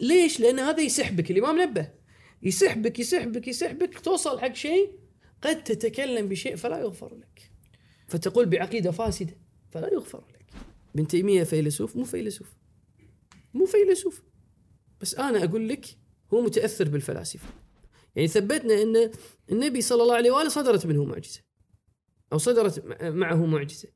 ليش؟ 0.00 0.40
لأن 0.40 0.58
هذا 0.58 0.80
يسحبك 0.80 1.30
الإمام 1.30 1.60
نبه. 1.60 1.92
يسحبك 2.42 2.98
يسحبك 2.98 3.48
يسحبك 3.48 3.98
توصل 3.98 4.40
حق 4.40 4.54
شيء 4.54 4.98
قد 5.42 5.64
تتكلم 5.64 6.28
بشيء 6.28 6.56
فلا 6.56 6.78
يغفر 6.78 7.14
لك. 7.14 7.50
فتقول 8.08 8.46
بعقيدة 8.46 8.90
فاسدة 8.90 9.38
فلا 9.70 9.92
يغفر 9.92 10.24
لك. 10.34 10.46
ابن 10.94 11.06
تيمية 11.06 11.42
فيلسوف 11.42 11.96
مو 11.96 12.04
فيلسوف. 12.04 12.56
مو 13.54 13.66
فيلسوف. 13.66 14.22
بس 15.00 15.14
أنا 15.14 15.44
أقول 15.44 15.68
لك 15.68 15.86
هو 16.34 16.40
متأثر 16.40 16.88
بالفلاسفة. 16.88 17.48
يعني 18.16 18.28
ثبتنا 18.28 18.82
إن 18.82 19.10
النبي 19.52 19.80
صلى 19.80 20.02
الله 20.02 20.14
عليه 20.14 20.30
وآله 20.30 20.48
صدرت 20.48 20.86
منه 20.86 21.04
معجزة. 21.04 21.40
أو 22.32 22.38
صدرت 22.38 23.02
معه 23.02 23.46
معجزة. 23.46 23.88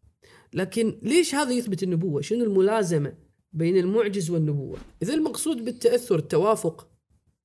لكن 0.52 1.00
ليش 1.02 1.34
هذا 1.34 1.52
يثبت 1.52 1.82
النبوة؟ 1.82 2.20
شنو 2.20 2.44
الملازمة؟ 2.44 3.29
بين 3.52 3.76
المعجز 3.76 4.30
والنبوة؟ 4.30 4.78
إذا 5.02 5.14
المقصود 5.14 5.64
بالتأثر 5.64 6.18
التوافق 6.18 6.90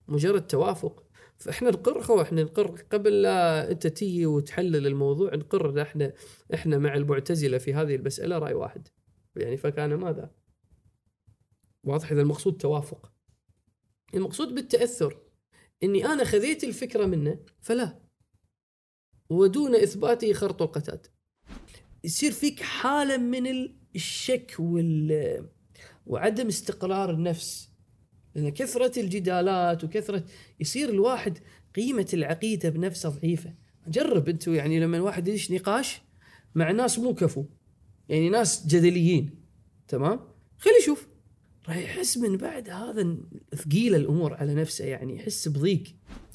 مجرد 0.08 0.48
توافق. 0.48 1.04
فإحنا 1.38 1.70
نقر 1.70 2.02
خو 2.02 2.22
إحنا 2.22 2.44
نقر 2.44 2.82
قبل 2.92 3.22
لا 3.22 3.72
أنت 3.72 3.88
تيجي 3.88 4.26
وتحلل 4.26 4.88
الموضوع 4.88 5.36
نقر 5.36 5.70
إن 5.70 5.78
إحنا 5.78 6.14
إحنا 6.54 6.78
مع 6.78 6.96
المعتزلة 6.96 7.58
في 7.58 7.74
هذه 7.74 7.96
المسألة 7.96 8.38
رأي 8.38 8.54
واحد. 8.54 8.88
يعني 9.36 9.58
فكان 9.58 9.94
ماذا؟ 9.94 10.32
واضح 11.84 12.12
إذا 12.12 12.22
المقصود 12.22 12.58
توافق. 12.58 13.12
المقصود 14.14 14.56
بالتأثر. 14.56 15.18
إني 15.84 16.06
أنا 16.06 16.24
خذيت 16.24 16.64
الفكرة 16.64 17.06
منه 17.06 17.40
فلا. 17.62 18.00
ودون 19.30 19.76
إثباته 19.76 20.34
خرط 20.34 20.62
القتاد. 20.62 21.08
يصير 22.04 22.32
فيك 22.32 22.60
حالة 22.60 23.18
من 23.18 23.70
الشك 23.96 24.56
وال 24.60 25.50
وعدم 26.06 26.48
استقرار 26.48 27.10
النفس. 27.10 27.70
لأن 28.36 28.50
كثرة 28.50 29.00
الجدالات 29.00 29.84
وكثرة 29.84 30.24
يصير 30.60 30.90
الواحد 30.90 31.38
قيمة 31.76 32.08
العقيدة 32.14 32.70
بنفسه 32.70 33.10
ضعيفة. 33.10 33.54
جرب 33.88 34.30
أنتم 34.30 34.54
يعني 34.56 34.80
لما 34.80 34.98
الواحد 34.98 35.28
يدش 35.28 35.52
نقاش 35.52 36.02
مع 36.56 36.72
ناس 36.72 37.00
مو 37.00 37.16
كفو. 37.16 37.46
يعني 38.10 38.30
ناس 38.30 38.68
جدليين. 38.68 39.30
تمام؟ 39.88 40.20
خلي 40.58 40.74
يشوف. 40.82 41.08
راح 41.68 41.78
يحس 41.78 42.18
من 42.18 42.38
بعد 42.38 42.70
هذا 42.70 43.18
ثقيله 43.56 43.98
الأمور 43.98 44.34
على 44.34 44.56
نفسه 44.56 44.86
يعني 44.86 45.16
يحس 45.16 45.48
بضيق. 45.48 45.84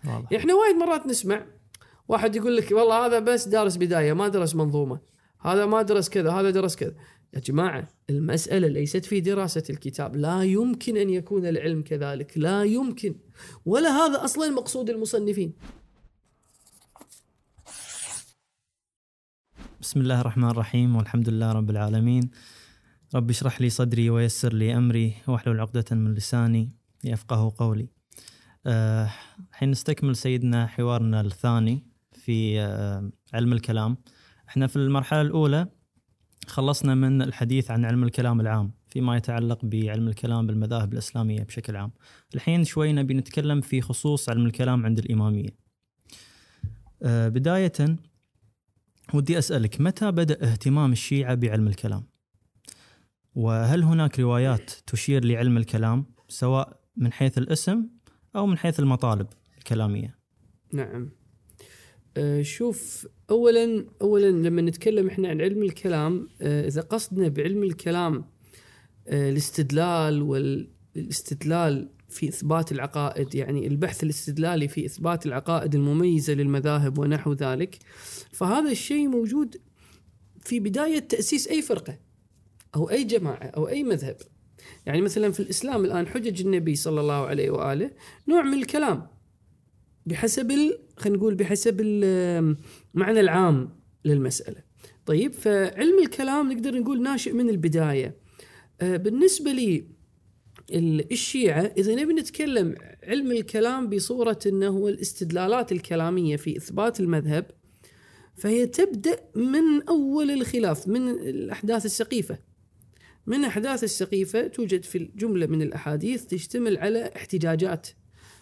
واضح. 0.05 0.33
إحنا 0.33 0.55
وايد 0.55 0.77
مرات 0.77 1.07
نسمع 1.07 1.47
واحد 2.09 2.37
يقول 2.37 2.57
لك 2.57 2.73
والله 2.73 3.07
هذا 3.07 3.19
بس 3.19 3.49
دارس 3.49 3.77
بداية 3.77 4.13
ما 4.13 4.29
درس 4.29 4.55
منظومة. 4.55 5.01
هذا 5.41 5.67
ما 5.67 5.83
درس 5.83 6.09
كذا 6.09 6.31
هذا 6.31 6.51
درس 6.51 6.77
كذا. 6.77 6.95
يا 7.35 7.41
جماعة 7.41 7.89
المسألة 8.11 8.69
ليست 8.69 9.05
في 9.05 9.21
دراسة 9.21 9.63
الكتاب. 9.71 10.17
لا 10.17 10.43
يمكن 10.43 10.97
أن 10.97 11.11
يكون 11.11 11.47
العلم 11.47 11.83
كذلك. 11.83 12.39
لا 12.39 12.65
يمكن. 12.65 13.15
ولا 13.67 13.91
هذا 13.91 14.25
أصلا 14.25 14.51
مقصود 14.51 14.91
المصنفين. 14.91 15.53
بسم 19.81 20.01
الله 20.01 20.21
الرحمن 20.21 20.51
الرحيم 20.51 20.97
والحمد 20.97 21.29
لله 21.29 21.53
رب 21.53 21.71
العالمين. 21.71 22.31
رب 23.15 23.31
اشرح 23.31 23.61
لي 23.61 23.71
صدري 23.71 24.11
ويسر 24.11 24.53
لي 24.53 24.77
أمري 24.77 25.15
واحلل 25.29 25.61
عقدة 25.61 25.85
من 25.91 26.15
لساني 26.15 26.69
يفقه 27.05 27.53
قولي. 27.59 27.89
آه، 28.67 29.11
الحين 29.51 29.71
نستكمل 29.71 30.17
سيدنا 30.17 30.67
حوارنا 30.67 31.21
الثاني 31.21 31.87
في 32.13 32.61
آه، 32.61 33.11
علم 33.35 33.53
الكلام. 33.53 33.97
إحنا 34.49 34.67
في 34.67 34.77
المرحلة 34.77 35.21
الأولى 35.21 35.69
خلصنا 36.51 36.95
من 36.95 37.23
الحديث 37.23 37.71
عن 37.71 37.85
علم 37.85 38.05
الكلام 38.05 38.41
العام 38.41 38.73
فيما 38.89 39.17
يتعلق 39.17 39.65
بعلم 39.65 40.09
الكلام 40.09 40.47
بالمذاهب 40.47 40.93
الإسلامية 40.93 41.43
بشكل 41.43 41.77
عام. 41.77 41.93
الحين 42.35 42.65
شوي 42.65 42.93
نبي 42.93 43.15
نتكلم 43.15 43.61
في 43.61 43.81
خصوص 43.81 44.29
علم 44.29 44.47
الكلام 44.47 44.87
عند 44.87 44.99
الإمامية. 44.99 45.49
آه، 47.03 47.29
بداية 47.29 47.97
ودي 49.15 49.39
أسألك 49.39 49.81
متى 49.81 50.11
بدأ 50.11 50.53
اهتمام 50.53 50.93
الشيعة 50.93 51.35
بعلم 51.35 51.67
الكلام؟ 51.69 52.05
وهل 53.35 53.83
هناك 53.83 54.21
روايات 54.21 54.71
تشير 54.87 55.25
لعلم 55.25 55.57
الكلام 55.57 56.07
سواء 56.29 56.81
من 56.97 57.13
حيث 57.13 57.39
الاسم 57.39 57.89
أو 58.37 58.47
من 58.47 58.59
حيث 58.59 58.81
المطالب 58.81 59.27
الكلامية؟ 59.59 60.19
نعم. 60.73 61.11
آه، 62.17 62.43
شوف 62.43 63.07
اولا 63.31 63.87
اولا 64.03 64.31
لما 64.31 64.63
نتكلم 64.63 65.07
إحنا 65.07 65.29
عن 65.29 65.41
علم 65.41 65.63
الكلام 65.63 66.29
آه، 66.43 66.69
إذا 66.69 66.81
قصدنا 66.81 67.29
بعلم 67.29 67.63
الكلام 67.63 68.25
آه، 69.09 69.31
الاستدلال 69.31 70.23
والاستدلال 70.23 71.89
في 72.09 72.29
إثبات 72.29 72.73
العقائد 72.73 73.35
يعني 73.35 73.67
البحث 73.67 74.03
الاستدلالي 74.03 74.69
في 74.69 74.87
إثبات 74.87 75.27
العقائد 75.27 75.75
المميزة 75.75 76.33
للمذاهب 76.33 76.99
ونحو 76.99 77.33
ذلك 77.33 77.79
فهذا 78.33 78.71
الشيء 78.71 79.09
موجود 79.09 79.57
في 80.45 80.61
بداية 80.61 80.99
تأسيس 80.99 81.49
أي 81.49 81.63
فرقة 81.63 81.99
أو 82.77 82.91
أي 82.91 83.05
جماعة 83.05 83.47
أو 83.57 83.69
أي 83.69 83.83
مذهب. 83.83 84.17
يعني 84.87 85.01
مثلا 85.01 85.33
في 85.33 85.41
الإسلام 85.41 85.85
الآن 85.85 86.07
حجج 86.07 86.41
النبي 86.41 86.75
صلى 86.75 87.01
الله 87.01 87.27
عليه 87.27 87.51
وآله 87.51 87.91
نوع 88.29 88.43
من 88.43 88.55
الكلام. 88.55 89.07
بحسب 90.07 90.51
ال... 90.51 90.79
خلينا 90.97 91.19
نقول 91.19 91.35
بحسب 91.35 91.81
المعنى 91.81 93.21
العام 93.21 93.71
للمسألة. 94.05 94.63
طيب 95.07 95.33
فعلم 95.33 95.99
الكلام 95.99 96.53
نقدر 96.53 96.79
نقول 96.79 97.03
ناشئ 97.03 97.33
من 97.33 97.49
البداية. 97.49 98.17
آه، 98.81 98.97
بالنسبة 98.97 99.53
لي 99.53 99.85
الشيعة 101.13 101.73
إذا 101.79 101.95
نبي 101.95 102.13
نتكلم 102.13 102.75
علم 103.03 103.33
الكلام 103.33 103.89
بصورة 103.89 104.39
إنه 104.47 104.69
هو 104.69 104.89
الاستدلالات 104.89 105.73
الكلامية 105.73 106.37
في 106.37 106.57
إثبات 106.57 107.01
المذهب 107.01 107.51
فهي 108.35 108.67
تبدأ 108.67 109.17
من 109.35 109.83
أول 109.89 110.31
الخلاف 110.31 110.89
من 110.89 111.09
الأحداث 111.09 111.87
السقيفة. 111.87 112.39
من 113.27 113.45
أحداث 113.45 113.85
السقيفة 113.85 114.47
توجد 114.47 114.85
في 114.85 115.11
جمله 115.17 115.47
من 115.47 115.63
الأحاديث 115.63 116.25
تشتمل 116.25 116.79
على 116.79 117.11
احتجاجات 117.17 117.89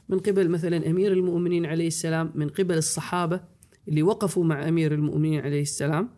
من 0.08 0.18
قبل 0.18 0.48
مثلا 0.48 0.90
أمير 0.90 1.12
المؤمنين 1.12 1.66
عليه 1.66 1.86
السلام 1.86 2.32
من 2.34 2.48
قبل 2.48 2.78
الصحابة 2.78 3.40
اللي 3.88 4.02
وقفوا 4.02 4.44
مع 4.44 4.68
أمير 4.68 4.94
المؤمنين 4.94 5.40
عليه 5.40 5.62
السلام 5.62 6.10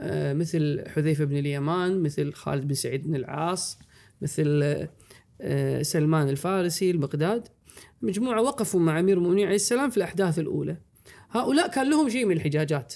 آه، 0.00 0.32
مثل 0.32 0.84
حذيفة 0.88 1.24
بن 1.24 1.36
اليمان 1.36 2.02
مثل 2.02 2.32
خالد 2.32 2.68
بن 2.68 2.74
سعيد 2.74 3.06
بن 3.06 3.14
العاص 3.14 3.78
مثل 4.22 4.62
آه، 5.40 5.82
سلمان 5.82 6.28
الفارسي 6.28 6.90
المقداد 6.90 7.48
مجموعة 8.02 8.42
وقفوا 8.42 8.80
مع 8.80 9.00
أمير 9.00 9.18
المؤمنين 9.18 9.46
عليه 9.46 9.56
السلام 9.56 9.90
في 9.90 9.96
الأحداث 9.96 10.38
الأولى. 10.38 10.76
هؤلاء 11.30 11.70
كان 11.70 11.90
لهم 11.90 12.08
شيء 12.08 12.24
من 12.26 12.36
الحجاجات 12.36 12.94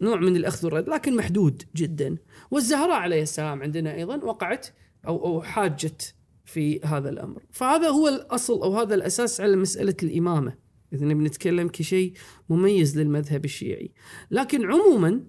نوع 0.00 0.16
من 0.16 0.36
الأخذ 0.36 0.64
والرد 0.64 0.88
لكن 0.88 1.16
محدود 1.16 1.62
جدا. 1.76 2.16
والزهراء 2.50 2.96
عليه 2.96 3.22
السلام 3.22 3.62
عندنا 3.62 3.94
أيضا 3.94 4.16
وقعت 4.16 4.66
أو 5.06 5.26
أو 5.26 5.42
حاجت 5.42 6.14
في 6.52 6.80
هذا 6.84 7.10
الأمر. 7.10 7.42
فهذا 7.50 7.88
هو 7.88 8.08
الأصل 8.08 8.62
أو 8.62 8.76
هذا 8.76 8.94
الأساس 8.94 9.40
على 9.40 9.56
مسألة 9.56 9.96
الإمامة. 10.02 10.54
اذا 10.92 11.06
نبي 11.06 11.24
نتكلم 11.24 11.68
كشيء 11.68 12.12
مميز 12.48 12.98
للمذهب 12.98 13.44
الشيعي. 13.44 13.92
لكن 14.30 14.64
عموما 14.64 15.20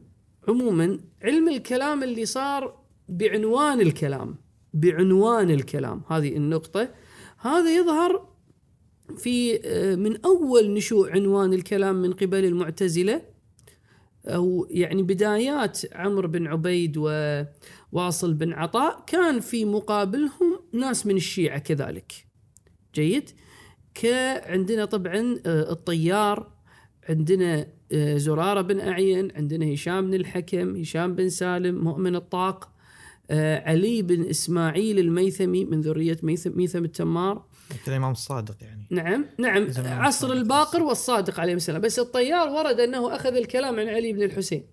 عموما 0.47 0.99
علم 1.23 1.49
الكلام 1.49 2.03
اللي 2.03 2.25
صار 2.25 2.81
بعنوان 3.09 3.81
الكلام 3.81 4.35
بعنوان 4.73 5.49
الكلام 5.49 6.01
هذه 6.07 6.37
النقطة 6.37 6.89
هذا 7.37 7.75
يظهر 7.75 8.27
في 9.17 9.59
آه، 9.65 9.95
من 9.95 10.25
أول 10.25 10.73
نشوء 10.73 11.11
عنوان 11.11 11.53
الكلام 11.53 11.95
من 11.95 12.13
قبل 12.13 12.45
المعتزلة 12.45 13.21
أو 14.25 14.67
يعني 14.69 15.03
بدايات 15.03 15.81
عمرو 15.95 16.27
بن 16.27 16.47
عبيد 16.47 16.97
وواصل 16.97 18.33
بن 18.33 18.53
عطاء 18.53 19.03
كان 19.07 19.39
في 19.39 19.65
مقابلهم 19.65 20.50
ناس 20.73 21.05
من 21.05 21.15
الشيعة 21.15 21.59
كذلك. 21.59 22.13
جيد؟ 22.95 23.29
كعندنا 23.93 24.85
طبعا 24.85 25.39
آه، 25.45 25.71
الطيار 25.71 26.51
عندنا 27.09 27.67
آه، 27.91 28.17
زرارة 28.17 28.61
بن 28.61 28.79
أعين، 28.79 29.31
عندنا 29.35 29.73
هشام 29.73 30.07
بن 30.07 30.13
الحكم، 30.13 30.75
هشام 30.75 31.15
بن 31.15 31.29
سالم، 31.29 31.83
مؤمن 31.83 32.15
الطاق، 32.15 32.71
آه، 33.31 33.69
علي 33.69 34.01
بن 34.01 34.25
إسماعيل 34.25 34.99
الميثمي 34.99 35.65
من 35.65 35.81
ذرية 35.81 36.17
ميثم, 36.23 36.57
ميثم 36.57 36.85
التمار. 36.85 37.45
الإمام 37.87 38.11
الصادق 38.11 38.55
يعني. 38.61 38.87
نعم 38.89 39.25
نعم 39.37 39.67
عصر 39.85 40.31
الباقر 40.31 40.83
والصادق 40.83 41.39
عليه 41.39 41.53
السلام. 41.53 41.81
بس 41.81 41.99
الطيار 41.99 42.49
ورد 42.49 42.79
أنه 42.79 43.15
أخذ 43.15 43.35
الكلام 43.35 43.79
عن 43.79 43.89
علي 43.89 44.13
بن 44.13 44.23
الحسين. 44.23 44.67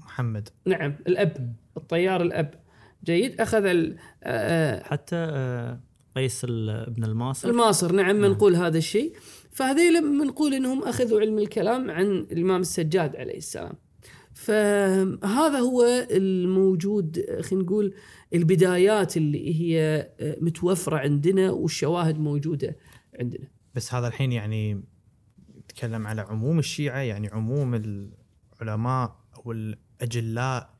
محمد. 0.00 0.48
نعم 0.66 0.96
الأب 1.06 1.54
الطيار 1.76 2.22
الأب. 2.22 2.67
جيد. 3.04 3.40
أخذ 3.40 3.64
ال 3.64 3.96
آه، 4.22 4.82
حتى 4.82 5.16
آه، 5.16 5.80
قيس 6.16 6.44
ابن 6.44 7.04
الماصر. 7.04 7.48
الماصر. 7.48 7.92
نعم 7.92 8.16
منقول 8.16 8.56
هذا 8.56 8.78
الشيء. 8.78 9.12
فهذيل 9.50 10.00
بنقول 10.00 10.54
إنهم 10.54 10.82
أخذوا 10.82 11.20
علم 11.20 11.38
الكلام 11.38 11.90
عن 11.90 12.06
الإمام 12.06 12.60
السجاد 12.60 13.16
عليه 13.16 13.36
السلام. 13.36 13.74
فهذا 14.34 15.58
هو 15.58 16.06
الموجود 16.10 17.26
خلينا 17.40 17.64
نقول 17.64 17.94
البدايات 18.34 19.16
اللي 19.16 19.60
هي 19.60 20.08
متوفرة 20.40 20.96
عندنا 20.96 21.50
والشواهد 21.50 22.18
موجودة 22.18 22.76
عندنا. 23.20 23.48
بس 23.74 23.94
هذا 23.94 24.08
الحين 24.08 24.32
يعني 24.32 24.82
نتكلم 25.58 26.06
على 26.06 26.20
عموم 26.20 26.58
الشيعة 26.58 26.98
يعني 26.98 27.28
عموم 27.28 27.74
العلماء 28.60 29.16
أو 29.36 29.52
الاجلاء 29.52 30.77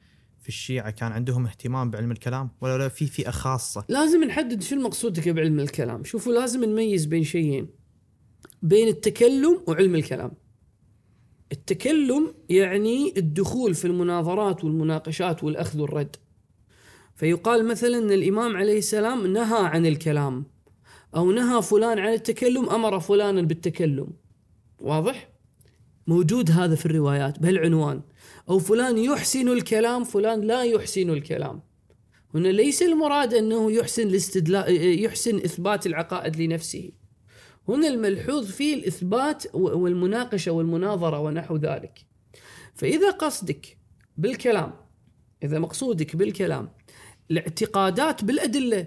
في 0.48 0.54
الشيعة 0.54 0.90
كان 0.90 1.12
عندهم 1.12 1.46
اهتمام 1.46 1.90
بعلم 1.90 2.10
الكلام 2.10 2.50
ولا 2.60 2.78
لا 2.78 2.88
في 2.88 3.06
فئة 3.06 3.30
خاصة. 3.30 3.84
لازم 3.88 4.24
نحدد 4.24 4.62
شو 4.62 4.74
المقصود 4.74 5.28
بعلم 5.28 5.60
الكلام. 5.60 6.04
شوفوا 6.04 6.32
لازم 6.32 6.64
نميز 6.64 7.04
بين 7.04 7.24
شيئين 7.24 7.68
بين 8.62 8.88
التكلم 8.88 9.60
وعلم 9.66 9.94
الكلام. 9.94 10.32
التكلم 11.52 12.34
يعني 12.48 13.14
الدخول 13.16 13.74
في 13.74 13.84
المناظرات 13.84 14.64
والمناقشات 14.64 15.44
والأخذ 15.44 15.80
والرد. 15.80 16.16
فيقال 17.14 17.68
مثلا 17.68 17.98
إن 17.98 18.12
الإمام 18.12 18.56
عليه 18.56 18.78
السلام 18.78 19.26
نهى 19.26 19.66
عن 19.66 19.86
الكلام 19.86 20.44
أو 21.16 21.32
نهى 21.32 21.62
فلان 21.62 21.98
عن 21.98 22.12
التكلم 22.12 22.70
أمر 22.70 23.00
فلانا 23.00 23.42
بالتكلم. 23.42 24.08
واضح؟ 24.80 25.28
موجود 26.06 26.50
هذا 26.50 26.74
في 26.74 26.86
الروايات 26.86 27.38
بهالعنوان. 27.38 28.02
أو 28.48 28.58
فلان 28.58 28.98
يحسن 28.98 29.48
الكلام 29.48 30.04
فلان 30.04 30.40
لا 30.40 30.62
يحسن 30.62 31.10
الكلام. 31.10 31.62
هنا 32.34 32.48
ليس 32.48 32.82
المراد 32.82 33.34
أنه 33.34 33.72
يحسن 33.72 34.02
الاستدلال 34.02 35.04
يحسن 35.04 35.36
إثبات 35.36 35.86
العقائد 35.86 36.36
لنفسه. 36.36 36.90
هنا 37.68 37.88
الملحوظ 37.88 38.50
فيه 38.50 38.74
الإثبات 38.74 39.54
والمناقشة 39.54 40.52
والمناظرة 40.52 41.20
ونحو 41.20 41.56
ذلك. 41.56 41.98
فإذا 42.74 43.10
قصدك 43.10 43.78
بالكلام 44.16 44.72
إذا 45.42 45.58
مقصودك 45.58 46.16
بالكلام 46.16 46.72
الاعتقادات 47.30 48.24
بالأدلة. 48.24 48.86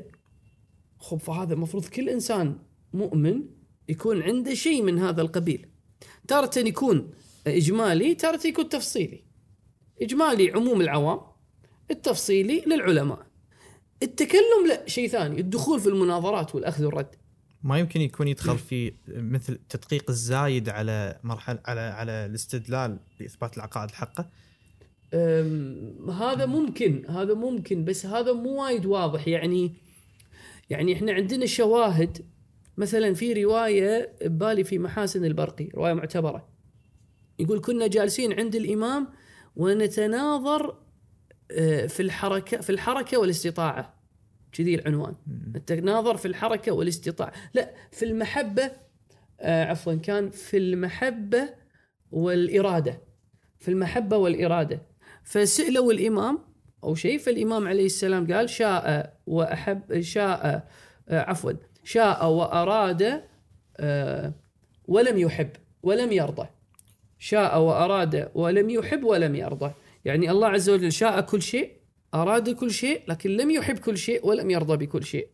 خب 1.00 1.18
فهذا 1.18 1.54
المفروض 1.54 1.86
كل 1.86 2.10
إنسان 2.10 2.60
مؤمن 2.94 3.44
يكون 3.90 4.22
عنده 4.22 4.54
شيء 4.54 4.82
من 4.82 5.00
هذا 5.00 5.22
القبيل. 5.22 5.68
تارة 6.28 6.60
يكون 6.60 7.12
إجمالي 7.48 8.16
تارة 8.16 8.48
يكون 8.48 8.70
تفصيلي. 8.70 9.31
إجمالي 10.02 10.52
عموم 10.52 10.82
العوام 10.82 11.20
التفصيلي 11.92 12.64
للعلماء. 12.68 13.28
التكلم 14.04 14.68
لا 14.68 14.88
شيء 14.88 15.08
ثاني 15.08 15.40
الدخول 15.40 15.80
في 15.80 15.90
المناظرات 15.90 16.56
والأخذ 16.56 16.86
والرد. 16.86 17.16
ما 17.64 17.80
يمكن 17.80 18.02
يكون 18.02 18.28
يدخل 18.28 18.58
في 18.58 18.94
مثل 19.08 19.54
التدقيق 19.54 20.10
الزايد 20.10 20.70
على 20.70 21.20
مرحله 21.24 21.60
على 21.66 21.82
على 21.82 22.12
الاستدلال 22.12 23.00
لاثبات 23.20 23.58
العقائد 23.58 23.90
الحقة؟ 23.90 24.30
هذا 26.14 26.46
ممكن 26.46 27.06
هذا 27.10 27.34
ممكن 27.34 27.86
بس 27.86 28.06
هذا 28.06 28.34
مو 28.34 28.64
وايد 28.64 28.86
واضح. 28.86 29.28
يعني 29.28 29.74
يعني 30.70 30.94
إحنا 30.94 31.12
عندنا 31.12 31.46
شواهد. 31.46 32.26
مثلا 32.78 33.14
في 33.14 33.44
رواية 33.44 34.16
ببالي 34.22 34.64
في 34.64 34.80
محاسن 34.80 35.26
البرقي 35.26 35.70
رواية 35.76 35.94
معتبرة. 35.94 36.48
يقول 37.40 37.62
كنا 37.62 37.88
جالسين 37.88 38.40
عند 38.40 38.56
الإمام 38.56 39.08
ونتناظر 39.56 40.76
آه، 41.52 41.86
في 41.86 42.00
الحركة 42.00 42.62
في 42.62 42.70
الحركة 42.70 43.18
والاستطاعة. 43.18 44.02
كذي 44.52 44.76
العنوان. 44.76 45.16
التناظر 45.56 46.18
في 46.18 46.28
الحركة 46.28 46.72
والاستطاعة. 46.72 47.34
لا 47.54 47.72
في 47.92 48.06
المحبة 48.06 48.72
آه 49.40 49.66
عفوا 49.66 49.94
كان 49.94 50.30
في 50.30 50.58
المحبة 50.58 51.50
والإرادة. 52.12 53.02
في 53.60 53.72
المحبة 53.72 54.18
والإرادة. 54.18 54.82
فسألوا 55.24 55.92
الإمام 55.94 56.40
أو 56.84 56.96
شيء 56.96 57.20
فالامام 57.20 57.68
عليه 57.68 57.86
السلام 57.86 58.34
قال 58.34 58.50
شاء 58.50 59.18
وأحب 59.28 60.02
شاء 60.02 60.46
آه 61.10 61.20
عفوا 61.20 61.52
شاء 61.84 62.30
وأراد 62.32 63.24
ولم 64.88 65.18
يحب 65.18 65.50
ولم 65.84 66.12
يرضى. 66.12 66.48
شاء 67.22 67.62
واراد 67.62 68.32
ولم 68.36 68.70
يحب 68.70 69.04
ولم 69.04 69.36
يرضى 69.36 69.72
يعني 70.06 70.32
الله 70.32 70.48
عز 70.48 70.70
وجل 70.70 70.92
شاء 70.92 71.22
كل 71.22 71.42
شيء 71.42 71.72
أراد 72.14 72.50
كل 72.50 72.72
شيء 72.72 73.02
لكن 73.08 73.30
لم 73.30 73.52
يحب 73.52 73.78
كل 73.78 73.98
شيء 73.98 74.28
ولم 74.28 74.50
يرضى 74.50 74.86
بكل 74.86 75.04
شيء. 75.04 75.28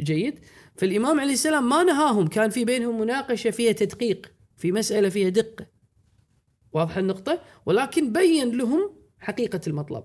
جيد؟ 0.00 0.38
فالإمام 0.76 1.20
عليه 1.20 1.32
السلام 1.32 1.68
ما 1.68 1.82
نهاهم. 1.82 2.26
كان 2.26 2.50
في 2.50 2.64
بينهم 2.64 3.00
مناقشة 3.00 3.50
فيها 3.50 3.72
تدقيق 3.72 4.32
في 4.56 4.72
مسألة 4.72 5.08
فيها 5.08 5.28
دقة. 5.28 5.66
واضح 6.72 6.96
النقطة؟ 6.96 7.40
ولكن 7.66 8.12
بين 8.12 8.58
لهم 8.58 8.92
حقيقة 9.18 9.60
المطلب. 9.66 10.04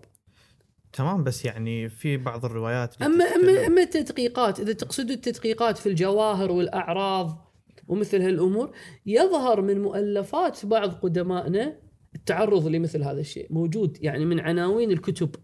تمام 0.93 1.23
بس 1.23 1.45
يعني 1.45 1.89
في 1.89 2.17
بعض 2.17 2.45
الروايات 2.45 3.01
أما 3.01 3.25
أما 3.25 3.67
أما 3.67 3.81
التدقيقات 3.81 4.59
إذا 4.59 4.73
تقصد 4.73 5.11
التدقيقات 5.11 5.77
في 5.77 5.89
الجواهر 5.89 6.51
والأعراض 6.51 7.42
ومثل 7.87 8.21
هالأمور 8.21 8.71
يظهر 9.05 9.61
من 9.61 9.81
مؤلفات 9.81 10.65
بعض 10.65 10.93
قدمائنا 10.93 11.79
التعرض 12.15 12.67
لمثل 12.67 13.03
هذا 13.03 13.19
الشيء 13.19 13.47
موجود 13.49 13.97
يعني 14.01 14.25
من 14.25 14.39
عناوين 14.39 14.91
الكتب. 14.91 15.35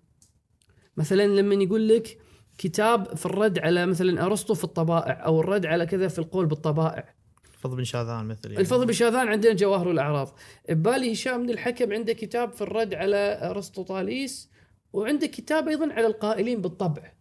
مثلا 0.98 1.28
لما 1.28 1.64
يقول 1.64 1.88
لك 1.88 2.18
كتاب 2.58 3.16
في 3.16 3.26
الرد 3.26 3.60
على 3.60 3.86
مثلا 3.86 4.26
أرسطو 4.26 4.54
في 4.54 4.64
الطبائع 4.64 5.26
أو 5.26 5.40
الرد 5.40 5.66
على 5.66 5.86
كذا 5.86 6.08
في 6.08 6.20
القول 6.20 6.46
بالطبائع. 6.46 7.16
الفضل 7.56 7.76
بن 7.76 7.84
شاذان 7.84 8.26
مثل 8.26 8.46
يعني. 8.46 8.60
الفضل 8.60 8.86
بن 8.86 8.94
شاذان 8.94 9.28
عندنا 9.28 9.54
جواهر 9.54 9.88
والاعراض 9.88 10.36
ببالي 10.70 11.14
هشام 11.14 11.44
بن 11.44 11.50
الحكم 11.50 11.94
عنده 11.94 12.14
كتاب 12.14 12.52
في 12.52 12.62
الرد 12.62 12.94
على 12.94 13.40
ارسطو 13.50 13.84
طاليس 13.84 14.50
وعنده 14.94 15.28
كتاب 15.28 15.68
أيضا 15.68 15.94
على 15.94 16.08
القائلين 16.08 16.62
بالطبع. 16.62 17.14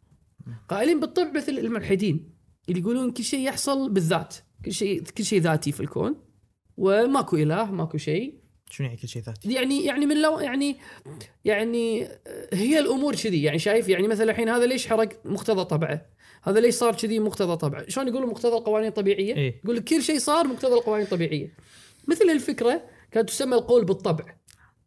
قائلين 0.69 1.01
بالطبع 1.01 1.33
مثل 1.33 1.53
الملحدين 1.53 2.35
اللي 2.69 2.81
يقولون 2.81 3.11
كل 3.11 3.25
شيء 3.25 3.47
يحصل 3.47 3.91
بالذات. 3.91 4.37
كل 4.65 4.73
شيء 4.73 5.03
كل 5.03 5.25
شيء 5.25 5.41
ذاتي 5.41 5.73
في 5.73 5.81
الكون 5.81 6.17
وماكو 6.77 7.37
إله 7.37 7.71
ماكو 7.71 7.99
شيء 7.99 8.35
شنو 8.71 8.87
يعني 8.87 8.99
كل 8.99 9.09
شيء 9.09 9.23
ذاتي؟ 9.23 9.53
يعني 9.53 9.85
يعني 9.85 10.07
من 10.07 10.23
لو 10.23 10.39
يعني 10.39 10.77
يعني 11.45 12.09
هي 12.53 12.79
الأمور 12.79 13.15
كذي 13.15 13.43
يعني 13.43 13.59
شايف 13.59 13.89
يعني 13.89 14.09
مثلا 14.09 14.31
الحين 14.31 14.49
هذا 14.49 14.67
ليش 14.67 14.87
حرق 14.87 15.09
مقتضى 15.25 15.65
طبعه؟ 15.65 16.07
هذا 16.43 16.61
ليش 16.61 16.75
صار 16.75 16.95
كذي 16.95 17.19
مقتضى 17.19 17.57
طبعه؟ 17.57 17.89
شلون 17.89 18.09
يقولون 18.09 18.31
مقتضى 18.31 18.57
القوانين 18.57 18.89
الطبيعية؟ 18.89 19.37
إيه؟ 19.37 19.61
يقول 19.65 19.77
لك 19.77 19.85
كل 19.85 20.03
شيء 20.03 20.19
صار 20.19 20.47
مقتضى 20.47 20.75
القوانين 20.75 21.05
الطبيعية. 21.05 21.53
مثل 22.09 22.25
الفكرة 22.31 22.83
كانت 23.11 23.29
تسمى 23.29 23.55
القول 23.55 23.85
بالطبع 23.85 24.25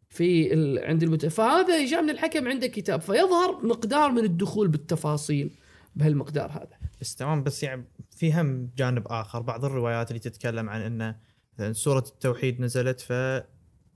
في 0.08 0.52
ال... 0.54 0.84
عند 0.84 1.02
المت... 1.02 1.26
فهذا 1.26 1.86
جاء 1.86 2.02
من 2.02 2.10
الحكم 2.10 2.48
عنده 2.48 2.66
كتاب 2.66 3.00
فيظهر 3.00 3.66
مقدار 3.66 4.12
من 4.12 4.24
الدخول 4.24 4.68
بالتفاصيل 4.68 5.50
بهالمقدار 5.96 6.50
هذا. 6.50 6.78
بس 7.00 7.14
تمام 7.14 7.42
بس 7.42 7.62
يعني 7.62 7.84
في 8.10 8.32
هم 8.32 8.70
جانب 8.76 9.06
آخر 9.08 9.40
بعض 9.42 9.64
الروايات 9.64 10.08
اللي 10.10 10.20
تتكلم 10.20 10.68
عن 10.70 10.80
إنه 10.80 11.16
مثلا 11.54 11.72
سورة 11.72 12.04
التوحيد 12.08 12.60
نزلت 12.60 13.00
ف 13.00 13.12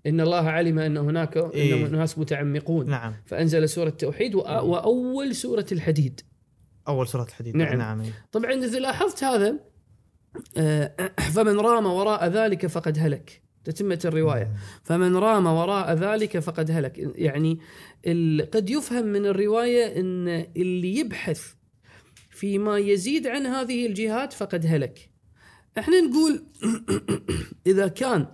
إن 0.06 0.20
الله 0.20 0.48
علم 0.50 0.78
أن 0.78 0.96
هناك 0.96 1.36
إيه؟ 1.36 1.86
ناس 1.88 2.18
متعمقون. 2.18 2.86
نعم. 2.90 3.14
فأنزل 3.26 3.68
سورة 3.68 3.88
التوحيد 3.88 4.36
وأ- 4.36 4.46
وأول 4.48 5.34
سورة 5.34 5.66
الحديد. 5.72 6.20
أول 6.88 7.08
سورة 7.08 7.22
الحديد. 7.24 7.56
نعم. 7.56 7.78
نعم. 7.78 8.02
طبعا 8.32 8.52
إذا 8.52 8.78
لاحظت 8.78 9.24
هذا 9.24 9.60
آه، 10.56 10.94
فمن 11.34 11.60
رام 11.60 11.86
وراء 11.86 12.26
ذلك 12.28 12.66
فقد 12.66 12.98
هلك. 12.98 13.42
تتمة 13.64 14.00
الرواية. 14.04 14.52
فمن 14.82 15.16
رام 15.16 15.46
وراء 15.46 15.92
ذلك 15.94 16.38
فقد 16.38 16.70
هلك. 16.70 16.98
يعني 16.98 17.58
قد 18.54 18.70
يفهم 18.70 19.06
من 19.06 19.26
الرواية 19.26 20.00
أن 20.00 20.28
اللي 20.56 20.96
يبحث 20.98 21.52
فيما 22.36 22.78
يزيد 22.78 23.26
عن 23.26 23.46
هذه 23.46 23.86
الجهات 23.86 24.32
فقد 24.32 24.66
هلك. 24.66 25.10
إحنا 25.78 26.00
نقول 26.00 26.44
إذا 27.66 27.88
كان 27.88 28.26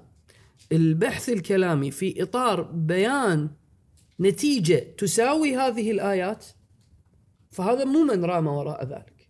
البحث 0.73 1.29
الكلامي 1.29 1.91
في 1.91 2.23
إطار 2.23 2.63
بيان 2.63 3.51
نتيجة 4.21 4.95
تساوي 4.99 5.57
هذه 5.57 5.91
الآيات 5.91 6.45
فهذا 7.51 7.85
مو 7.85 8.05
من 8.05 8.25
رام 8.25 8.47
وراء 8.47 8.85
ذلك. 8.85 9.29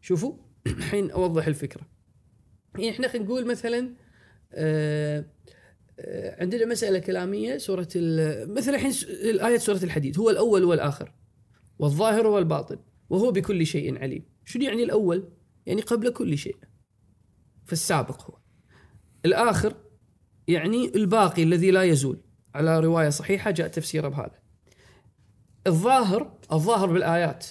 شوفوا 0.00 0.34
الحين 0.66 1.10
أوضح 1.10 1.46
الفكرة. 1.46 1.82
يعني 2.74 2.90
إحنا 2.90 3.08
خلينا 3.08 3.24
نقول 3.26 3.46
مثلا 3.46 3.94
آه، 4.52 5.24
آه، 6.00 6.42
عندنا 6.42 6.64
مسألة 6.66 6.98
كلامية 6.98 7.56
سورة 7.56 7.88
ال- 7.96 8.54
مثلا 8.54 8.74
الحين 8.76 8.92
س- 8.92 9.04
الآية 9.04 9.56
سورة 9.58 9.84
الحديد 9.84 10.18
هو 10.18 10.30
الأول 10.30 10.64
والآخر 10.64 11.12
والظاهر 11.78 12.26
والباطن. 12.26 12.78
وهو 13.10 13.32
بكل 13.32 13.66
شيء 13.66 13.98
عليم. 13.98 14.24
شنو 14.44 14.64
يعني 14.64 14.82
الأول؟ 14.82 15.32
يعني 15.66 15.80
قبل 15.80 16.10
كل 16.10 16.38
شيء. 16.38 16.56
فالسابق 17.64 18.30
هو. 18.30 18.38
الآخر 19.24 19.74
يعني 20.48 20.94
الباقي 20.94 21.42
الذي 21.42 21.70
لا 21.70 21.82
يزول. 21.82 22.20
على 22.54 22.80
رواية 22.80 23.08
صحيحة 23.08 23.50
جاء 23.50 23.68
تفسيره 23.68 24.08
بهذا. 24.08 24.38
الظاهر 25.66 26.38
الظاهر 26.52 26.92
بالآيات. 26.92 27.46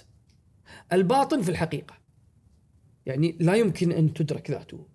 الباطن 0.93 1.41
في 1.41 1.49
الحقيقة. 1.49 1.97
يعني 3.05 3.37
لا 3.39 3.55
يمكن 3.55 3.91
أن 3.91 4.13
تدرك 4.13 4.51
ذاته. 4.51 4.87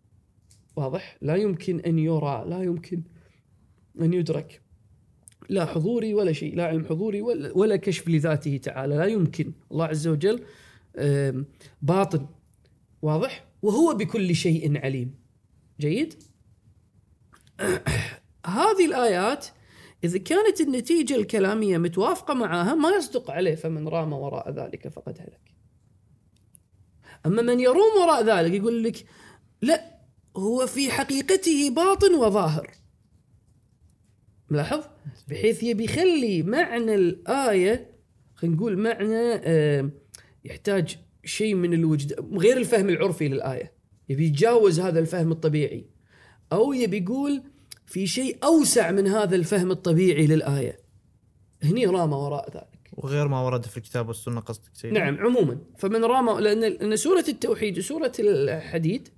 واضح؟ 0.76 1.18
لا 1.20 1.36
يمكن 1.36 1.80
أن 1.80 1.98
يرى 1.98 2.44
لا 2.46 2.62
يمكن 2.62 3.02
أن 4.00 4.12
يدرك. 4.12 4.62
لا 5.52 5.66
حضوري 5.66 6.14
ولا 6.14 6.32
شيء 6.32 6.56
لا 6.56 6.66
علم 6.66 6.84
حضوري 6.84 7.22
ولا, 7.22 7.76
كشف 7.76 8.08
لذاته 8.08 8.56
تعالى 8.56 8.96
لا 8.96 9.04
يمكن. 9.04 9.52
الله 9.72 9.84
عز 9.84 10.08
وجل 10.08 10.44
باطن 11.82 12.26
واضح؟ 13.02 13.44
وهو 13.62 13.94
بكل 13.94 14.34
شيء 14.34 14.78
عليم. 14.78 15.14
جيد؟ 15.80 16.14
هذه 18.46 18.86
الآيات 18.86 19.46
إذا 20.04 20.18
كانت 20.18 20.60
النتيجة 20.60 21.16
الكلامية 21.16 21.78
متوافقة 21.78 22.34
معها 22.34 22.74
ما 22.74 22.90
يصدق 22.90 23.30
عليه 23.30 23.54
فمن 23.54 23.88
رام 23.88 24.12
وراء 24.12 24.50
ذلك 24.50 24.88
فقد 24.88 25.18
هلك. 25.20 25.54
أما 27.26 27.42
من 27.42 27.60
يروم 27.60 27.92
وراء 28.02 28.24
ذلك 28.24 28.52
يقول 28.52 28.84
لك 28.84 29.06
لا 29.62 29.98
هو 30.36 30.66
في 30.66 30.90
حقيقته 30.90 31.70
باطن 31.70 32.14
وظاهر. 32.14 32.81
ملاحظ؟ 34.52 34.84
بحيث 35.28 35.62
يبي 35.62 35.84
يخلي 35.84 36.42
معنى 36.42 36.94
الآية 36.94 37.90
خلينا 38.34 38.56
نقول 38.56 38.78
معنى 38.78 39.40
يحتاج 40.44 40.98
شيء 41.24 41.54
من 41.54 41.74
الوجد 41.74 42.36
غير 42.38 42.56
الفهم 42.56 42.88
العرفي 42.88 43.28
للآية. 43.28 43.72
يبي 44.08 44.26
يتجاوز 44.26 44.80
هذا 44.80 44.98
الفهم 44.98 45.32
الطبيعي. 45.32 45.86
أو 46.52 46.72
يبي 46.72 46.98
يقول 46.98 47.42
في 47.86 48.06
شيء 48.06 48.38
أوسع 48.44 48.90
من 48.90 49.06
هذا 49.06 49.36
الفهم 49.36 49.70
الطبيعي 49.70 50.26
للآية. 50.26 50.78
هني 51.62 51.86
رام 51.86 52.12
وراء 52.12 52.50
ذلك. 52.56 52.90
وغير 52.92 53.28
ما 53.28 53.40
ورد 53.40 53.66
في 53.66 53.76
الكتاب 53.76 54.08
والسنة 54.08 54.40
قصدك 54.40 54.70
سيدي 54.74 54.94
نعم 54.94 55.16
عموما. 55.18 55.58
فمن 55.78 56.04
رام 56.04 56.38
لأن 56.38 56.60
لأن 56.60 56.96
سورة 56.96 57.24
التوحيد 57.28 57.78
وسورة 57.78 58.12
الحديد 58.18 59.08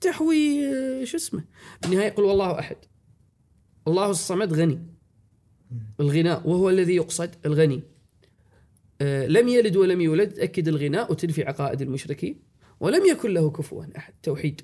تحوي 0.00 0.66
آه، 0.66 1.04
شو 1.04 1.16
اسمه؟ 1.16 1.44
في 1.80 1.88
النهاية 1.88 2.06
يقول 2.06 2.24
والله 2.24 2.58
أحد. 2.58 2.76
الله 3.88 4.10
الصمد 4.10 4.52
غني. 4.52 4.78
الغناء 6.00 6.48
وهو 6.48 6.70
الذي 6.70 6.94
يقصد 6.96 7.30
الغني. 7.46 7.82
آه، 9.00 9.26
لم 9.26 9.48
يلد 9.48 9.76
ولم 9.76 10.00
يولد 10.00 10.32
تأكد 10.32 10.68
الغناء 10.68 11.12
وتنفي 11.12 11.42
عقائد 11.42 11.82
المشركين. 11.82 12.40
ولم 12.80 13.06
يكن 13.06 13.34
له 13.34 13.50
كفوا 13.50 13.84
أحد. 13.96 14.14
توحيد. 14.22 14.60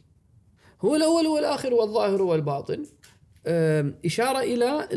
هو 0.80 0.96
الأول 0.96 1.26
والآخر 1.26 1.74
والظاهر 1.74 2.22
والباطن. 2.22 2.86
آم، 3.46 3.94
إشارة 4.04 4.38
إلى 4.38 4.88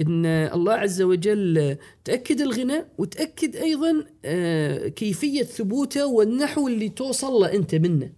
أن 0.00 0.26
الله 0.26 0.72
عز 0.72 1.02
وجل 1.02 1.76
تأكد 2.04 2.40
الغنى 2.40 2.84
وتأكد 2.98 3.56
أيضا 3.56 4.04
آه، 4.24 4.88
كيفية 4.88 5.42
ثبوته 5.42 6.06
والنحو 6.06 6.68
اللي 6.68 6.88
توصل 6.88 7.32
له 7.32 7.54
أنت 7.54 7.74
منه. 7.74 8.12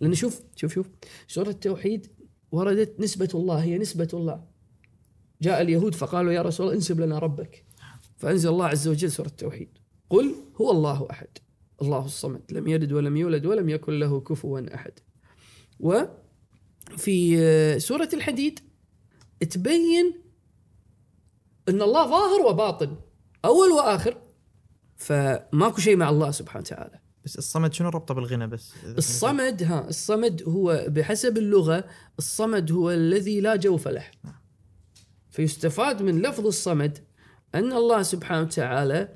لأن 0.00 0.14
شوف 0.14 0.40
شوف 0.56 0.74
شوف. 0.74 0.86
سورة 1.28 1.48
التوحيد 1.48 2.06
وردت 2.52 3.00
نسبة 3.00 3.28
الله 3.34 3.62
هي 3.62 3.78
نسبة 3.78 4.08
الله. 4.14 4.44
جاء 5.42 5.62
اليهود 5.62 5.94
فقالوا 5.94 6.32
يا 6.32 6.42
رسول 6.42 6.66
الله 6.66 6.76
انسب 6.76 7.00
لنا 7.00 7.18
ربك. 7.18 7.64
فأنزل 8.16 8.48
الله 8.48 8.66
عز 8.66 8.88
وجل 8.88 9.10
سورة 9.10 9.26
التوحيد. 9.26 9.68
قل 10.10 10.34
هو 10.60 10.70
الله 10.70 11.06
أحد 11.10 11.28
الله 11.82 12.04
الصمد 12.04 12.42
لم 12.50 12.68
يلد 12.68 12.92
ولم 12.92 13.16
يولد 13.16 13.46
ولم 13.46 13.68
يكن 13.68 13.98
له 13.98 14.20
كفوا 14.20 14.74
أحد. 14.74 14.92
وفي 15.80 17.80
سورة 17.80 18.08
الحديد 18.12 18.60
تبين 19.50 20.14
أن 21.68 21.82
الله 21.82 22.06
ظاهر 22.06 22.46
وباطن 22.46 22.96
أول 23.44 23.68
وآخر. 23.68 24.16
فماكو 24.96 25.80
شيء 25.80 25.96
مع 25.96 26.10
الله 26.10 26.30
سبحانه 26.30 26.64
وتعالى. 26.66 27.00
بس 27.28 27.38
الصمد 27.38 27.72
شنو 27.72 27.88
ربطه 27.88 28.14
بالغنى 28.14 28.46
بس؟ 28.46 28.72
الصمد 28.84 29.62
ها 29.62 29.88
الصمد 29.88 30.42
هو 30.48 30.84
بحسب 30.88 31.38
اللغة 31.38 31.84
الصمد 32.18 32.72
هو 32.72 32.90
الذي 32.90 33.40
لا 33.40 33.56
جوف 33.56 33.88
له 33.88 34.04
فيستفاد 35.30 36.02
من 36.02 36.22
لفظ 36.22 36.46
الصمد 36.46 36.98
أن 37.54 37.72
الله 37.72 38.02
سبحانه 38.02 38.40
وتعالى 38.42 39.08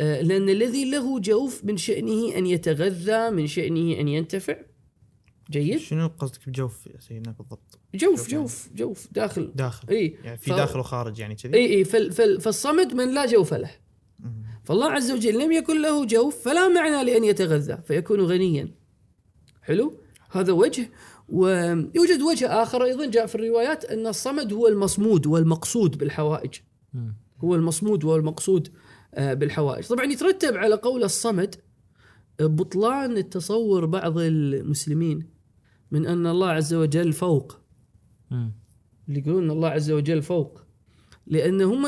آه، 0.00 0.20
لأن 0.20 0.48
الذي 0.48 0.90
له 0.90 1.20
جوف 1.20 1.64
من 1.64 1.76
شأنه 1.76 2.36
أن 2.38 2.46
يتغذى 2.46 3.30
من 3.30 3.46
شأنه 3.46 4.00
أن 4.00 4.08
ينتفع. 4.08 4.56
جيد؟ 5.50 5.78
شنو 5.78 6.06
قصدك 6.18 6.48
بجوف 6.48 6.86
يا 6.86 7.00
سيدنا 7.00 7.32
بالضبط؟ 7.38 7.78
جوف 7.94 8.30
جوف 8.30 8.68
جوف 8.74 9.08
داخل. 9.12 9.52
داخل. 9.54 9.88
إي. 9.88 10.16
يعني 10.24 10.36
في 10.38 10.50
ف- 10.50 10.54
داخل 10.54 10.78
وخارج 10.78 11.18
يعني 11.18 11.34
كذي؟ 11.34 11.54
إي 11.54 11.74
إي. 11.74 11.84
فال 11.84 12.12
فال 12.12 12.40
فالصمد 12.40 12.94
من 12.94 13.14
لا 13.14 13.26
جوف 13.26 13.54
له. 13.54 13.70
فالله 14.64 14.90
عز 14.90 15.10
وجل 15.10 15.38
لم 15.38 15.52
يكن 15.52 15.82
له 15.82 16.04
جوف 16.04 16.44
فلا 16.44 16.68
معنى 16.68 17.04
لأن 17.04 17.24
يتغذى 17.24 17.78
فيكون 17.84 18.20
غنيا 18.20 18.68
حلو 19.62 19.94
هذا 20.30 20.52
وجه 20.52 20.90
ويوجد 21.28 22.22
وجه 22.22 22.62
آخر 22.62 22.84
أيضا 22.84 23.06
جاء 23.06 23.26
في 23.26 23.34
الروايات 23.34 23.84
أن 23.84 24.06
الصمد 24.06 24.52
هو 24.52 24.68
المصمود 24.68 25.26
والمقصود 25.26 25.98
بالحوائج. 25.98 26.54
هو 27.44 27.54
المصمود 27.54 28.04
والمقصود 28.04 28.68
آه، 29.14 29.34
بالحوائج 29.34 29.86
طبعا 29.86 30.04
يترتب 30.04 30.56
على 30.56 30.74
قول 30.74 31.04
الصمد 31.04 31.56
آه، 32.40 32.46
بطلان 32.46 33.16
التصور 33.16 33.84
بعض 33.86 34.18
المسلمين 34.18 35.26
من 35.90 36.06
أن 36.06 36.26
الله 36.26 36.48
عز 36.48 36.74
وجل 36.74 37.12
فوق. 37.12 37.56
اللي 39.08 39.20
يقولون 39.20 39.44
إن 39.44 39.50
الله 39.50 39.68
عز 39.68 39.90
وجل 39.90 40.22
فوق 40.22 40.60
لأن 41.26 41.60
هم 41.60 41.86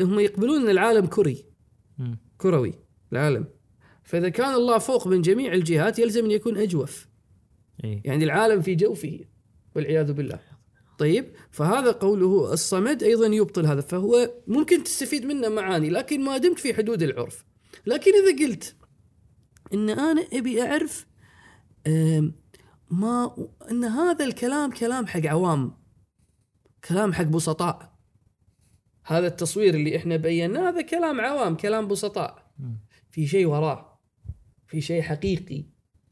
هم 0.00 0.20
يقبلون 0.20 0.62
إن 0.62 0.68
العالم 0.70 1.06
كري. 1.06 1.47
كروي 2.38 2.74
العالم. 3.12 3.46
فإذا 4.04 4.28
كان 4.28 4.54
الله 4.54 4.78
فوق 4.78 5.06
من 5.06 5.22
جميع 5.22 5.52
الجهات 5.52 5.98
يلزم 5.98 6.24
أن 6.24 6.30
يكون 6.30 6.56
أجوف. 6.56 7.08
اي 7.84 8.02
يعني 8.04 8.24
العالم 8.24 8.62
في 8.62 8.74
جوفه 8.74 9.20
والعياذ 9.76 10.12
بالله. 10.12 10.40
طيب 10.98 11.32
فهذا 11.50 11.90
قوله. 11.90 12.52
الصمد 12.52 13.02
أيضا 13.02 13.26
يبطل 13.26 13.66
هذا 13.66 13.80
فهو 13.80 14.30
ممكن 14.46 14.84
تستفيد 14.84 15.24
منه 15.26 15.48
معاني 15.48 15.90
لكن 15.90 16.24
ما 16.24 16.38
دمت 16.38 16.58
في 16.58 16.74
حدود 16.74 17.02
العرف. 17.02 17.44
لكن 17.86 18.10
إذا 18.14 18.46
قلت 18.46 18.76
إن 19.74 19.90
أنا 19.90 20.26
أبي 20.32 20.62
أعرف 20.62 21.06
ما 22.90 23.36
إن 23.70 23.84
هذا 23.84 24.24
الكلام 24.24 24.70
كلام 24.70 25.06
حق 25.06 25.26
عوام 25.26 25.78
كلام 26.88 27.12
حق 27.12 27.24
بسطاء. 27.24 27.97
هذا 29.08 29.26
التصوير 29.26 29.74
اللي 29.74 29.96
إحنا 29.96 30.16
بيناه 30.16 30.68
هذا 30.70 30.82
كلام 30.82 31.20
عوام 31.20 31.56
كلام 31.56 31.88
بسطاء. 31.88 32.52
في 33.10 33.26
شيء 33.26 33.46
وراه 33.46 33.98
في 34.66 34.80
شيء 34.80 35.02
حقيقي 35.02 35.64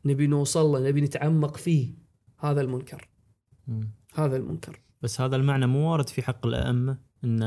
نبي 0.04 0.26
نوصل 0.26 0.66
له 0.66 0.88
نبي 0.88 1.00
نتعمق 1.00 1.56
فيه 1.56 1.94
هذا 2.38 2.60
المنكر. 2.60 3.08
هذا 4.14 4.36
المنكر 4.36 4.80
بس 5.02 5.20
هذا 5.20 5.36
المعنى 5.36 5.66
مو 5.66 5.90
وارد 5.90 6.08
في 6.08 6.22
حق 6.22 6.46
الأئمة 6.46 6.98
إن 7.24 7.42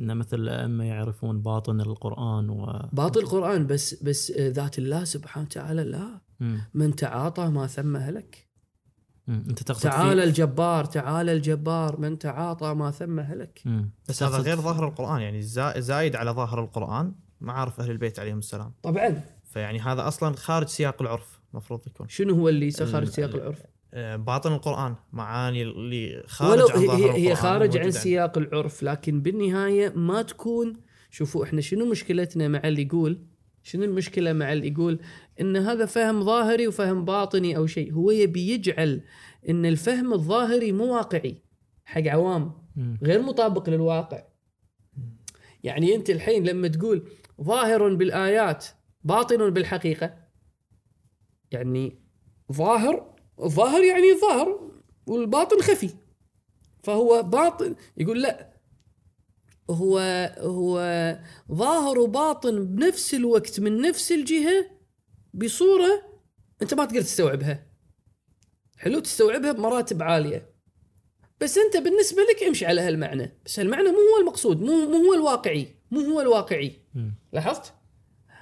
إن 0.00 0.16
مثل 0.16 0.40
الأئمة 0.40 0.84
يعرفون 0.84 1.42
باطن 1.42 1.80
القرآن 1.80 2.50
و 2.50 2.88
باطل 2.92 3.20
القرآن 3.20 3.66
بس 3.66 4.02
بس 4.02 4.30
ذات 4.30 4.78
الله 4.78 5.04
سبحانه 5.04 5.46
وتعالى 5.46 5.84
لا. 5.84 6.20
من 6.74 6.96
تعاطى 6.96 7.48
ما 7.48 7.66
ثم 7.66 7.96
هلك. 7.96 8.47
أنت 9.28 9.62
تقصد 9.62 9.82
تعالى 9.82 10.22
في... 10.22 10.28
الجبار 10.28 10.84
تعالى 10.84 11.32
الجبار 11.32 12.00
من 12.00 12.18
تعاطى 12.18 12.74
ما 12.74 12.90
ثم 12.90 13.20
هلك. 13.20 13.60
مم. 13.64 13.90
بس 14.08 14.22
هذا 14.22 14.38
غير 14.38 14.56
ظاهر 14.60 14.88
القرآن 14.88 15.20
يعني 15.20 15.42
زا- 15.42 15.78
زايد 15.80 16.16
على 16.16 16.30
ظاهر 16.30 16.60
القرآن 16.64 17.12
معارف 17.40 17.80
أهل 17.80 17.90
البيت 17.90 18.18
عليهم 18.18 18.38
السلام. 18.38 18.72
طبعا. 18.82 19.20
فيعني 19.44 19.80
هذا 19.80 20.08
أصلا 20.08 20.36
خارج 20.36 20.66
سياق 20.68 21.02
العرف 21.02 21.40
المفروض 21.52 21.80
يكون. 21.86 22.08
شنو 22.08 22.34
هو 22.34 22.48
اللي 22.48 22.70
خارج 22.70 23.08
سياق 23.08 23.28
ال- 23.34 23.40
العرف؟ 23.40 23.62
آه، 23.94 24.16
باطن 24.16 24.52
القرآن 24.52 24.94
معاني 25.12 25.62
اللي 25.62 26.22
خارج 26.26 26.50
ولو 26.60 26.68
عن 26.68 26.86
ظاهر 26.86 26.98
هي, 26.98 27.04
القرآن 27.06 27.20
هي 27.20 27.34
خارج 27.34 27.76
عن 27.78 27.90
سياق 27.90 28.38
العرف 28.38 28.82
لكن 28.82 29.20
بالنهاية 29.22 29.92
ما 29.96 30.22
تكون 30.22 30.72
شوفوا 31.10 31.44
إحنا 31.44 31.60
شنو 31.60 31.90
مشكلتنا 31.90 32.48
مع 32.48 32.60
اللي 32.64 32.82
يقول 32.82 33.18
شنو 33.62 33.84
المشكلة 33.84 34.32
مع 34.32 34.52
اللي 34.52 34.68
يقول 34.68 34.98
إن 35.40 35.56
هذا 35.56 35.86
فهم 35.86 36.24
ظاهري 36.24 36.68
وفهم 36.68 37.04
باطني 37.04 37.56
أو 37.56 37.66
شيء؟ 37.66 37.92
هو 37.92 38.10
يبي 38.10 38.48
يجعل 38.48 39.02
إن 39.48 39.66
الفهم 39.66 40.12
الظاهري 40.12 40.72
مو 40.72 40.94
واقعي. 40.94 41.42
حق 41.84 42.02
عوام. 42.06 42.52
غير 43.02 43.22
مطابق 43.22 43.70
للواقع. 43.70 44.22
يعني 45.64 45.94
أنت 45.94 46.10
الحين 46.10 46.44
لما 46.44 46.68
تقول 46.68 47.08
ظاهر 47.42 47.94
بالآيات 47.94 48.66
باطن 49.04 49.50
بالحقيقة 49.50 50.14
يعني 51.50 51.98
ظاهر 52.52 53.14
ظاهر 53.40 53.84
يعني 53.84 54.20
ظاهر 54.20 54.70
والباطن 55.06 55.60
خفي. 55.60 55.90
فهو 56.82 57.22
باطن 57.22 57.74
يقول 57.96 58.22
لا 58.22 58.57
هو 59.70 59.98
هو 60.38 60.78
ظاهر 61.52 61.98
وباطن 61.98 62.64
بنفس 62.66 63.14
الوقت 63.14 63.60
من 63.60 63.80
نفس 63.80 64.12
الجهة 64.12 64.70
بصورة 65.34 66.02
أنت 66.62 66.74
ما 66.74 66.84
تقدر 66.84 67.00
تستوعبها. 67.02 67.66
حلو؟ 68.76 68.98
تستوعبها 68.98 69.52
بمراتب 69.52 70.02
عالية. 70.02 70.54
بس 71.40 71.58
أنت 71.58 71.76
بالنسبة 71.76 72.22
لك 72.22 72.42
امشي 72.42 72.66
على 72.66 72.80
هالمعنى. 72.80 73.40
بس 73.44 73.60
هالمعنى 73.60 73.88
مو 73.88 73.96
هو 73.96 74.20
المقصود 74.20 74.60
مو 74.62 74.88
مو 74.88 74.96
هو 75.06 75.14
الواقعي 75.14 75.68
مو 75.90 76.00
هو 76.00 76.20
الواقعي. 76.20 76.72
مم. 76.94 77.14
لاحظت؟ 77.32 77.74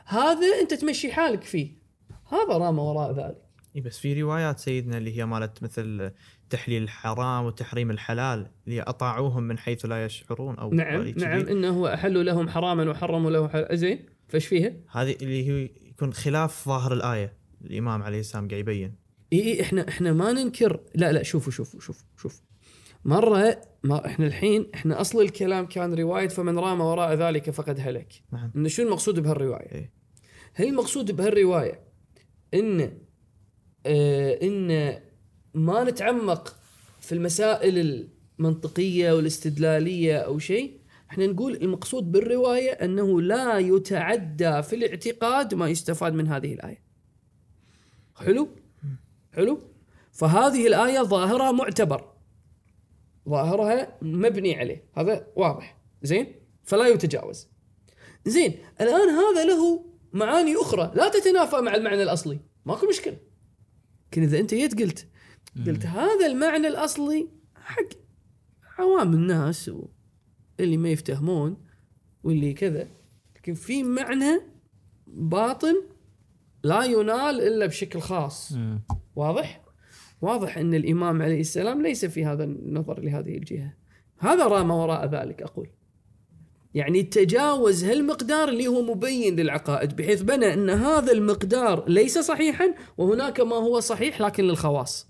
هذا 0.05 0.61
أنت 0.61 0.75
تمشي 0.75 1.13
حالك 1.13 1.43
فيه. 1.43 1.79
هذا 2.29 2.59
رام 2.59 2.79
وراء 2.79 3.13
ذلك. 3.13 3.43
إي 3.77 3.81
بس 3.81 3.99
في 3.99 4.23
روايات 4.23 4.59
سيدنا 4.59 4.99
اللي 4.99 5.17
هي 5.19 5.27
مالت 5.27 5.63
مثل 5.63 6.11
تحليل 6.51 6.83
الحرام 6.83 7.45
وتحريم 7.45 7.91
الحلال 7.91 8.51
اللي 8.67 8.83
اطاعوهم 8.83 9.43
من 9.43 9.59
حيث 9.59 9.87
لا 9.87 10.05
يشعرون 10.05 10.59
أو 10.59 10.71
نعم. 10.75 11.09
نعم 11.17 11.41
إنه 11.41 11.95
احلوا 11.95 12.23
لهم 12.23 12.49
حراما 12.49 12.91
وحرموا 12.91 13.31
له 13.31 13.49
حل... 13.49 13.67
زين 13.73 14.07
فايش 14.29 14.47
فيها؟ 14.47 14.73
هذه 14.91 15.17
اللي 15.23 15.49
هي 15.49 15.71
يكون 15.89 16.13
خلاف 16.13 16.69
ظاهر 16.69 16.93
الآية 16.93 17.33
الإمام 17.65 18.03
عليه 18.03 18.21
السلام 18.21 18.49
قاعد 18.49 18.61
يبين 18.61 18.95
إي 19.33 19.43
إي 19.43 19.63
إحنا 19.63 19.89
إحنا 19.89 20.13
ما 20.13 20.33
ننكر 20.33 20.81
لا 20.95 21.13
لا 21.13 21.23
شوفوا 21.23 21.53
شوفوا 21.53 21.81
شوفوا 21.81 22.07
شوف 22.17 22.43
مرة 23.05 23.61
ما 23.83 24.07
إحنا 24.07 24.27
الحين 24.27 24.71
إحنا 24.75 25.01
أصل 25.01 25.21
الكلام 25.21 25.67
كان 25.67 25.95
رواية 25.95 26.29
فمن 26.29 26.59
رام 26.59 26.81
وراء 26.81 27.15
ذلك 27.15 27.51
فقد 27.51 27.81
هلك 27.81 28.23
نعم 28.33 28.53
ان 28.57 28.69
شو 28.69 28.83
المقصود 28.83 29.21
بهالرواية؟ 29.21 29.73
إيه. 29.73 29.93
هل 30.55 30.69
المقصود 30.69 31.17
بهالرواية 31.17 31.81
إن 32.55 32.99
آه 33.87 34.39
إن 34.43 34.99
ما 35.57 35.85
نتعمق 35.85 36.57
في 37.01 37.13
المسائل 37.13 38.09
المنطقية 38.39 39.13
والاستدلالية 39.13 40.19
أو 40.19 40.39
شيء 40.39 40.81
إحنا 41.11 41.27
نقول 41.27 41.57
المقصود 41.57 42.13
بالرواية 42.13 42.71
أنه 42.71 43.21
لا 43.21 43.59
يتعدى 43.59 44.63
في 44.63 44.77
الاعتقاد 44.77 45.55
ما 45.55 45.69
يستفاد 45.69 46.13
من 46.13 46.29
هذه 46.29 46.55
الآية. 46.55 46.83
حلو؟ 48.17 48.49
حلو؟ 49.33 49.61
فهذه 50.13 50.67
الآية 50.67 51.03
ظاهرها 51.03 51.53
معتبر. 51.53 52.13
ظاهرها 53.29 53.99
مبني 54.03 54.59
عليه، 54.59 54.85
هذا 54.95 55.27
واضح. 55.37 55.79
زين؟ 56.03 56.33
فلا 56.65 56.87
يتجاوز. 56.87 57.49
زين، 58.27 58.59
الآن 58.81 59.09
هذا 59.09 59.45
له 59.45 59.85
معاني 60.13 60.57
أخرى 60.57 60.93
لا 60.95 61.09
تتنافى 61.09 61.57
مع 61.57 61.75
المعنى 61.75 62.03
الأصلي، 62.03 62.41
ماكو 62.67 62.89
مشكلة. 62.89 63.17
لكن 64.13 64.23
إذا 64.23 64.39
أنت 64.39 64.55
جيت 64.55 64.83
قلت 64.83 65.07
قلت 65.67 65.87
هذا 65.87 66.27
المعنى 66.27 66.69
الأصلي 66.69 67.29
حق 67.55 67.89
عوام 68.79 69.15
الناس 69.15 69.71
واللي 70.59 70.77
ما 70.77 70.89
يفتهمون 70.89 71.57
واللي 72.25 72.53
كذا 72.53 72.89
لكن 73.37 73.55
في 73.55 73.83
معنى 73.83 74.41
باطن 75.07 75.75
لا 76.63 76.85
ينال 76.85 77.41
إلا 77.41 77.67
بشكل 77.67 78.01
خاص 78.01 78.53
مم. 78.53 78.83
واضح؟ 79.17 79.63
واضح 80.21 80.59
إن 80.59 80.75
الإمام 80.75 81.23
عليه 81.23 81.41
السلام 81.41 81.83
ليس 81.83 82.05
في 82.05 82.25
هذا 82.25 82.45
النظر 82.45 83.01
لهذه 83.01 83.37
الجهة. 83.37 83.75
هذا 84.19 84.47
رام 84.47 84.71
وراء 84.71 85.07
ذلك 85.07 85.43
أقول. 85.43 85.69
يعني 86.77 87.03
تجاوز 87.03 87.85
هالمقدار 87.85 88.49
اللي 88.49 88.67
هو 88.67 88.83
مبين 88.83 89.37
للعقائد 89.37 89.97
بحيث 89.97 90.23
بنى 90.23 90.55
إن 90.55 90.71
هذا 90.71 91.13
المقدار 91.13 91.89
ليس 91.89 92.19
صحيحا 92.19 92.75
وهناك 92.99 93.41
ما 93.41 93.57
هو 93.57 93.81
صحيح 93.81 94.21
لكن 94.21 94.45
للخواص. 94.45 95.09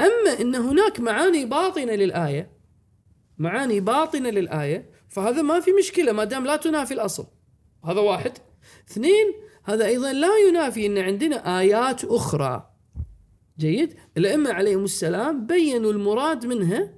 أما 0.00 0.40
إن 0.40 0.54
هناك 0.54 1.00
معاني 1.00 1.44
باطنة 1.44 1.92
للآية 1.92 2.50
معاني 3.38 3.80
باطنة 3.80 4.30
للآية 4.30 4.90
فهذا 5.08 5.42
ما 5.42 5.60
في 5.60 5.72
مشكلة 5.72 6.12
ما 6.12 6.24
دام 6.24 6.44
لا 6.44 6.56
تنافي 6.56 6.94
الأصل. 6.94 7.26
هذا 7.84 8.00
واحد. 8.00 8.32
اثنين 8.90 9.34
هذا 9.64 9.86
أيضا 9.86 10.12
لا 10.12 10.38
ينافي 10.48 10.86
إن 10.86 10.98
عندنا 10.98 11.60
آيات 11.60 12.04
أخرى 12.04 12.70
جيد 13.58 13.94
الأئمة 14.16 14.52
عليهم 14.52 14.84
السلام 14.84 15.46
بينوا 15.46 15.92
المراد 15.92 16.46
منها 16.46 16.94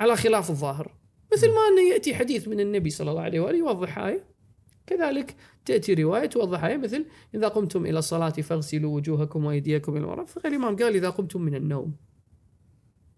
على 0.00 0.16
خلاف 0.16 0.50
الظاهر 0.50 0.93
مثل 1.36 1.48
ما 1.48 1.68
انه 1.68 1.92
يأتي 1.92 2.14
حديث 2.14 2.48
من 2.48 2.60
النبي 2.60 2.90
صلى 2.90 3.10
الله 3.10 3.22
عليه 3.22 3.40
وآله 3.40 3.58
يوضح 3.58 3.98
آية. 3.98 4.24
كذلك 4.86 5.36
تأتي 5.64 5.94
رواية 5.94 6.26
توضح 6.26 6.64
آية 6.64 6.76
مثل 6.76 7.06
إذا 7.34 7.48
قمتم 7.48 7.86
إلى 7.86 7.98
الصلاة 7.98 8.30
فاغسلوا 8.30 8.96
وجوهكم 8.96 9.44
وأيديكم 9.44 9.92
إلى 9.96 10.04
المرافق 10.04 10.46
الإمام 10.46 10.76
قال 10.76 10.94
إذا 10.94 11.10
قمتم 11.10 11.42
من 11.42 11.54
النوم. 11.54 11.96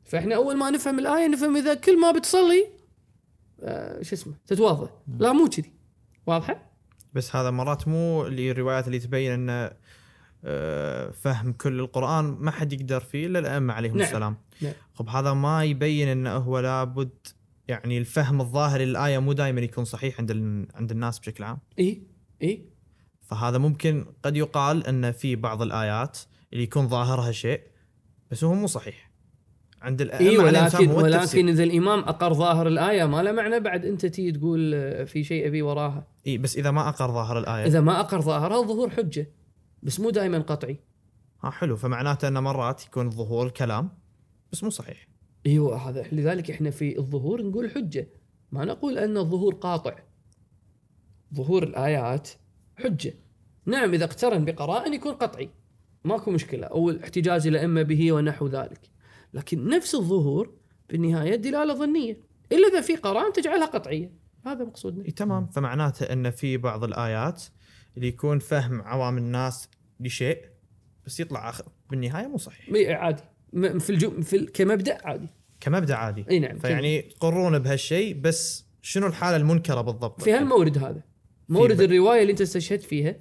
فإحنا 0.04 0.34
أول 0.34 0.56
ما 0.56 0.70
نفهم 0.70 0.98
الآية 0.98 1.28
نفهم 1.28 1.56
إذا 1.56 1.74
كل 1.74 2.00
ما 2.00 2.12
بتصلي 2.12 2.66
آه 3.60 4.02
شو 4.02 4.14
اسمه؟ 4.14 4.34
تتوضا 4.46 4.90
لا 5.18 5.32
مو 5.32 5.48
كذي. 5.48 5.72
واضحة؟ 6.26 6.72
بس 7.14 7.36
هذا 7.36 7.50
مرات 7.50 7.88
مو 7.88 8.26
الروايات 8.26 8.86
اللي 8.86 8.98
تبين 8.98 9.32
إن 9.32 9.70
آه، 10.44 11.10
فهم 11.10 11.52
كل 11.52 11.80
القرآن 11.80 12.24
ما 12.24 12.50
حد 12.50 12.72
يقدر 12.72 13.00
فيه 13.00 13.26
إلا 13.26 13.38
الأئمة 13.38 13.74
عليهم 13.74 13.96
نعم. 13.96 14.06
السلام. 14.06 14.36
نعم. 14.60 14.72
خب 14.94 15.08
هذا 15.08 15.32
ما 15.32 15.64
يبين 15.64 16.08
انه 16.08 16.36
هو 16.36 16.58
لابد 16.58 17.26
يعني 17.68 17.98
الفهم 17.98 18.40
الظاهري 18.40 18.84
للآية 18.84 19.18
مو 19.18 19.32
دائما 19.32 19.60
يكون 19.60 19.84
صحيح 19.84 20.18
عند 20.20 20.30
عند 20.74 20.90
الناس 20.90 21.18
بشكل 21.18 21.44
عام. 21.44 21.58
إي 21.78 22.02
إي. 22.42 22.64
فهذا 23.20 23.58
ممكن 23.58 24.06
قد 24.22 24.36
يقال 24.36 24.86
أن 24.86 25.12
في 25.12 25.36
بعض 25.36 25.62
الآيات 25.62 26.18
اللي 26.52 26.64
يكون 26.64 26.88
ظاهرها 26.88 27.32
شيء 27.32 27.60
بس 28.30 28.44
هو 28.44 28.54
مو 28.54 28.66
صحيح. 28.66 29.10
عند 29.82 30.00
الائمه 30.00 30.48
السلام 30.48 30.90
ولكن. 30.90 30.90
ولكن 30.90 31.48
إذا 31.48 31.64
الإمام 31.64 31.98
أقر 31.98 32.34
ظاهر 32.34 32.66
الآية 32.66 33.04
ما 33.04 33.22
له 33.22 33.32
معنى 33.32 33.60
بعد 33.60 33.84
أنت 33.84 34.06
تيجي 34.06 34.32
تقول 34.32 34.74
آه، 34.74 35.04
في 35.04 35.24
شيء 35.24 35.46
أبي 35.46 35.62
وراها. 35.62 36.06
إي 36.26 36.38
بس 36.38 36.56
إذا 36.56 36.70
ما 36.70 36.88
أقر 36.88 37.12
ظاهر 37.12 37.38
الآية. 37.38 37.66
إذا 37.66 37.80
ما 37.80 38.00
أقر 38.00 38.20
ظاهرها 38.20 38.60
الظهور 38.60 38.90
حجة 38.90 39.30
بس 39.82 40.00
مو 40.00 40.10
دائما 40.10 40.38
قطعي. 40.38 40.80
ها 41.42 41.50
حلو. 41.50 41.76
فمعناته 41.76 42.28
أن 42.28 42.42
مرات 42.42 42.86
يكون 42.86 43.06
الظهور 43.06 43.48
كلام 43.48 43.90
بس 44.52 44.64
مو 44.64 44.70
صحيح. 44.70 45.08
إيوه 45.46 45.88
هذا 45.88 46.06
لذلك 46.12 46.50
إحنا 46.50 46.70
في 46.70 46.98
الظهور 46.98 47.42
نقول 47.42 47.70
حجة. 47.70 48.08
ما 48.52 48.64
نقول 48.64 48.98
أن 48.98 49.16
الظهور 49.16 49.54
قاطع. 49.54 49.98
ظهور 51.34 51.62
الآيات 51.62 52.28
حجة. 52.76 53.14
نعم 53.66 53.94
إذا 53.94 54.04
اقترن 54.04 54.44
بقرائن 54.44 54.94
يكون 54.94 55.12
قطعي. 55.12 55.50
ماكو 56.04 56.30
مشكلة. 56.30 56.66
أو 56.66 56.90
الاحتجاج 56.90 57.46
الائمه 57.46 57.82
به 57.82 58.12
ونحو 58.12 58.46
ذلك. 58.46 58.80
لكن 59.34 59.68
نفس 59.68 59.94
الظهور 59.94 60.54
في 60.88 60.96
النهاية 60.96 61.34
دلالة 61.34 61.74
ظنية. 61.74 62.20
إلا 62.52 62.68
إذا 62.68 62.80
في 62.80 62.96
قرائن 62.96 63.32
تجعلها 63.32 63.66
قطعية. 63.66 64.12
هذا 64.46 64.64
مقصودنا 64.64 65.10
تمام. 65.10 65.46
فمعناته 65.46 66.12
أن 66.12 66.30
في 66.30 66.56
بعض 66.56 66.84
الآيات 66.84 67.44
اللي 67.96 68.08
يكون 68.08 68.38
فهم 68.38 68.82
عوام 68.82 69.18
الناس 69.18 69.68
لشيء 70.00 70.42
بس 71.06 71.20
يطلع 71.20 71.52
بالنهاية 71.90 72.26
مو 72.26 72.36
صحيح. 72.36 72.90
عادي. 72.98 73.22
في 73.54 73.90
الجو 73.90 74.20
في 74.20 74.36
ال- 74.36 74.52
كمبدأ 74.52 74.98
عادي. 75.04 75.28
كمبدأ 75.60 75.94
عادي. 75.94 76.24
إي 76.30 76.38
نعم 76.38 76.58
فيعني 76.58 77.02
تقرون 77.02 77.58
بهالشيء 77.58 78.20
بس 78.20 78.66
شنو 78.82 79.06
الحالة 79.06 79.36
المنكرة 79.36 79.80
بالضبط؟ 79.80 80.22
في 80.22 80.32
هالمورد 80.32 80.78
هذا. 80.78 81.02
مورد 81.48 81.80
الرواية 81.80 82.20
اللي 82.22 82.30
انت 82.30 82.40
استشهدت 82.40 82.82
فيها 82.82 83.16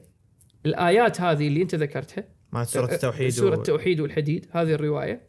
الآيات 0.65 1.21
هذه 1.21 1.47
اللي 1.47 1.61
انت 1.61 1.75
ذكرتها 1.75 2.23
مع 2.51 2.63
سورة 2.63 2.93
التوحيد 2.93 3.29
سورة 3.29 3.55
و... 3.55 3.59
التوحيد 3.59 3.99
والحديد 3.99 4.47
هذه 4.51 4.73
الرواية. 4.73 5.27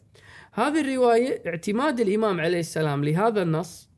هذه 0.52 0.80
الرواية 0.80 1.42
اعتماد 1.46 2.00
الإمام 2.00 2.40
عليه 2.40 2.60
السلام 2.60 3.04
لهذا 3.04 3.42
النص 3.42 3.90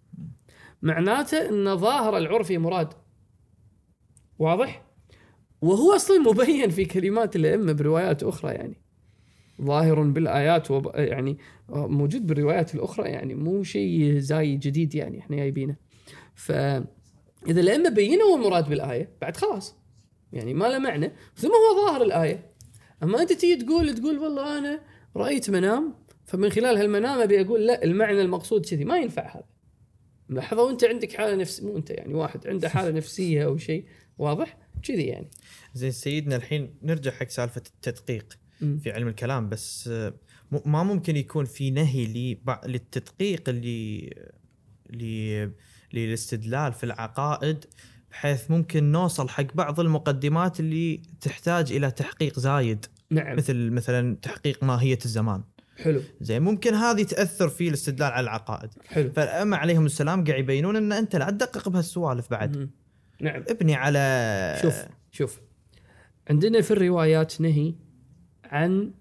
معناته 0.83 1.49
إن 1.49 1.77
ظاهر 1.77 2.17
العرفي 2.17 2.59
مراد. 2.59 2.89
واضح؟ 4.39 4.85
وهو 5.61 5.97
أصلا 5.97 6.19
مبين 6.19 6.71
في 6.71 6.85
كلمات 6.85 7.37
الأئمة 7.37 7.73
بروايات 7.73 8.23
أخرى 8.23 8.53
يعني. 8.53 8.81
ظاهر 9.63 10.03
بالآيات 10.03 10.71
وب... 10.71 10.91
يعني 10.95 11.39
موجود 11.69 12.27
بالروايات 12.27 12.75
الأخرى 12.75 13.09
يعني 13.09 13.35
مو 13.35 13.63
شيء 13.63 14.19
زاي 14.19 14.57
جديد 14.57 14.95
يعني 14.95 15.19
إحنا 15.19 15.37
جايبينه. 15.37 15.77
فاذا 16.35 16.87
الائمه 17.47 17.89
بينوا 17.89 18.37
المراد 18.37 18.69
بالآية 18.69 19.11
بعد 19.21 19.37
خلاص. 19.37 19.77
يعني 20.33 20.55
ما 20.55 20.65
له 20.65 20.79
معنى. 20.79 21.13
ثم 21.37 21.49
هو 21.49 21.87
ظاهر 21.87 22.03
الآية. 22.03 22.53
أما 23.03 23.23
أنت 23.23 23.33
تيجي 23.33 23.65
تقول 23.65 23.95
تقول 23.95 24.19
والله 24.19 24.59
أنا 24.59 24.81
رأيت 25.17 25.51
منام 25.51 25.95
فمن 26.27 26.51
خلال 26.51 26.77
هالمنام 26.77 27.21
أبي 27.21 27.41
أقول 27.41 27.67
لا 27.67 27.85
المعنى 27.85 28.21
المقصود 28.21 28.67
كذي. 28.67 28.85
ما 28.85 28.99
ينفع 28.99 29.37
هذا. 29.37 29.45
لحظه 30.31 30.63
وانت 30.63 30.85
عندك 30.85 31.13
حالة 31.13 31.37
نفس 31.37 31.63
مو 31.63 31.77
أنت 31.77 31.91
يعني 31.91 32.15
واحد 32.15 32.47
عنده 32.47 32.69
حالة 32.69 32.91
نفسية 32.91 33.45
أو 33.45 33.57
شيء 33.57 33.85
واضح؟ 34.19 34.59
كذي 34.83 35.03
يعني. 35.03 35.31
زين 35.75 35.91
سيدنا 35.91 36.37
الحين 36.37 36.75
نرجع 36.83 37.11
حق 37.11 37.29
سالفة 37.29 37.63
التدقيق. 37.67 38.39
في 38.59 38.93
علم 38.93 39.09
الكلام 39.09 39.49
بس 39.49 39.89
آه، 39.89 40.13
م- 40.53 40.71
ما 40.71 40.83
ممكن 40.83 41.17
يكون 41.17 41.45
في 41.45 41.71
نهي 41.71 42.37
للتدقيق 42.67 43.49
اللي 43.49 44.11
للاستدلال 45.93 46.73
في 46.73 46.85
العقائد 46.85 47.65
بحيث 48.11 48.51
ممكن 48.51 48.93
نوصل 48.93 49.29
حق 49.29 49.55
بعض 49.55 49.81
المقدمات 49.81 50.61
اللي 50.61 51.03
تحتاج 51.21 51.73
إلى 51.73 51.91
تحقيق 51.91 52.39
زايد. 52.39 52.87
نعم. 53.11 53.37
مثل 53.37 53.71
مثلا 53.71 54.17
تحقيق 54.23 54.65
ماهية 54.65 54.99
الزمان. 55.05 55.43
حلو. 55.77 56.03
زين 56.21 56.43
ممكن 56.43 56.75
هذه 56.75 57.03
تأثر 57.03 57.49
في 57.49 57.69
الاستدلال 57.69 58.13
على 58.13 58.25
العقائد. 58.25 58.71
حلو. 58.87 59.13
فالائمه 59.13 59.57
عليهم 59.57 59.87
السلام 59.87 60.25
قاعد 60.25 60.39
يبينون 60.41 60.77
إن 60.77 60.93
أنت 60.93 61.17
لا 61.17 61.31
تدقق 61.31 61.69
بهالسوالف 61.69 62.31
بعد. 62.31 62.57
مم. 62.57 62.71
نعم. 63.21 63.45
ابني 63.49 63.75
على 63.75 64.59
شوف 64.63 64.83
شوف. 65.13 65.41
عندنا 66.31 66.61
في 66.61 66.71
الروايات 66.71 67.41
نهي 67.41 67.75
عن 68.49 68.95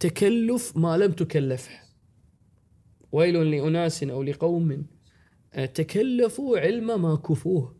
تكلف 0.00 0.76
ما 0.76 0.96
لم 0.96 1.12
تكلفه. 1.12 1.80
ويل 3.12 3.50
لأناس 3.50 4.02
أو 4.02 4.22
لقوم. 4.22 4.86
تكلفوا 5.74 6.58
علم 6.58 7.02
ما 7.02 7.16
كفوه. 7.16 7.76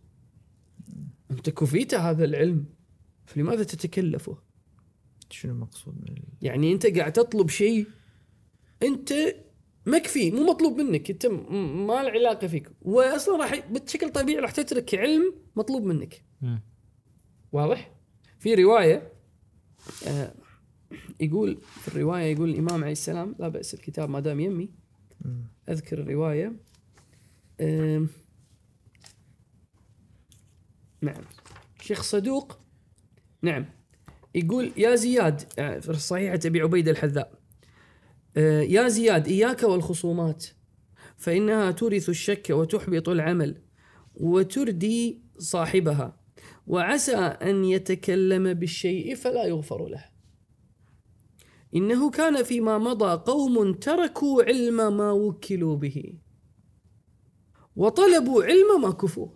أنت 1.31 1.51
كفيت 1.51 1.95
هذا 1.95 2.25
العلم 2.25 2.65
فلماذا 3.27 3.63
تتكلفه؟ 3.65 4.39
شنو 5.31 5.53
المقصود 5.53 5.95
من 5.97 6.09
ال- 6.17 6.23
يعني 6.43 6.73
أنت 6.73 6.87
قاعد 6.87 7.13
تطلب 7.13 7.49
شيء 7.49 7.87
أنت 8.83 9.13
مكفي 9.87 10.31
مو 10.31 10.45
مطلوب 10.47 10.81
منك 10.81 11.11
أنت 11.11 11.27
م- 11.27 11.87
ما 11.87 12.03
له 12.03 12.11
علاقة 12.11 12.47
فيك. 12.47 12.71
واصلا 12.83 13.37
راح 13.37 13.69
بشكل 13.71 14.09
طبيعي 14.11 14.41
راح 14.41 14.51
تترك 14.51 14.95
علم 14.95 15.35
مطلوب 15.57 15.83
منك. 15.85 16.25
مم. 16.41 16.63
واضح؟ 17.53 17.95
في 18.39 18.55
رواية 18.55 19.13
آه 20.07 20.35
يقول 21.21 21.59
في 21.63 21.89
الرواية 21.89 22.33
يقول 22.35 22.51
الإمام 22.51 22.83
عليه 22.83 22.93
السلام 22.93 23.35
لا 23.39 23.49
بأس 23.49 23.75
الكتاب 23.75 24.11
ما 24.11 24.21
دام 24.21 24.41
يمي. 24.41 24.71
أذكر 25.69 26.01
الرواية. 26.01 26.53
نعم. 31.03 31.23
شيخ 31.81 32.03
صدوق. 32.03 32.59
نعم. 33.43 33.67
يقول 34.35 34.73
يا 34.77 34.95
زياد 34.95 35.43
آه، 35.59 35.79
في 35.79 35.93
صحيحة 35.93 36.39
أبي 36.45 36.61
عبيد 36.61 36.89
الحذاء. 36.89 37.33
آه، 38.37 38.61
يا 38.61 38.89
زياد 38.89 39.29
إياك 39.29 39.63
والخصومات 39.63 40.47
فإنها 41.17 41.71
تورث 41.71 42.09
الشك 42.09 42.47
وتحبط 42.51 43.09
العمل 43.09 43.63
وتردي 44.15 45.23
صاحبها 45.39 46.17
وعسى 46.67 47.17
أن 47.17 47.65
يتكلم 47.65 48.55
بالشيء 48.55 49.15
فلا 49.15 49.45
يغفر 49.45 49.89
له. 49.89 50.05
إنه 51.75 52.11
كان 52.11 52.43
فيما 52.43 52.79
مضى 52.79 53.23
قوم 53.33 53.73
تركوا 53.73 54.43
علم 54.43 54.97
ما 54.97 55.13
وكلوا 55.13 55.77
به. 55.77 56.15
وطلبوا 57.77 58.45
علم 58.45 58.83
ما 58.83 58.91
كفوه 58.91 59.35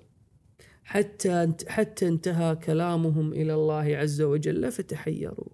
حتى 0.85 1.53
حتى 1.69 2.09
انتهى 2.09 2.57
كلامهم 2.57 3.33
إلى 3.33 3.55
الله 3.55 3.97
عز 3.97 4.23
وجل 4.23 4.73
فتحيروا. 4.73 5.49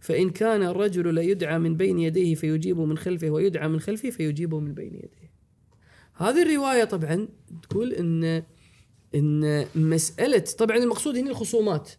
فإن 0.00 0.30
كان 0.30 0.62
الرجل 0.62 1.14
ليدعى 1.14 1.58
من 1.58 1.76
بين 1.76 1.98
يديه 1.98 2.34
فيجيب 2.34 2.80
من 2.80 2.98
خلفه 2.98 3.30
ويدعى 3.30 3.68
من 3.68 3.80
خلفه 3.80 4.10
فيجيب 4.10 4.54
من 4.54 4.74
بين 4.74 4.94
يديه. 4.94 5.32
هذه 6.14 6.42
الرواية 6.42 6.84
طبعا 6.84 7.28
تقول 7.62 7.92
ان 7.92 8.42
إن 9.14 9.66
مسألة 9.74 10.44
طبعا 10.58 10.76
المقصود 10.76 11.16
هنا 11.16 11.30
الخصومات. 11.30 11.90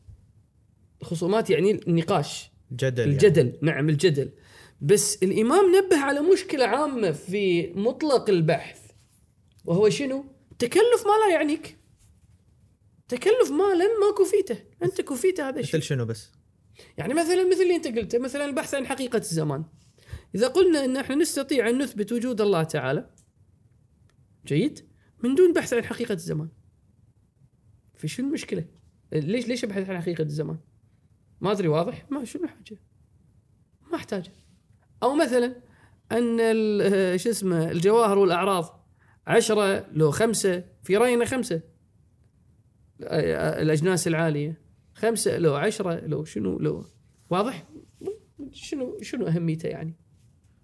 الخصومات 1.02 1.50
يعني 1.50 1.72
النقاش. 1.72 2.52
الجدل 2.72 3.00
يعني. 3.00 3.12
الجدل 3.12 3.54
نعم 3.62 3.90
الجدل 3.90 4.32
بس 4.82 5.24
الإمام 5.24 5.76
نبه 5.76 5.98
على 5.98 6.22
مشكلة 6.22 6.66
عامة 6.66 7.12
في 7.12 7.74
مطلق 7.74 8.30
البحث 8.30 8.80
وهو 9.66 9.90
شنو؟ 9.90 10.26
تكلف 10.60 11.04
ما 11.06 11.26
لا 11.26 11.34
يعنيك 11.34 11.78
تكلف 13.08 13.52
ما 13.52 13.74
لم 13.74 14.00
ما 14.02 14.26
كفيته 14.26 14.64
أنت 14.84 15.02
كفيته 15.02 15.50
هذا 15.50 15.60
الشيء 15.60 15.80
مثل 15.80 15.88
شنو 15.88 16.06
بس؟ 16.06 16.32
يعني 16.98 17.14
مثلا 17.14 17.50
مثل 17.50 17.62
اللي 17.62 17.76
أنت 17.76 17.88
قلته 17.88 18.20
مثلا 18.20 18.46
البحث 18.46 18.76
عن 18.76 18.88
حقيقة 18.88 19.18
الزمان 19.18 19.64
إذا 20.36 20.48
قلنا 20.48 20.86
أن 20.86 20.98
إحنا 20.98 21.16
نستطيع 21.16 21.70
أن 21.70 21.82
نثبت 21.82 22.12
وجود 22.12 22.42
الله 22.42 22.64
تعالى 22.64 23.10
جيد 24.46 24.90
من 25.24 25.36
دون 25.36 25.54
بحث 25.54 25.74
عن 25.74 25.84
حقيقة 25.84 26.14
الزمان 26.14 26.50
في 27.96 28.08
شنو 28.08 28.28
المشكلة؟ 28.28 28.66
ليش 29.12 29.48
ليش 29.48 29.64
أبحث 29.64 29.90
عن 29.90 30.02
حقيقة 30.02 30.24
الزمان؟ 30.24 30.58
ما 31.42 31.52
أدري 31.52 31.68
واضح؟ 31.68 32.06
ما 32.12 32.26
شنو 32.26 32.44
الحاجة؟ 32.44 32.78
ما 33.92 33.96
احتاج 33.96 34.32
أو 35.04 35.16
مثلا 35.16 35.56
أن 36.12 36.38
آه، 36.82 37.16
شو 37.16 37.30
اسمه 37.30 37.72
الجواهر 37.72 38.18
والأعراض 38.18 38.88
عشرة 39.28 39.86
لو 39.92 40.12
خمسة 40.12 40.64
في 40.84 40.98
رأينا 40.98 41.26
خمسة 41.26 41.62
آه، 43.04 43.62
الأجناس 43.62 44.08
العالية 44.08 44.62
خمسة 44.94 45.38
لو 45.38 45.56
عشرة 45.56 46.06
لو 46.06 46.24
شنو 46.24 46.60
لو 46.60 46.86
واضح؟ 47.30 47.68
شنو 48.52 48.98
شنو 49.02 49.28
أهميته 49.28 49.68
يعني؟ 49.68 49.96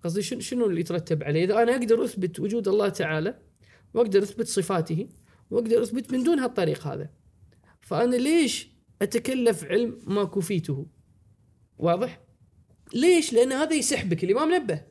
قصدي 0.04 0.22
شنو 0.22 0.40
شنو 0.40 0.66
اللي 0.66 0.82
يترتب 0.82 1.24
عليه؟ 1.24 1.44
إذا 1.44 1.64
أنا 1.64 1.72
أقدر 1.72 2.04
أثبت 2.04 2.40
وجود 2.40 2.68
الله 2.68 2.90
تعالى 2.90 3.40
وأقدر 3.94 4.24
أثبت 4.24 4.48
صفاته 4.48 5.10
وأقدر 5.52 5.84
أثبت 5.84 6.14
من 6.14 6.24
دون 6.24 6.40
هالطريق 6.40 6.88
هذا. 6.88 7.10
فأنا 7.82 8.16
ليش 8.16 8.75
أتكلف 9.06 9.64
علم 9.64 9.98
ما 10.08 10.24
كفيته؟ 10.24 10.88
واضح؟ 11.78 12.22
ليش؟ 12.94 13.34
لأن 13.34 13.52
هذا 13.52 13.74
يسحبك 13.74 14.24
الإمام 14.24 14.54
نبه 14.56 14.82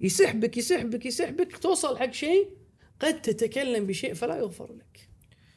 يسحبك 0.00 0.56
يسحبك 0.56 1.06
يسحبك 1.06 1.56
توصل 1.56 1.98
حق 1.98 2.10
شيء 2.12 2.48
قد 3.00 3.22
تتكلم 3.22 3.86
بشيء 3.86 4.14
فلا 4.14 4.36
يغفر 4.36 4.72
لك. 4.72 5.08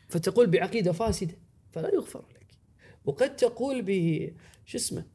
فتقول 0.09 0.47
بعقيدة 0.47 0.91
فاسدة 0.91 1.37
فلا 1.71 1.93
يغفر 1.93 2.25
لك. 2.35 2.57
وقد 3.05 3.35
تقول 3.35 3.81
ب 3.81 3.91
شو 4.65 4.77
اسمه 4.77 5.05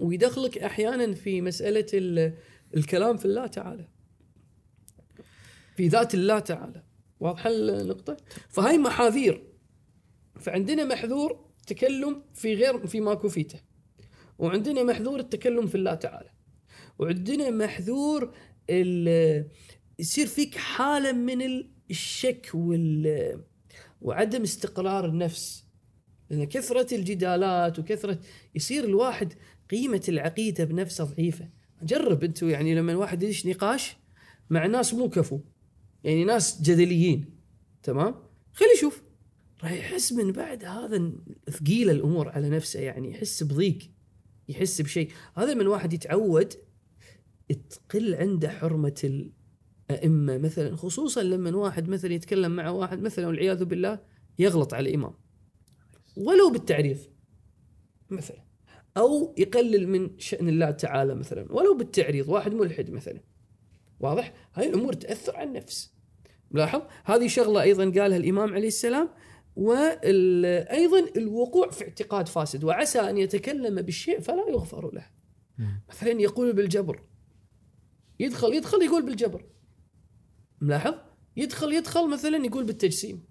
ويدخلك 0.00 0.58
أحيانا 0.58 1.14
في 1.14 1.40
مسألة 1.40 1.86
ال- 1.94 2.34
الكلام 2.76 3.16
في 3.16 3.24
الله 3.24 3.46
تعالى. 3.46 3.88
في 5.76 5.88
ذات 5.88 6.14
الله 6.14 6.38
تعالى. 6.38 6.82
واضحه 7.20 7.50
النقطة؟ 7.50 8.16
فهاي 8.48 8.78
محاذير 8.78 9.44
فعندنا 10.40 10.84
محذور 10.84 11.44
تكلم 11.64 12.22
في 12.34 12.54
غير 12.54 12.86
في 12.86 13.00
ما 13.00 13.14
كفيته 13.14 13.60
وعندنا 14.38 14.82
محذور 14.82 15.20
التكلم 15.20 15.66
في 15.66 15.74
الله 15.74 15.94
تعالى. 15.94 16.30
وعندنا 16.98 17.50
محذور 17.50 18.34
يصير 19.98 20.26
فيك 20.26 20.56
حالة 20.56 21.12
من 21.12 21.42
ال- 21.42 21.70
الشك 21.90 22.50
وال 22.54 23.40
وعدم 24.00 24.42
استقرار 24.42 25.04
النفس. 25.06 25.64
لأن 26.30 26.44
كثرة 26.44 26.94
الجدالات 26.94 27.78
وكثرة 27.78 28.18
يصير 28.54 28.84
الواحد 28.84 29.32
قيمة 29.70 30.02
العقيدة 30.08 30.64
بنفسه 30.64 31.04
ضعيفة. 31.04 31.48
جرب 31.82 32.24
أنتم 32.24 32.50
يعني 32.50 32.74
لما 32.74 32.92
الواحد 32.92 33.22
يدش 33.22 33.46
نقاش 33.46 33.96
مع 34.50 34.66
ناس 34.66 34.94
مو 34.94 35.08
كفو. 35.10 35.40
يعني 36.04 36.24
ناس 36.24 36.62
جدليين. 36.62 37.38
تمام؟ 37.82 38.14
خلي 38.52 38.68
يشوف. 38.76 39.02
راح 39.64 39.72
يحس 39.72 40.12
من 40.12 40.32
بعد 40.32 40.64
هذا 40.64 41.12
ثقيله 41.50 41.92
الأمور 41.92 42.28
على 42.28 42.48
نفسه 42.48 42.80
يعني 42.80 43.10
يحس 43.10 43.42
بضيق 43.42 43.78
يحس 44.48 44.80
بشيء. 44.80 45.10
هذا 45.36 45.54
من 45.54 45.66
واحد 45.66 45.92
يتعود 45.92 46.54
تقل 47.70 48.14
عنده 48.14 48.50
حرمة 48.50 49.30
الأئمة 49.90 50.38
مثلا 50.38 50.76
خصوصا 50.76 51.22
لما 51.22 51.56
واحد 51.56 51.88
مثلا 51.88 52.12
يتكلم 52.12 52.56
مع 52.56 52.70
واحد 52.70 53.02
مثلا 53.02 53.26
والعياذ 53.26 53.64
بالله 53.64 53.98
يغلط 54.38 54.74
على 54.74 54.88
الإمام. 54.88 55.14
ولو 56.16 56.50
بالتعريض 56.50 56.98
مثلا 58.10 58.44
أو 58.96 59.34
يقلل 59.38 59.88
من 59.88 60.18
شأن 60.18 60.48
الله 60.48 60.70
تعالى 60.70 61.14
مثلا. 61.14 61.52
ولو 61.52 61.76
بالتعريض 61.76 62.28
واحد 62.28 62.54
ملحد 62.54 62.90
مثلا. 62.90 63.20
واضح؟ 64.00 64.34
هاي 64.54 64.68
الأمور 64.68 64.92
تأثر 64.92 65.36
على 65.36 65.48
النفس. 65.48 65.94
ملاحظ 66.50 66.82
هذه 67.04 67.26
شغلة 67.26 67.62
أيضا 67.62 67.84
قالها 67.84 68.16
الإمام 68.16 68.54
عليه 68.54 68.68
السلام 68.68 69.08
وأيضا 69.56 70.98
الوقوع 71.16 71.70
في 71.70 71.84
اعتقاد 71.84 72.28
فاسد 72.28 72.64
وعسى 72.64 73.00
أن 73.00 73.18
يتكلم 73.18 73.82
بالشيء 73.82 74.20
فلا 74.20 74.48
يغفر 74.48 74.94
له. 74.94 75.06
مثلا 75.88 76.10
يقول 76.10 76.52
بالجبر. 76.52 77.02
يدخل 78.20 78.54
يدخل 78.54 78.82
يقول 78.82 79.06
بالجبر. 79.06 79.44
ملاحظ؟ 80.60 80.94
يدخل 81.36 81.72
يدخل 81.72 82.10
مثلا 82.10 82.46
يقول 82.46 82.64
بالتجسيم. 82.64 83.24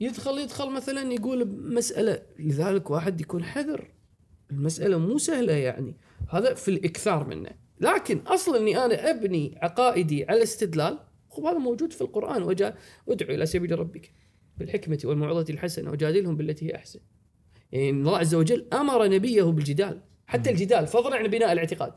يدخل 0.00 0.38
يدخل 0.38 0.70
مثلا 0.70 1.12
يقول 1.12 1.44
بمسألة. 1.44 2.22
لذلك 2.38 2.90
واحد 2.90 3.20
يكون 3.20 3.44
حذر. 3.44 3.94
المسألة 4.50 4.98
مو 4.98 5.18
سهلة 5.18 5.52
يعني. 5.52 5.96
هذا 6.28 6.54
في 6.54 6.70
الإكثار 6.70 7.26
منه. 7.26 7.50
لكن 7.80 8.18
أصلا 8.18 8.58
أني 8.58 8.84
أنا 8.84 9.10
أبني 9.10 9.58
عقائدي 9.62 10.24
على 10.24 10.42
استدلال 10.42 10.98
هذا 11.38 11.58
موجود 11.58 11.92
في 11.92 12.00
القرآن 12.00 12.42
وجاء 12.42 12.78
ادعو 13.08 13.34
إلى 13.34 13.46
سبيل 13.46 13.78
ربك. 13.78 14.12
بالحكمة 14.58 14.98
والموعظة 15.04 15.44
الحسنة 15.50 15.90
وجادلهم 15.90 16.36
بالتي 16.36 16.66
هي 16.66 16.74
أحسن. 16.74 17.00
يعني 17.72 17.90
الله 17.90 18.18
عز 18.18 18.34
وجل 18.34 18.66
أمر 18.72 19.08
نبيه 19.08 19.42
بالجدال 19.42 20.00
حتى 20.26 20.50
الجدال 20.50 20.86
فضلا 20.86 21.16
عن 21.16 21.28
بناء 21.28 21.52
الاعتقاد. 21.52 21.92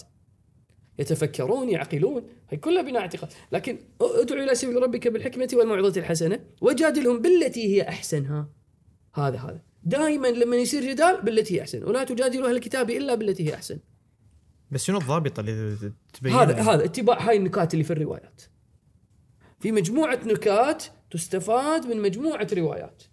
يتفكرون 0.99 1.69
يعقلون 1.69 2.23
هي 2.49 2.57
كلها 2.57 2.81
بناء 2.81 3.01
اعتقاد 3.01 3.29
لكن 3.51 3.79
ادعو 4.01 4.43
إلى 4.43 4.55
سبيل 4.55 4.83
ربك 4.83 5.07
بالحكمة 5.07 5.47
والموعظة 5.53 5.99
الحسنة 5.99 6.39
وجادلهم 6.61 7.21
بالتي 7.21 7.75
هي 7.75 7.89
أحسن. 7.89 8.25
ها 8.25 8.49
هذا 9.13 9.37
هذا. 9.37 9.61
دائما 9.83 10.27
لما 10.27 10.55
يصير 10.55 10.91
جدال 10.91 11.21
بالتي 11.21 11.55
هي 11.55 11.61
أحسن. 11.61 11.83
ولا 11.83 12.03
تجادلوا 12.03 12.49
أهل 12.49 12.55
الكتاب 12.55 12.89
إلا 12.89 13.15
بالتي 13.15 13.49
هي 13.49 13.53
أحسن. 13.53 13.79
بس 14.71 14.83
شنو 14.83 14.97
الضابطه 14.97 15.39
اللي 15.39 15.91
تبين 16.13 16.33
هذا 16.33 16.61
هذا 16.61 16.85
اتباع 16.85 17.29
هاي 17.29 17.37
النكات 17.37 17.73
اللي 17.73 17.83
في 17.83 17.93
الروايات. 17.93 18.41
في 19.59 19.71
مجموعة 19.71 20.19
نكات 20.25 20.83
تستفاد 21.11 21.87
من 21.87 22.01
مجموعة 22.01 22.47
روايات. 22.53 23.03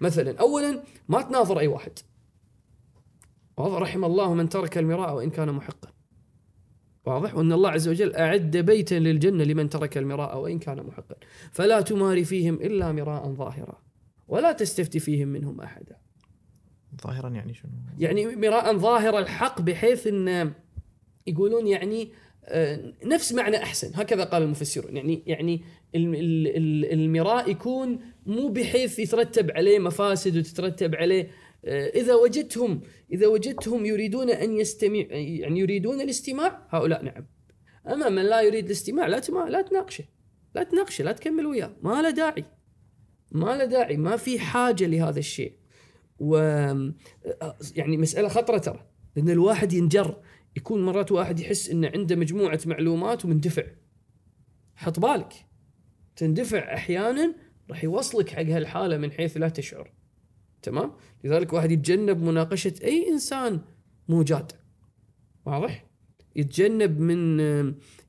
مثلا 0.00 0.40
اولا 0.40 0.82
ما 1.08 1.22
تناظر 1.22 1.58
أي 1.58 1.66
واحد. 1.66 1.98
واضح 3.56 3.78
رحم 3.78 4.04
الله 4.04 4.34
من 4.34 4.48
ترك 4.48 4.78
المراء 4.78 5.14
وإن 5.14 5.30
كان 5.30 5.52
محقا. 5.52 5.92
واضح 7.04 7.34
وأن 7.34 7.52
الله 7.52 7.70
عز 7.70 7.88
وجل 7.88 8.14
أعد 8.14 8.56
بيتا 8.56 8.94
للجنة 8.94 9.44
لمن 9.44 9.68
ترك 9.68 9.98
المراء 9.98 10.38
وإن 10.38 10.58
كان 10.58 10.86
محقا. 10.86 11.14
فلا 11.52 11.80
تماري 11.80 12.24
فيهم 12.24 12.54
إلا 12.54 12.92
مراء 12.92 13.32
ظاهرا 13.32 13.82
ولا 14.28 14.52
تستفتي 14.52 14.98
فيهم 14.98 15.28
منهم 15.28 15.60
احدا. 15.60 15.96
ظاهرا 17.04 17.28
يعني 17.28 17.54
شنو؟ 17.54 17.72
يعني 17.98 18.36
مراء 18.36 18.76
ظاهر 18.76 19.18
الحق 19.18 19.60
بحيث 19.60 20.06
إن 20.06 20.52
يقولون 21.26 21.66
يعني 21.66 22.12
نفس 23.04 23.32
معنى 23.32 23.56
أحسن. 23.56 23.90
هكذا 23.94 24.24
قال 24.24 24.42
المفسرون. 24.42 24.96
يعني 24.96 25.22
يعني 25.26 25.62
الم- 25.94 26.14
ال- 26.14 26.56
ال- 26.56 26.92
المراء 26.92 27.50
يكون 27.50 28.00
مو 28.26 28.48
بحيث 28.48 28.98
يترتب 28.98 29.50
عليه 29.50 29.78
مفاسد 29.78 30.36
وتترتب 30.36 30.94
عليه 30.94 31.30
آه، 31.64 31.88
إذا 31.88 32.14
وجدتهم 32.14 32.80
إذا 33.12 33.26
وجدتهم 33.26 33.86
يريدون 33.86 34.30
أن 34.30 34.52
يستمع 34.52 35.04
يعني 35.10 35.60
يريدون 35.60 36.00
الاستماع 36.00 36.66
هؤلاء 36.70 37.02
نعم. 37.04 37.26
أما 37.88 38.08
من 38.08 38.22
لا 38.22 38.40
يريد 38.40 38.64
الاستماع 38.64 39.06
لا 39.06 39.18
تما 39.18 39.44
لا 39.48 39.62
تناقشه. 39.62 40.04
لا 40.54 40.62
تناقشه 40.62 41.04
لا 41.04 41.12
تكمل 41.12 41.46
وياه. 41.46 41.76
ما 41.82 42.02
له 42.02 42.10
داعي. 42.10 42.44
ما 43.32 43.56
له 43.56 43.64
داعي. 43.64 43.96
ما 43.96 44.16
في 44.16 44.38
حاجة 44.38 44.86
لهذا 44.86 45.18
الشيء. 45.18 45.52
و 46.18 46.36
يعني 47.76 47.96
مسألة 47.96 48.28
خطرة 48.28 48.58
ترى. 48.58 48.86
لأن 49.16 49.30
الواحد 49.30 49.72
ينجر 49.72 50.16
يكون 50.56 50.84
مرات 50.84 51.12
واحد 51.12 51.40
يحس 51.40 51.70
إنه 51.70 51.90
عنده 51.94 52.16
مجموعة 52.16 52.60
معلومات 52.66 53.24
ومندفع. 53.24 53.64
حط 54.74 55.00
بالك. 55.00 55.32
تندفع 56.16 56.74
أحيانا 56.74 57.34
راح 57.70 57.84
يوصلك 57.84 58.28
حق 58.28 58.42
هالحالة 58.42 58.96
من 58.96 59.12
حيث 59.12 59.36
لا 59.36 59.48
تشعر. 59.48 59.92
تمام؟ 60.62 60.92
لذلك 61.24 61.52
واحد 61.52 61.70
يتجنب 61.70 62.22
مناقشة 62.22 62.74
أي 62.84 63.08
إنسان 63.08 63.60
مو 64.08 64.22
جاد. 64.22 64.52
واضح؟ 65.46 65.86
يتجنب 66.36 67.00
من 67.00 67.40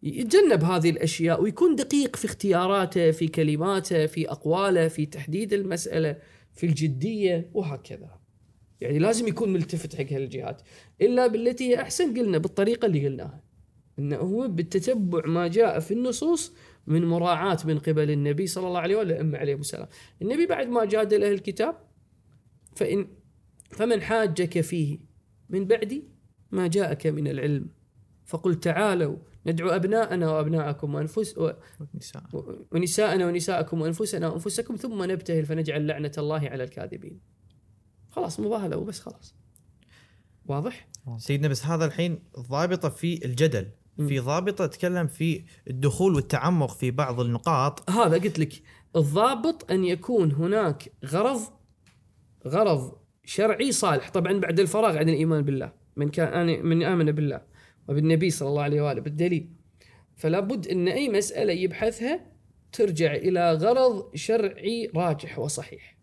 يتجنب 0.04 0.64
هذه 0.64 0.90
الأشياء 0.90 1.42
ويكون 1.42 1.76
دقيق 1.76 2.16
في 2.16 2.26
اختياراته 2.26 3.12
في 3.12 3.28
كلماته 3.28 4.06
في 4.06 4.32
أقواله 4.32 4.88
في 4.88 5.06
تحديد 5.06 5.54
المسألة 5.54 6.18
في 6.54 6.66
الجدية 6.66 7.52
وهكذا. 7.54 8.23
يعني 8.84 9.00
لازم 9.00 9.28
يكون 9.28 9.54
ملتفت 9.54 9.96
حق 9.96 10.14
هالجهات 10.14 10.62
إلا 11.02 11.28
بالتي 11.28 11.70
هي 11.70 11.82
أحسن 11.82 12.18
قلنا 12.18 12.38
بالطريقة 12.38 12.86
اللي 12.86 13.08
قلناها 13.08 13.44
إنه 14.00 14.16
هو 14.18 14.48
بالتتبع 14.48 15.26
ما 15.26 15.48
جاء 15.48 15.80
في 15.80 15.94
النصوص 15.94 16.54
من 16.88 17.06
مراعاة 17.06 17.58
من 17.66 17.80
قبل 17.80 18.12
النبي 18.12 18.48
صلى 18.48 18.68
الله 18.68 18.80
عليه 18.80 18.96
والائمه 18.96 19.38
عليهم 19.38 19.60
السلام. 19.60 19.88
النبي 20.22 20.46
بعد 20.46 20.68
ما 20.68 20.86
جادل 20.86 21.24
أهل 21.24 21.34
الكتاب 21.34 21.76
فإن 22.76 23.08
فمن 23.72 24.02
حاجك 24.02 24.62
فيه 24.62 25.00
من 25.50 25.66
بعد 25.66 26.04
ما 26.52 26.68
جاءك 26.68 27.08
من 27.08 27.28
العلم 27.28 27.68
فقل 28.26 28.56
تعالوا 28.56 29.18
ندعو 29.46 29.70
أبناءنا 29.70 30.32
وأبناءكم 30.32 30.96
وانفس 30.96 31.38
و- 31.38 31.52
نساء 31.96 32.24
ونساءنا 32.72 33.28
ونساءكم 33.28 33.82
وأنفسنا 33.82 34.28
وأنفسكم 34.28 34.76
ثم 34.76 35.04
نبتهل 35.12 35.46
فنجعل 35.46 35.88
لعنة 35.88 36.12
الله 36.18 36.50
على 36.50 36.64
الكاذبين. 36.64 37.20
خلاص 38.16 38.40
مباهلة 38.40 38.78
وبس 38.78 39.00
خلاص. 39.00 39.36
واضح؟ 40.46 40.88
سيدنا 41.18 41.48
بس 41.48 41.66
هذا 41.66 41.86
الحين 41.86 42.24
ضابطة 42.40 42.90
في 42.90 43.26
الجدل 43.26 43.72
في 43.98 44.20
ضابطة 44.20 44.66
تتكلم 44.66 45.08
في 45.08 45.44
الدخول 45.68 46.16
والتعمق 46.16 46.72
في 46.72 46.92
بعض 46.92 47.20
النقاط. 47.20 47.90
هذا 47.90 48.18
قلت 48.18 48.40
لك 48.40 48.54
الضابط 48.96 49.72
أن 49.72 49.86
يكون 49.86 50.32
هناك 50.32 50.92
غرض 51.06 51.42
غرض 52.48 52.98
شرعي 53.26 53.72
صالح. 53.72 54.10
طبعا 54.10 54.40
بعد 54.40 54.60
الفراغ 54.60 54.98
عن 54.98 55.10
الإيمان 55.10 55.42
بالله 55.42 55.74
من 55.96 56.10
كان 56.10 56.66
من 56.66 56.84
آمن 56.84 57.12
بالله 57.12 57.42
وبالنبي 57.90 58.30
صلى 58.30 58.50
الله 58.50 58.62
عليه 58.62 58.82
وآله 58.82 59.02
بالدليل. 59.02 59.54
فلا 60.16 60.40
بد 60.40 60.68
أن 60.68 60.88
أي 60.88 61.10
مسألة 61.10 61.54
يبحثها 61.54 62.34
ترجع 62.72 63.16
إلى 63.16 63.54
غرض 63.54 64.16
شرعي 64.16 64.92
راجح 64.96 65.40
وصحيح. 65.40 65.98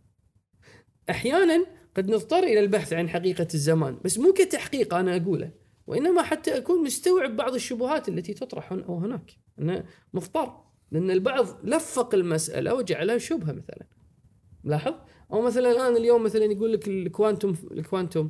أحيانا 1.10 1.66
قد 1.96 2.10
نضطر 2.10 2.42
إلى 2.42 2.60
البحث 2.60 2.92
عن 2.92 3.08
حقيقة 3.08 3.48
الزمان 3.54 3.98
بس 4.04 4.18
مو 4.18 4.32
كتحقيق 4.32 4.94
أنا 4.94 5.16
أقوله 5.16 5.50
وإنما 5.86 6.22
حتى 6.22 6.56
أكون 6.56 6.84
مستوعب 6.84 7.36
بعض 7.36 7.54
الشبهات 7.54 8.08
التي 8.08 8.34
تطرح 8.34 8.72
هنا 8.72 8.84
أو 8.84 8.98
هناك. 8.98 9.30
انه 9.58 9.84
مضطر 10.14 10.52
لأن 10.90 11.10
البعض 11.10 11.46
لفق 11.64 12.14
المسألة 12.14 12.74
وجعلها 12.74 13.18
شبهة 13.18 13.52
مثلا. 13.52 13.86
لاحظ؟ 14.64 14.94
أو 15.32 15.42
مثلا 15.42 15.70
الآن 15.72 15.96
اليوم 15.96 16.22
مثلا 16.22 16.44
يقول 16.44 16.72
لك 16.72 16.88
الكوانتم 16.88 17.54
الكوانتم 17.70 18.28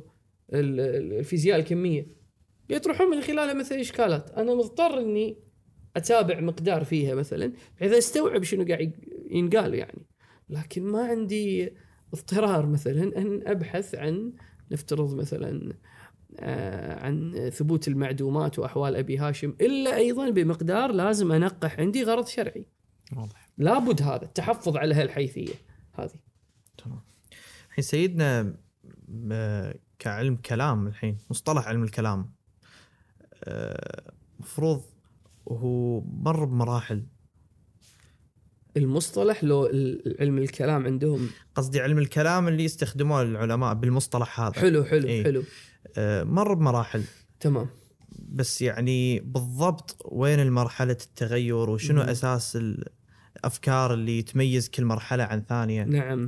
ال- 0.53 0.79
ال- 0.79 1.13
الفيزياء 1.13 1.59
الكمية. 1.59 2.07
يطرحون 2.69 3.07
من 3.07 3.21
خلالها 3.21 3.53
مثلا 3.53 3.81
إشكالات. 3.81 4.31
أنا 4.31 4.53
مضطر 4.55 4.99
إني 4.99 5.37
أتابع 5.95 6.39
مقدار 6.39 6.83
فيها 6.83 7.15
مثلا 7.15 7.53
بحيث 7.77 7.93
أستوعب 7.93 8.43
شنو 8.43 8.65
قاعد 8.65 8.91
ينقال 9.31 9.73
يعني. 9.73 10.05
لكن 10.49 10.83
ما 10.83 11.05
عندي 11.05 11.73
اضطرار 12.13 12.65
مثلا 12.65 13.03
أن 13.17 13.41
أبحث 13.47 13.95
عن 13.95 14.33
نفترض 14.71 15.15
مثلا 15.15 15.73
آه، 16.39 17.05
عن 17.05 17.49
ثبوت 17.53 17.87
المعدومات 17.87 18.59
وأحوال 18.59 18.95
أبي 18.95 19.17
هاشم 19.17 19.53
إلا 19.61 19.95
أيضا 19.95 20.29
بمقدار 20.29 20.91
لازم 20.91 21.31
أنقح 21.31 21.79
عندي 21.79 22.03
غرض 22.03 22.27
شرعي. 22.27 22.65
واضح. 23.15 23.49
لابد 23.57 24.01
هذا 24.01 24.23
التحفظ 24.25 24.77
على 24.77 24.95
هالحيثية 24.95 25.53
هذه. 25.93 26.19
تمام. 26.77 27.01
الحين 27.69 27.83
سيدنا 27.83 28.55
كعلم 29.99 30.35
كلام 30.35 30.87
الحين 30.87 31.17
مصطلح 31.29 31.67
علم 31.67 31.83
الكلام 31.83 32.31
آه، 33.43 34.13
مفروض 34.39 34.83
هو 35.47 36.01
مر 36.01 36.45
بمراحل 36.45 37.05
المصطلح 38.77 39.43
لو 39.43 39.65
علم 40.19 40.37
الكلام 40.37 40.85
عندهم. 40.85 41.29
قصدي 41.55 41.81
علم 41.81 41.97
الكلام 41.97 42.47
اللي 42.47 42.63
يستخدموه 42.63 43.21
العلماء 43.21 43.73
بالمصطلح 43.73 44.39
هذا. 44.39 44.53
حلو 44.53 44.83
حلو 44.83 45.07
إيه. 45.07 45.23
حلو. 45.23 45.43
آه، 45.97 46.23
مر 46.23 46.53
بمراحل. 46.53 47.03
تمام. 47.39 47.69
بس 48.19 48.61
يعني 48.61 49.19
بالضبط 49.19 49.97
وين 50.05 50.39
المرحلة 50.39 50.91
التغير 50.91 51.69
وشنو 51.69 52.03
مم. 52.03 52.09
أساس 52.09 52.57
الأفكار 53.35 53.93
اللي 53.93 54.21
تميز 54.21 54.69
كل 54.69 54.85
مرحلة 54.85 55.23
عن 55.23 55.43
ثانية؟ 55.49 55.83
نعم. 55.83 56.27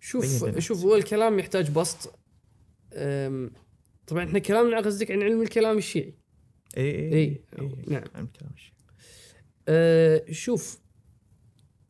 شوف 0.00 0.58
شوف 0.58 0.84
هو 0.84 0.96
الكلام 0.96 1.38
يحتاج 1.38 1.70
بسط. 1.70 2.18
طبعا 4.06 4.24
إحنا 4.24 4.38
كلامنا 4.38 4.80
قصدك 4.80 5.10
عن 5.10 5.22
علم 5.22 5.42
الكلام 5.42 5.78
الشيعي. 5.78 6.14
اي 6.76 6.82
إيه، 6.82 7.44
نعم. 7.88 8.04
علم 8.14 8.24
الكلام 8.24 8.52
الشيء. 8.54 8.72
أه 9.68 10.24
شوف 10.30 10.85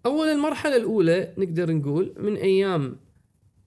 أول 0.07 0.27
المرحلة 0.29 0.77
الأولى 0.77 1.35
نقدر 1.38 1.73
نقول 1.73 2.14
من 2.19 2.37
أيام 2.37 2.97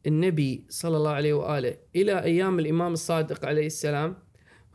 النبي 0.07 0.65
صلى 0.69 0.97
الله 0.97 1.09
عليه 1.09 1.33
وآله 1.33 1.77
إلى 1.95 2.23
أيام 2.23 2.59
الإمام 2.59 2.93
الصادق 2.93 3.45
عليه 3.45 3.65
السلام 3.65 4.15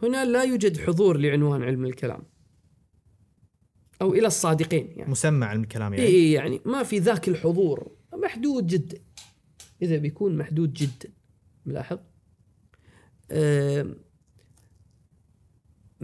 هنا 0.03 0.25
لا 0.25 0.43
يوجد 0.43 0.79
حضور 0.81 1.17
لعنوان 1.19 1.63
علم 1.63 1.85
الكلام. 1.85 2.23
أو 4.03 4.15
إلى 4.15 4.27
الصادقين 4.27 4.93
يعني. 4.97 5.11
مسمى 5.11 5.45
علم 5.47 5.63
الكلام 5.63 5.95
يعني؟ 5.95 6.07
اي 6.07 6.33
يعني 6.33 6.61
ما 6.65 6.83
في 6.83 6.99
ذاك 6.99 7.29
الحضور. 7.29 7.91
محدود 8.13 8.67
جدا. 8.67 8.99
إذا 9.83 9.97
بيكون 9.97 10.37
محدود 10.37 10.73
جدا. 10.73 11.09
ملاحظ؟ 11.67 11.99
آم، 13.33 13.97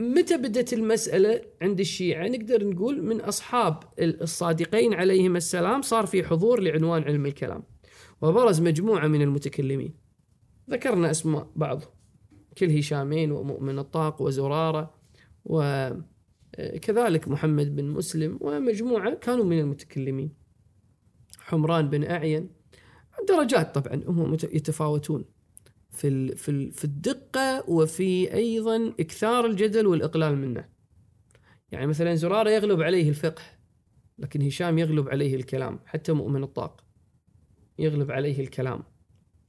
متى 0.01 0.37
بدت 0.37 0.73
المسألة 0.73 1.41
عند 1.63 1.81
الشيعة؟ 1.81 2.29
نقدر 2.29 2.67
نقول 2.67 3.03
من 3.03 3.21
أصحاب 3.21 3.83
الصادقين 3.99 4.95
عليهم 4.95 5.37
السلام 5.37 5.83
صار 5.83 6.07
في 6.07 6.25
حضور 6.25 6.61
لعنوان 6.61 7.03
علم 7.03 7.27
الكلام 7.27 7.63
وبرز 8.23 8.61
مجموعة 8.61 9.07
من 9.07 9.23
المتكلمين. 9.23 9.95
ذكرنا 10.71 11.11
أسماء 11.11 11.51
بعضهم 11.57 11.91
كل 12.59 12.71
هشامين 12.71 13.33
ومؤمن 13.33 13.79
الطاق 13.79 14.23
وزرارة 14.23 14.95
وكذلك 15.45 17.29
محمد 17.29 17.77
بن 17.77 17.85
مسلم 17.85 18.39
ومجموعة 18.41 19.15
كانوا 19.15 19.45
من 19.45 19.59
المتكلمين. 19.59 20.33
حمران 21.39 21.91
بن 21.91 22.05
أعين. 22.05 22.51
درجات 23.29 23.75
طبعا 23.75 24.03
هم 24.07 24.35
يتفاوتون. 24.35 25.25
في 25.93 26.37
في 26.37 26.71
في 26.71 26.85
الدقة 26.85 27.65
وفي 27.71 28.35
أيضا 28.35 28.93
إكثار 29.01 29.47
الجدل 29.47 29.87
والإقلال 29.87 30.37
منه. 30.37 30.69
يعني 31.73 31.87
مثلا 31.87 32.15
زرارة 32.15 32.51
يغلب 32.51 32.83
عليه 32.83 33.09
الفقه 33.09 33.43
لكن 34.19 34.43
هشام 34.43 34.79
يغلب 34.79 35.09
عليه 35.09 35.35
الكلام 35.37 35.79
حتى 35.87 36.13
مؤمن 36.13 36.43
الطاق 36.43 36.85
يغلب 37.79 38.11
عليه 38.11 38.41
الكلام 38.41 38.83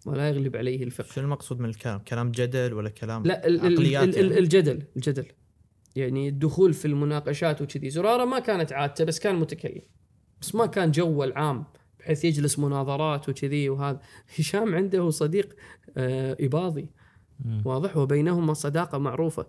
ولا 0.06 0.30
يغلب 0.30 0.56
عليه 0.56 0.84
الفقه. 0.84 1.14
شنو 1.14 1.24
المقصود 1.26 1.60
من 1.60 1.70
الكلام؟ 1.70 2.00
كلام 2.00 2.32
جدل 2.32 2.74
ولا 2.74 2.90
كلام 2.90 3.24
لا 3.26 3.48
ال- 3.48 3.60
عقليات 3.60 4.04
ال- 4.04 4.16
يعني؟ 4.26 4.40
الجدل 4.40 4.84
الجدل. 4.96 5.26
يعني 5.96 6.28
الدخول 6.30 6.74
في 6.74 6.86
المناقشات 6.86 7.62
وكذي. 7.62 7.90
زرارة 7.90 8.26
ما 8.26 8.40
كانت 8.40 8.74
عادته 8.74 9.04
بس 9.04 9.20
كان 9.20 9.36
متكلم. 9.36 9.82
بس 10.42 10.56
ما 10.56 10.66
كان 10.66 10.92
جو 10.92 11.24
العام. 11.24 11.66
بحيث 12.02 12.26
يجلس 12.26 12.60
مناظرات 12.60 13.30
وكذي 13.30 13.70
وهذا. 13.70 14.00
هشام 14.40 14.76
عنده 14.76 15.10
صديق 15.10 15.56
آه 15.98 16.38
إباضي. 16.40 16.90
واضح 17.66 17.98
وبينهما 17.98 18.54
صداقة 18.54 18.98
معروفة. 18.98 19.48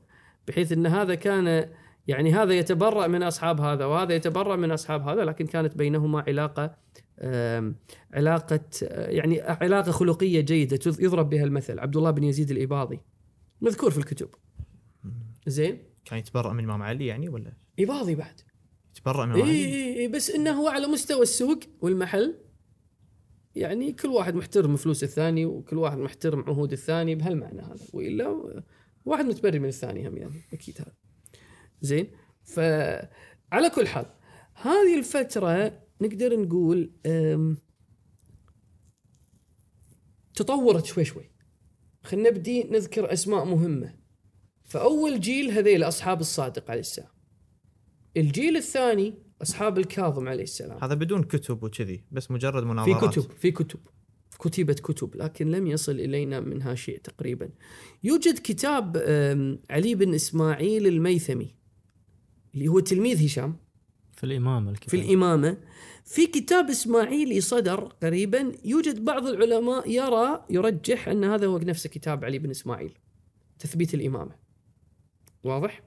بحيث 0.48 0.72
أن 0.72 0.86
هذا 0.86 1.14
كان 1.14 1.68
يعني 2.08 2.34
هذا 2.34 2.54
يتبرأ 2.54 3.06
من 3.06 3.22
أصحاب 3.22 3.60
هذا 3.60 3.84
وهذا 3.84 4.14
يتبرأ 4.14 4.56
من 4.56 4.70
أصحاب 4.70 5.08
هذا 5.08 5.24
لكن 5.24 5.46
كانت 5.46 5.76
بينهما 5.76 6.24
علاقة 6.26 6.76
علاقة 8.14 8.60
يعني 8.92 9.40
علاقة 9.40 9.92
خلقية 9.92 10.40
جيدة 10.40 10.78
يضرب 10.86 11.30
بها 11.30 11.44
المثل 11.44 11.78
عبد 11.78 11.96
الله 11.96 12.10
بن 12.10 12.24
يزيد 12.24 12.50
الإباضي. 12.50 13.00
مذكور 13.60 13.90
في 13.90 13.98
الكتب. 13.98 14.28
زين؟ 15.46 15.78
كان 16.04 16.18
يتبرأ 16.18 16.52
من 16.52 16.58
الإمام 16.58 16.82
علي 16.82 17.06
يعني 17.06 17.28
ولا؟ 17.28 17.52
إباضي 17.80 18.14
بعد. 18.14 18.40
يتبرأ 18.96 19.26
من 19.26 19.32
اي 19.32 19.40
الإمام 19.40 19.56
علي؟ 19.56 19.74
إي 19.74 20.00
إي 20.00 20.08
بس 20.08 20.30
إنه 20.30 20.50
هو 20.50 20.68
على 20.68 20.86
مستوى 20.86 21.22
السوق 21.22 21.60
والمحل. 21.80 22.38
يعني 23.54 23.92
كل 23.92 24.08
واحد 24.08 24.34
محترم 24.34 24.76
فلوس 24.76 25.02
الثاني 25.04 25.46
وكل 25.46 25.78
واحد 25.78 25.98
محترم 25.98 26.40
عهود 26.40 26.72
الثاني 26.72 27.14
بهالمعنى 27.14 27.62
هذا. 27.62 27.86
وإلا 27.92 28.62
واحد 29.04 29.24
متبري 29.24 29.58
من 29.58 29.68
الثاني 29.68 30.08
هم 30.08 30.16
يعني 30.16 30.40
أكيد 30.52 30.80
هذا. 30.80 30.94
زين 31.80 32.10
فعلى 32.42 33.70
كل 33.74 33.86
حال 33.86 34.06
هذه 34.54 34.98
الفترة 34.98 35.82
نقدر 36.00 36.40
نقول 36.40 36.92
تطورت 40.34 40.84
شوي 40.84 41.04
شوي. 41.04 41.32
خلينا 42.02 42.30
نبدي 42.30 42.64
نذكر 42.64 43.12
أسماء 43.12 43.44
مهمة. 43.44 43.94
فأول 44.64 45.20
جيل 45.20 45.50
هذيل 45.50 45.82
أصحاب 45.82 46.20
الصادق 46.20 46.70
عليه 46.70 46.80
السلام. 46.80 47.11
الجيل 48.16 48.56
الثاني 48.56 49.14
أصحاب 49.42 49.78
الكاظم 49.78 50.28
عليه 50.28 50.42
السلام. 50.42 50.78
هذا 50.84 50.94
بدون 50.94 51.22
كتب 51.22 51.62
وكذي 51.62 52.04
بس 52.10 52.30
مجرد 52.30 52.62
في 52.62 52.68
مناظرات. 52.68 53.10
كتب 53.10 53.30
في 53.30 53.50
كتب 53.50 53.80
كتبت 54.38 54.80
كتب 54.80 55.16
لكن 55.16 55.50
لم 55.50 55.66
يصل 55.66 55.92
إلينا 55.92 56.40
منها 56.40 56.74
شيء 56.74 56.98
تقريبا. 56.98 57.50
يوجد 58.04 58.38
كتاب 58.38 58.96
علي 59.70 59.94
بن 59.94 60.14
إسماعيل 60.14 60.86
الميثمي 60.86 61.54
اللي 62.54 62.68
هو 62.68 62.80
تلميذ 62.80 63.26
هشام. 63.26 63.56
في 64.12 64.24
الإمامة 64.24 64.70
الكتاب. 64.70 64.90
في 64.90 64.96
الإمامة. 64.96 65.56
في 66.04 66.26
كتاب 66.26 66.70
إسماعيلي 66.70 67.40
صدر 67.40 67.80
قريبا 68.02 68.52
يوجد 68.64 69.04
بعض 69.04 69.26
العلماء 69.26 69.90
يرى 69.90 70.44
يرجح 70.50 71.08
أن 71.08 71.24
هذا 71.24 71.46
هو 71.46 71.58
نفس 71.58 71.86
كتاب 71.86 72.24
علي 72.24 72.38
بن 72.38 72.50
إسماعيل. 72.50 72.98
تثبيت 73.58 73.94
الإمامة. 73.94 74.36
واضح؟ 75.44 75.82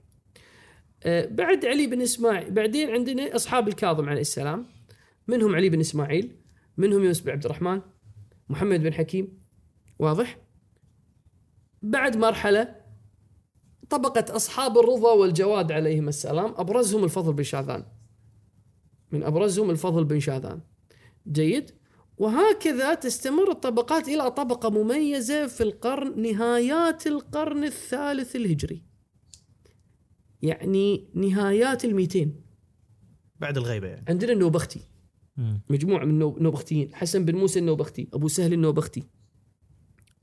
آه 1.05 1.25
بعد 1.25 1.65
علي 1.65 1.87
بن 1.87 2.01
إسماعيل 2.01 2.51
بعدين 2.51 2.89
عندنا 2.89 3.35
أصحاب 3.35 3.67
الكاظم 3.67 4.09
عليه 4.09 4.21
السلام 4.21 4.65
منهم 5.27 5.55
علي 5.55 5.69
بن 5.69 5.79
إسماعيل 5.79 6.35
منهم 6.77 7.03
يونس 7.03 7.19
بن 7.19 7.31
عبد 7.31 7.45
الرحمن 7.45 7.81
محمد 8.49 8.83
بن 8.83 8.93
حكيم 8.93 9.39
واضح؟ 9.99 10.37
بعد 11.81 12.17
مرحلة 12.17 12.75
طبقة 13.89 14.35
أصحاب 14.35 14.77
الرضا 14.77 15.11
والجواد 15.11 15.71
عليهم 15.71 16.07
السلام 16.07 16.53
أبرزهم 16.57 17.03
الفضل 17.03 17.33
بن 17.33 17.43
شاذان. 17.43 17.85
من 19.11 19.23
أبرزهم 19.23 19.69
الفضل 19.69 20.03
بن 20.03 20.19
شاذان. 20.19 20.61
جيد؟ 21.31 21.71
وهكذا 22.17 22.93
تستمر 22.93 23.51
الطبقات 23.51 24.07
إلى 24.07 24.31
طبقة 24.31 24.69
مميزة 24.69 25.47
في 25.47 25.63
القرن 25.63 26.21
نهايات 26.21 27.07
القرن 27.07 27.63
الثالث 27.63 28.35
الهجري. 28.35 28.94
يعني 30.41 31.07
نهايات 31.13 31.85
ال200 31.85 32.27
بعد 33.39 33.57
الغيبة 33.57 33.87
يعني. 33.87 34.05
عندنا 34.09 34.33
النوبختي. 34.33 34.79
مم. 35.37 35.61
مجموعة 35.69 36.03
من 36.05 36.09
النو- 36.11 36.37
نوبختيين 36.39 36.95
حسن 36.95 37.25
بن 37.25 37.35
موسى 37.35 37.59
النوبختي 37.59 38.07
أبو 38.13 38.27
سهل 38.27 38.53
النوبختي. 38.53 39.03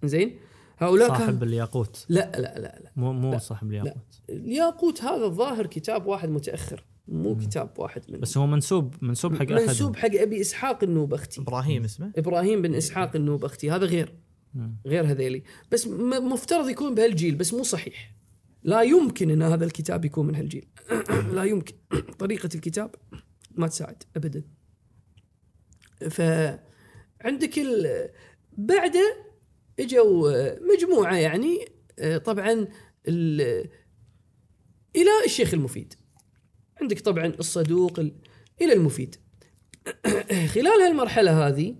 زين؟ 0.05 0.37
هؤلاء 0.79 1.09
كان 1.09 1.18
صاحب 1.18 1.42
الياقوت. 1.42 2.07
لا 2.09 2.33
لا 2.35 2.59
لا 2.59 2.79
لا. 2.83 2.92
مو 2.96 3.12
مو 3.12 3.33
لا. 3.33 3.38
صاحب 3.38 3.70
الياقوت. 3.70 4.20
الياقوت 4.31 5.03
هذا 5.03 5.25
الظاهر 5.25 5.66
كتاب 5.66 6.07
واحد 6.07 6.29
متأخر. 6.29 6.85
مو 7.09 7.37
كتاب 7.37 7.70
واحد 7.79 8.03
من 8.09 8.20
بس 8.20 8.38
هو 8.38 8.46
منسوب 8.46 8.94
منسوب 9.03 9.35
حق 9.35 9.42
أحد. 9.42 9.53
منسوب 9.53 9.96
حق 9.96 10.11
أبي 10.14 10.40
إسحاق 10.40 10.85
النوبختي. 10.85 11.40
إبراهيم 11.40 11.85
اسمه؟ 11.85 12.12
إبراهيم 12.16 12.62
بن 12.62 12.75
إسحاق 12.75 13.16
النوبختي. 13.16 13.70
هذا 13.70 13.87
غير. 13.87 14.14
مم. 14.55 14.77
غير 14.87 15.07
هذيلي. 15.11 15.42
بس 15.72 15.87
م- 15.87 16.33
مفترض 16.33 16.68
يكون 16.68 16.94
بهالجيل 16.94 17.35
بس 17.35 17.55
مو 17.55 17.62
صحيح. 17.62 18.14
لا 18.64 18.83
يمكن 18.83 19.31
إن 19.31 19.42
هذا 19.42 19.64
الكتاب 19.64 20.05
يكون 20.05 20.27
من 20.27 20.35
هالجيل. 20.35 20.66
لا 21.37 21.44
يمكن. 21.44 21.75
طريقة 22.18 22.48
الكتاب 22.55 22.94
ما 23.51 23.68
تساعد 23.68 24.03
ابدا. 24.16 24.44
فعندك 26.11 27.59
ال... 27.59 28.09
بعده 28.59 29.16
إجوا 29.81 30.51
مجموعة 30.75 31.16
يعني 31.16 31.68
طبعا 32.25 32.68
ال... 33.09 33.40
إلى 34.96 35.25
الشيخ 35.25 35.55
المفيد. 35.55 35.94
عندك 36.81 37.01
طبعا 37.01 37.27
الصدوق 37.27 37.98
ال... 37.98 38.14
إلى 38.61 38.72
المفيد. 38.72 39.16
خلال 40.55 40.83
هالمرحلة 40.83 41.48
هذه 41.48 41.77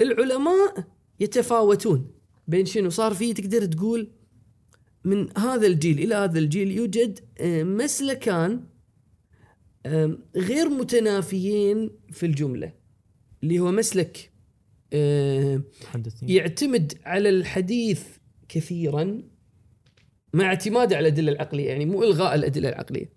العلماء 0.00 0.84
يتفاوتون 1.20 2.12
بين 2.48 2.66
شنو 2.66 2.90
صار 2.90 3.14
فيه 3.14 3.34
تقدر 3.34 3.64
تقول 3.64 4.12
من 5.04 5.38
هذا 5.38 5.66
الجيل 5.66 5.98
إلى 5.98 6.14
هذا 6.14 6.38
الجيل 6.38 6.70
يوجد 6.70 7.20
آه، 7.38 7.62
مسلكان 7.62 8.64
آم، 9.86 10.18
غير 10.36 10.68
متنافيين 10.68 11.90
في 12.12 12.26
الجملة 12.26 12.72
اللي 13.42 13.58
هو 13.58 13.72
مسلك 13.72 14.30
آه، 14.92 15.62
يعتمد 16.30 16.98
على 17.04 17.28
الحديث 17.28 18.02
كثيرا 18.48 19.22
مع 20.34 20.44
اعتماده 20.44 20.96
على 20.96 21.08
الأدلة 21.08 21.32
العقلية 21.32 21.68
يعني 21.68 21.84
مو 21.86 22.02
إلغاء 22.02 22.34
الأدلة 22.34 22.68
العقلية. 22.68 23.12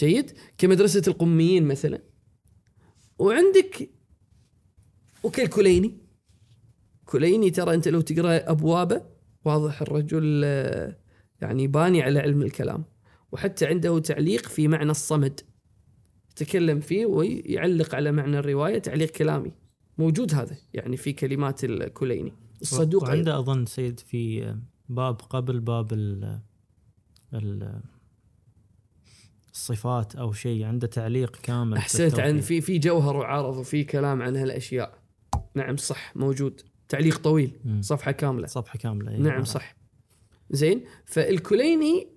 جيد؟ 0.00 0.32
كمدرسة 0.58 1.02
القميين 1.08 1.64
مثلا. 1.64 2.02
وعندك 3.18 3.90
وكالكليني 5.22 5.94
كليني 7.04 7.50
ترى 7.50 7.74
أنت 7.74 7.88
لو 7.88 8.00
تقرأ 8.00 8.50
أبوابه 8.50 9.02
واضح 9.46 9.82
الرجل 9.82 10.42
آه، 10.44 10.96
يعني 11.40 11.66
باني 11.66 12.02
على 12.02 12.20
علم 12.20 12.42
الكلام. 12.42 12.84
وحتى 13.32 13.66
عنده 13.66 13.98
تعليق 13.98 14.48
في 14.48 14.68
معنى 14.68 14.90
الصمد. 14.90 15.40
يتكلم 16.30 16.80
فيه 16.80 17.06
ويعلق 17.06 17.94
على 17.94 18.12
معنى 18.12 18.38
الرواية 18.38 18.78
تعليق 18.78 19.10
كلامي. 19.10 19.52
موجود 19.98 20.34
هذا 20.34 20.56
يعني 20.74 20.96
في 20.96 21.12
كلمات 21.12 21.64
الكليني. 21.64 22.32
الصدوق. 22.62 23.02
وعنده 23.02 23.38
أظن 23.38 23.66
سيد 23.66 24.00
في 24.00 24.54
باب 24.88 25.14
قبل 25.14 25.60
باب 25.60 25.92
ال 25.92 26.40
ال 27.34 27.80
الصفات 29.52 30.16
أو 30.16 30.32
شيء 30.32 30.64
عنده 30.64 30.86
تعليق 30.86 31.36
كامل 31.36 31.76
أحسنت 31.76 32.20
عن. 32.20 32.40
في 32.40 32.60
في 32.60 32.78
جوهر 32.78 33.16
وعرض 33.16 33.56
وفي 33.56 33.84
كلام 33.84 34.22
عن 34.22 34.36
هالأشياء. 34.36 34.98
نعم 35.54 35.76
صح 35.76 36.16
موجود. 36.16 36.60
تعليق 36.88 37.18
طويل 37.18 37.50
مم. 37.64 37.82
صفحة 37.82 38.12
كاملة. 38.12 38.46
صفحة 38.46 38.78
كاملة 38.78 39.12
إيه. 39.12 39.18
نعم 39.18 39.44
صح. 39.44 39.76
زين 40.50 40.84
فالكليني 41.04 42.08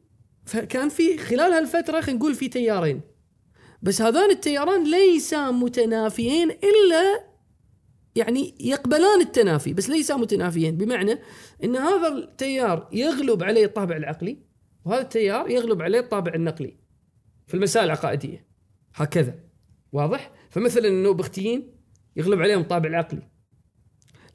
فكان 0.46 0.90
في 0.90 1.18
خلال 1.18 1.54
هالفترة 1.54 2.02
خلينا 2.02 2.20
نقول 2.20 2.36
في 2.36 2.48
تيارين. 2.48 3.02
بس 3.82 4.02
هذان 4.02 4.30
التياران 4.30 4.92
ليسا 4.92 5.52
متنافيين 5.52 6.52
إلا 6.52 7.30
يعني 8.16 8.56
يقبلان 8.60 9.22
التنافي 9.22 9.74
بس 9.74 9.90
ليسا 9.90 10.16
متنافيين. 10.16 10.78
بمعنى 10.78 11.20
إن 11.64 11.76
هذا 11.76 12.08
التيار 12.08 12.90
يغلب 12.92 13.44
عليه 13.44 13.66
الطابع 13.66 13.98
العقلي 13.98 14.38
وهذا 14.86 15.02
التيار 15.02 15.50
يغلب 15.50 15.82
عليه 15.82 16.00
الطابع 16.00 16.34
النقلي 16.34 16.78
في 17.48 17.54
المسائل 17.54 17.86
العقائدية. 17.86 18.48
هكذا 18.96 19.36
واضح؟ 19.92 20.32
فمثلا 20.50 20.88
النوبختيين 20.88 21.72
يغلب 22.16 22.42
عليهم 22.42 22.60
الطابع 22.62 22.90
العقلي. 22.90 23.39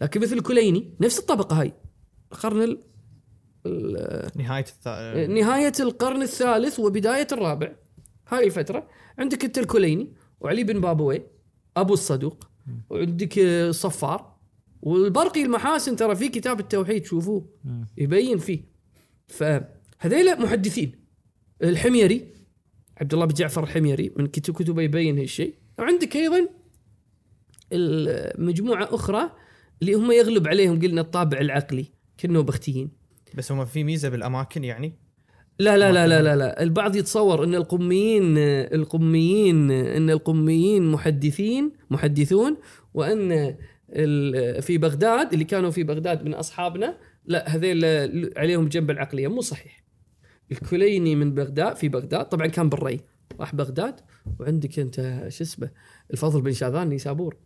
لكن 0.01 0.21
مثل 0.21 0.37
الكليني 0.37 0.95
نفس 1.01 1.19
الطبقة 1.19 1.61
هاي. 1.61 1.73
القرن 2.33 2.63
ال- 2.63 2.83
ال- 3.67 4.31
نهاية 4.37 4.65
الث... 4.65 4.89
نهاية 5.31 5.73
القرن 5.81 6.23
الثالث 6.23 6.81
وبداية 6.81 7.27
الرابع. 7.33 7.73
هاي 8.29 8.47
الفترة 8.47 8.89
عندك 9.19 9.45
انت 9.45 9.59
الكليني 9.59 10.13
وعلي 10.41 10.65
بن 10.65 10.81
بابوي 10.81 11.23
أبو 11.77 11.95
الصدوق 11.95 12.49
وعندك 12.91 13.39
آه، 13.39 13.71
صفار. 13.71 14.35
والبرقي 14.83 15.43
المحاسن 15.43 15.97
ترى 15.97 16.17
في 16.17 16.29
كتاب 16.29 16.61
التوحيد 16.61 17.05
شوفوه. 17.05 17.49
يبين 17.99 18.39
فيه. 18.39 18.65
فهذيلا 19.29 20.41
محدثين. 20.41 21.05
الحميري 21.63 22.35
عبد 23.01 23.15
الله 23.15 23.27
بن 23.27 23.35
جعفر 23.35 23.63
الحميري 23.63 24.13
من 24.17 24.27
كتب 24.27 24.55
كتبه 24.55 24.83
يبين 24.83 25.19
هالشيء. 25.19 25.55
وعندك 25.79 26.17
أيضا 26.17 26.49
مجموعة 28.39 28.95
أخرى 28.95 29.31
اللي 29.83 29.95
هم 29.95 30.13
يغلب 30.13 30.49
عليهم 30.49 30.81
قلنا 30.81 31.01
الطابع 31.01 31.39
العقلي 31.39 31.87
كالنوبختيين 32.19 32.91
بس 33.35 33.53
هم 33.53 33.65
في 33.65 33.85
ميزة 33.85 34.09
بالأماكن 34.09 34.65
يعني؟ 34.65 34.95
لا 35.59 35.77
لا 35.77 35.93
لا 35.93 36.07
لا 36.07 36.23
لا 36.23 36.37
لا. 36.37 36.63
البعض 36.63 36.97
يتصور 36.97 37.45
إن 37.45 37.55
القميين 37.55 38.39
القميين 38.39 39.71
إن 39.71 40.11
القميين 40.11 40.91
محدثين 40.91 41.73
محدثون 41.91 42.57
وإن 42.95 43.57
في 44.61 44.79
بغداد 44.79 45.33
اللي 45.33 45.45
كانوا 45.45 45.71
في 45.71 45.83
بغداد 45.83 46.25
من 46.25 46.35
أصحابنا 46.35 46.99
لا 47.27 47.57
هذيل 47.57 47.85
عليهم 48.37 48.69
جنب 48.69 48.91
العقلية. 48.91 49.29
مو 49.29 49.41
صحيح. 49.41 49.85
الكليني 50.53 51.15
من 51.15 51.35
بغداد 51.35 51.77
في 51.77 51.89
بغداد 51.89 52.25
طبعا 52.25 52.47
كان 52.47 52.69
بالري. 52.69 53.01
راح 53.41 53.55
بغداد 53.55 54.01
وعندك 54.41 54.79
أنت 54.79 55.27
شو 55.29 55.45
اسمه 55.45 55.71
الفضل 56.11 56.41
بن 56.41 56.53
شاذان 56.53 56.89
نيسابور. 56.89 57.37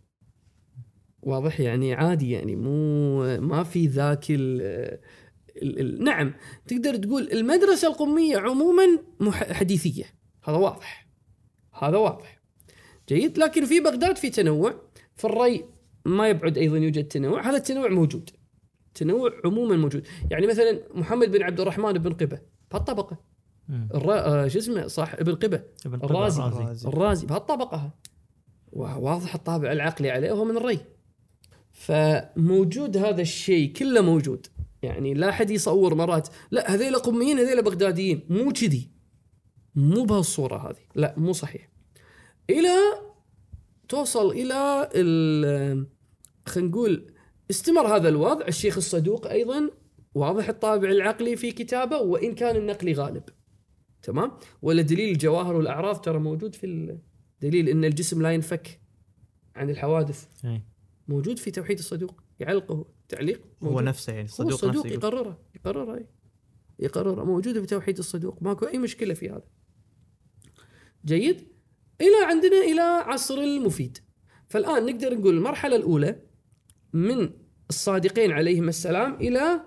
واضح 1.21 1.59
يعني 1.59 1.93
عادي 1.93 2.31
يعني 2.31 2.55
مو 2.55 3.19
ما 3.39 3.63
في 3.63 3.87
ذاك 3.87 4.25
ال 4.29 4.61
ال 5.61 5.79
ال 5.79 6.03
نعم 6.03 6.33
تقدر 6.67 6.95
تقول 6.95 7.31
المدرسة 7.31 7.87
القمية 7.87 8.37
عموما 8.37 8.83
حديثية 9.31 10.03
هذا 10.43 10.57
واضح 10.57 11.07
هذا 11.73 11.97
واضح. 11.97 12.39
جيد 13.09 13.37
لكن 13.37 13.65
في 13.65 13.79
بغداد 13.79 14.17
في 14.17 14.29
تنوع 14.29 14.73
في 15.15 15.25
الري 15.25 15.65
ما 16.05 16.29
يبعد 16.29 16.57
أيضا 16.57 16.77
يوجد 16.77 17.03
تنوع 17.03 17.49
هذا 17.49 17.57
التنوع 17.57 17.89
موجود 17.89 18.29
تنوع 18.93 19.31
عموما 19.45 19.77
موجود. 19.77 20.07
يعني 20.31 20.47
مثلا 20.47 20.79
محمد 20.93 21.31
بن 21.31 21.43
عبد 21.43 21.59
الرحمن 21.59 21.93
بن 21.93 22.13
قبة 22.13 22.39
بهالطبقة. 22.71 23.17
الرا... 23.69 24.19
آه، 24.19 24.47
شو 24.47 24.59
اسمه 24.59 24.87
صح 24.87 25.13
ابن 25.13 25.35
قبة. 25.35 25.63
ابن 25.85 25.95
الرازي. 26.03 26.43
الرازي. 26.43 26.87
الرازي 26.87 27.27
بهالطبقة. 27.27 27.91
واضح 28.71 29.35
الطابع 29.35 29.71
العقلي 29.71 30.11
عليه 30.11 30.31
وهو 30.31 30.45
من 30.45 30.57
الري. 30.57 30.79
فموجود 31.79 32.97
هذا 32.97 33.21
الشيء 33.21 33.73
كله 33.73 34.01
موجود. 34.01 34.47
يعني 34.81 35.13
لا 35.13 35.31
حد 35.31 35.49
يصور 35.51 35.95
مرات 35.95 36.27
لا 36.51 36.75
هذيل 36.75 36.95
قميين 36.95 37.39
هذيل 37.39 37.63
بغداديين. 37.63 38.25
مو 38.29 38.51
كذي. 38.51 38.89
مو 39.75 40.03
بهالصورة 40.03 40.69
هذه. 40.69 40.83
لا 40.95 41.13
مو 41.17 41.33
صحيح. 41.33 41.69
إلى 42.49 42.75
توصل 43.89 44.31
إلى 44.31 44.89
ال- 44.95 45.87
خلينا 46.45 46.69
نقول 46.69 47.13
استمر 47.49 47.95
هذا 47.95 48.09
الوضع. 48.09 48.47
الشيخ 48.47 48.77
الصدوق 48.77 49.27
أيضا 49.27 49.69
واضح 50.15 50.49
الطابع 50.49 50.89
العقلي 50.89 51.35
في 51.35 51.51
كتابه 51.51 51.97
وإن 51.97 52.35
كان 52.35 52.55
النقلي 52.55 52.93
غالب. 52.93 53.23
تمام؟ 54.03 54.31
ولا 54.61 54.81
دليل 54.81 55.09
الجواهر 55.09 55.55
والاعراض 55.55 56.01
ترى 56.01 56.19
موجود 56.19 56.55
في 56.55 56.65
الدليل 57.43 57.69
إن 57.69 57.85
الجسم 57.85 58.21
لا 58.21 58.31
ينفك 58.31 58.79
عن 59.55 59.69
الحوادث. 59.69 60.25
إيه. 60.45 60.78
موجود 61.09 61.39
في 61.39 61.51
توحيد 61.51 61.79
الصدوق 61.79 62.23
يعلقه 62.39 62.85
تعليق 63.09 63.41
هو 63.63 63.69
موجود. 63.69 63.83
نفسه 63.83 64.13
يعني 64.13 64.23
هو 64.23 64.25
الصدوق 64.25 64.51
الصدوق 64.51 64.85
نفسه. 64.85 64.95
يقرره 64.95 65.39
يقرره 65.55 65.95
أي. 65.95 66.07
يقرره 66.79 67.23
موجوده 67.23 67.61
في 67.61 67.67
توحيد 67.67 67.97
الصدوق. 67.97 68.43
ماكو 68.43 68.65
أي 68.65 68.77
مشكلة 68.77 69.13
في 69.13 69.29
هذا. 69.29 69.47
جيد؟ 71.05 71.47
إلى 72.01 72.25
عندنا 72.25 72.57
إلى 72.57 72.81
عصر 72.81 73.37
المفيد. 73.37 73.97
فالآن 74.47 74.85
نقدر 74.85 75.17
نقول 75.17 75.37
المرحلة 75.37 75.75
الأولى 75.75 76.21
من 76.93 77.29
الصادقين 77.69 78.31
عليهم 78.31 78.69
السلام 78.69 79.13
إلى 79.13 79.61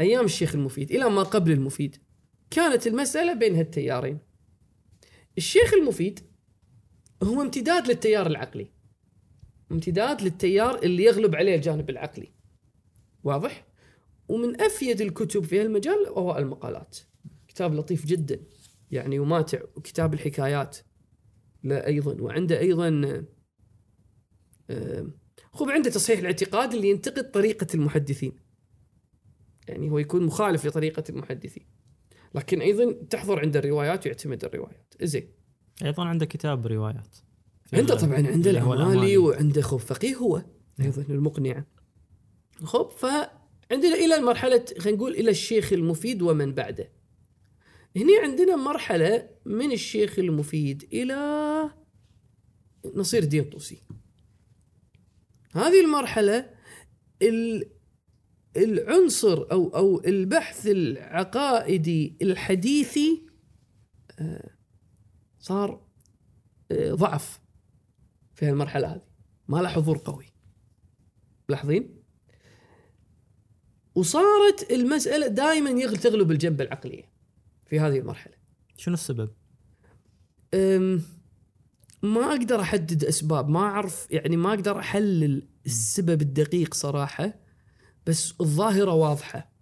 أيام 0.00 0.24
الشيخ 0.24 0.54
المفيد 0.54 0.90
إلى 0.90 1.10
ما 1.10 1.22
قبل 1.22 1.52
المفيد. 1.52 1.96
كانت 2.50 2.86
المسألة 2.86 3.34
بين 3.34 3.54
هالتيارين. 3.54 4.18
الشيخ 5.38 5.74
المفيد 5.74 6.20
هو 7.22 7.42
امتداد 7.42 7.88
للتيار 7.88 8.26
العقلي. 8.26 8.70
امتداد 9.72 10.22
للتيار 10.22 10.82
اللي 10.82 11.04
يغلب 11.04 11.36
عليه 11.36 11.54
الجانب 11.54 11.90
العقلي. 11.90 12.32
واضح؟ 13.24 13.66
ومن 14.28 14.60
أفيد 14.60 15.00
الكتب 15.00 15.44
في 15.44 15.60
هالمجال 15.60 16.06
هو 16.08 16.38
المقالات. 16.38 16.98
كتاب 17.48 17.74
لطيف 17.74 18.06
جدا 18.06 18.40
يعني 18.90 19.18
وماتع 19.18 19.60
وكتاب 19.76 20.14
الحكايات. 20.14 20.78
لا 21.62 21.86
أيضا 21.86 22.22
وعنده 22.22 22.58
أيضا 22.58 23.24
آه، 24.70 25.06
خب 25.52 25.70
عنده 25.70 25.90
تصحيح 25.90 26.18
الاعتقاد 26.18 26.74
اللي 26.74 26.90
ينتقد 26.90 27.30
طريقة 27.30 27.66
المحدثين. 27.74 28.32
يعني 29.68 29.90
هو 29.90 29.98
يكون 29.98 30.22
مخالف 30.26 30.66
لطريقة 30.66 31.04
المحدثين. 31.08 31.66
لكن 32.34 32.60
أيضا 32.60 32.92
تحضر 32.92 33.40
عند 33.40 33.56
الروايات 33.56 34.06
ويعتمد 34.06 34.44
الروايات. 34.44 34.94
زين 35.02 35.28
أيضا 35.84 36.04
عنده 36.04 36.26
كتاب 36.26 36.66
روايات. 36.66 37.16
عنده 37.74 37.94
طبعا 37.94 38.14
عنده 38.32 38.50
الامالي 38.50 39.16
وعنده 39.16 39.62
خب 39.62 39.76
فقيه 39.76 40.14
هو 40.16 40.42
أيضا 40.80 41.02
المقنعه 41.08 41.66
خب 42.62 42.90
فعندنا 42.90 43.94
إلى 43.94 44.14
المرحلة 44.14 44.64
خلينا 44.78 44.96
نقول 44.98 45.12
إلى 45.14 45.30
الشيخ 45.30 45.72
المفيد 45.72 46.22
ومن 46.22 46.54
بعده. 46.54 46.92
هنا 47.96 48.12
عندنا 48.22 48.56
مرحلة 48.56 49.28
من 49.44 49.72
الشيخ 49.72 50.18
المفيد 50.18 50.88
إلى 50.92 51.70
نصير 52.94 53.22
الدين 53.22 53.44
طوسي. 53.44 53.82
هذه 55.52 55.80
المرحلة 55.84 56.50
ال- 57.22 57.70
العنصر 58.56 59.46
أو 59.52 59.68
أو 59.68 60.00
البحث 60.04 60.66
العقائدي 60.66 62.16
الحديثي 62.22 63.26
آه، 64.18 64.50
صار 65.38 65.86
آه، 66.70 66.92
ضعف. 66.94 67.39
في 68.40 68.48
المرحله 68.48 68.92
هذه. 68.92 69.02
ما 69.48 69.58
له 69.58 69.68
حضور 69.68 69.98
قوي. 69.98 70.26
ملاحظين؟ 71.48 72.02
وصارت 73.94 74.70
المسألة 74.70 75.26
دائما 75.26 75.96
تغلب 75.96 76.30
الجنبه 76.30 76.64
العقلية 76.64 77.12
في 77.66 77.80
هذه 77.80 77.98
المرحلة. 77.98 78.34
شنو 78.76 78.94
السبب؟ 78.94 79.30
ما 82.02 82.20
أقدر 82.30 82.60
أحدد 82.60 83.04
أسباب. 83.04 83.48
ما 83.48 83.60
أعرف 83.60 84.06
يعني 84.10 84.36
ما 84.36 84.48
أقدر 84.54 84.78
أحلل 84.78 85.48
السبب 85.66 86.22
الدقيق 86.22 86.74
صراحة 86.74 87.34
بس 88.06 88.34
الظاهرة 88.40 88.94
واضحة. 88.94 89.52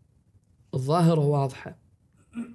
الظاهرة 0.74 1.20
واضحة. 1.20 1.78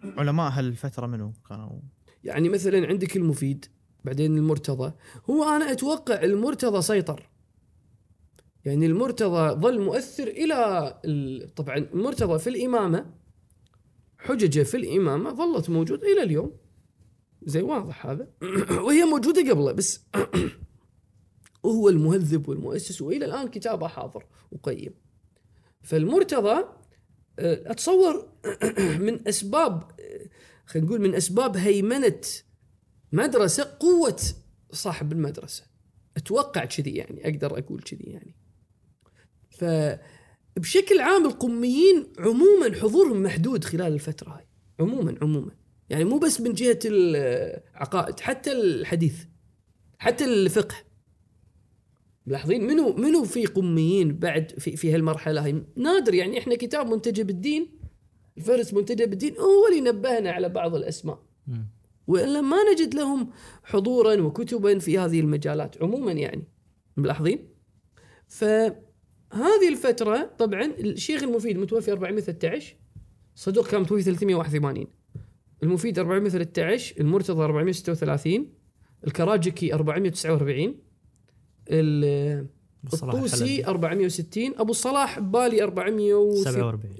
علماء 0.03 0.51
هالفترة 0.51 1.07
منو 1.07 1.33
كانوا؟ 1.49 1.79
يعني 2.23 2.49
مثلا 2.49 2.87
عندك 2.87 3.17
المفيد. 3.17 3.65
بعدين 4.03 4.37
المرتضى. 4.37 4.93
هو 5.29 5.43
أنا 5.43 5.71
أتوقع 5.71 6.23
المرتضى 6.23 6.81
سيطر. 6.81 7.29
يعني 8.65 8.85
المرتضى 8.85 9.61
ظل 9.61 9.81
مؤثر 9.81 10.27
إلى 10.27 10.55
ال- 11.05 11.53
طبعا 11.55 11.77
المرتضى 11.77 12.39
في 12.39 12.49
الإمامة 12.49 13.13
حججة 14.17 14.63
في 14.63 14.77
الإمامة 14.77 15.33
ظلت 15.33 15.69
موجودة 15.69 16.07
إلى 16.13 16.23
اليوم. 16.23 16.51
زي 17.45 17.61
واضح 17.61 18.05
هذا. 18.05 18.27
وهي 18.85 19.05
موجودة 19.05 19.51
قبله 19.51 19.71
بس 19.71 20.05
وهو 21.63 21.89
المهذب 21.89 22.49
والمؤسس 22.49 23.01
وإلى 23.01 23.25
الآن 23.25 23.47
كتابه 23.47 23.87
حاضر 23.87 24.25
وقيم. 24.51 24.93
فالمرتضى 25.81 26.63
آه، 27.39 27.71
أتصور 27.71 28.27
من 29.05 29.27
أسباب 29.27 29.83
آه، 29.99 30.25
خلينا 30.65 30.87
نقول 30.87 31.01
من 31.01 31.15
أسباب 31.15 31.57
هيمنة 31.57 32.21
مدرسة 33.13 33.77
قوة 33.79 34.21
صاحب 34.71 35.11
المدرسة. 35.11 35.63
أتوقع 36.17 36.65
كذي 36.65 36.91
يعني 36.91 37.29
أقدر 37.29 37.57
أقول 37.59 37.81
كذي 37.81 38.03
يعني. 38.03 38.35
فبشكل 39.49 40.99
عام 40.99 41.25
القميين 41.25 42.07
عموما 42.19 42.75
حضورهم 42.81 43.23
محدود 43.23 43.63
خلال 43.63 43.93
الفترة 43.93 44.29
هاي. 44.29 44.47
عموما 44.79 45.15
عموما. 45.21 45.51
يعني 45.89 46.03
مو 46.03 46.17
بس 46.17 46.41
من 46.41 46.53
جهة 46.53 46.79
العقائد 46.85 48.19
حتى 48.19 48.51
الحديث 48.51 49.23
حتى 49.97 50.25
الفقه. 50.25 50.75
ملاحظين؟ 52.25 52.67
منو 52.67 52.93
منو 52.93 53.23
في 53.23 53.45
قميين 53.45 54.19
بعد 54.19 54.51
في 54.59 54.75
في 54.75 54.93
هالمرحلة 54.93 55.45
هاي؟ 55.45 55.63
نادر 55.75 56.13
يعني 56.13 56.39
إحنا 56.39 56.55
كتاب 56.55 56.87
منتجب 56.87 57.29
الدين 57.29 57.79
الفهرس 58.37 58.73
منتجب 58.73 59.13
الدين 59.13 59.37
هو 59.37 59.67
اللي 59.67 59.91
نبهنا 59.91 60.31
على 60.31 60.49
بعض 60.49 60.75
الأسماء. 60.75 61.23
وإلا 62.07 62.41
ما 62.41 62.57
نجد 62.73 62.95
لهم 62.95 63.29
حضورا 63.63 64.21
وكتبا 64.21 64.79
في 64.79 64.97
هذه 64.99 65.19
المجالات 65.19 65.83
عموما 65.83 66.11
يعني 66.11 66.47
ملاحظين 66.97 67.47
فهذه 68.27 69.69
الفترة 69.69 70.35
طبعا 70.39 70.65
الشيخ 70.65 71.23
المفيد 71.23 71.57
متوفي 71.57 71.91
413 71.91 72.75
صدوق 73.35 73.67
كان 73.67 73.81
متوفي 73.81 74.03
381 74.03 74.87
المفيد 75.63 75.99
413 75.99 76.95
المرتضى 77.01 77.43
436 77.43 78.49
الكراجكي 79.07 79.73
449 79.73 80.75
ال- 81.69 82.47
والصلاح 82.91 83.13
الطوسي 83.15 83.43
الحلبي. 83.45 83.65
460 83.65 84.53
أبو 84.57 84.71
الصلاح 84.71 85.19
ببالي 85.19 85.63
400 85.63 86.31
47 86.43 86.93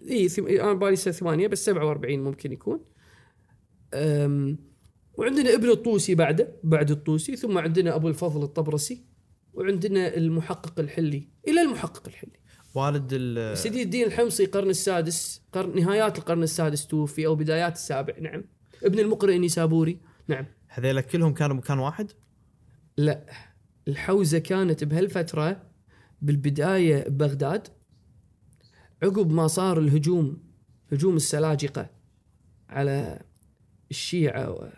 اي. 0.50 0.62
أنا 0.62 0.74
بالي 0.74 0.96
سنه 0.96 1.14
ثمانية 1.14 1.48
بس 1.48 1.66
47 1.66 2.20
ممكن 2.20 2.52
يكون. 2.52 2.80
أم... 3.94 4.58
وعندنا 5.18 5.54
ابن 5.54 5.70
الطوسي 5.70 6.16
بعده 6.16 6.56
بعد 6.64 6.92
الطوسي 6.92 7.36
ثم 7.36 7.58
عندنا 7.58 7.96
أبو 7.96 8.08
الفضل 8.08 8.44
الطبرسي 8.44 9.04
وعندنا 9.54 10.18
المحقق 10.18 10.80
الحلي 10.80 11.28
إلى 11.48 11.62
المحقق 11.62 12.08
الحلي. 12.08 12.40
والد 12.76 13.10
ال 13.14 13.58
سيدي 13.58 13.84
الدين 13.84 14.08
الحمصي 14.08 14.44
القرن 14.44 14.70
السادس 14.70 15.42
قرن 15.52 15.76
نهايات 15.76 16.18
القرن 16.18 16.44
السادس 16.44 16.88
توفي 16.88 17.26
أو 17.26 17.36
بدايات 17.36 17.76
السابع 17.76 18.14
نعم. 18.20 18.44
ابن 18.84 19.00
المقرئ 19.00 19.36
النيسابوري 19.36 19.98
نعم. 20.28 20.46
هذيلا 20.68 21.02
كلهم 21.02 21.34
كانوا 21.34 21.56
مكان 21.56 21.80
واحد 21.80 22.12
لا 22.98 23.26
الحوزة 23.88 24.40
كانت 24.40 24.84
بهالفترة 24.84 25.62
بالبداية 26.22 27.10
ببغداد 27.10 27.68
عقب 29.04 29.32
ما 29.32 29.48
صار 29.48 29.80
الهجوم 29.80 30.44
هجوم 30.92 31.16
السلاجقة 31.16 31.90
على 32.70 33.20
الشيعة 33.92 34.52
و- 34.52 34.70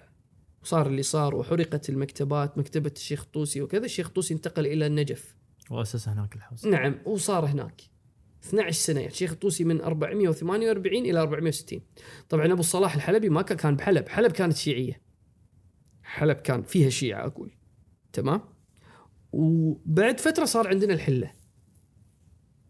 وصار 0.66 0.88
اللي 0.88 1.03
صار 1.03 1.36
وحرقت 1.36 1.89
المكتبات 1.89 2.57
مكتبة 2.57 2.91
الشيخ 2.95 3.22
الطوسي 3.24 3.61
وكذا. 3.61 3.86
الشيخ 3.86 4.07
الطوسي 4.07 4.34
انتقل 4.34 4.66
إلى 4.68 4.86
النجف. 4.88 5.36
وأسس 5.72 6.07
هناك 6.09 6.36
الحوزة. 6.36 6.70
نعم 6.70 6.95
وصار 7.05 7.45
هناك 7.45 7.82
12 8.43 8.72
سنة. 8.80 8.99
يعني 8.99 9.11
الشيخ 9.11 9.32
الطوسي 9.32 9.63
من 9.63 9.82
448 9.82 11.05
إلى 11.05 11.20
460 11.22 11.82
طبعا 12.30 12.45
أبو 12.51 12.59
الصلاح 12.59 12.95
الحلبي 12.95 13.30
ما 13.30 13.41
كان- 13.41 13.76
بحلب. 13.76 14.09
حلب 14.09 14.32
كانت 14.32 14.55
شيعية. 14.55 15.01
حلب 16.03 16.38
كان 16.38 16.61
فيها 16.63 16.89
شيعة 16.89 17.26
أقول. 17.28 17.51
تمام؟ 18.13 18.41
وبعد 19.32 20.20
فترة 20.20 20.45
صار 20.45 20.68
عندنا 20.68 20.93
الحلة. 20.93 21.32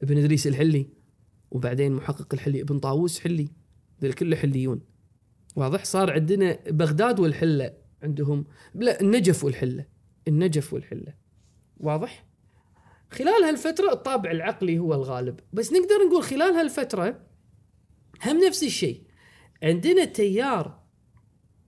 ابن 0.04 0.18
إدريس 0.18 0.48
الحلي 0.48 0.89
وبعدين 1.52 1.91
محقق 1.91 2.34
الحلي 2.34 2.62
ابن 2.62 2.80
طاووس 2.80 3.20
حلي. 3.20 3.48
ذول 4.02 4.14
كله 4.14 4.36
حليون. 4.36 4.82
واضح؟ 5.56 5.86
صار 5.86 6.12
عندنا 6.12 6.60
بغداد 6.70 7.20
والحلة. 7.20 7.85
عندهم. 8.06 8.45
لا 8.76 9.01
النجف 9.01 9.43
والحلة. 9.43 9.86
النجف 10.28 10.74
والحلة. 10.74 11.14
واضح؟ 11.78 12.26
خلال 13.12 13.43
هالفترة 13.43 13.93
الطابع 13.93 14.32
العقلي 14.32 14.80
هو 14.80 14.93
الغالب. 14.93 15.39
بس 15.53 15.74
نقدر 15.74 15.95
نقول 16.08 16.24
خلال 16.24 16.53
هالفترة 16.53 17.22
هم 18.26 18.45
نفس 18.45 18.64
الشيء. 18.64 19.03
عندنا 19.64 20.06
تيار 20.06 20.84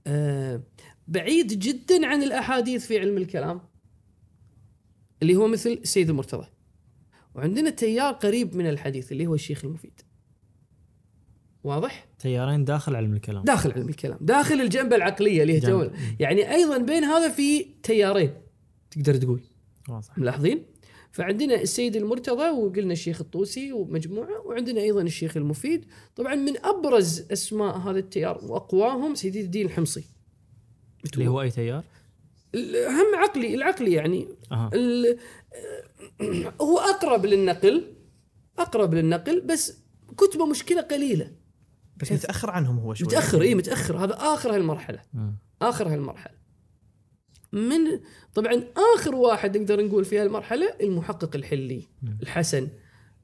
آه 0.07 0.63
بعيد 1.07 1.47
جدا 1.47 2.07
عن 2.07 2.23
الأحاديث 2.23 2.87
في 2.87 2.99
علم 2.99 3.17
الكلام 3.17 3.61
اللي 5.21 5.35
هو 5.35 5.47
مثل 5.47 5.69
السيد 5.69 6.09
المرتضى. 6.09 6.47
وعندنا 7.35 7.69
تيار 7.69 8.13
قريب 8.13 8.55
من 8.55 8.69
الحديث 8.69 9.11
اللي 9.11 9.27
هو 9.27 9.35
الشيخ 9.35 9.65
المفيد. 9.65 10.01
واضح؟ 11.63 12.07
تيارين 12.19 12.65
داخل 12.65 12.95
علم 12.95 13.13
الكلام. 13.13 13.43
داخل 13.43 13.71
علم 13.71 13.89
الكلام. 13.89 14.17
داخل 14.21 14.61
الجنبة 14.61 14.95
العقلية 14.95 15.41
اللي 15.41 15.67
هي 15.67 15.91
يعني 16.19 16.51
أيضا 16.51 16.77
بين 16.77 17.03
هذا 17.03 17.29
في 17.29 17.65
تيارين 17.83 18.33
تقدر 18.91 19.15
تقول. 19.15 19.41
واضح. 19.89 20.17
ملاحظين؟ 20.17 20.65
فعندنا 21.11 21.61
السيد 21.61 21.95
المرتضى 21.95 22.49
وقلنا 22.49 22.93
الشيخ 22.93 23.21
الطوسي 23.21 23.73
ومجموعة 23.73 24.41
وعندنا 24.45 24.81
أيضا 24.81 25.01
الشيخ 25.01 25.37
المفيد. 25.37 25.85
طبعا 26.15 26.35
من 26.35 26.65
أبرز 26.65 27.31
أسماء 27.31 27.77
هذا 27.77 27.99
التيار 27.99 28.45
واقواهم 28.45 29.15
سيدي 29.15 29.41
الدين 29.41 29.65
الحمصي. 29.65 30.03
اللي 31.13 31.27
هو 31.27 31.41
أي 31.41 31.51
تيار؟ 31.51 31.83
هم 32.55 33.15
عقلي 33.15 33.55
العقلي 33.55 33.93
يعني. 33.93 34.27
ال- 34.73 35.17
هو 36.61 36.79
أقرب 36.79 37.25
للنقل 37.25 37.93
أقرب 38.59 38.93
للنقل 38.93 39.41
بس 39.41 39.77
كتبة 40.17 40.45
مشكلة 40.45 40.81
قليلة. 40.81 41.31
بس 41.97 42.11
متأخر 42.11 42.49
عنهم 42.49 42.79
هو 42.79 42.93
شوي. 42.93 43.07
متأخر 43.07 43.41
اي 43.41 43.55
متأخر. 43.55 43.97
هذا 44.03 44.13
آخر 44.13 44.55
هالمرحلة. 44.55 45.01
آخر 45.61 45.93
هالمرحلة. 45.93 46.37
من 47.51 47.99
طبعا 48.33 48.63
آخر 48.95 49.15
واحد 49.15 49.57
نقدر 49.57 49.85
نقول 49.85 50.05
في 50.05 50.19
هالمرحلة 50.19 50.73
المحقق 50.81 51.35
الحلي 51.35 51.87
الحسن 52.21 52.67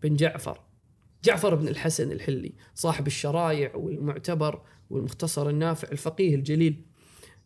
بن 0.03 0.15
جعفر. 0.15 0.59
جعفر 1.23 1.55
بن 1.55 1.67
الحسن 1.67 2.11
الحلي 2.11 2.53
صاحب 2.75 3.07
الشرايع 3.07 3.75
والمعتبر 3.75 4.61
والمختصر 4.89 5.49
النافع 5.49 5.87
الفقيه 5.91 6.35
الجليل. 6.35 6.85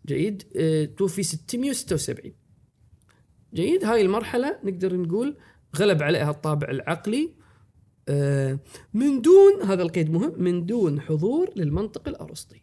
جيد 0.05 0.43
آه، 0.55 0.85
توفي 0.85 1.23
676 1.23 2.33
جيد 3.53 3.83
هاي 3.83 4.01
المرحلة 4.01 4.59
نقدر 4.63 4.95
نقول 4.95 5.37
غلب 5.75 6.03
عليها 6.03 6.31
الطابع 6.31 6.69
العقلي 6.69 7.33
من 8.93 9.21
دون 9.21 9.61
هذا 9.63 9.83
القيد 9.83 10.11
مهم 10.11 10.33
من 10.37 10.65
دون 10.65 11.01
حضور 11.01 11.49
للمنطق 11.55 12.07
الأرسطي. 12.07 12.61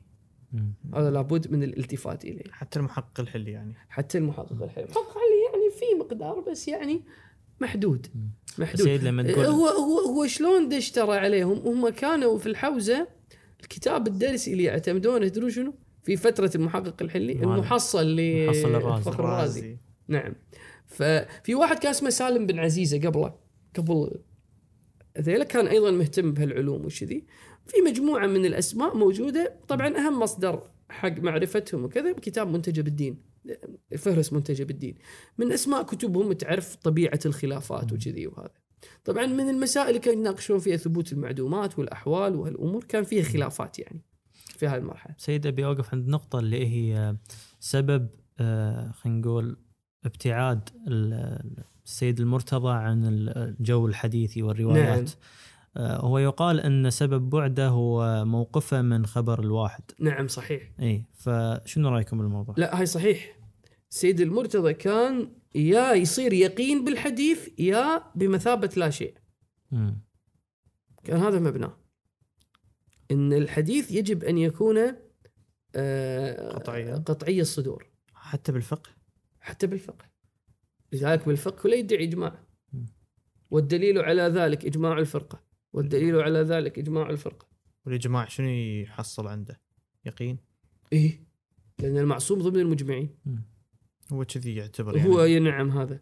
هذا 0.95 1.11
لابد 1.11 1.53
من 1.53 1.63
الالتفات 1.63 2.25
إليه. 2.25 2.53
حتى 2.53 2.79
المحقق 2.79 3.21
الحلي 3.21 3.51
يعني. 3.51 3.75
حتى 3.89 4.19
المحقق 4.19 4.63
الحلو 4.63 4.85
المحقق 4.85 5.09
الحلي 5.09 5.45
يعني 5.53 5.71
في 5.79 5.85
مقدار 6.01 6.41
بس 6.41 6.69
يعني 6.69 7.03
محدود. 7.61 8.07
محدود. 8.59 8.87
سيد 8.87 9.05
لما 9.05 9.23
تقول 9.23 9.45
هو 9.45 9.67
هو 9.67 9.99
هو 9.99 10.27
شلون 10.27 10.69
دش 10.69 10.91
ترى 10.91 11.17
عليهم؟ 11.17 11.59
هم 11.59 11.89
كانوا 11.89 12.39
في 12.39 12.47
الحوزة 12.47 13.09
الكتاب 13.61 14.07
الدرسي 14.07 14.53
اللي 14.53 14.65
يعتمدونه 14.65 15.29
تدرون 15.29 15.51
شنو؟ 15.51 15.75
في 16.03 16.17
فترة 16.17 16.51
المحقق 16.55 17.03
الحلي 17.03 17.33
المحصل 17.33 18.17
محصل 18.47 18.75
الرازي. 18.75 19.01
لفخر 19.01 19.25
الرازي. 19.25 19.77
نعم. 20.09 20.35
ففي 20.87 21.55
واحد 21.55 21.79
كان 21.79 21.91
اسمه 21.91 22.11
سالم 22.11 22.47
بن 22.47 22.59
عزيزة 22.59 22.99
قبله 22.99 23.35
قبل 23.77 24.11
ذيلا 25.21 25.45
كان 25.45 25.67
أيضا 25.67 25.91
مهتم 25.91 26.33
بهالعلوم 26.33 26.85
وشذي 26.85 27.27
في 27.67 27.77
مجموعة 27.87 28.27
من 28.27 28.47
الأسماء 28.47 28.97
موجودة. 28.97 29.57
طبعا 29.69 29.97
أهم 29.97 30.21
مصدر 30.21 30.71
حق 30.91 31.19
معرفتهم 31.19 31.85
وكذا 31.85 32.13
كتاب 32.13 32.49
منتجب 32.49 32.87
الدين 32.87 33.35
فهرس 33.99 34.33
منتجب 34.33 34.71
الدين 34.71 34.95
من 35.39 35.53
أسماء 35.53 35.83
كتبهم 35.83 36.33
تعرف 36.33 36.77
طبيعة 36.77 37.21
الخلافات 37.27 37.93
وكذي 37.93 38.27
وهذا. 38.27 38.51
طبعا 39.05 39.27
من 39.27 39.49
المسائل 39.49 39.89
اللي 39.89 39.99
كانوا 39.99 40.21
يناقشون 40.21 40.59
فيها 40.59 40.77
ثبوت 40.77 41.13
المعدومات 41.13 41.79
والأحوال 41.79 42.37
وهالأمور 42.37 42.85
كان 42.85 43.05
فيها 43.05 43.23
خلافات 43.23 43.79
يعني 43.79 44.03
في 44.35 44.67
هاي 44.67 44.79
المرحلة. 44.79 45.15
سيد 45.19 45.47
أبي 45.47 45.65
أوقف 45.65 45.95
عند 45.95 46.09
نقطة 46.09 46.39
اللي 46.39 46.67
هي 46.67 47.17
سبب 47.61 48.09
آه، 48.41 48.91
خلينا 48.91 49.19
نقول 49.19 49.57
ابتعاد 50.05 50.69
السيد 51.85 52.21
المرتضى 52.21 52.73
عن 52.73 53.05
الجو 53.05 53.87
الحديثي 53.87 54.43
والروايات. 54.43 54.99
نعم. 54.99 55.07
آه، 55.77 56.01
هو 56.01 56.19
يقال 56.19 56.61
أن 56.61 56.91
سبب 56.91 57.31
بعده 57.31 57.69
هو 57.69 58.25
موقفه 58.25 58.83
من 58.83 59.07
خبر 59.07 59.41
الواحد. 59.41 59.83
نعم 60.01 60.29
صحيح. 60.29 60.71
إي 60.81 61.05
فشنو 61.13 61.89
رأيكم 61.89 62.19
بالموضوع؟ 62.19 62.55
لا 62.59 62.79
هاي 62.79 62.87
صحيح. 62.87 63.39
سيد 63.89 64.21
المرتضى 64.21 64.75
كان 64.75 65.33
يا 65.55 65.93
يصير 65.93 66.33
يقين 66.33 66.85
بالحديث 66.85 67.49
يا 67.59 68.03
بمثابة 68.15 68.71
لا 68.77 68.91
شيء. 68.91 69.15
مم. 69.71 69.99
كان 71.05 71.17
هذا 71.17 71.39
مبناه 71.39 71.77
إن 73.11 73.33
الحديث 73.33 73.93
يجب 73.93 74.25
أن 74.25 74.39
يكون 74.39 74.79
آه، 75.77 76.53
قطعيا. 76.53 76.97
قطعي 76.97 77.41
الصدور. 77.41 77.87
حتى 78.15 78.53
بالفقه؟ 78.53 78.91
حتى 79.41 79.67
بالفقه. 79.67 80.14
لذلك 80.95 81.27
بالفقه 81.27 81.69
لا 81.69 81.77
يدعي 81.77 82.05
إجماع. 82.05 82.45
مم. 82.73 82.87
والدليل 83.51 83.99
على 83.99 84.23
ذلك 84.23 84.65
إجماع 84.65 84.99
الفرقة. 84.99 85.43
والدليل 85.73 86.21
على 86.21 86.39
ذلك 86.39 86.79
إجماع 86.79 87.11
الفرقة. 87.11 87.47
والإجماع 87.87 88.29
شنو 88.29 88.49
يحصل 88.49 89.27
عنده؟ 89.27 89.61
يقين؟ 90.05 90.39
إيه. 90.93 91.27
لأن 91.79 91.99
المعصوم 91.99 92.43
ضمن 92.43 92.61
المجمعين. 92.61 93.17
هو 94.13 94.25
كذي 94.25 94.57
يعتبر 94.57 94.97
يعني. 94.97 95.09
هو 95.09 95.25
ينعم 95.25 95.71
هذا. 95.71 96.01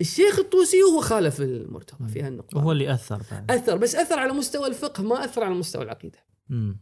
الشيخ 0.00 0.38
الطوسي 0.38 0.82
هو 0.82 1.00
خالف 1.00 1.40
المرتضى 1.40 2.08
في 2.08 2.22
هالنقطه 2.22 2.58
وهو 2.58 2.72
اللي 2.72 2.94
أثر 2.94 3.22
بعد. 3.30 3.50
أثر 3.50 3.76
بس 3.76 3.94
أثر 3.94 4.18
على 4.18 4.32
مستوى 4.32 4.68
الفقه 4.68 5.02
ما 5.02 5.24
أثر 5.24 5.44
على 5.44 5.54
مستوى 5.54 5.82
العقيدة. 5.82 6.18
مم. 6.48 6.80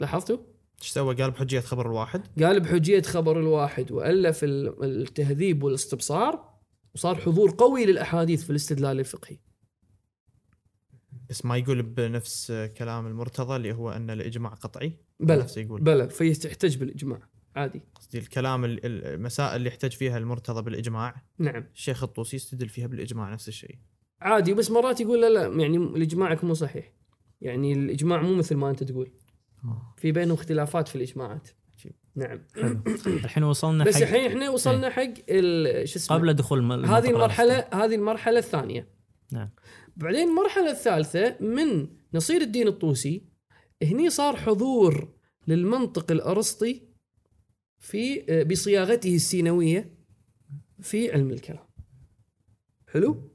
لاحظتوا؟ 0.00 0.38
إيش 0.82 0.90
سوى؟ 0.90 1.14
قال 1.14 1.30
بحجية 1.30 1.60
خبر 1.60 1.86
الواحد. 1.86 2.42
قال 2.42 2.60
بحجية 2.60 3.02
خبر 3.02 3.40
الواحد 3.40 3.92
وألف 3.92 4.44
ال- 4.44 4.84
التهذيب 4.84 5.62
والإستبصار 5.62 6.52
وصار 6.94 7.16
حضور 7.16 7.54
قوي 7.58 7.86
للأحاديث 7.86 8.44
في 8.44 8.50
الاستدلال 8.50 9.00
الفقهي. 9.00 9.38
بس 11.30 11.44
ما 11.44 11.56
يقول 11.56 11.82
بنفس 11.82 12.52
كلام 12.78 13.06
المرتضى 13.06 13.56
اللي 13.56 13.72
هو 13.72 13.90
أن 13.90 14.10
الإجماع 14.10 14.54
قطعي؟ 14.54 14.92
بلى 15.20 15.46
يقول. 15.56 15.80
بلى 15.80 16.08
فيحتج 16.08 16.76
بالإجماع 16.76 17.28
عادي. 17.56 17.82
قصدي 17.94 18.18
الكلام 18.18 18.64
ال- 18.64 18.86
ال- 18.86 19.04
المسائل 19.04 19.56
اللي 19.56 19.68
يحتاج 19.68 19.92
فيها 19.92 20.18
المرتضى 20.18 20.62
بالإجماع. 20.62 21.22
نعم. 21.38 21.64
الشيخ 21.74 22.02
الطوسي 22.02 22.36
يستدل 22.36 22.68
فيها 22.68 22.86
بالإجماع 22.86 23.32
نفس 23.32 23.48
الشيء. 23.48 23.78
عادي 24.20 24.54
بس 24.54 24.70
مرات 24.70 25.00
يقول 25.00 25.20
لا 25.20 25.28
لا 25.28 25.46
يعني 25.62 25.76
الاجماعك 25.76 26.44
مو 26.44 26.54
صحيح. 26.54 26.92
يعني 27.40 27.72
الإجماع 27.72 28.22
مو 28.22 28.34
مثل 28.34 28.54
ما 28.56 28.70
أنت 28.70 28.84
تقول. 28.84 29.12
في 29.96 30.12
بينهم 30.12 30.34
اختلافات 30.34 30.88
في 30.88 30.96
الإجماعات. 30.96 31.48
نعم. 32.16 32.46
حلو. 32.54 32.82
الحين 33.24 33.42
وصلنا 33.44 33.84
بس 33.84 33.94
حق 33.96 34.02
الحين 34.02 34.26
إحنا 34.26 34.50
وصلنا 34.50 34.90
حق 34.90 35.02
ال- 35.28 35.88
شو 35.88 35.98
اسمه؟ 35.98 36.16
قبل 36.16 36.34
دخول 36.34 36.58
الم- 36.58 36.84
هذه 36.84 37.10
المرحله. 37.10 37.58
هذه 37.72 37.94
المرحلة 37.94 38.38
الثانية. 38.38 38.88
نعم. 39.32 39.50
بعدين 39.96 40.28
المرحلة 40.28 40.70
الثالثة 40.70 41.36
من 41.40 41.88
نصير 42.14 42.40
الدين 42.40 42.68
الطوسي 42.68 43.24
هني 43.82 44.10
صار 44.10 44.36
حضور 44.36 45.08
للمنطق 45.48 46.10
الأرسطي 46.12 46.82
في 47.78 48.20
بصياغته 48.50 49.14
السينوية 49.14 49.94
في 50.80 51.12
علم 51.12 51.30
الكلام. 51.30 51.64
حلو؟ 52.88 53.30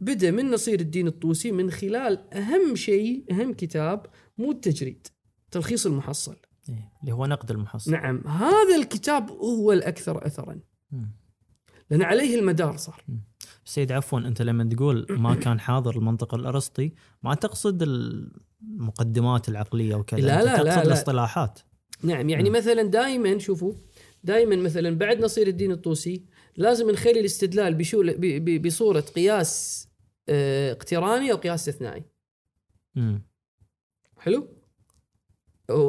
بدا 0.00 0.30
من 0.30 0.50
نصير 0.50 0.80
الدين 0.80 1.06
الطوسي 1.06 1.52
من 1.52 1.70
خلال 1.70 2.34
أهم 2.34 2.76
شيء 2.76 3.24
أهم 3.30 3.52
كتاب 3.52 4.06
مو 4.38 4.50
التجريد. 4.50 5.06
تلخيص 5.50 5.86
المحصل. 5.86 6.36
إيه، 6.68 6.92
اللي 7.00 7.12
هو 7.12 7.26
نقد 7.26 7.50
المحصل. 7.50 7.90
نعم 7.90 8.26
هذا 8.26 8.76
الكتاب 8.76 9.30
هو 9.30 9.72
الأكثر 9.72 10.26
اثرا. 10.26 10.60
مم. 10.92 11.10
لأن 11.90 12.02
عليه 12.02 12.38
المدار 12.38 12.76
صار. 12.76 13.04
سيد 13.64 13.92
عفوا 13.92 14.18
أنت 14.18 14.42
لما 14.42 14.64
تقول 14.64 15.06
ما 15.10 15.34
كان 15.44 15.60
حاضر 15.60 15.96
المنطق 15.96 16.34
الأرسطي 16.34 16.92
ما 17.22 17.34
تقصد 17.34 17.82
ال- 17.82 18.32
المقدمات 18.62 19.48
العقلية 19.48 19.94
وكذا؟ 19.94 20.20
لا، 20.20 20.40
أنت 20.40 20.44
لا، 20.46 20.50
لا، 20.50 20.56
تقصد 20.56 20.66
لا. 20.78 20.82
الاصطلاحات. 20.82 21.58
نعم 22.02 22.28
يعني 22.28 22.50
مم. 22.50 22.56
مثلا 22.56 22.82
دائما 22.82 23.38
شوفوا 23.38 23.72
دائما 24.24 24.56
مثلا 24.56 24.98
بعد 24.98 25.20
نصير 25.20 25.46
الدين 25.46 25.72
الطوسي 25.72 26.24
لازم 26.56 26.90
نخلي 26.90 27.20
الاستدلال 27.20 27.74
بشو 27.74 28.02
ب- 28.02 28.20
ب- 28.44 28.66
بصورة 28.66 29.00
قياس 29.00 29.88
آه، 30.28 30.72
اقتراني 30.72 31.32
أو 31.32 31.36
قياس 31.36 31.68
استثنائي. 31.68 32.04
حلو؟ 34.18 34.48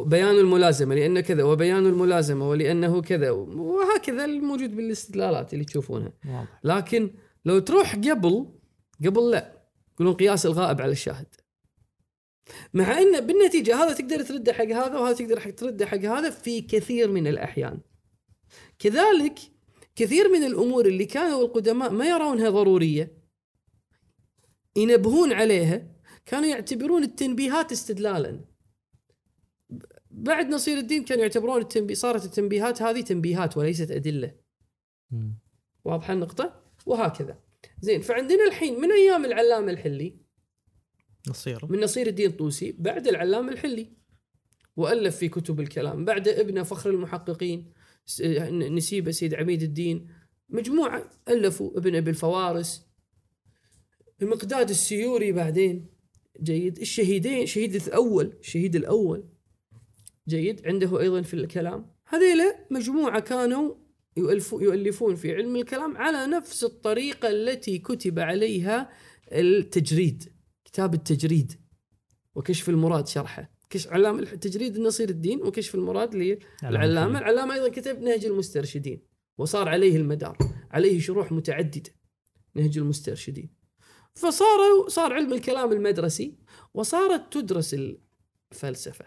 بيان 0.06 0.38
الملازمة 0.38 0.96
لأن 0.96 1.20
كذا 1.20 1.44
وبيان 1.44 1.86
الملازمة 1.86 2.50
ولأنه 2.50 3.02
كذا 3.02 3.32
وهكذا 3.32 4.26
الموجود 4.26 4.76
بالاستدلالات 4.76 5.54
اللي 5.54 5.66
تشوفونها. 5.66 6.14
لكن 6.64 7.12
لو 7.46 7.60
تروح 7.60 7.96
قبل 7.96 8.46
قبل 9.06 9.32
لا 9.32 9.62
يقولون 9.94 10.14
قياس 10.14 10.46
الغائب 10.46 10.82
على 10.82 10.92
الشاهد. 10.92 11.28
مع 12.74 13.00
إن 13.00 13.20
بالنتيجة 13.20 13.84
هذا 13.84 13.94
تقدر 13.94 14.22
ترده 14.22 14.54
حق 14.54 14.66
هذا 14.66 15.00
وهذا 15.00 15.16
تقدر 15.16 15.50
ترده 15.52 15.86
حق 15.86 15.98
هذا 15.98 16.30
في 16.30 16.62
كثير 16.62 17.12
من 17.12 17.28
الأحيان. 17.28 17.80
كذلك 18.80 19.40
كثير 19.96 20.30
من 20.30 20.44
الأمور 20.44 20.86
اللي 20.86 21.06
كانوا 21.06 21.42
القدماء 21.44 21.92
ما 21.92 22.06
يرونها 22.06 22.50
ضرورية 22.50 23.12
ينبهون 24.76 25.34
عليها 25.34 25.88
كانوا 26.26 26.50
يعتبرون 26.50 27.04
التنبيهات 27.04 27.72
استدلالا. 27.72 28.51
بعد 30.14 30.50
نصير 30.50 30.78
الدين 30.78 31.04
كانوا 31.04 31.24
يعتبرون 31.24 31.62
التنبيه 31.62 31.94
صارت 31.94 32.26
التنبيهات 32.26 32.82
هذه 32.82 33.02
تنبيهات 33.02 33.58
وليست 33.58 33.92
أدلة. 33.92 34.36
واضحه 35.86 36.14
النقطة؟ 36.14 36.62
وهكذا. 36.86 37.40
زين 37.82 38.02
فعندنا 38.02 38.48
الحين 38.48 38.82
من 38.82 38.92
أيام 38.92 39.26
العلامة 39.26 39.72
الحلي؟ 39.72 40.18
نصير. 41.30 41.66
من 41.70 41.80
نصير 41.80 42.08
الدين 42.08 42.30
الطوسي 42.30 42.76
بعد 42.80 43.08
العلامة 43.08 43.52
الحلي. 43.52 43.94
وألف 44.76 45.18
في 45.18 45.30
كتب 45.30 45.60
الكلام، 45.60 46.06
بعد 46.06 46.28
ابنه 46.28 46.64
فخر 46.64 46.90
المحققين 46.90 47.74
نسيبه 48.52 49.12
سيد 49.12 49.34
عميد 49.34 49.64
الدين. 49.64 50.08
مجموعة 50.50 51.10
ألفوا 51.30 51.78
ابن 51.78 51.96
أبي 51.96 52.10
الفوارس. 52.10 52.88
المقداد 54.22 54.70
السيوري 54.70 55.32
بعدين 55.32 55.90
جيد. 56.42 56.80
الشهيدين 56.80 57.46
شهيد 57.46 57.76
الأول 57.76 58.34
الشهيد 58.40 58.76
الأول. 58.76 59.30
جيد. 60.32 60.68
عنده 60.68 61.00
أيضا 61.00 61.22
في 61.22 61.34
الكلام. 61.34 61.80
هذيلا 62.08 62.68
مجموعة 62.72 63.20
كانوا 63.20 63.76
يؤلفون 64.62 65.16
في 65.16 65.36
علم 65.36 65.56
الكلام 65.56 65.98
على 65.98 66.28
نفس 66.28 66.64
الطريقة 66.64 67.30
التي 67.30 67.78
كتب 67.78 68.20
عليها 68.20 68.90
التجريد 69.32 70.34
كتاب 70.66 70.94
التجريد 70.94 71.52
وكشف 72.36 72.70
المراد 72.70 73.08
شرحه. 73.08 73.52
كش 73.70 73.88
علامة 73.88 74.20
التجريد 74.20 74.76
النصير 74.76 75.10
الدين 75.10 75.42
وكشف 75.42 75.76
المراد 75.76 76.16
للعلامة. 76.16 77.20
العلامة. 77.20 77.54
أيضا 77.54 77.70
كتب 77.70 78.02
نهج 78.02 78.26
المسترشدين 78.26 79.02
وصار 79.38 79.70
عليه 79.70 79.96
المدار 79.96 80.38
عليه 80.72 81.00
شروح 81.00 81.32
متعددة 81.32 81.92
نهج 82.56 82.78
المسترشدين. 82.78 83.50
فصار 84.16 84.60
صار 84.88 85.14
علم 85.14 85.34
الكلام 85.34 85.72
المدرسي 85.72 86.38
وصارت 86.74 87.34
تدرس 87.34 87.76
الفلسفة. 88.52 89.06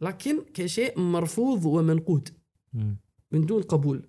لكن 0.00 0.44
كشيء 0.54 1.00
مرفوض 1.00 1.64
ومنقود. 1.64 2.28
من 3.32 3.46
دون 3.46 3.62
قبول 3.62 4.08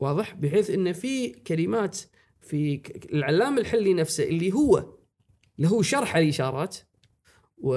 واضح 0.00 0.34
بحيث 0.34 0.70
إن 0.70 0.92
في 0.92 1.28
كلمات 1.28 1.98
في 2.40 2.82
العلام 3.12 3.58
الحلي 3.58 3.94
نفسه 3.94 4.24
اللي 4.24 4.52
هو 4.52 4.94
هو 5.64 5.82
شرح 5.82 6.16
الإشارات 6.16 6.76
و 7.58 7.74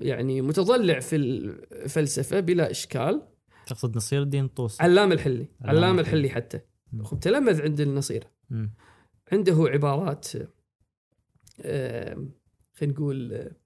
يعني 0.00 0.42
متضلع 0.42 1.00
في 1.00 1.16
الفلسفه 1.16 2.40
بلا 2.40 2.70
إشكال 2.70 3.22
تقصد 3.66 3.96
نصير 3.96 4.22
الدين 4.22 4.44
الطوسي 4.44 4.82
علام 4.82 5.12
الحلي 5.12 5.48
علام 5.62 5.76
علام 5.84 5.98
الحلي. 5.98 6.20
الحلي 6.20 6.30
حتى. 6.34 6.60
خب 7.02 7.20
تلمذ 7.20 7.62
عند 7.62 7.80
النصير. 7.80 8.24
عنده 9.32 9.56
عبارات 9.68 10.28
آم، 11.64 12.32
خلينا 12.74 12.94
نقول 12.94 13.32
آه، 13.32 13.56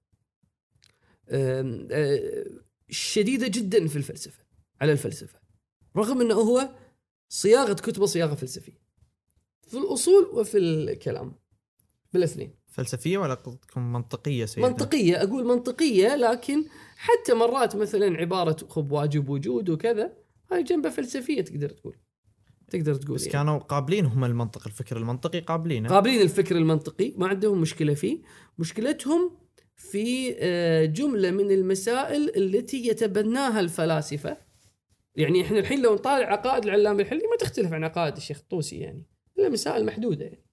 شديدة 2.89 3.47
جدا 3.47 3.87
في 3.87 3.95
الفلسفة 3.95 4.43
على 4.81 4.91
الفلسفة. 4.91 5.39
رغم 5.97 6.21
إنه 6.21 6.35
هو 6.35 6.69
صياغة 7.29 7.73
كتبه 7.73 8.05
صياغه 8.05 8.35
فلسفية. 8.35 8.81
في 9.67 9.77
الأصول 9.77 10.23
وفي 10.33 10.57
الكلام 10.57 11.33
بالاثنين 12.13 12.55
فلسفية 12.67 13.17
ولا 13.17 13.33
قصدكم 13.33 13.93
منطقية 13.93 14.45
سيدنا؟ 14.45 14.69
منطقية 14.69 15.23
أقول 15.23 15.45
منطقية 15.45 16.15
لكن 16.15 16.65
حتى 16.97 17.33
مرات 17.33 17.75
مثلا 17.75 18.17
عبارة 18.17 18.67
خب 18.69 18.91
واجب 18.91 19.29
وجود 19.29 19.69
وكذا 19.69 20.13
هاي 20.51 20.63
جنبها 20.63 20.91
فلسفية 20.91 21.41
تقدر 21.41 21.69
تقول. 21.69 21.95
تقدر 22.69 22.95
تقول 22.95 23.15
بس 23.15 23.21
يعني. 23.21 23.33
كانوا 23.33 23.57
قابلين 23.57 24.05
هم 24.05 24.25
المنطق 24.25 24.67
الفكر 24.67 24.97
المنطقي 24.97 25.39
قابلينه. 25.39 25.89
قابلين 25.89 26.21
الفكر 26.21 26.57
المنطقي 26.57 27.13
ما 27.17 27.27
عندهم 27.27 27.61
مشكلة 27.61 27.93
فيه. 27.93 28.21
مشكلتهم 28.59 29.37
في 29.77 30.35
آه، 30.39 30.85
جملة 30.85 31.31
من 31.31 31.51
المسائل 31.51 32.31
التي 32.37 32.87
يتبناها 32.87 33.59
الفلاسفة. 33.59 34.37
يعني 35.15 35.41
إحنا 35.41 35.59
الحين 35.59 35.81
لو 35.81 35.93
نطالع 35.93 36.25
عقائد 36.25 36.63
العلامة 36.63 37.01
الحلي 37.01 37.21
ما 37.31 37.37
تختلف 37.39 37.73
عن 37.73 37.83
عقائد 37.83 38.15
الشيخ 38.15 38.39
الطوسي 38.39 38.77
يعني. 38.77 39.05
إلا 39.39 39.49
مسائل 39.49 39.85
محدودة 39.85 40.25
يعني. 40.25 40.43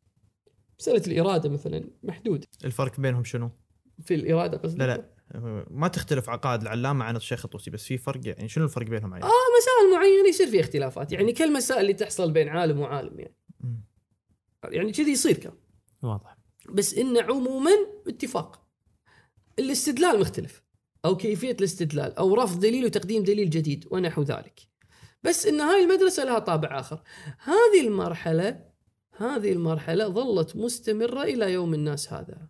مسألة 0.81 1.03
الإرادة 1.07 1.49
مثلا 1.49 1.85
محدودة. 2.03 2.47
الفرق 2.65 3.01
بينهم 3.01 3.25
شنو؟ 3.25 3.51
في 4.05 4.15
الإرادة 4.15 4.59
قصدي 4.59 4.79
لا 4.79 4.87
لا. 4.87 5.15
ما 5.71 5.89
تختلف 5.89 6.31
عقائد 6.31 6.63
العلامة 6.63 7.05
عن 7.05 7.17
الشيخ 7.17 7.45
الطوسي 7.45 7.71
بس 7.71 7.85
في 7.85 7.99
فرق 7.99 8.21
يعني 8.25 8.49
شنو 8.49 8.65
الفرق 8.65 8.87
بينهم 8.87 9.13
يعني؟ 9.13 9.25
آه 9.25 9.29
مسائل 9.61 9.99
معينة 9.99 10.29
يصير 10.29 10.47
فيها 10.47 10.61
اختلافات. 10.61 11.13
يعني 11.13 11.33
كالمسائل 11.33 11.81
اللي 11.81 11.93
تحصل 11.93 12.33
بين 12.33 12.49
عالم 12.49 12.81
وعالم 12.81 13.21
يعني. 13.21 13.35
مم. 13.61 13.85
يعني 14.65 14.93
كذي 14.93 15.11
يصير 15.11 15.37
كان. 15.37 15.53
واضح. 16.03 16.37
بس 16.71 16.95
انه 16.95 17.23
عموما 17.23 17.71
اتفاق. 18.09 18.64
الاستدلال 19.59 20.21
مختلف 20.21 20.63
أو 21.05 21.17
كيفية 21.17 21.53
الاستدلال 21.53 22.19
أو 22.19 22.35
رفض 22.35 22.61
دليل 22.61 22.85
وتقديم 22.85 23.23
دليل 23.23 23.51
جديد 23.51 23.89
ونحو 23.91 24.23
ذلك. 24.23 24.61
بس 25.23 25.47
إن 25.47 25.61
هاي 25.61 25.85
المدرسة 25.85 26.25
لها 26.25 26.39
طابع 26.39 26.81
آخر. 26.81 27.03
هذه 27.39 27.87
المرحلة 27.87 28.65
هذه 29.17 29.53
المرحلة 29.53 30.09
ظلت 30.09 30.57
مستمرة 30.57 31.23
إلى 31.23 31.53
يوم 31.53 31.75
الناس 31.75 32.13
هذا. 32.13 32.49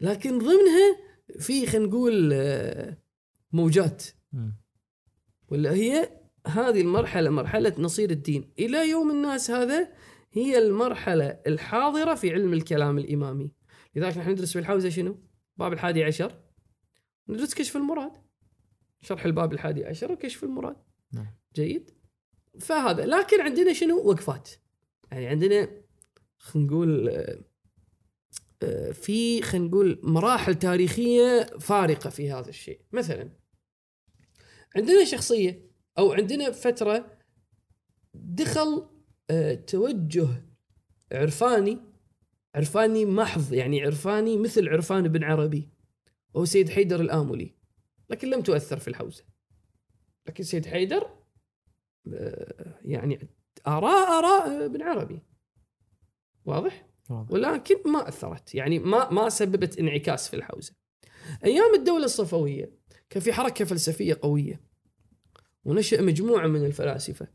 لكن 0.00 0.38
ضمنها 0.38 0.96
في 1.38 1.66
خلينا 1.66 1.86
نقول 1.86 2.34
موجات. 3.52 4.04
ولا 5.48 5.72
هي 5.72 6.20
هذه 6.46 6.80
المرحلة 6.80 7.30
مرحلة 7.30 7.74
نصير 7.78 8.10
الدين. 8.10 8.52
إلى 8.58 8.90
يوم 8.90 9.10
الناس 9.10 9.50
هذا 9.50 9.92
هي 10.32 10.58
المرحلة 10.58 11.40
الحاضرة 11.46 12.14
في 12.14 12.32
علم 12.32 12.52
الكلام 12.52 12.98
الإمامي. 12.98 13.52
لذلك 13.94 14.18
نحن 14.18 14.30
ندرس 14.30 14.52
في 14.52 14.58
الحوزة 14.58 14.88
شنو؟ 14.88 15.29
باب 15.60 15.72
الحادي 15.72 16.04
عشر. 16.04 16.40
ندرس 17.28 17.54
كشف 17.54 17.76
المراد. 17.76 18.12
شرح 19.00 19.24
الباب 19.24 19.52
الحادي 19.52 19.84
عشر 19.84 20.12
وكشف 20.12 20.44
المراد. 20.44 20.76
نعم. 21.12 21.36
جيد. 21.54 21.90
فهذا 22.60 23.06
لكن 23.06 23.40
عندنا 23.40 23.72
شنو؟ 23.72 23.96
وقفات. 23.96 24.50
يعني 25.12 25.26
عندنا 25.26 25.68
خلينا 26.38 26.68
نقول 26.68 27.08
آه، 27.08 27.38
آه، 28.62 28.90
في 28.90 29.42
خلينا 29.42 29.66
نقول 29.68 30.00
مراحل 30.02 30.54
تاريخية 30.54 31.42
فارقة 31.42 32.10
في 32.10 32.32
هذا 32.32 32.48
الشيء. 32.48 32.80
مثلا 32.92 33.30
عندنا 34.76 35.04
شخصية 35.04 35.70
أو 35.98 36.12
عندنا 36.12 36.50
فترة 36.50 37.18
دخل 38.14 38.88
آه، 39.30 39.54
توجه 39.54 40.28
عرفاني 41.12 41.89
عرفاني 42.54 43.04
محض 43.06 43.52
يعني 43.52 43.82
عرفاني 43.82 44.36
مثل 44.36 44.68
عرفان 44.68 45.08
بن 45.08 45.24
عربي 45.24 45.68
وهو 46.34 46.44
سيد 46.44 46.68
حيدر 46.68 47.00
الآملي. 47.00 47.54
لكن 48.10 48.30
لم 48.30 48.40
تؤثر 48.40 48.78
في 48.78 48.88
الحوزة. 48.88 49.24
لكن 50.28 50.44
سيد 50.44 50.66
حيدر 50.66 51.10
آه، 52.14 52.80
يعني 52.84 53.28
آراء 53.66 54.08
آراء 54.18 54.64
ابن 54.64 54.82
عربي. 54.82 55.22
واضح؟ 56.44 56.86
واضح. 57.10 57.32
ولكن 57.32 57.74
ما 57.86 58.08
أثرت 58.08 58.54
يعني 58.54 58.78
ما 58.78 59.10
ما 59.10 59.28
سببت 59.28 59.78
انعكاس 59.78 60.28
في 60.28 60.36
الحوزة. 60.36 60.72
أيام 61.44 61.74
الدولة 61.74 62.04
الصفوية 62.04 62.72
كان 63.10 63.22
في 63.22 63.32
حركة 63.32 63.64
فلسفية 63.64 64.18
قوية 64.22 64.60
ونشأ 65.64 66.02
مجموعة 66.02 66.46
من 66.46 66.64
الفلاسفة. 66.64 67.28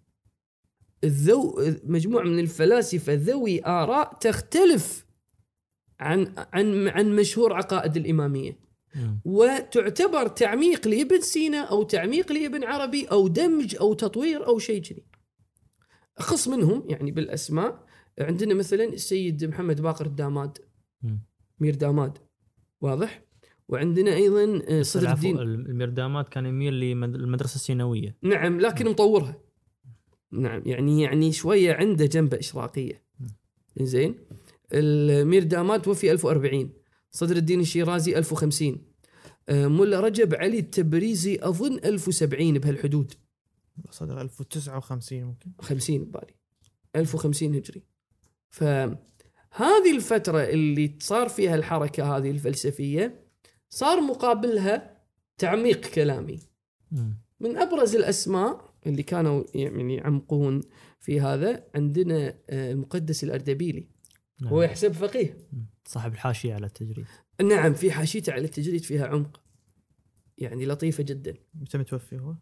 الذو 1.03 1.55
مجموعة 1.83 2.23
من 2.23 2.39
الفلاسفة 2.39 3.13
ذوي 3.13 3.65
آراء 3.65 4.13
تختلف 4.13 5.04
عن 5.99 6.33
عن 6.53 6.87
عن 6.87 7.15
مشهور 7.15 7.53
عقائد 7.53 7.97
الإمامية. 7.97 8.65
وتعتبر 9.25 10.27
تعميق 10.27 10.87
لابن 10.87 11.21
سينا 11.21 11.57
أو 11.57 11.83
تعميق 11.83 12.31
لابن 12.31 12.63
عربي 12.63 13.05
أو 13.05 13.27
دمج 13.27 13.75
أو 13.75 13.93
تطوير 13.93 14.47
أو 14.47 14.59
شيء 14.59 14.81
كذي. 14.81 15.03
أخص 16.17 16.47
منهم 16.47 16.83
يعني 16.89 17.11
بالأسماء. 17.11 17.85
عندنا 18.19 18.53
مثلا 18.53 18.83
السيد 18.83 19.45
محمد 19.45 19.81
باقر 19.81 20.05
الداماد. 20.05 20.57
مير 21.59 21.75
داماد. 21.75 22.17
واضح؟ 22.81 23.21
وعندنا 23.69 24.13
أيضا 24.15 24.61
آه، 24.67 24.81
صدر 24.81 25.13
الدين. 25.13 25.39
الميردامات 25.39 26.29
كان 26.29 26.45
يميل 26.45 26.73
للمدرسة 26.73 27.55
السينوية. 27.55 28.17
نعم 28.21 28.59
لكن 28.59 28.89
مطورها. 28.89 29.41
نعم 30.31 30.61
يعني 30.65 31.01
يعني 31.01 31.31
شوية 31.31 31.73
عنده 31.73 32.05
جنبه 32.05 32.39
إشراقية. 32.39 33.05
زين 33.81 34.15
المير 34.73 35.43
داماد 35.43 35.81
توفي 35.81 36.11
1040 36.11 36.73
صدر 37.11 37.35
الدين 37.35 37.59
الشيرازي 37.59 38.17
1050 38.17 38.95
آه، 39.49 39.67
ملا 39.67 39.99
رجب 39.99 40.35
علي 40.35 40.59
التبريزي 40.59 41.39
أظن 41.41 41.79
1070 41.85 42.59
بهالحدود. 42.59 43.13
صدر 43.89 44.21
1059 44.21 45.23
ممكن. 45.23 45.51
50 45.61 46.05
ببالي. 46.05 46.35
1050 46.95 47.55
هجري. 47.55 47.83
فهذه 48.49 49.95
الفترة 49.95 50.43
اللي 50.43 50.97
صار 50.99 51.29
فيها 51.29 51.55
الحركة 51.55 52.17
هذه 52.17 52.31
الفلسفية 52.31 53.25
صار 53.69 54.01
مقابلها 54.01 55.01
تعميق 55.37 55.81
كلامي. 55.87 56.39
من 57.39 57.57
أبرز 57.57 57.95
الأسماء 57.95 58.73
اللي 58.85 59.03
كانوا 59.03 59.43
يعني 59.55 59.95
يعمقون 59.95 60.61
في 60.99 61.21
هذا 61.21 61.67
عندنا 61.75 62.37
آه، 62.49 62.71
المقدس 62.71 63.23
الأردبيلي. 63.23 63.94
نعم. 64.41 64.53
هو 64.53 64.61
يحسب 64.61 64.91
فقيه. 64.91 65.37
صاحب 65.85 66.13
الحاشية 66.13 66.53
على 66.53 66.65
التجريد 66.65 67.05
نعم 67.43 67.73
في 67.73 67.91
حاشيته 67.91 68.33
على 68.33 68.45
التجريد 68.45 68.83
فيها 68.83 69.07
عمق 69.07 69.41
يعني 70.37 70.65
لطيفة 70.65 71.03
جدا 71.03 71.33
متى 71.53 71.77
متوفي 71.77 72.19
هو؟ 72.19 72.35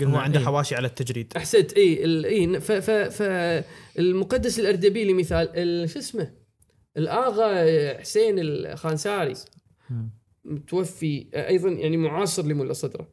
هو 0.02 0.16
عنده 0.16 0.38
إيه. 0.38 0.44
حواشي 0.46 0.74
على 0.74 0.86
التجريد. 0.86 1.32
أحسنت 1.36 1.72
اي 1.72 2.04
ال- 2.04 2.24
اي 2.26 2.60
ف 2.60 2.72
ف 2.72 2.90
ف 2.90 3.22
المقدس 3.98 4.60
الاردبيلي 4.60 5.12
مثال 5.12 5.48
ال- 5.56 5.90
شو 5.90 5.98
اسمه؟ 5.98 6.34
الآغا 6.96 8.00
حسين 8.00 8.34
الخانساري. 8.38 9.34
متوفي 10.44 11.26
أيضا 11.34 11.68
يعني 11.70 11.96
معاصر 11.96 12.46
لملا 12.46 12.72
صدره. 12.72 13.12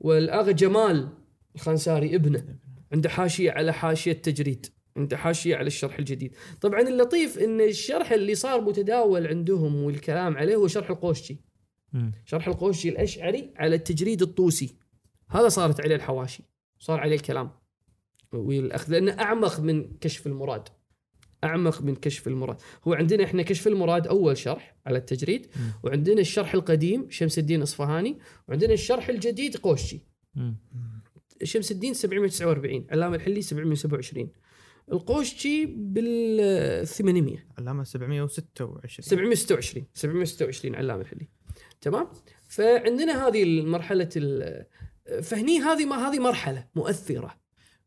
والآغا 0.00 0.52
جمال 0.52 1.08
الخانساري 1.54 2.14
ابنه 2.14 2.58
عنده 2.92 3.08
حاشية 3.08 3.50
على 3.50 3.72
حاشية 3.72 4.12
تجريد 4.12 4.66
عنده 4.98 5.16
حاشية 5.16 5.56
على 5.56 5.66
الشرح 5.66 5.98
الجديد. 5.98 6.34
طبعا 6.60 6.80
اللطيف 6.80 7.38
إن 7.38 7.60
الشرح 7.60 8.12
اللي 8.12 8.34
صار 8.34 8.60
متداول 8.60 9.26
عندهم 9.26 9.82
والكلام 9.82 10.36
عليه 10.36 10.56
هو 10.56 10.66
شرح 10.66 10.90
القوشجي. 10.90 11.40
مم. 11.92 12.12
شرح 12.24 12.48
القوشجي 12.48 12.88
الأشعري 12.88 13.52
على 13.56 13.74
التجريد 13.74 14.22
الطوسي. 14.22 14.76
هذا 15.28 15.48
صارت 15.48 15.80
عليه 15.80 15.94
الحواشي 15.94 16.42
صار 16.78 17.00
عليه 17.00 17.16
الكلام. 17.16 17.50
والأخذ 18.32 18.92
لأنه 18.92 19.12
أعمق 19.12 19.60
من 19.60 19.90
كشف 20.00 20.26
المراد. 20.26 20.68
أعمق 21.44 21.82
من 21.82 21.96
كشف 21.96 22.28
المراد. 22.28 22.56
هو 22.84 22.94
عندنا 22.94 23.24
إحنا 23.24 23.42
كشف 23.42 23.66
المراد 23.66 24.06
أول 24.06 24.36
شرح 24.36 24.76
على 24.86 24.98
التجريد 24.98 25.46
مم. 25.56 25.72
وعندنا 25.82 26.20
الشرح 26.20 26.54
القديم 26.54 27.10
شمس 27.10 27.38
الدين 27.38 27.62
إصفهاني 27.62 28.18
وعندنا 28.48 28.72
الشرح 28.72 29.08
الجديد 29.08 29.56
قوشجي. 29.56 30.00
شمس 31.42 31.72
الدين 31.72 31.94
749 31.94 32.86
علامة 32.90 33.16
الحلي 33.16 33.42
727 33.42 34.30
القوشجي 34.92 35.66
بال 35.66 36.86
800 36.86 37.36
علامة 37.58 37.84
726 37.84 38.88
726 39.00 39.86
726 39.94 40.74
علامة 40.74 41.00
الحلي 41.02 41.28
تمام؟ 41.80 42.08
فعندنا 42.48 43.28
هذه 43.28 43.42
المرحلة 43.42 44.08
ال- 44.16 44.66
فهني 45.22 45.58
هذه 45.60 45.84
ما 45.86 45.96
هذه 46.08 46.18
مرحلة 46.18 46.68
مؤثرة. 46.74 47.34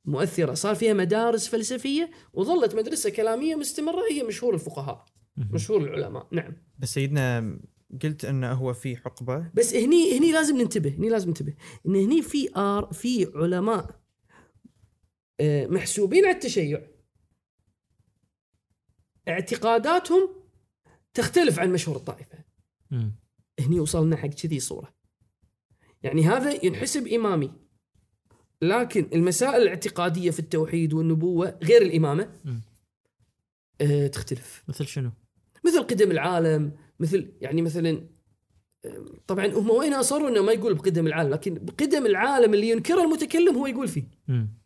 مؤثرة. 0.06 0.54
صار 0.54 0.76
فيها 0.76 0.94
مدارس 0.94 1.48
فلسفية 1.48 2.12
وظلت 2.34 2.76
مدرسة 2.76 3.10
كلامية 3.10 3.56
مستمرة 3.56 4.02
هي 4.12 4.24
مشهور 4.24 4.54
الفقهاء. 4.54 5.06
مشهور 5.38 5.82
العلماء. 5.84 6.28
نعم. 6.32 6.54
بس 6.80 6.94
سيدنا 6.94 7.60
قلت 8.04 8.26
إنه 8.26 8.52
هو 8.52 8.74
في 8.74 8.98
حقبة. 8.98 9.52
بس 9.54 9.76
هني 9.76 10.18
هني 10.18 10.32
لازم 10.32 10.58
ننتبه. 10.58 10.90
هني 10.98 11.10
لازم 11.10 11.28
ننتبه. 11.28 11.54
إن 11.88 11.96
هني 11.96 12.22
في 12.22 12.50
آر 12.58 12.90
في 12.94 13.32
علماء 13.36 14.02
آه، 15.40 15.68
محسوبين 15.68 16.26
على 16.26 16.34
التشيع. 16.36 16.82
اعتقاداتهم 19.28 20.30
تختلف 21.14 21.60
عن 21.60 21.72
مشهور 21.72 21.98
الطائفة 21.98 22.38
مم. 22.92 23.16
هني 23.60 23.80
وصلنا 23.80 24.16
حق 24.16 24.28
كذي 24.28 24.60
صورة 24.60 24.94
يعني 26.04 26.24
هذا 26.26 26.66
ينحسب 26.66 27.08
إمامي 27.08 27.52
لكن 28.62 29.10
المسائل 29.14 29.62
الاعتقادية 29.62 30.32
في 30.32 30.40
التوحيد 30.40 30.94
والنبوة 30.94 31.60
غير 31.64 31.82
الإمامة 31.82 32.30
مم. 32.46 32.62
أه 33.82 34.08
تختلف 34.08 34.64
مثل 34.68 34.88
شنو؟ 34.88 35.12
مثل 35.66 35.84
قدم 35.84 36.12
العالم 36.12 36.72
مثل 37.00 37.34
يعني 37.42 37.62
مثلا 37.62 38.08
آه، 38.86 39.06
طبعا 39.28 39.46
هم 39.46 39.70
وين 39.70 39.94
أصروا 39.94 40.30
إنه 40.30 40.42
ما 40.42 40.52
يقول 40.52 40.74
بقدم 40.74 41.08
العالم 41.08 41.30
لكن 41.30 41.54
بقدم 41.54 42.06
العالم 42.06 42.54
اللي 42.54 42.70
ينكره 42.70 43.04
المتكلم 43.04 43.56
هو 43.56 43.68
يقول 43.68 43.88
فيه 43.88 44.04
مم. 44.28 44.62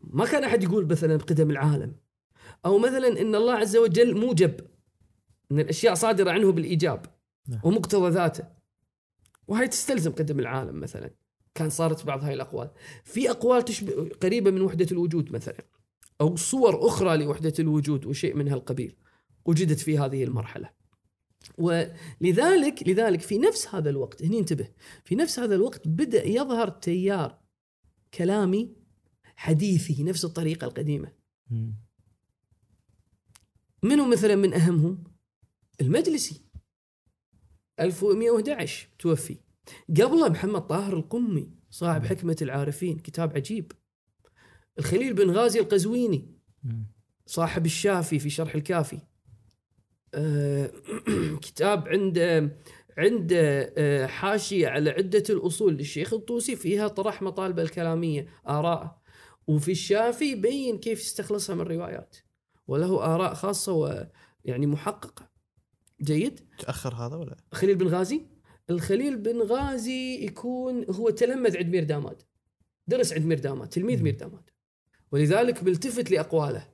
ما 0.00 0.26
كان 0.26 0.44
أحد 0.44 0.62
يقول 0.62 0.86
مثلا 0.86 1.16
بقدم 1.16 1.50
العالم 1.50 1.96
أو 2.66 2.78
مثلا 2.78 3.20
إن 3.20 3.34
الله 3.34 3.52
عز 3.52 3.76
وجل 3.76 4.20
موجب 4.20 4.60
إن 5.52 5.60
الأشياء 5.60 5.94
صادرة 5.94 6.30
عنه 6.30 6.52
بالإيجاب 6.52 7.06
نعم. 7.48 7.60
ومقتضى 7.64 8.10
ذاته. 8.10 8.44
وهي 9.48 9.68
تستلزم 9.68 10.12
قدم 10.12 10.40
العالم 10.40 10.80
مثلا. 10.80 11.10
كان 11.54 11.70
صارت 11.70 12.06
بعض 12.06 12.24
هاي 12.24 12.34
الأقوال. 12.34 12.70
في 13.04 13.30
أقوال 13.30 13.64
تشبه 13.64 14.08
قريبة 14.08 14.50
من 14.50 14.60
وحدة 14.60 14.86
الوجود 14.92 15.32
مثلا 15.32 15.64
أو 16.20 16.36
صور 16.36 16.86
أخرى 16.86 17.16
لوحدة 17.16 17.52
الوجود 17.58 18.06
وشيء 18.06 18.34
من 18.34 18.48
هالقبيل 18.48 18.96
وجدت 19.44 19.80
في 19.80 19.98
هذه 19.98 20.24
المرحلة. 20.24 20.70
ولذلك 21.58 22.88
لذلك 22.88 23.20
في 23.20 23.38
نفس 23.38 23.74
هذا 23.74 23.90
الوقت 23.90 24.22
هني 24.22 24.38
انتبه 24.38 24.68
في 25.04 25.14
نفس 25.14 25.38
هذا 25.38 25.54
الوقت 25.54 25.88
بدأ 25.88 26.26
يظهر 26.26 26.68
تيار 26.68 27.38
كلامي 28.14 28.76
حديثي 29.36 30.02
نفس 30.02 30.24
الطريقة 30.24 30.64
القديمة. 30.64 31.12
مم. 31.50 31.85
منو 33.86 34.06
مثلا 34.08 34.34
من 34.36 34.54
أهمهم؟ 34.54 35.04
المجلسي. 35.80 36.42
1111 37.80 38.88
توفي. 38.98 39.36
قبله 39.90 40.28
محمد 40.28 40.66
طاهر 40.66 40.96
القمي 40.96 41.50
صاحب 41.70 42.04
حكمة 42.04 42.36
العارفين 42.42 42.98
كتاب 42.98 43.36
عجيب. 43.36 43.72
الخليل 44.78 45.14
بن 45.14 45.30
غازي 45.30 45.60
القزويني. 45.60 46.36
صاحب 47.26 47.66
الشافي 47.66 48.18
في 48.18 48.30
شرح 48.30 48.54
الكافي. 48.54 48.98
آه، 50.14 50.72
كتاب 51.46 51.88
عنده 51.88 52.56
عنده 52.98 53.72
آه، 53.78 54.06
حاشية 54.06 54.68
على 54.68 54.90
عدة 54.90 55.24
الأصول 55.30 55.74
للشيخ 55.74 56.12
الطوسي 56.12 56.56
فيها 56.56 56.88
طرح 56.88 57.22
مطالبه 57.22 57.62
الكلامية 57.62 58.28
آراء 58.48 59.02
وفي 59.46 59.70
الشافي 59.70 60.24
يبين 60.24 60.78
كيف 60.78 61.00
يستخلصها 61.00 61.54
من 61.54 61.60
الروايات 61.60 62.16
وله 62.66 63.14
آراء 63.14 63.34
خاصة 63.34 63.72
ويعني 63.72 64.66
محققة. 64.66 65.30
جيد؟ 66.02 66.40
تأخر 66.58 66.94
هذا 66.94 67.16
ولا؟ 67.16 67.36
خليل 67.52 67.76
بن 67.76 67.88
غازي؟ 67.88 68.26
الخليل 68.70 69.16
بن 69.16 69.42
غازي 69.42 70.24
يكون 70.24 70.84
هو 70.90 71.10
تلمذ 71.10 71.56
عند 71.56 71.66
مير 71.66 71.84
داماد. 71.84 72.22
درس 72.86 73.12
عند 73.12 73.24
مير 73.24 73.38
داماد 73.38 73.68
تلميذ. 73.68 74.02
مير 74.02 74.14
داماد. 74.14 74.50
ولذلك 75.12 75.64
بيلتفت 75.64 76.10
لأقواله. 76.10 76.68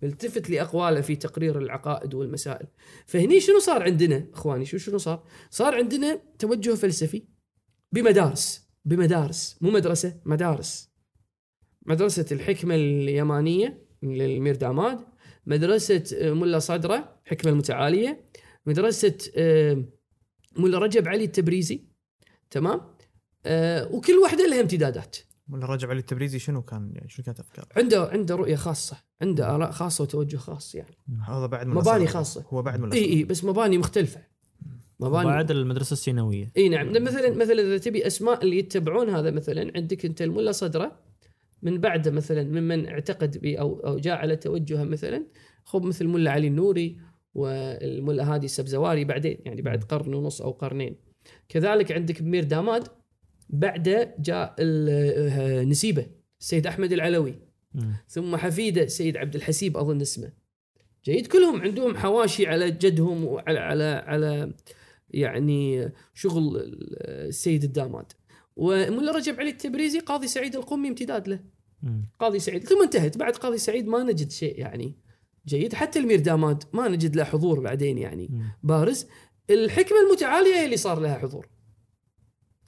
بيلتفت 0.00 0.50
لأقواله 0.50 1.00
في 1.00 1.16
تقرير 1.16 1.58
العقائد 1.58 2.14
والمسائل. 2.14 2.66
فهني 3.06 3.40
شنو 3.40 3.58
صار 3.58 3.82
عندنا 3.82 4.26
إخواني؟ 4.32 4.64
شو 4.64 4.78
شنو 4.78 4.98
صار؟ 4.98 5.26
صار 5.50 5.74
عندنا 5.74 6.20
توجه 6.38 6.74
فلسفي 6.74 7.26
بمدارس 7.92 8.68
بمدارس 8.84 9.58
مو 9.60 9.70
مدرسة 9.70 10.20
مدارس. 10.24 10.90
مدرسة 11.86 12.26
الحكمة 12.32 12.74
اليمانية 12.74 13.83
للمير 14.12 14.56
داماد 14.56 14.98
مدرسة 15.46 16.04
آه، 16.16 16.32
ملا 16.32 16.58
صدرة 16.58 17.20
حكمة 17.24 17.52
المتعالية. 17.52 18.24
مدرسة 18.66 19.18
آه، 19.36 19.84
ملا 20.58 20.78
رجب 20.78 21.08
علي 21.08 21.24
التبريزي. 21.24 21.84
تمام؟ 22.50 22.80
آه، 23.46 23.94
وكل 23.94 24.12
واحدة 24.12 24.46
لها 24.46 24.60
امتدادات. 24.60 25.16
ولا 25.50 25.66
رجب 25.66 25.90
علي 25.90 25.98
التبريزي 25.98 26.38
شنو 26.38 26.62
كان 26.62 26.92
يعني؟ 26.94 27.08
شنو 27.08 27.24
كانت 27.24 27.40
أفكاره؟ 27.40 27.68
عنده 27.76 28.08
عنده 28.08 28.34
رؤية 28.34 28.56
خاصة 28.56 28.96
عنده 29.22 29.54
آراء 29.54 29.70
خاصة 29.70 30.02
وتوجه 30.02 30.36
خاص 30.36 30.74
يعني. 30.74 30.96
هذا 31.28 31.46
بعد 31.46 31.66
مباني. 31.66 32.06
خاصة. 32.06 32.44
هو 32.48 32.62
بعد 32.62 32.80
من 32.80 32.92
إي. 32.92 33.04
إي 33.04 33.24
بس 33.24 33.44
مباني 33.44 33.78
مختلفة. 33.78 34.20
مباني 35.00 35.26
بعد 35.26 35.50
المدرسة 35.50 35.92
السينوية. 35.92 36.52
إي 36.56 36.68
نعم. 36.68 36.92
مثلا 37.02 37.30
مثلا 37.30 37.60
إذا 37.62 37.78
تبي 37.78 38.06
أسماء 38.06 38.44
اللي 38.44 38.58
يتبعون 38.58 39.10
هذا 39.10 39.30
مثلا 39.30 39.72
عندك 39.76 40.04
أنت 40.04 40.22
الملا 40.22 40.52
صدرة. 40.52 41.00
من 41.64 41.78
بعده 41.80 42.10
مثلا 42.10 42.42
ممن 42.42 42.86
اعتقد 42.86 43.38
ب 43.38 43.46
أو 43.46 43.80
أو 43.80 43.98
جاء 43.98 44.14
على 44.16 44.36
توجهه 44.36 44.84
مثلا 44.84 45.26
خب 45.64 45.84
مثل 45.84 46.06
ملا 46.06 46.30
علي 46.30 46.46
النوري 46.46 46.96
والملا 47.34 48.34
هادي 48.34 48.46
السبزواري 48.46 49.04
بعدين 49.04 49.38
يعني 49.44 49.62
بعد 49.62 49.84
قرن 49.84 50.14
ونص 50.14 50.42
أو 50.42 50.50
قرنين. 50.50 50.96
كذلك 51.48 51.92
عندك 51.92 52.22
بمير 52.22 52.44
داماد 52.44 52.88
بعده 53.50 54.14
جاء 54.18 54.54
ال- 54.58 55.68
نسيبه 55.68 56.06
السيد 56.40 56.66
أحمد 56.66 56.92
العلوي. 56.92 57.34
ثم 58.08 58.36
حفيده 58.36 58.82
السيد 58.82 59.16
عبد 59.16 59.34
الحسيب 59.34 59.76
أظن 59.76 60.00
اسمه. 60.00 60.32
جيد 61.04 61.26
كلهم 61.26 61.60
عندهم 61.60 61.96
حواشي 61.96 62.46
على 62.46 62.70
جدهم 62.70 63.24
وعلى 63.24 63.58
على 63.58 63.84
على 63.84 64.52
يعني 65.10 65.92
شغل 66.14 66.62
السيد 67.04 67.64
الداماد. 67.64 68.12
وملا 68.56 69.12
رجب 69.12 69.40
علي 69.40 69.50
التبريزي 69.50 69.98
قاضي 69.98 70.26
سعيد 70.26 70.56
القمي 70.56 70.88
امتداد 70.88 71.28
له. 71.28 71.40
قاضي 72.20 72.38
سعيد. 72.38 72.68
ثم 72.68 72.82
انتهت. 72.82 73.18
بعد 73.18 73.36
قاضي 73.36 73.58
سعيد 73.58 73.86
ما 73.86 74.02
نجد 74.02 74.30
شيء 74.30 74.58
يعني 74.58 74.94
جيد. 75.46 75.74
حتى 75.74 75.98
المير 75.98 76.20
داماد 76.20 76.64
ما 76.72 76.88
نجد 76.88 77.16
له 77.16 77.24
حضور 77.24 77.60
بعدين 77.60 77.98
يعني. 77.98 78.30
بارز. 78.62 79.06
الحكمة 79.50 79.98
المتعالية 80.06 80.54
هي 80.54 80.64
اللي 80.64 80.76
صار 80.76 81.00
لها 81.00 81.18
حضور. 81.18 81.48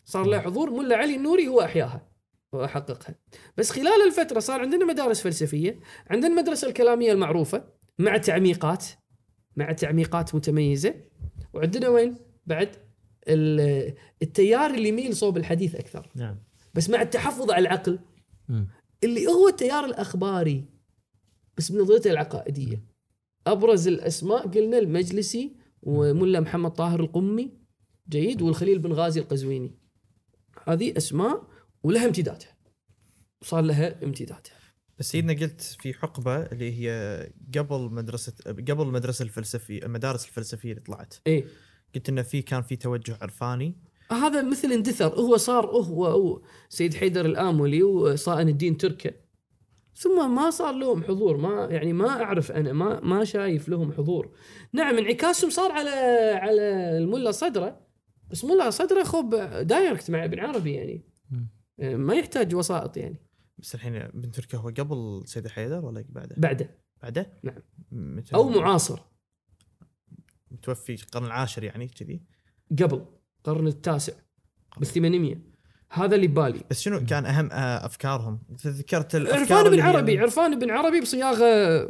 صار 0.05 0.27
لها 0.27 0.41
حضور. 0.41 0.71
ملا 0.71 0.97
علي 0.97 1.17
النوري 1.17 1.49
هو 1.49 1.61
أحياها 1.61 2.09
وأحققها. 2.53 3.14
بس 3.57 3.71
خلال 3.71 4.07
الفترة 4.07 4.41
صار 4.41 4.61
عندنا 4.61 4.85
مدارس 4.85 5.21
فلسفية 5.21 5.81
عندنا 6.11 6.31
المدرسة 6.31 6.69
الكلامية 6.69 7.12
المعروفة 7.12 7.64
مع 7.99 8.17
تعميقات 8.17 8.87
مع 9.57 9.73
تعميقات 9.73 10.35
متميزة. 10.35 10.95
وعندنا 11.55 11.89
وين؟ 11.89 12.17
بعد 12.47 12.69
ال- 13.29 13.95
التيار 14.23 14.71
اللي 14.71 14.89
يميل 14.89 15.17
صوب 15.17 15.37
الحديث 15.37 15.75
أكثر. 15.75 16.11
نعم. 16.14 16.39
بس 16.75 16.91
مع 16.91 17.03
التحفظ 17.03 17.51
على 17.51 17.62
العقل. 17.69 17.99
اللي 19.07 19.27
هو 19.27 19.49
التيار 19.49 19.85
الأخباري. 19.85 20.65
بس 21.57 21.73
بنظرته 21.73 22.11
العقائدية. 22.11 22.85
أبرز 23.47 23.89
الأسماء 23.89 24.49
قلنا 24.49 24.79
المجلسي 24.79 25.57
وملا 25.83 26.41
محمد 26.41 26.71
طاهر 26.71 27.01
القمي 27.01 27.51
جيد 28.09 28.43
والخليل 28.43 28.79
بن 28.79 28.93
غازي 28.93 29.21
القزويني. 29.21 29.79
هذه 30.65 30.97
أسماء 30.97 31.49
ولها 31.83 32.07
امتدادها. 32.07 32.57
صار 33.43 33.61
لها 33.61 34.05
امتدادها. 34.05 34.57
بس 34.99 35.11
سيدنا 35.11 35.33
قلت 35.33 35.61
في 35.61 35.95
حقبة 35.95 36.37
اللي 36.37 36.73
هي 36.81 37.31
قبل 37.57 37.81
مدرسة 37.81 38.33
قبل 38.47 38.83
المدرسة 38.83 39.23
الفلسفية 39.23 39.83
المدارس 39.83 40.27
الفلسفية 40.27 40.71
اللي 40.71 40.83
طلعت. 40.83 41.15
إيه. 41.27 41.45
قلت 41.95 42.09
انه 42.09 42.23
في 42.23 42.43
كان 42.43 42.63
في 42.63 42.77
توجه 42.77 43.19
عرفاني. 43.21 43.77
هذا 44.11 44.43
مثل 44.43 44.73
اندثر. 44.73 45.15
هو 45.15 45.37
صار 45.37 45.67
هو 45.67 46.43
سيد 46.69 46.95
حيدر 46.95 47.27
الآمولي 47.27 47.83
وصائن 47.83 48.49
الدين 48.49 48.77
تركه 48.77 49.13
ثم 49.95 50.35
ما 50.35 50.51
صار 50.51 50.75
لهم 50.75 51.05
حضور. 51.05 51.37
ما 51.37 51.69
يعني 51.71 51.93
ما 51.93 52.23
أعرف 52.23 52.53
أنا. 52.53 52.73
ما 52.73 53.01
ما 53.01 53.25
شايف 53.25 53.69
لهم 53.69 53.93
حضور. 53.93 54.37
نعم 54.73 54.99
انعكاسهم 54.99 55.51
صار 55.51 55.73
على 55.73 55.91
على 56.43 56.63
الملا 56.99 57.31
صدرة. 57.31 57.87
بس 58.31 58.45
ملا 58.45 58.71
صدرة 58.71 59.03
خب 59.03 59.31
دايركت 59.61 60.11
مع 60.11 60.25
ابن 60.25 60.41
عربي 60.41 60.73
يعني. 60.73 61.05
ما 61.79 62.15
يحتاج 62.15 62.55
وسائط 62.55 62.97
يعني. 62.97 63.23
بس 63.59 63.75
الحين 63.75 64.09
بن 64.15 64.31
تركيا 64.31 64.59
هو 64.59 64.69
قبل 64.69 65.23
سيد 65.25 65.49
حيدر 65.49 65.85
ولا 65.85 66.05
بعده؟ 66.09 66.35
بعده. 66.39 66.79
بعده؟ 67.03 67.33
نعم. 67.43 68.23
أو 68.35 68.49
معاصر. 68.49 69.01
متوفي 70.51 70.95
القرن 70.95 71.25
العاشر 71.27 71.65
يعني 71.65 71.89
كذي؟ 71.89 72.23
قبل. 72.83 73.05
القرن 73.49 73.67
التاسع 73.67 74.13
بال 74.79 74.87
800 74.87 75.37
هذا 75.91 76.15
اللي 76.17 76.27
ببالي. 76.27 76.61
بس 76.71 76.81
شنو 76.81 77.05
كان 77.05 77.27
أهم 77.27 77.51
آه، 77.53 77.87
أفكارهم؟ 77.87 78.39
ذكرت 78.67 79.15
الأفكار 79.15 79.59
عرفان 79.59 79.71
بن 79.71 79.81
عربي 79.81 80.19
عرفان 80.19 80.59
بن 80.59 80.71
عربي 80.71 81.01
بصياغة 81.01 81.81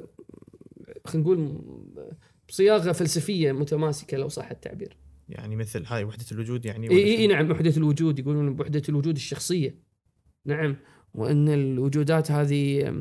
خلينا 1.06 1.26
نقول 1.26 1.60
بصياغة 2.48 2.92
فلسفية 2.92 3.52
متماسكة 3.52 4.16
لو 4.16 4.28
صح 4.28 4.50
التعبير. 4.50 4.96
يعني 5.28 5.56
مثل 5.56 5.84
هاي 5.86 6.04
وحدة 6.04 6.24
الوجود 6.32 6.64
يعني؟ 6.64 6.90
إي 6.90 7.16
إي؟ 7.18 7.26
نعم 7.26 7.50
وحدة 7.50 7.76
الوجود. 7.76 8.18
يقولون 8.18 8.60
وحده 8.60 8.82
الوجود 8.88 9.16
الشخصية. 9.16 9.78
نعم. 10.44 10.76
وإن 11.14 11.48
الوجودات 11.48 12.30
هذه 12.30 12.94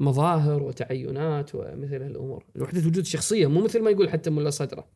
مظاهر 0.00 0.62
وتعينات 0.62 1.54
ومثل 1.54 2.02
هالأمور. 2.02 2.44
وحدة 2.58 2.80
الوجود 2.80 2.98
الشخصية 2.98 3.46
مو 3.46 3.64
مثل 3.64 3.82
ما 3.82 3.90
يقول 3.90 4.10
حتى 4.10 4.30
ملا 4.30 4.50
صدرة. 4.50 4.88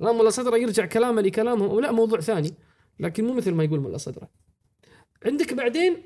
لا 0.00 0.12
ملا 0.12 0.30
صدره 0.30 0.56
يرجع 0.56 0.86
كلامه 0.86 1.22
لكلامهم 1.22 1.70
أو 1.70 1.80
لا 1.80 1.92
موضوع 1.92 2.20
ثاني 2.20 2.54
لكن 3.00 3.24
مو 3.24 3.34
مثل 3.34 3.50
ما 3.50 3.64
يقول 3.64 3.80
ملا 3.80 3.98
صدره. 3.98 4.30
عندك 5.26 5.54
بعدين 5.54 6.02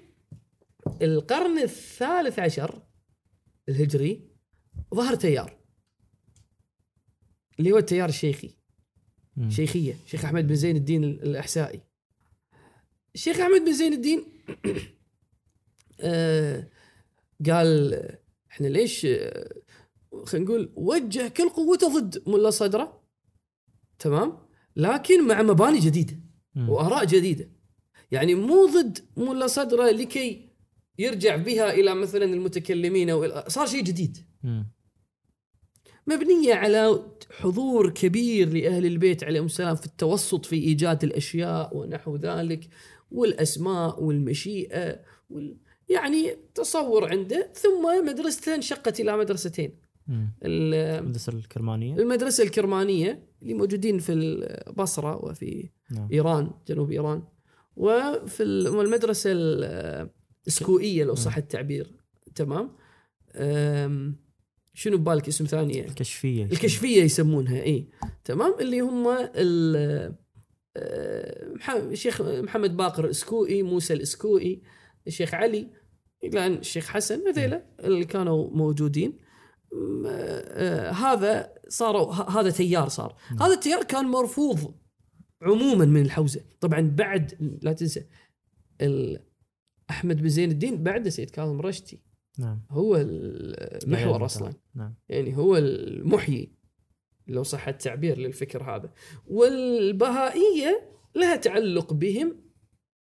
القرن 1.03 1.59
الثالث 1.59 2.39
عشر 2.39 2.83
الهجري 3.69 4.21
ظهر 4.95 5.15
تيار 5.15 5.57
اللي 7.59 7.73
هو 7.73 7.79
التيار 7.79 8.09
الشيخي. 8.09 8.51
مم. 9.37 9.51
شيخية 9.51 9.97
شيخ 10.07 10.25
أحمد 10.25 10.47
بن 10.47 10.55
زين 10.55 10.77
الدين 10.77 11.05
الأحسائي. 11.05 11.81
الشيخ 13.15 13.41
أحمد 13.41 13.61
بن 13.61 13.73
زين 13.73 13.93
الدين 13.93 14.25
آه 16.01 16.69
قال 17.47 17.95
إحنا 18.51 18.67
ليش 18.67 19.07
آه، 19.07 19.53
خلينا 20.25 20.47
نقول 20.47 20.73
وجه 20.77 21.29
كل 21.29 21.49
قوته 21.49 22.01
ضد 22.01 22.29
ملا 22.29 22.51
صدره؟ 22.51 23.04
تمام 24.05 24.39
لكن 24.77 25.27
مع 25.27 25.43
مباني 25.43 25.79
جديدة. 25.79 26.21
وآراء 26.69 27.05
جديدة 27.05 27.51
يعني 28.11 28.35
مو 28.35 28.67
ضد 28.67 28.99
ملا 29.17 29.47
صدرة 29.47 29.91
لكي 29.91 30.49
يرجع 30.99 31.37
بها 31.37 31.73
إلى 31.73 31.95
مثلا 31.95 32.25
المتكلمين 32.25 33.11
أو 33.11 33.49
صار 33.49 33.67
شيء 33.67 33.83
جديد 33.83 34.19
مم. 34.43 34.73
مبنية 36.07 36.55
على 36.55 37.03
حضور 37.39 37.91
كبير 37.91 38.49
لأهل 38.49 38.87
البيت 38.87 39.25
عليهم 39.25 39.45
السلام 39.45 39.77
في 39.77 39.87
التوسط 39.87 40.47
في 40.47 40.57
إيجاد 40.57 41.05
الأشياء 41.05 41.77
ونحو 41.77 42.17
ذلك 42.17 42.69
والأسماء 43.11 44.03
والمشيئة 44.03 45.01
وال... 45.31 45.57
يعني 45.89 46.37
تصور 46.55 47.11
عنده 47.11 47.53
ثم 47.55 48.07
مدرسته 48.07 48.55
انشقت 48.55 49.01
إلى 49.01 49.17
مدرستين 49.17 49.84
المدرسة 50.45 51.33
الكرمانية؟ 51.33 51.95
المدرسة 51.97 52.45
الكرمانية 52.45 53.27
اللي 53.43 53.55
موجودين 53.55 53.99
في 53.99 54.13
البصرة 54.13 55.25
وفي 55.25 55.71
نعم. 55.91 56.09
إيران 56.13 56.51
جنوب 56.69 56.91
إيران. 56.93 57.23
وفي 57.77 58.43
ال- 58.43 58.69
والمدرسة 58.69 59.31
ال- 59.33 60.11
السكوئية 60.47 61.05
لو 61.05 61.15
صح 61.15 61.37
التعبير. 61.37 61.91
تمام؟ 62.35 62.71
شنو 64.75 64.97
ببالك 64.99 65.29
اسم 65.29 65.45
ثاني 65.45 65.87
الكشفية. 65.89 66.45
الكشفية 66.45 67.03
يسمونها 67.03 67.63
إي. 67.63 67.89
تمام؟ 68.25 68.55
اللي 68.61 68.81
هم 68.81 69.09
الشيخ 71.77 72.23
محمد 72.23 72.77
باقر 72.77 73.05
الاسكوئي 73.05 73.63
موسى 73.63 73.95
الاسكوئي 73.95 74.63
الشيخ 75.07 75.35
علي 75.35 75.71
إلى 76.25 76.47
الشيخ 76.47 76.89
حسن 76.89 77.29
هذيلا 77.29 77.65
اللي 77.85 78.05
كانوا 78.05 78.51
موجودين. 78.51 79.19
هذا 80.93 81.55
صاروا 81.69 82.13
هذا 82.13 82.51
تيار 82.51 82.89
صار. 82.89 83.17
هذا 83.41 83.53
التيار 83.53 83.85
كان 83.85 84.05
مرفوض 84.05 84.75
عموما 85.43 85.85
من 85.85 86.03
الحوزة. 86.03 86.41
طبعا 86.61 86.81
بعد 86.81 87.59
لا 87.63 87.73
تنسى 87.73 88.07
أحمد 89.91 90.23
بن 90.23 90.29
زين 90.29 90.51
الدين 90.51 90.83
بعد 90.83 91.09
سيد 91.09 91.31
كاظم 91.31 91.61
رشتي 91.61 92.03
نعم. 92.39 92.63
هو 92.71 92.97
المحور 92.97 94.13
يعني 94.13 94.25
أصلا. 94.25 94.53
نعم. 94.75 94.95
يعني 95.09 95.37
هو 95.37 95.57
المحيي 95.57 96.55
لو 97.27 97.43
صح 97.43 97.69
التعبير 97.69 98.19
للفكر 98.19 98.63
هذا. 98.63 98.93
والبهائية 99.27 100.91
لها 101.15 101.37
تعلق 101.37 101.93
بهم 101.93 102.37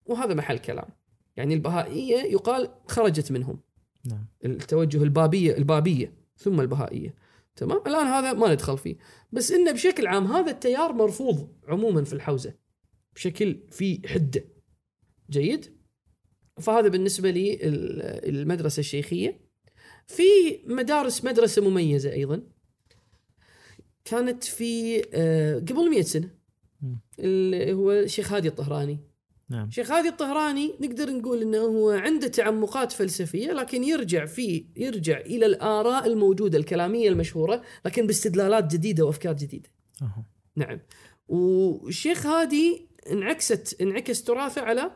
وهذا 0.05 0.35
محل 0.35 0.59
كلام. 0.59 0.89
يعني 1.37 1.55
البهائية 1.55 2.17
يقال 2.17 2.69
خرجت 2.87 3.33
منهم. 3.33 3.61
نعم. 4.07 4.27
التوجه 4.45 5.03
البابية 5.03 5.57
البابية. 5.57 6.22
ثم 6.43 6.61
البهائية. 6.61 7.15
تمام؟ 7.57 7.83
الآن 7.87 8.07
هذا 8.07 8.33
ما 8.33 8.53
ندخل 8.53 8.79
فيه. 8.79 8.97
بس 9.33 9.53
إنه 9.53 9.73
بشكل 9.73 10.07
عام 10.07 10.27
هذا 10.27 10.51
التيار 10.51 10.93
مرفوض 10.93 11.53
عموما 11.69 12.05
في 12.05 12.13
الحوزة 12.13 12.55
بشكل 13.15 13.61
في 13.71 14.01
حدة. 14.09 14.45
جيد؟ 15.31 15.67
فهذا 16.61 16.89
بالنسبة 16.89 17.31
لي 17.31 17.55
ال- 17.55 18.03
المدرسة 18.37 18.81
الشيخية. 18.81 19.41
في 20.07 20.23
مدارس 20.67 21.25
مدرسة 21.25 21.63
مميزة 21.71 22.13
أيضا. 22.13 22.43
كانت 24.05 24.45
في 24.45 25.03
آه، 25.15 25.59
قبل 25.59 25.91
100 25.91 26.03
سنة. 26.03 26.31
مم. 26.81 27.01
اللي 27.19 27.73
هو 27.73 27.93
الشيخ 27.93 28.33
هادي 28.33 28.49
الطهراني. 28.49 28.99
نعم 29.53 29.71
شيخ 29.71 29.91
هادي 29.91 30.09
الطهراني 30.09 30.75
نقدر 30.81 31.11
نقول 31.11 31.43
إنه 31.43 31.59
هو 31.59 31.91
عنده 31.91 32.29
تعمقات 32.29 32.93
فلسفية 32.93 33.53
لكن 33.53 33.85
يرجع 33.85 34.27
في 34.27 34.67
يرجع 34.77 35.21
إلى 35.21 35.47
الآراء 35.47 36.07
الموجودة 36.07 36.59
الكلامية 36.59 37.09
المشهورة 37.09 37.63
لكن 37.85 38.07
باستدلالات 38.07 38.73
جديدة 38.73 39.05
وأفكار 39.05 39.33
جديدة. 39.33 39.69
أها. 40.03 40.25
نعم. 40.57 40.81
والشيخ 41.29 42.27
هادي 42.27 42.89
انعكست 43.11 43.81
انعكس 43.81 44.25
تراثه 44.25 44.63
على 44.63 44.91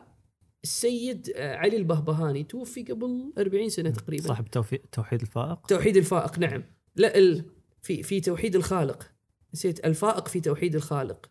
السيد 0.63 1.31
آه، 1.35 1.55
علي 1.55 1.77
البهبهاني 1.77 2.43
توفي 2.43 2.83
قبل 2.83 3.33
40 3.37 3.69
سنة 3.69 3.89
تقريبا 3.89 4.27
صاحب 4.27 4.47
توحيد 4.91 5.21
الفائق 5.21 5.67
توحيد 5.67 5.97
الفائق 5.97 6.39
نعم 6.39 6.63
لا 6.95 7.17
ال... 7.17 7.45
في 7.81 8.03
في 8.03 8.19
توحيد 8.19 8.55
الخالق 8.55 9.11
نسيت 9.53 9.85
الفائق 9.85 10.27
في 10.27 10.39
توحيد 10.39 10.75
الخالق. 10.75 11.29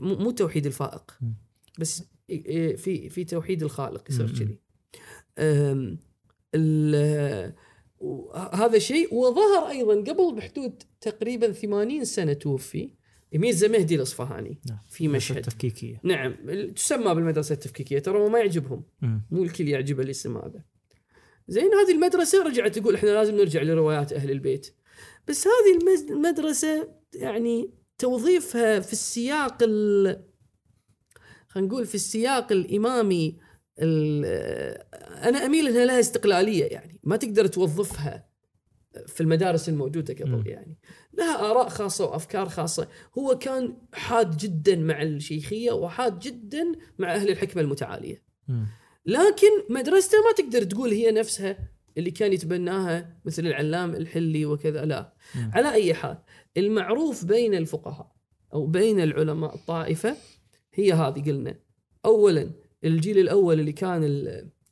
مو 0.00 0.30
توحيد 0.30 0.66
الفائق. 0.66 1.18
بس 1.78 2.02
في 2.76 3.08
في 3.08 3.24
توحيد 3.24 3.62
الخالق 3.62 4.10
يصير. 4.10 4.26
كذي 4.28 4.58
هذا 8.52 8.78
شيء 8.78 9.14
وظهر 9.14 9.68
أيضا 9.68 9.94
قبل 9.94 10.34
بحدود 10.34 10.82
تقريبا 11.00 11.52
80 11.52 12.04
سنة 12.04 12.32
توفي 12.32 12.90
ميرزا 13.34 13.68
مهدي 13.68 13.94
الأصفهاني 13.94 14.60
نعم. 14.68 14.78
في 14.88 15.08
مشهد 15.08 15.42
تفكيكيه 15.42 16.00
نعم 16.02 16.34
تسمى 16.76 17.14
بالمدرسة 17.14 17.52
التفكيكية 17.52 17.98
ترى 17.98 18.28
ما 18.28 18.38
يعجبهم 18.38 18.82
مم. 19.02 19.22
مو 19.30 19.42
الكل 19.42 19.68
يعجبه 19.68 20.02
الاسم 20.02 20.36
هذا 20.36 20.64
زين 21.48 21.74
هذه 21.74 21.92
المدرسة 21.92 22.42
رجعت 22.42 22.78
تقول 22.78 22.94
إحنا 22.94 23.10
لازم 23.10 23.36
نرجع 23.36 23.62
لروايات 23.62 24.12
أهل 24.12 24.30
البيت 24.30 24.74
بس 25.28 25.46
هذه 25.46 26.02
المدرسة 26.10 26.88
يعني 27.14 27.70
توظيفها 27.98 28.80
في 28.80 28.92
السياق 28.92 29.62
ال 29.62 30.31
خلينا 31.52 31.68
نقول 31.68 31.86
في 31.86 31.94
السياق 31.94 32.52
الإمامي 32.52 33.38
ال- 33.78 34.24
أنا 35.28 35.46
أميل 35.46 35.68
أنها 35.68 35.84
لها 35.84 36.00
استقلالية 36.00 36.64
يعني 36.64 37.00
ما 37.04 37.16
تقدر 37.16 37.46
توظفها 37.46 38.26
في 39.06 39.20
المدارس 39.20 39.68
الموجودة 39.68 40.14
مم. 40.20 40.36
قبل 40.36 40.48
يعني 40.48 40.78
لها 41.14 41.50
آراء 41.50 41.68
خاصة 41.68 42.04
وأفكار 42.04 42.48
خاصة 42.48 42.88
هو 43.18 43.38
كان 43.38 43.76
حاد 43.92 44.36
جدا 44.36 44.76
مع 44.76 45.02
الشيخية 45.02 45.72
وحاد 45.72 46.18
جدا 46.18 46.72
مع 46.98 47.14
أهل 47.14 47.28
الحكمة 47.30 47.62
المتعالية 47.62 48.22
مم. 48.48 48.66
لكن 49.06 49.48
مدرسته 49.70 50.18
ما 50.18 50.32
تقدر 50.44 50.62
تقول 50.62 50.90
هي 50.90 51.10
نفسها 51.10 51.58
اللي 51.98 52.10
كان 52.10 52.32
يتبناها 52.32 53.16
مثل 53.24 53.46
العلام 53.46 53.94
الحلي 53.94 54.46
وكذا 54.46 54.84
لا. 54.84 55.12
على 55.52 55.72
أي 55.72 55.94
حال 55.94 56.18
المعروف 56.56 57.24
بين 57.24 57.54
الفقهاء 57.54 58.12
أو 58.54 58.66
بين 58.66 59.00
العلماء 59.00 59.54
الطائفة 59.54 60.16
هي 60.74 60.92
هذه 60.92 61.22
قلنا. 61.22 61.58
اولا 62.04 62.50
الجيل 62.84 63.18
الأول 63.18 63.60
اللي 63.60 63.72
كان 63.72 64.02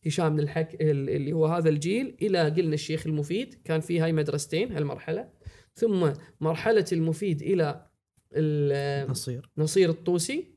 هشام 0.06 0.36
بن 0.36 0.40
الحك 0.42 0.76
اللي 0.80 1.32
هو 1.32 1.46
هذا 1.46 1.68
الجيل 1.68 2.16
إلى 2.22 2.48
قلنا 2.48 2.74
الشيخ 2.74 3.06
المفيد 3.06 3.54
كان 3.64 3.80
في 3.80 4.00
هاي 4.00 4.12
مدرستين 4.12 4.72
هالمرحلة. 4.72 5.28
ثم 5.74 6.12
مرحلة 6.40 6.84
المفيد 6.92 7.42
إلى 7.42 7.86
ال- 8.32 9.10
نصير. 9.10 9.50
نصير 9.58 9.90
الطوسي. 9.90 10.54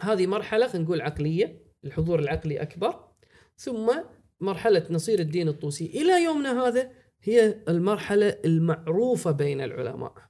هذه 0.00 0.26
مرحلة 0.26 0.66
خلينا 0.66 0.84
نقول 0.84 1.00
عقلية 1.00 1.62
الحضور 1.84 2.18
العقلي 2.18 2.62
أكبر. 2.62 3.04
ثم 3.56 3.92
مرحلة 4.40 4.86
نصير 4.90 5.18
الدين 5.20 5.48
الطوسي. 5.48 5.86
إلى 5.86 6.24
يومنا 6.24 6.66
هذا 6.68 6.90
هي 7.22 7.56
المرحلة 7.68 8.38
المعروفة 8.44 9.30
بين 9.30 9.60
العلماء. 9.60 10.29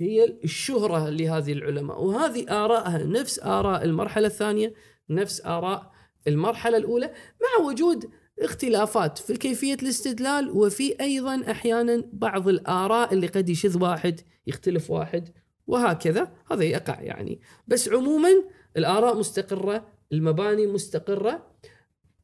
هي 0.00 0.24
الشهرة 0.44 1.10
لهذه 1.10 1.52
العلماء. 1.52 2.02
وهذه 2.02 2.64
آرائها 2.64 2.98
نفس 2.98 3.40
آراء 3.42 3.84
المرحلة 3.84 4.26
الثانية 4.26 4.74
نفس 5.10 5.46
آراء 5.46 5.92
المرحلة 6.28 6.76
الأولى 6.76 7.06
مع 7.42 7.66
وجود 7.66 8.10
اختلافات 8.40 9.18
في 9.18 9.36
كيفية 9.36 9.74
الاستدلال 9.74 10.50
وفي 10.50 11.00
أيضا 11.00 11.50
أحيانا 11.50 12.04
بعض 12.12 12.48
الآراء 12.48 13.14
اللي 13.14 13.26
قد 13.26 13.48
يشذ 13.48 13.82
واحد 13.82 14.20
يختلف 14.46 14.90
واحد 14.90 15.28
وهكذا. 15.66 16.32
هذا 16.50 16.64
يقع 16.64 17.00
يعني. 17.00 17.40
بس 17.68 17.88
عموما 17.88 18.30
الآراء 18.76 19.18
مستقرة 19.18 19.86
المباني 20.12 20.66
مستقرة. 20.66 21.50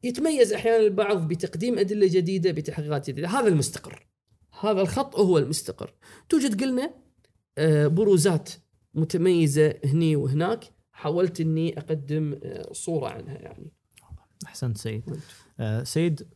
يتميز 0.03 0.53
أحيانا 0.53 0.85
البعض 0.85 1.29
بتقديم 1.29 1.79
أدلة 1.79 2.07
جديدة 2.07 2.51
بتحقيقات 2.51 3.11
جديدة. 3.11 3.29
هذا 3.29 3.49
المستقر. 3.49 4.07
هذا 4.61 4.81
الخط 4.81 5.16
هو 5.16 5.39
المستقر. 5.39 5.95
توجد 6.29 6.62
قلنا 6.62 7.06
بروزات 7.89 8.51
متميزة 8.95 9.75
هني 9.85 10.17
وهناك 10.17 10.65
حاولت 10.93 11.41
أني 11.41 11.79
أقدم 11.79 12.39
آه، 12.43 12.73
صورة 12.73 13.09
عنها 13.09 13.35
يعني 13.35 13.73
احسنت 14.47 14.79
سيد 14.79 15.03
آه 15.61 15.83
سيد 15.83 16.27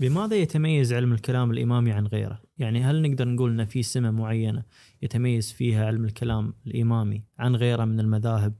بماذا 0.00 0.36
يتميز 0.36 0.92
علم 0.92 1.12
الكلام 1.12 1.50
الإمامي 1.50 1.92
عن 1.92 2.06
غيره؟ 2.06 2.42
يعني 2.58 2.82
هل 2.82 3.02
نقدر 3.02 3.28
نقول 3.28 3.50
ان 3.50 3.66
في 3.66 3.82
سمة 3.82 4.10
معينة 4.10 4.64
يتميز 5.02 5.52
فيها 5.52 5.86
علم 5.86 6.04
الكلام 6.04 6.54
الإمامي 6.66 7.24
عن 7.38 7.56
غيره 7.56 7.84
من 7.84 8.00
المذاهب 8.00 8.54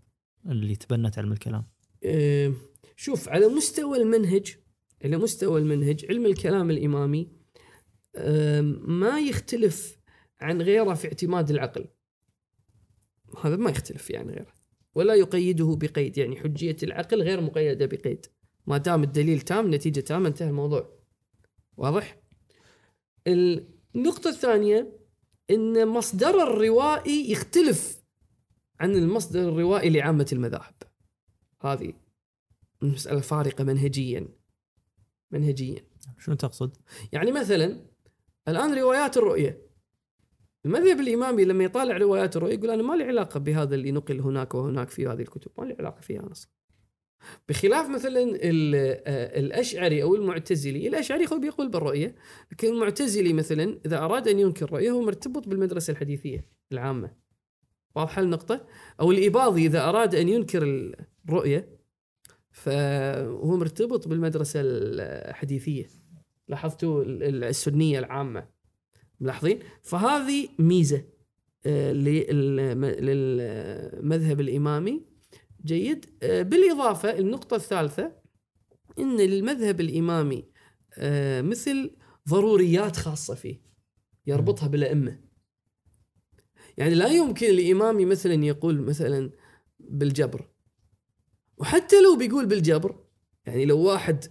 اللي 0.46 0.76
تبنت 0.76 1.18
علم 1.18 1.32
الكلام؟ 1.32 1.64
آه، 2.04 2.52
شوف 2.96 3.28
على 3.28 3.48
مستوى 3.48 3.98
المنهج 3.98 4.56
على 5.04 5.16
مستوى 5.16 5.60
المنهج 5.60 6.06
علم 6.08 6.26
الكلام 6.26 6.70
الإمامي 6.70 7.28
آه، 8.16 8.60
ما 8.80 9.20
يختلف 9.20 9.95
عن 10.40 10.62
غيره 10.62 10.94
في 10.94 11.08
اعتماد 11.08 11.50
العقل. 11.50 11.86
هذا 13.44 13.56
ما 13.56 13.70
يختلف 13.70 14.10
يعني 14.10 14.32
غيره. 14.32 14.54
ولا 14.94 15.14
يقيده 15.14 15.76
بقيد 15.76 16.18
يعني 16.18 16.36
حجية 16.36 16.76
العقل 16.82 17.22
غير 17.22 17.40
مقيدة 17.40 17.86
بقيد. 17.86 18.26
ما 18.66 18.78
دام 18.78 19.02
الدليل 19.02 19.40
تام 19.40 19.74
نتيجة 19.74 20.00
تامة 20.00 20.28
انتهى 20.28 20.48
الموضوع. 20.48 20.96
واضح؟ 21.76 22.18
النقطة 23.26 24.30
الثانية 24.30 24.98
إن 25.50 25.88
مصدر 25.88 26.42
الروائي 26.42 27.30
يختلف 27.30 28.02
عن 28.80 28.96
المصدر 28.96 29.48
الروائي 29.48 29.90
لعامة 29.90 30.26
المذاهب. 30.32 30.74
هذه 31.60 31.92
مسألة 32.82 33.20
فارقة 33.20 33.64
منهجيا. 33.64 34.28
منهجيا. 35.30 35.84
شنو 36.18 36.34
تقصد؟ 36.34 36.76
يعني 37.12 37.32
مثلا 37.32 37.86
الآن 38.48 38.74
روايات 38.74 39.16
الرؤية. 39.16 39.65
المذهب 40.66 41.00
الإمامي 41.00 41.44
لما 41.44 41.64
يطالع 41.64 41.96
روايات 41.96 42.36
الرؤية 42.36 42.54
يقول 42.54 42.70
أنا 42.70 42.82
ما 42.82 42.94
لي 42.94 43.04
علاقة 43.04 43.40
بهذا 43.40 43.74
اللي 43.74 43.92
نقل 43.92 44.20
هناك 44.20 44.54
وهناك 44.54 44.88
في 44.88 45.06
هذه 45.06 45.20
الكتب 45.20 45.50
ما 45.58 45.64
لي 45.64 45.76
علاقة 45.78 46.00
فيها 46.00 46.28
أصلا. 46.32 46.50
بخلاف 47.48 47.88
مثلا 47.88 48.20
آه، 48.22 49.38
الأشعري 49.40 50.02
أو 50.02 50.14
المعتزلي 50.14 50.88
الأشعري 50.88 51.26
هو 51.32 51.38
بيقول 51.38 51.68
بالرؤية 51.68 52.14
لكن 52.52 52.68
المعتزلي 52.68 53.32
مثلا 53.32 53.80
إذا 53.86 53.98
أراد 53.98 54.28
أن 54.28 54.38
ينكر 54.38 54.72
رؤية 54.72 54.90
هو 54.90 55.02
مرتبط 55.02 55.48
بالمدرسة 55.48 55.90
الحديثية 55.90 56.44
العامة. 56.72 57.10
واضحة 57.94 58.22
النقطة 58.22 58.66
أو 59.00 59.12
الإباضي 59.12 59.66
إذا 59.66 59.88
أراد 59.88 60.14
أن 60.14 60.28
ينكر 60.28 60.92
الرؤية 61.28 61.68
فهو 62.50 63.56
مرتبط 63.56 64.08
بالمدرسة 64.08 64.60
الحديثية. 64.64 65.86
لاحظتوا 66.48 67.02
ال- 67.04 67.22
ال- 67.22 67.44
السنية 67.44 67.98
العامة. 67.98 68.55
ملاحظين؟ 69.20 69.58
فهذه 69.82 70.48
ميزة 70.58 71.04
آه، 71.66 71.92
للم- 71.92 72.84
للمذهب 73.00 74.40
الإمامي. 74.40 75.06
جيد. 75.64 76.06
آه، 76.22 76.42
بالإضافة 76.42 77.18
النقطة 77.18 77.56
الثالثة 77.56 78.12
أن 78.98 79.16
للمذهب 79.16 79.80
الإمامي 79.80 80.44
آه، 80.98 81.42
مثل 81.42 81.90
ضروريات 82.28 82.96
خاصة 82.96 83.34
فيه 83.34 83.62
يربطها 84.26 84.68
بالأئمة. 84.68 85.20
يعني 86.78 86.94
لا 86.94 87.08
يمكن 87.08 87.46
الإمامي 87.46 88.04
مثلا 88.04 88.44
يقول 88.44 88.80
مثلا 88.80 89.30
بالجبر. 89.80 90.48
وحتى 91.58 92.00
لو 92.02 92.16
بيقول 92.16 92.46
بالجبر 92.46 93.04
يعني 93.46 93.64
لو 93.64 93.78
واحد 93.78 94.24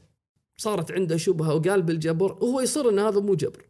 صارت 0.58 0.92
عنده 0.92 1.18
شبهة 1.18 1.56
وقال 1.56 1.82
بالجبر 1.82 2.34
هو 2.34 2.62
يصر 2.62 2.90
إن 2.90 3.00
هذا 3.00 3.20
مو 3.20 3.36
جبر. 3.36 3.70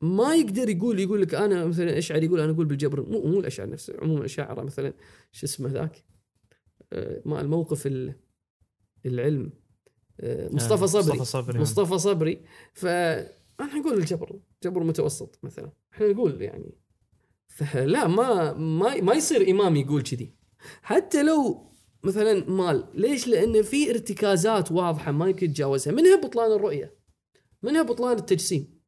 ما 0.00 0.34
يقدر 0.34 0.68
يقول 0.68 1.00
يقول 1.00 1.22
لك 1.22 1.34
أنا 1.34 1.64
مثلا 1.66 1.98
اشعري 1.98 2.26
يقول 2.26 2.40
أنا 2.40 2.52
أقول 2.52 2.66
بالجبر 2.66 3.02
مو 3.10 3.22
مو 3.22 3.40
الاشعري 3.40 3.70
نفسه 3.70 3.94
عموما 4.02 4.20
الاشاعره 4.20 4.62
مثلا 4.62 4.92
شو 5.32 5.46
اسمه 5.46 5.68
ذاك؟ 5.68 6.04
آه، 6.92 7.22
ما 7.24 7.40
الموقف 7.40 7.86
ال- 7.86 8.14
العلم. 9.06 9.52
آه، 10.20 10.48
مصطفى 10.52 10.86
صبري. 10.86 11.18
مصطفى 11.18 11.24
صبري 11.42 11.58
مصطفى 11.60 11.98
صبري. 11.98 12.44
فاحنا 12.72 13.74
نقول 13.80 13.98
الجبر 13.98 14.40
جبر 14.64 14.82
متوسط 14.84 15.38
مثلا. 15.42 15.72
إحنا 15.94 16.06
نقول 16.12 16.42
يعني 16.42 16.74
فلا 17.48 18.06
ما 18.06 18.52
ما 18.52 19.00
ما 19.00 19.14
يصير 19.14 19.50
إمام 19.50 19.76
يقول 19.76 20.02
كذي. 20.02 20.34
حتى 20.82 21.22
لو 21.22 21.70
مثلا 22.04 22.50
مال 22.50 22.84
ليش؟ 22.94 23.28
لأن 23.28 23.62
في 23.62 23.90
ارتكازات 23.90 24.72
واضحة 24.72 25.12
ما 25.12 25.28
يمكن 25.28 25.46
يتجاوزها 25.50 25.92
منها 25.92 26.16
بطلان 26.16 26.52
الرؤية؟ 26.52 26.94
منها 27.62 27.82
بطلان 27.82 28.18
التجسيم؟ 28.18 28.79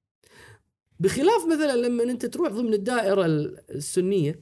بخلاف 1.00 1.46
مثلا 1.46 1.76
لما 1.76 2.02
أنت 2.02 2.26
تروح 2.26 2.48
ضمن 2.48 2.74
الدائرة 2.74 3.26
السنية 3.70 4.40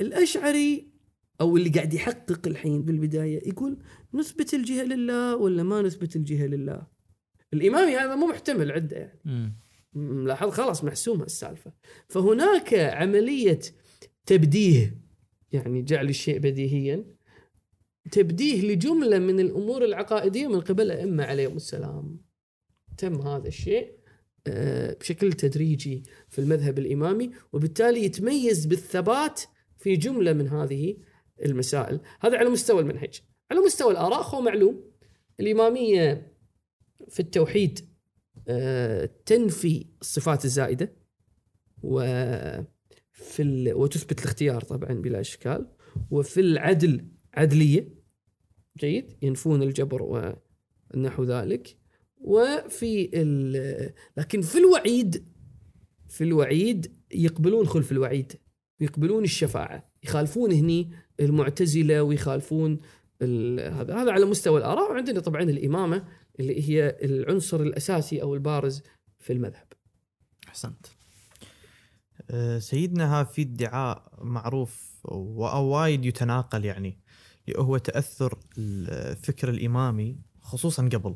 الأشعري 0.00 0.92
أو 1.40 1.56
اللي 1.56 1.70
قاعد 1.70 1.94
يحقق 1.94 2.46
الحين 2.46 2.82
بالبداية 2.82 3.48
يقول 3.48 3.78
نثبت 4.14 4.54
الجهة 4.54 4.84
لله 4.84 5.36
ولا 5.36 5.62
ما 5.62 5.82
نثبت 5.82 6.16
الجهة 6.16 6.46
لله؟ 6.46 6.86
الإمامي 7.52 7.96
هذا 7.96 8.14
مو 8.14 8.26
محتمل 8.26 8.72
عنده 8.72 8.96
يعني. 8.96 9.54
ملاحظ؟ 9.94 10.50
خلاص 10.50 10.84
محسومه 10.84 11.24
السالفه 11.24 11.72
فهناك 12.08 12.74
عملية 12.74 13.60
تبديه 14.26 15.02
يعني 15.52 15.82
جعل 15.82 16.08
الشيء 16.08 16.38
بديهيا 16.38 17.04
تبديه 18.12 18.72
لجملة 18.72 19.18
من 19.18 19.40
الأمور 19.40 19.84
العقائدية 19.84 20.46
من 20.46 20.60
قبل 20.60 20.82
الأئمة 20.82 21.24
عليهم 21.24 21.56
السلام. 21.56 22.20
تم 22.96 23.20
هذا 23.20 23.48
الشيء. 23.48 24.01
بشكل 24.48 25.32
تدريجي 25.32 26.02
في 26.28 26.38
المذهب 26.38 26.78
الإمامي 26.78 27.30
وبالتالي 27.52 28.04
يتميز 28.04 28.66
بالثبات 28.66 29.42
في 29.78 29.96
جملة 29.96 30.32
من 30.32 30.48
هذه 30.48 30.96
المسائل. 31.44 32.00
هذا 32.20 32.38
على 32.38 32.48
مستوى 32.48 32.80
المنهج. 32.80 33.20
على 33.50 33.60
مستوى 33.60 33.92
الآراء 33.92 34.22
هو 34.22 34.40
معلوم. 34.40 34.84
الإمامية 35.40 36.32
في 37.08 37.20
التوحيد 37.20 37.88
آه، 38.48 39.10
تنفي 39.26 39.86
الصفات 40.00 40.44
الزائدة 40.44 40.96
وفي 41.82 42.62
ال... 43.40 43.74
وتثبت 43.74 44.18
الاختيار 44.20 44.60
طبعا 44.62 44.92
بلا 44.92 45.20
إشكال. 45.20 45.66
وفي 46.10 46.40
العدل 46.40 47.08
عدلية. 47.34 48.02
جيد. 48.78 49.16
ينفون 49.22 49.62
الجبر 49.62 50.30
ونحو 50.94 51.24
ذلك. 51.24 51.81
وفي 52.24 53.10
ال... 53.14 53.92
لكن 54.16 54.40
في 54.40 54.58
الوعيد 54.58 55.24
في 56.08 56.24
الوعيد 56.24 56.92
يقبلون 57.14 57.66
خلف 57.66 57.92
الوعيد 57.92 58.32
يقبلون 58.80 59.24
الشفاعة 59.24 59.92
يخالفون 60.02 60.52
هني 60.52 60.90
المعتزلة 61.20 62.02
ويخالفون 62.02 62.80
ال... 63.22 63.60
هذا 63.74 63.94
هذا 63.94 64.12
على 64.12 64.24
مستوى 64.24 64.58
الآراء. 64.58 64.90
وعندنا 64.90 65.20
طبعا 65.20 65.42
الإمامة 65.42 66.04
اللي 66.40 66.68
هي 66.68 66.98
العنصر 67.02 67.60
الأساسي 67.60 68.22
أو 68.22 68.34
البارز 68.34 68.82
في 69.18 69.32
المذهب. 69.32 69.66
أحسنت. 70.48 70.86
آه، 72.30 72.58
سيدنا 72.58 73.20
ها 73.20 73.24
في 73.24 73.42
ادعاء 73.42 74.12
معروف 74.22 75.00
وايد 75.04 76.04
يتناقل 76.04 76.64
يعني 76.64 76.98
هو 77.56 77.78
تأثر 77.78 78.38
الفكر 78.58 79.48
الإمامي 79.48 80.18
خصوصا 80.40 80.88
قبل. 80.88 81.14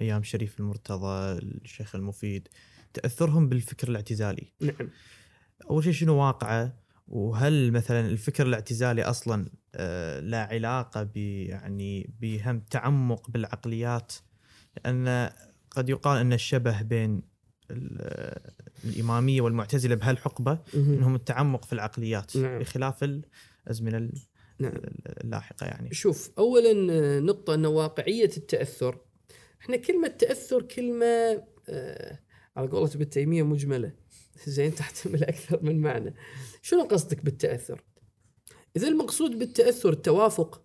أيام 0.00 0.22
شريف 0.22 0.60
المرتضى 0.60 1.38
الشيخ 1.38 1.94
المفيد 1.94 2.48
تأثرهم 2.94 3.48
بالفكر 3.48 3.88
الاعتزالي. 3.88 4.52
نعم. 4.60 4.90
أول 5.70 5.84
شيء 5.84 5.92
شنو 5.92 6.14
واقعه؟ 6.14 6.76
وهل 7.08 7.72
مثلا 7.72 8.00
الفكر 8.00 8.46
الاعتزالي 8.46 9.02
أصلا 9.02 9.48
آه، 9.74 10.20
لا 10.20 10.42
علاقة 10.42 11.02
ب 11.02 11.16
يعني 11.16 12.10
بهم 12.20 12.60
تعمق 12.60 13.30
بالعقليات؟ 13.30 14.12
لأن 14.76 15.30
قد 15.70 15.88
يقال 15.88 16.18
أن 16.18 16.32
الشبه 16.32 16.82
بين 16.82 17.22
آه، 17.70 18.52
الإمامية 18.84 19.40
والمعتزلة 19.40 19.94
بهالحقبة 19.94 20.58
أنهم 20.74 21.14
التعمق 21.14 21.64
في 21.64 21.72
العقليات 21.72 22.36
نعم. 22.36 22.58
بخلاف 22.58 23.04
الأزمنة 23.04 23.96
ال- 23.98 24.18
نعم. 24.58 24.72
اللاحقة 25.24 25.66
يعني. 25.66 25.94
شوف 25.94 26.30
اولا 26.38 26.92
آه، 26.92 27.20
نقطة 27.20 27.54
أن 27.54 27.66
واقعية 27.66 28.30
التأثر 28.36 28.98
إحنا 29.60 29.76
كلمة 29.76 30.08
تأثر 30.08 30.62
كلمة 30.62 31.44
آه 31.68 32.18
على 32.56 32.68
قولة 32.68 32.90
ابن 32.94 33.10
تيمية 33.10 33.42
مجملة. 33.42 33.92
زين 34.46 34.74
تحتمل 34.74 35.24
أكثر 35.24 35.62
من 35.62 35.80
معنى. 35.80 36.14
شنو 36.62 36.82
قصدك 36.82 37.24
بالتأثر؟ 37.24 37.84
إذا 38.76 38.88
المقصود 38.88 39.38
بالتأثر 39.38 39.92
التوافق 39.92 40.64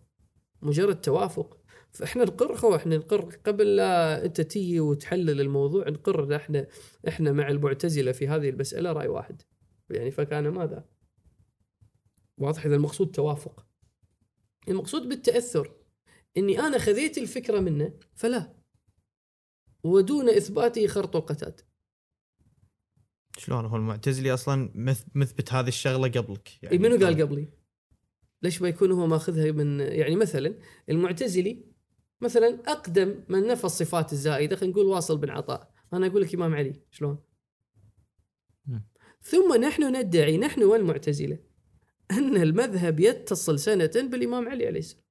مجرد 0.62 1.02
توافق 1.02 1.58
فإحنا 1.92 2.24
نقر 2.24 2.56
خو 2.56 2.76
إحنا 2.76 2.98
نقر 2.98 3.36
قبل 3.46 3.76
لا 3.76 4.26
أنت 4.26 4.42
تيجي 4.42 4.80
وتحلل 4.80 5.42
الموضوع 5.42 5.90
نقر 5.90 6.36
إحنا 6.36 6.68
إحنا 7.08 7.32
مع 7.32 7.50
المعتزلة 7.50 8.12
في 8.12 8.28
هذه 8.28 8.50
المسألة 8.50 8.92
رأي 8.92 9.08
واحد. 9.08 9.42
يعني 9.90 10.12
فكان 10.12 10.48
ماذا؟ 10.48 10.86
واضح 12.38 12.66
إذا 12.66 12.76
المقصود 12.76 13.12
توافق. 13.12 13.66
المقصود 14.68 15.10
بالتأثر 15.10 15.76
إني 16.38 16.60
أنا 16.60 16.78
خذيت 16.78 17.18
الفكرة 17.18 17.60
منه 17.60 17.94
فلا. 18.16 18.63
ودون 19.84 20.30
إثباته 20.30 20.88
خرط 20.88 21.16
القتاد 21.16 21.62
شلون 23.38 23.66
هو 23.66 23.76
المعتزلي 23.76 24.34
أصلا 24.34 24.72
مث- 24.76 25.06
مثبت 25.16 25.54
هذه 25.54 25.68
الشغلة 25.68 26.08
قبلك 26.08 26.64
يعني 26.64 26.78
منو 26.78 27.06
قال 27.06 27.22
قبلي؟ 27.22 27.48
ليش 28.42 28.62
ما 28.62 28.68
يكون 28.70 28.92
هو 28.92 29.08
ماخذها 29.08 29.52
من 29.52 29.80
يعني 29.80 30.16
مثلا 30.16 30.56
المعتزلي 30.90 31.66
مثلا 32.22 32.60
أقدم 32.72 33.24
من 33.30 33.48
نفى 33.48 33.64
الصفات 33.64 34.14
الزائدة 34.14 34.56
خلينا 34.56 34.74
نقول 34.74 34.86
واصل 34.86 35.18
بن 35.18 35.30
عطاء 35.30 35.74
أنا 35.94 36.08
أقول 36.08 36.22
لك 36.22 36.34
إمام 36.36 36.56
علي 36.56 36.82
شلون؟ 36.92 37.18
ثم 39.22 39.56
نحن 39.62 39.96
ندعي 39.96 40.38
نحن 40.38 40.64
والمعتزلة 40.64 41.40
أن 42.12 42.38
المذهب 42.38 43.00
يتصل 43.00 43.60
سنة 43.60 43.92
بالإمام 43.96 44.50
علي 44.50 44.68
عليه 44.68 44.80
السلام. 44.80 45.03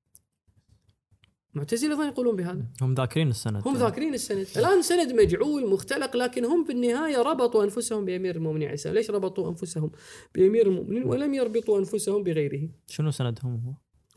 المعتزلة 1.54 1.90
أيضا 1.90 2.04
يقولون 2.04 2.36
بهذا. 2.36 2.66
هم 2.82 2.94
ذاكرين 2.94 3.28
السند. 3.28 3.68
هم 3.68 3.76
ذاكرين 3.76 4.14
السند. 4.14 4.46
الآن 4.56 4.82
سند 4.82 5.12
مجعول 5.12 5.70
مختلق 5.70 6.16
لكن 6.16 6.44
هم 6.44 6.64
في 6.64 6.72
النهايه 6.72 7.18
ربطوا 7.22 7.64
أنفسهم 7.64 8.04
بأمير 8.04 8.36
المؤمنين 8.36 8.68
عليه 8.68 8.74
السلام 8.74 8.94
ليش 8.94 9.10
ربطوا 9.10 9.48
أنفسهم 9.48 9.90
بأمير 10.34 10.66
المؤمنين 10.66 11.04
ولم 11.04 11.34
يربطوا 11.34 11.78
أنفسهم 11.78 12.22
بغيره؟ 12.22 12.68
شنو 12.86 13.10
سندهم 13.10 13.62
هو؟ 13.66 13.72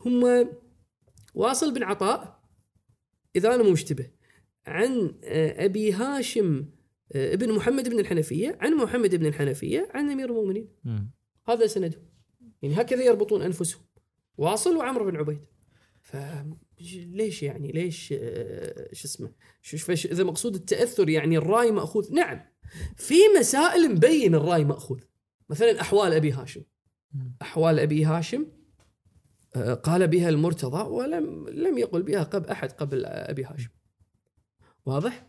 هم 0.06 0.48
واصل 1.34 1.74
بن 1.74 1.82
عطاء 1.82 2.40
إذا 3.36 3.54
أنا 3.54 3.62
مو 3.62 3.70
مشتبه 3.70 4.10
عن 4.66 5.14
أبي 5.24 5.92
هاشم 5.92 6.66
ابن 7.12 7.52
محمد 7.52 7.88
بن 7.88 8.00
الحنفية 8.00 8.58
عن 8.60 8.74
محمد 8.74 9.14
بن 9.14 9.26
الحنفية 9.26 9.88
عن 9.94 10.10
أمير 10.10 10.30
المؤمنين. 10.30 10.68
هذا 11.48 11.66
سندهم. 11.66 12.02
يعني 12.62 12.80
هكذا 12.80 13.02
يربطون 13.04 13.42
أنفسهم. 13.42 13.82
واصل 14.38 14.76
وعمرو 14.76 15.04
بن 15.04 15.16
عبيد. 15.16 15.40
ف 16.02 16.16
ليش 16.80 17.42
يعني؟ 17.42 17.72
ليش 17.72 18.14
آه، 18.18 18.88
شو 18.92 19.08
اسمه؟ 19.08 19.32
شو 19.62 19.92
إذا 19.92 20.24
مقصود 20.24 20.54
التأثر 20.54 21.08
يعني 21.08 21.38
الرأي 21.38 21.70
مأخوذ. 21.70 22.12
نعم 22.12 22.40
في 22.96 23.14
مسائل 23.38 23.94
مبين 23.94 24.34
الرأي 24.34 24.64
مأخوذ. 24.64 25.00
مثلا 25.50 25.80
أحوال 25.80 26.12
أبي 26.12 26.32
هاشم. 26.32 26.62
أحوال 27.42 27.78
أبي 27.78 28.04
هاشم 28.04 28.46
آه، 29.56 29.74
قال 29.74 30.08
بها 30.08 30.28
المرتضى 30.28 30.90
ولم 30.90 31.48
لم 31.48 31.78
يقل 31.78 32.02
بها 32.02 32.22
قبل 32.22 32.48
أحد 32.48 32.72
قبل 32.72 33.04
أبي 33.06 33.44
هاشم. 33.44 33.70
واضح؟ 34.86 35.26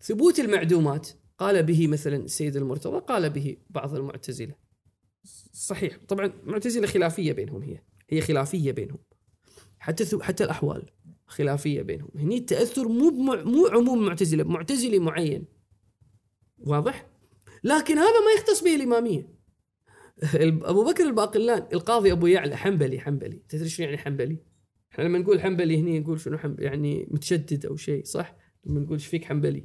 ثبوت 0.00 0.40
المعدومات 0.40 1.08
قال 1.38 1.62
به 1.62 1.86
مثلا 1.86 2.16
السيد 2.16 2.56
المرتضى 2.56 3.00
قال 3.00 3.30
به 3.30 3.56
بعض 3.70 3.94
المعتزلة. 3.94 4.54
صحيح. 5.52 5.98
طبعا 6.08 6.26
المعتزله 6.26 6.86
خلافية 6.86 7.32
بينهم 7.32 7.62
هي. 7.62 7.82
هي 8.10 8.20
خلافية 8.20 8.72
بينهم. 8.72 8.98
حتى 9.80 10.18
حتى 10.22 10.44
الأحوال 10.44 10.90
خلافية 11.26 11.82
بينهم 11.82 12.10
هني 12.14 12.36
التأثر 12.36 12.88
مو 12.88 13.08
بمع 13.08 13.42
مو 13.42 13.66
عموم 13.66 14.06
معتزلة 14.06 14.44
معتزلي 14.44 14.98
معين 14.98 15.44
واضح 16.58 17.06
لكن 17.64 17.98
هذا 17.98 18.20
ما 18.20 18.32
يختص 18.38 18.64
به 18.64 18.74
الإمامية 18.74 19.40
أبو 20.70 20.84
بكر 20.84 21.04
الباقلان 21.04 21.66
القاضي 21.72 22.12
أبو 22.12 22.26
يعلى 22.26 22.56
حنبلي 22.56 23.00
حنبلي 23.00 23.42
تدري 23.48 23.68
شنو 23.68 23.86
يعني 23.86 23.98
حنبلي؟ 23.98 24.38
إحنا 24.92 25.04
لما 25.04 25.18
نقول 25.18 25.40
حنبلي 25.40 25.80
هني 25.80 26.00
نقول 26.00 26.20
شنو 26.20 26.38
حنبلي 26.38 26.66
يعني 26.66 27.08
متشدد 27.10 27.66
أو 27.66 27.76
شيء 27.76 28.04
صح؟ 28.04 28.36
لما 28.66 28.80
نقول 28.80 28.92
إيش 28.92 29.06
فيك 29.06 29.24
حنبلي 29.24 29.64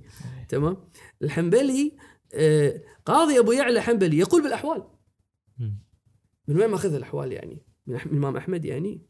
تمام؟ 0.49 0.77
الحنبلي 1.21 1.95
آه، 2.33 2.81
قاضي 3.05 3.39
أبو 3.39 3.51
يعلى 3.51 3.81
حنبلي 3.81 4.17
يقول 4.17 4.43
بالأحوال. 4.43 4.83
من 6.47 6.57
وين 6.57 6.69
ماخذ 6.69 6.93
الأحوال 6.93 7.31
يعني؟ 7.31 7.63
من 7.87 7.95
الامام 7.95 8.37
أحمد 8.37 8.65
يعني؟ 8.65 9.01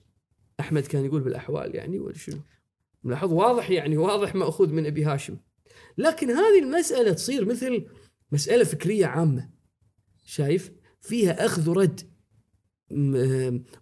أحمد 0.59 0.87
كان 0.87 1.05
يقول 1.05 1.21
بالأحوال 1.21 1.75
يعني 1.75 1.99
ولا 1.99 2.17
شنو؟ 2.17 2.37
ملاحظ؟ 3.03 3.33
واضح 3.33 3.69
يعني 3.69 3.97
واضح 3.97 4.35
مأخوذ 4.35 4.69
من 4.73 4.85
أبي 4.85 5.03
هاشم. 5.03 5.37
لكن 5.97 6.31
هذه 6.31 6.59
المسألة 6.63 7.13
تصير 7.13 7.45
مثل 7.45 7.85
مسألة 8.31 8.63
فكرية 8.63 9.05
عامة. 9.05 9.49
شايف؟ 10.25 10.71
فيها 11.01 11.45
أخذ 11.45 11.69
ورد. 11.69 12.01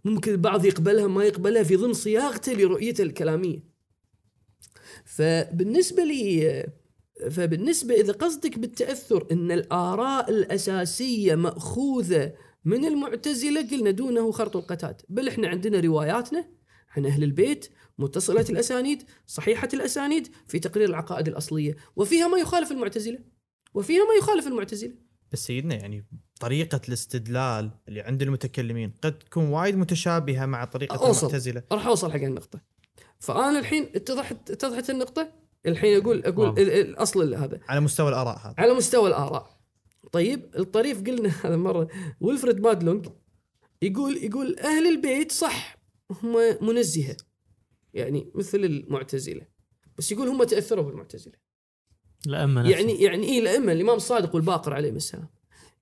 ممكن 0.05 0.31
البعض 0.31 0.65
يقبلها 0.65 1.07
ما 1.07 1.23
يقبلها 1.23 1.63
في 1.63 1.75
ضمن 1.75 1.93
صياغته 1.93 2.53
لرؤيته 2.53 3.01
الكلامية. 3.01 3.63
فبالنسبة 5.05 6.03
لي 6.03 6.65
فبالنسبة 7.31 7.95
إذا 7.95 8.13
قصدك 8.13 8.59
بالتأثر 8.59 9.27
إن 9.31 9.51
الآراء 9.51 10.29
الأساسية 10.29 11.35
مأخوذة 11.35 12.33
من 12.65 12.85
المعتزلة 12.85 13.69
قلنا 13.69 13.91
دونه 13.91 14.31
خرط 14.31 14.57
القتاد 14.57 15.01
بل 15.09 15.27
إحنا 15.27 15.47
عندنا 15.47 15.79
رواياتنا 15.79 16.45
عن 16.97 17.05
أهل 17.05 17.23
البيت 17.23 17.69
متصله 17.97 18.45
الأسانيد 18.49 19.03
صحيحة 19.27 19.69
الأسانيد 19.73 20.27
في 20.47 20.59
تقرير 20.59 20.89
العقائد 20.89 21.27
الأصلية 21.27 21.75
وفيها 21.95 22.27
ما 22.27 22.37
يخالف 22.37 22.71
المعتزلة 22.71 23.19
وفيها 23.73 24.03
ما 24.05 24.13
يخالف 24.19 24.47
المعتزلة. 24.47 24.93
بس 25.31 25.45
سيدنا 25.45 25.75
يعني 25.75 26.05
طريقة 26.39 26.81
الاستدلال 26.87 27.71
اللي 27.87 28.01
عند 28.01 28.21
المتكلمين 28.21 28.93
قد 29.01 29.19
تكون 29.19 29.45
وايد 29.45 29.75
متشابهة 29.77 30.45
مع 30.45 30.65
طريقة 30.65 30.95
أوصل. 31.07 31.27
المعتزلة. 31.27 31.63
راح 31.71 31.87
أوصل 31.87 32.11
حق 32.11 32.19
النقطة. 32.19 32.61
فأنا 33.19 33.59
الحين 33.59 33.89
اتضحت 33.95 34.51
اتضحت 34.51 34.89
النقطة؟ 34.89 35.31
الحين 35.65 36.01
أقول 36.01 36.23
أقول 36.25 36.47
واضح. 36.47 36.61
ال- 36.61 36.69
ال- 36.71 36.89
الأصل 36.89 37.33
هذا. 37.35 37.59
على 37.67 37.79
مستوى 37.79 38.09
الآراء 38.09 38.37
هذا. 38.37 38.53
على 38.57 38.73
مستوى 38.73 39.09
الآراء. 39.09 39.57
طيب 40.11 40.51
الطريف 40.57 41.03
قلنا 41.03 41.29
هذا 41.45 41.55
مرة 41.55 41.87
ويلفريد 42.21 42.59
مادلونج 42.59 43.07
يقول 43.81 44.17
يقول 44.17 44.59
أهل 44.59 44.87
البيت 44.87 45.31
صح. 45.31 45.82
هم 46.11 46.35
منزهة 46.61 47.17
يعني 47.93 48.31
مثل 48.35 48.65
المعتزلة. 48.65 49.47
بس 49.97 50.11
يقول 50.11 50.27
هم 50.27 50.43
تأثروا 50.43 50.84
بالمعتزلة. 50.84 51.34
الأئمة. 52.27 52.69
يعني 52.69 53.01
يعني 53.01 53.27
إيه 53.27 53.39
الأئمة؟ 53.39 53.71
الإمام 53.71 53.95
الصادق 53.95 54.35
والباقر 54.35 54.73
عليهم 54.73 54.95
السلام. 54.95 55.30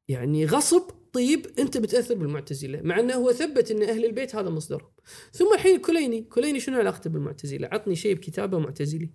يعني 0.08 0.46
غصب 0.46 0.82
طيب 1.14 1.48
أنت 1.60 1.78
بتأثر 1.78 2.16
بالمعتزلة 2.16 2.82
مع 2.82 3.00
إنه 3.00 3.14
هو 3.14 3.32
ثبت 3.32 3.72
إن 3.72 3.84
أهل 3.84 4.06
البيت 4.06 4.36
هذا 4.36 4.50
مصدرهم. 4.50 4.92
ثم 5.32 5.54
الحين 5.54 5.76
الكليني 5.76 6.22
كليني 6.22 6.60
شنو 6.60 6.78
علاقته 6.78 7.10
بالمعتزلة؟ 7.10 7.70
عطني 7.72 7.96
شيء 7.96 8.16
بكتابة 8.16 8.60
معتزلي 8.60 9.10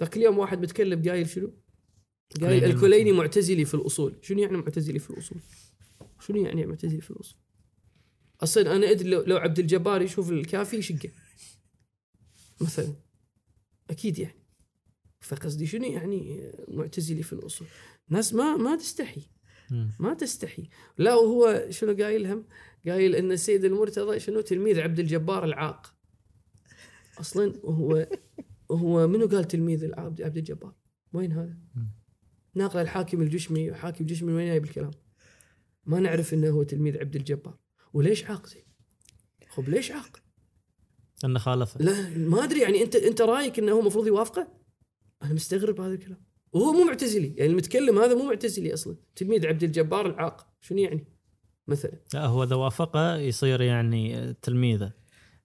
ذاك 0.00 0.16
اليوم 0.16 0.38
واحد 0.38 0.60
بتكلم 0.60 1.02
قايل 1.02 1.28
شنو؟ 1.28 1.52
قايل 2.40 2.60
كليني 2.60 2.74
الكليني 2.74 3.12
معتزلي 3.12 3.64
في 3.64 3.74
الأصول. 3.74 4.18
شنو 4.22 4.38
يعني 4.38 4.56
معتزلي 4.56 4.98
في 4.98 5.10
الأصول؟ 5.10 5.40
شنو 6.20 6.36
يعني 6.36 6.66
معتزلي 6.66 7.00
في 7.00 7.10
الأصول؟ 7.10 7.38
أصلا 8.40 8.76
أنا 8.76 8.90
أدري 8.90 9.10
لو, 9.10 9.22
لو 9.22 9.36
عبد 9.36 9.58
الجبار 9.58 10.02
يشوف 10.02 10.30
الكافي 10.30 10.76
يشقه. 10.76 11.10
مثلا. 12.60 12.94
أكيد 13.90 14.18
يعني. 14.18 14.38
فقصدي 15.20 15.66
شنو 15.66 15.84
يعني 15.84 16.52
معتزلي 16.68 17.22
في 17.22 17.32
الأصول؟ 17.32 17.68
ناس 18.08 18.34
ما 18.34 18.56
ما 18.56 18.76
تستحي. 18.76 19.22
ما 20.00 20.14
تستحي. 20.14 20.68
لا 20.98 21.14
وهو 21.14 21.66
شنو 21.70 21.96
قايل 21.96 22.26
هم؟ 22.26 22.46
قايل 22.86 23.14
إن 23.14 23.32
السيد 23.32 23.64
المرتضى 23.64 24.20
شنو؟ 24.20 24.40
تلميذ 24.40 24.80
عبد 24.80 24.98
الجبار 24.98 25.44
العاق. 25.44 25.94
أصلا 27.20 27.60
هو 27.64 28.08
هو 28.70 29.08
منو 29.08 29.26
قال 29.26 29.44
تلميذ 29.44 29.94
عبد 30.00 30.36
الجبار؟ 30.36 30.74
وين 31.12 31.32
هذا؟ 31.32 31.58
ناقل 32.54 32.80
الحاكم 32.80 33.22
الجشمي 33.22 33.70
وحاكم 33.70 34.04
الجشمي 34.04 34.32
وين 34.32 34.46
جايب 34.46 34.64
الكلام؟ 34.64 34.90
ما 35.86 36.00
نعرف 36.00 36.34
إنه 36.34 36.48
هو 36.48 36.62
تلميذ 36.62 36.98
عبد 36.98 37.16
الجبار. 37.16 37.58
وليش 37.92 38.24
عاق 38.24 38.46
زين 38.46 38.62
خب 39.48 39.68
ليش 39.68 39.90
عاق 39.90 40.16
أنه 41.24 41.38
خالفه. 41.38 41.80
لا 41.80 42.08
ما 42.16 42.44
أدري 42.44 42.60
يعني 42.60 42.82
أنت 42.82 42.96
أنت 42.96 43.20
رأيك 43.22 43.58
إنه 43.58 43.72
هو 43.72 43.80
المفروض 43.80 44.06
يوافقه؟ 44.06 44.48
أنا 45.22 45.34
مستغرب 45.34 45.80
هذا 45.80 45.94
الكلام. 45.94 46.22
وهو 46.52 46.72
مو 46.72 46.84
معتزلي 46.84 47.34
يعني 47.36 47.50
المتكلم 47.50 47.98
هذا 47.98 48.14
مو 48.14 48.24
معتزلي 48.24 48.74
أصلا. 48.74 48.96
تلميذ 49.16 49.46
عبد 49.46 49.62
الجبار 49.62 50.06
العاق 50.06 50.46
شنو 50.60 50.78
يعني؟ 50.78 51.06
مثلا. 51.68 51.92
لا 52.14 52.26
هو 52.26 52.42
إذا 52.42 52.56
وافقه 52.56 53.16
يصير 53.16 53.60
يعني 53.60 54.34
تلميذه. 54.42 54.92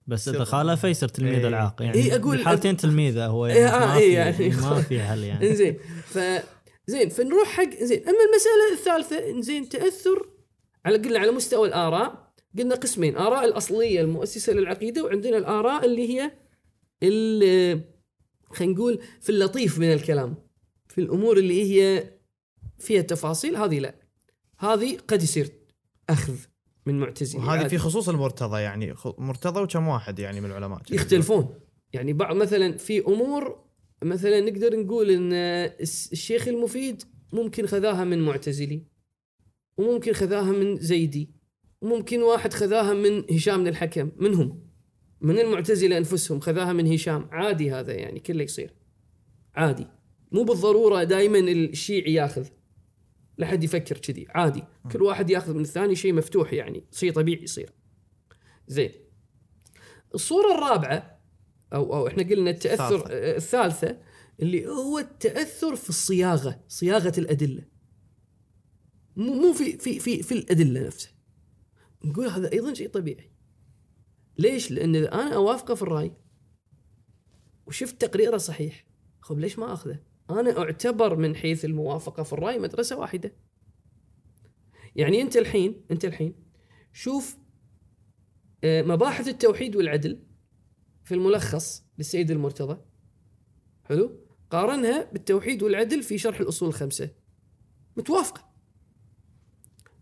بس 0.06 0.28
إذا 0.28 0.36
يصير- 0.36 0.46
خالفه 0.46 0.88
يصير 0.88 1.08
تلميذ 1.08 1.34
إيه. 1.38 1.48
العاق 1.48 1.82
يعني 1.82 1.94
إيه، 1.98 2.10
أقول- 2.22 2.26
الحالتين 2.28 2.76
تلميذه 2.76 3.26
هو 3.26 3.46
إيه، 3.46 3.52
يعني 3.54 3.74
آه، 3.84 3.86
ما 3.86 3.96
إيه، 3.96 4.32
في 4.32 4.42
يعني- 4.42 4.56
ما 4.56 4.82
في 4.82 5.02
حل 5.02 5.24
يعني. 5.24 5.50
إنزين 5.50 5.78
ف 6.06 6.18
زين 6.86 7.08
فنروح 7.08 7.48
حق 7.48 7.70
زين 7.82 7.98
أما 8.08 8.18
المسألة 8.30 8.72
الثالثة 8.72 9.40
زين 9.40 9.68
تأثر 9.68 10.28
على 10.84 10.98
قلنا 10.98 11.18
على 11.18 11.30
مستوى 11.30 11.68
الآراء. 11.68 12.23
قلنا 12.58 12.74
قسمين 12.74 13.16
آراء 13.16 13.44
الأصلية 13.44 14.00
المؤسسة 14.00 14.52
للعقيدة 14.52 15.04
وعندنا 15.04 15.38
الآراء 15.38 15.84
اللي 15.84 16.08
هي 16.08 16.30
ال- 17.02 17.80
خلينا 18.50 18.72
نقول 18.72 19.00
في 19.20 19.30
اللطيف 19.30 19.78
من 19.78 19.92
الكلام 19.92 20.34
في 20.88 21.00
الأمور 21.00 21.36
اللي 21.36 21.62
هي 21.62 22.10
فيها 22.78 23.02
تفاصيل 23.02 23.56
هذه 23.56 23.78
لا. 23.78 23.94
هذه 24.58 24.98
قد 25.08 25.22
يصير 25.22 25.50
أخذ 26.10 26.34
من 26.86 27.00
معتزلي 27.00 27.42
وهذه. 27.42 27.68
في 27.68 27.78
خصوص 27.78 28.08
المرتضى 28.08 28.60
يعني 28.60 28.94
مرتضى 29.18 29.60
وكم 29.60 29.88
واحد 29.88 30.18
يعني 30.18 30.40
من 30.40 30.50
العلماء؟ 30.50 30.82
يختلفون. 30.90 31.54
يعني 31.92 32.12
بعض 32.12 32.36
مثلا 32.36 32.76
في 32.76 33.00
أمور 33.06 33.64
مثلا 34.02 34.40
نقدر 34.40 34.76
نقول 34.80 35.10
إن 35.10 35.32
الشيخ 36.12 36.48
المفيد 36.48 37.02
ممكن 37.32 37.66
خذاها 37.66 38.04
من 38.04 38.18
معتزلي 38.20 38.82
وممكن 39.78 40.12
خذاها 40.12 40.52
من 40.52 40.76
زيدي. 40.76 41.33
وممكن 41.84 42.22
واحد 42.22 42.52
خذاها 42.52 42.94
من 42.94 43.24
هشام 43.30 43.66
الحكم 43.66 44.10
منهم 44.16 44.62
من 45.20 45.38
المعتزلة 45.38 45.98
أنفسهم 45.98 46.40
خذاها 46.40 46.72
من 46.72 46.92
هشام. 46.92 47.28
عادي 47.32 47.70
هذا 47.70 47.92
يعني 47.92 48.20
كله 48.20 48.42
يصير. 48.42 48.74
عادي. 49.54 49.86
مو 50.32 50.44
بالضرورة 50.44 51.04
دائما 51.04 51.38
الشيعي 51.38 52.14
ياخذ. 52.14 52.46
لا 53.38 53.46
حد 53.46 53.64
يفكر 53.64 53.98
كذي. 53.98 54.26
عادي. 54.28 54.64
كل 54.92 55.02
واحد 55.02 55.30
ياخذ 55.30 55.54
من 55.54 55.60
الثاني 55.60 55.94
شيء 55.94 56.12
مفتوح 56.12 56.52
يعني. 56.52 56.84
شيء 56.92 57.12
طبيعي 57.12 57.42
يصير. 57.42 57.72
زين. 58.68 58.92
الصورة 60.14 60.54
الرابعة 60.54 61.20
أو 61.72 61.94
أو 61.94 62.06
إحنا 62.06 62.22
قلنا 62.22 62.50
التأثر 62.50 62.96
الثالثة. 62.96 63.14
آه، 63.14 63.36
الثالثة 63.36 63.98
اللي 64.40 64.66
هو 64.66 64.98
التأثر 64.98 65.76
في 65.76 65.88
الصياغة 65.88 66.60
صياغة 66.68 67.12
الأدلة. 67.18 67.62
مو 69.16 69.52
في 69.52 69.78
في 69.78 69.98
في 69.98 70.22
في 70.22 70.32
الأدلة 70.32 70.86
نفسها. 70.86 71.13
نقول 72.04 72.26
هذا 72.28 72.52
أيضا 72.52 72.74
شيء 72.74 72.88
طبيعي. 72.88 73.30
ليش؟ 74.38 74.70
لأن 74.70 74.96
أنا 74.96 75.34
أوافقه 75.34 75.74
في 75.74 75.82
الرأي. 75.82 76.12
وشفت 77.66 78.04
تقريره 78.04 78.36
صحيح. 78.36 78.86
خب 79.20 79.38
ليش 79.38 79.58
ما 79.58 79.72
أخذه؟ 79.72 79.98
أنا 80.30 80.58
أعتبر 80.58 81.16
من 81.16 81.36
حيث 81.36 81.64
الموافقة 81.64 82.22
في 82.22 82.32
الرأي 82.32 82.58
مدرسة 82.58 82.96
واحدة. 82.96 83.32
يعني 84.96 85.22
أنت 85.22 85.36
الحين 85.36 85.84
أنت 85.90 86.04
الحين 86.04 86.34
شوف 86.92 87.36
آه، 88.64 88.82
مباحث 88.82 89.28
التوحيد 89.28 89.76
والعدل 89.76 90.22
في 91.04 91.14
الملخص 91.14 91.84
للسيد 91.98 92.30
المرتضى. 92.30 92.80
حلو؟ 93.84 94.20
قارنها 94.50 95.10
بالتوحيد 95.12 95.62
والعدل 95.62 96.02
في 96.02 96.18
شرح 96.18 96.40
الأصول 96.40 96.68
الخمسة. 96.68 97.10
متوافقة. 97.96 98.50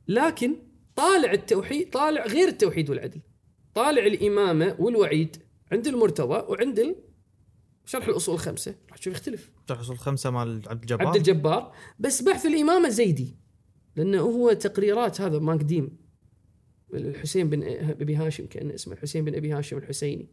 لكن 0.09 0.72
طالع 0.97 1.33
التوحيد 1.33 1.91
طالع 1.91 2.27
غير 2.27 2.49
التوحيد 2.49 2.91
والعدل. 2.91 3.21
طالع 3.75 4.07
الإمامة 4.07 4.77
والوعيد 4.79 5.37
عند 5.73 5.87
المرتضى 5.87 6.53
وعند 6.53 6.97
شرح 7.85 8.09
الأصول 8.09 8.35
الخمسة. 8.35 8.75
راح 8.91 8.99
تشوف 8.99 9.15
يختلف. 9.15 9.51
تحصل 9.67 9.97
خمسه 9.97 10.31
مال 10.31 10.63
عبد 10.67 10.83
الجبار. 10.83 11.07
عبد 11.07 11.17
الجبار. 11.17 11.73
بس 11.99 12.23
بحث 12.23 12.47
الإمامة 12.47 12.89
زيدي 12.89 13.37
لأنه 13.97 14.21
هو 14.21 14.53
تقريرات 14.53 15.21
هذا 15.21 15.39
ما 15.39 15.53
قديم 15.53 15.97
الحسين 16.95 17.51
بن 17.51 17.63
أبي 18.01 18.17
هاشم 18.17 18.47
كأن 18.47 18.71
اسمه 18.71 18.95
الحسين 18.95 19.25
بن 19.25 19.35
أبي 19.35 19.53
هاشم 19.53 19.79
الحسيني. 19.79 20.29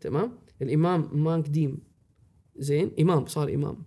تمام؟ 0.00 0.38
الإمام 0.62 1.10
ما 1.12 1.36
قديم 1.36 1.78
زين؟ 2.56 2.90
إمام 3.00 3.26
صار 3.26 3.54
إمام. 3.54 3.84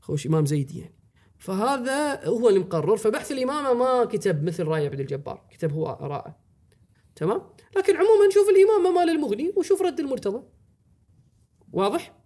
خوش 0.00 0.26
إمام 0.26 0.46
زيدي 0.46 0.78
يعني. 0.78 0.97
فهذا 1.38 2.24
هو 2.24 2.48
اللي 2.48 2.60
مقرر. 2.60 2.96
فبحث 2.96 3.32
الإمامة 3.32 3.74
ما 3.74 4.04
كتب 4.04 4.44
مثل 4.44 4.64
رأي 4.64 4.86
عبد 4.86 5.00
الجبار 5.00 5.46
كتب 5.50 5.72
هو 5.72 5.86
اراءه 5.86 6.38
تمام؟ 7.16 7.42
لكن 7.76 7.96
عموما 7.96 8.26
نشوف 8.28 8.48
الإمامة 8.48 9.00
مال 9.00 9.10
المغني 9.10 9.52
وشوف 9.56 9.82
رد 9.82 10.00
المرتضى. 10.00 10.42
واضح؟ 11.72 12.18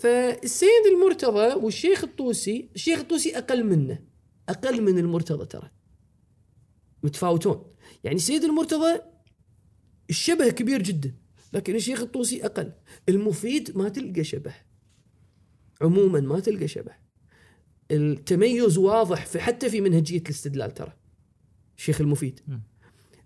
فالسيد 0.00 0.86
المرتضى 0.92 1.54
والشيخ 1.54 2.04
الطوسي 2.04 2.70
الشيخ 2.74 2.98
الطوسي 2.98 3.38
أقل 3.38 3.64
منه 3.64 4.04
أقل 4.48 4.82
من 4.82 4.98
المرتضى 4.98 5.46
ترى. 5.46 5.70
متفاوتون. 7.02 7.74
يعني 8.04 8.16
السيد 8.16 8.44
المرتضى 8.44 9.00
الشبه 10.10 10.50
كبير 10.50 10.82
جدا 10.82 11.14
لكن 11.52 11.74
الشيخ 11.74 12.00
الطوسي 12.00 12.46
أقل. 12.46 12.72
المفيد 13.08 13.76
ما 13.76 13.88
تلقى 13.88 14.24
شبه. 14.24 14.54
عموما 15.80 16.20
ما 16.20 16.40
تلقى 16.40 16.68
شبه. 16.68 17.01
التميز 17.92 18.78
واضح 18.78 19.26
في 19.26 19.40
حتى 19.40 19.70
في 19.70 19.80
منهجية 19.80 20.18
الاستدلال 20.20 20.74
ترى. 20.74 20.92
الشيخ 21.76 22.00
المفيد. 22.00 22.40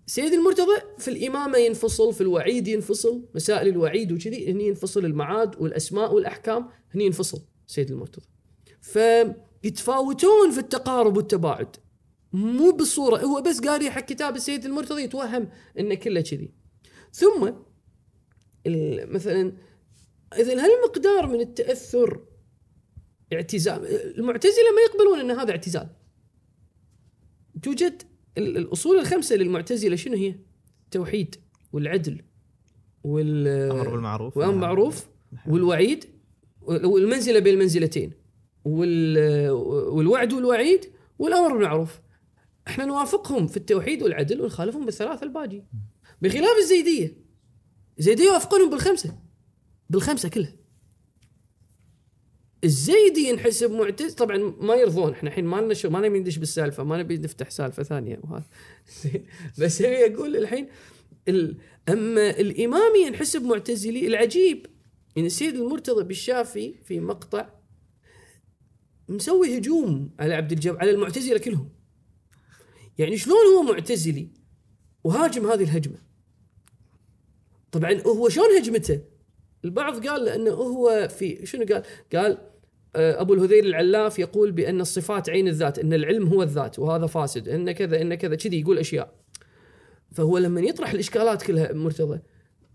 سيد 0.05 0.33
المرتضى 0.33 0.81
في 0.97 1.07
الإمامة 1.07 1.57
ينفصل 1.57 2.13
في 2.13 2.21
الوعيد 2.21 2.67
ينفصل 2.67 3.25
مسائل 3.35 3.67
الوعيد 3.67 4.11
وكذي 4.11 4.51
هني 4.51 4.67
ينفصل 4.67 5.05
المعاد 5.05 5.61
والأسماء 5.61 6.13
والأحكام 6.13 6.69
هني 6.95 7.05
ينفصل 7.05 7.41
سيد 7.67 7.91
المرتضى. 7.91 8.25
فيتفاوتون 8.81 10.51
في 10.51 10.59
التقارب 10.59 11.17
والتباعد. 11.17 11.75
مو 12.33 12.71
بالصورة 12.71 13.17
هو 13.17 13.41
بس 13.41 13.59
قاري 13.59 13.91
حق 13.91 14.05
كتاب 14.05 14.35
السيد 14.35 14.65
المرتضى 14.65 15.03
يتوهم 15.03 15.49
إنه 15.79 15.95
كله 15.95 16.21
كذي. 16.21 16.51
ثم 17.11 17.53
مثلا 19.13 19.53
اذا 20.33 20.53
هل 20.53 20.69
مقدار 20.85 21.27
من 21.27 21.39
التأثر 21.39 22.26
اعتزال. 23.33 23.85
المعتزلة 24.17 24.71
ما 24.75 24.81
يقبلون 24.81 25.19
إن 25.19 25.39
هذا 25.39 25.51
اعتزال. 25.51 25.89
توجد 27.63 28.01
ال- 28.37 28.57
الأصول 28.57 28.99
الخمسة 28.99 29.35
للمعتزلة 29.35 29.95
شنو 29.95 30.15
هي؟ 30.15 30.35
التوحيد 30.85 31.35
والعدل 31.73 32.21
وال 33.03 33.47
أمر 33.47 33.89
بالمعروف 33.89 34.37
والأمر 34.37 34.55
معروف 34.55 35.07
والوعيد 35.47 36.05
والمنزلة 36.61 37.39
بين 37.39 37.53
المنزلتين 37.53 38.11
وال 38.65 39.49
والوعد 39.89 40.33
والوعيد 40.33 40.85
والأمر 41.19 41.53
بالمعروف. 41.53 41.99
إحنا 42.67 42.85
نوافقهم 42.85 43.47
في 43.47 43.57
التوحيد 43.57 44.03
والعدل 44.03 44.41
ونخالفهم 44.41 44.85
بالثلاثة 44.85 45.23
الباقي. 45.23 45.63
بخلاف 46.21 46.57
الزيدية. 46.61 47.17
الزيدية 47.99 48.23
يوافقونهم 48.25 48.69
بالخمسة. 48.69 49.19
بالخمسة 49.89 50.29
كلها. 50.29 50.53
الزيدي 52.63 53.29
ينحسب 53.29 53.71
معتز 53.71 54.13
طبعا 54.13 54.37
ما 54.37 54.75
يرضون. 54.75 55.11
إحنا 55.11 55.29
الحين 55.29 55.45
ما 55.45 55.61
لنا 55.61 55.89
ما 55.89 55.99
نبي 55.99 56.19
ندش 56.19 56.37
بالسالفة 56.37 56.83
ما 56.83 56.97
نبي 56.97 57.17
نفتح 57.17 57.49
سالفة 57.49 57.83
ثانية 57.83 58.19
وهذا. 58.23 58.45
بس 59.59 59.81
أبي 59.81 60.15
أقول 60.15 60.35
الحين 60.35 60.67
ال... 61.27 61.57
أما 61.89 62.29
الامامي 62.29 62.99
ينحسب 63.07 63.43
معتزلي 63.43 64.07
العجيب. 64.07 64.65
إن 65.17 65.25
السيد 65.25 65.55
المرتضى 65.55 66.03
بالشافي 66.03 66.75
في 66.83 66.99
مقطع 66.99 67.49
مسوي 69.09 69.57
هجوم 69.57 70.11
على 70.19 70.33
عبد 70.33 70.51
الجبار 70.51 70.79
على 70.79 70.91
المعتزلة 70.91 71.37
كلهم. 71.37 71.69
يعني 72.97 73.17
شلون 73.17 73.45
هو 73.55 73.63
معتزلي 73.63 74.29
وهاجم 75.03 75.47
هذه 75.47 75.63
الهجمة؟ 75.63 75.97
طبعا 77.71 78.01
هو 78.01 78.29
شلون 78.29 78.57
هجمته؟ 78.57 79.01
البعض 79.67 80.07
قال 80.07 80.25
لأنه 80.25 80.51
هو 80.51 81.07
في 81.07 81.45
شنو 81.45 81.65
قال؟ 81.65 81.83
قال 82.15 82.37
آه، 82.95 83.21
أبو 83.21 83.33
الهذيل 83.33 83.65
العلاف 83.65 84.19
يقول 84.19 84.51
بأن 84.51 84.81
الصفات 84.81 85.29
عين 85.29 85.47
الذات 85.47 85.79
إن 85.79 85.93
العلم 85.93 86.27
هو 86.27 86.43
الذات 86.43 86.79
وهذا 86.79 87.05
فاسد 87.05 87.49
إن 87.49 87.71
كذا 87.71 88.01
إن 88.01 88.15
كذا 88.15 88.35
كذي 88.35 88.59
يقول 88.59 88.77
أشياء. 88.77 89.13
فهو 90.11 90.37
لما 90.37 90.61
يطرح 90.61 90.91
الإشكالات 90.91 91.43
كلها 91.43 91.73
مرتضى. 91.73 92.19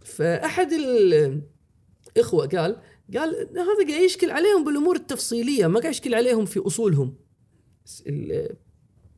فأحد 0.04 0.68
الإخوة 0.72 2.46
قال 2.46 2.76
قال 3.16 3.30
هذا 3.56 3.88
قاعد 3.88 4.02
يشكل 4.02 4.30
عليهم 4.30 4.64
بالأمور 4.64 4.96
التفصيلية 4.96 5.66
ما 5.66 5.80
قاعد 5.80 5.92
يشكل 5.92 6.14
عليهم 6.14 6.44
في 6.44 6.60
أصولهم. 6.66 7.16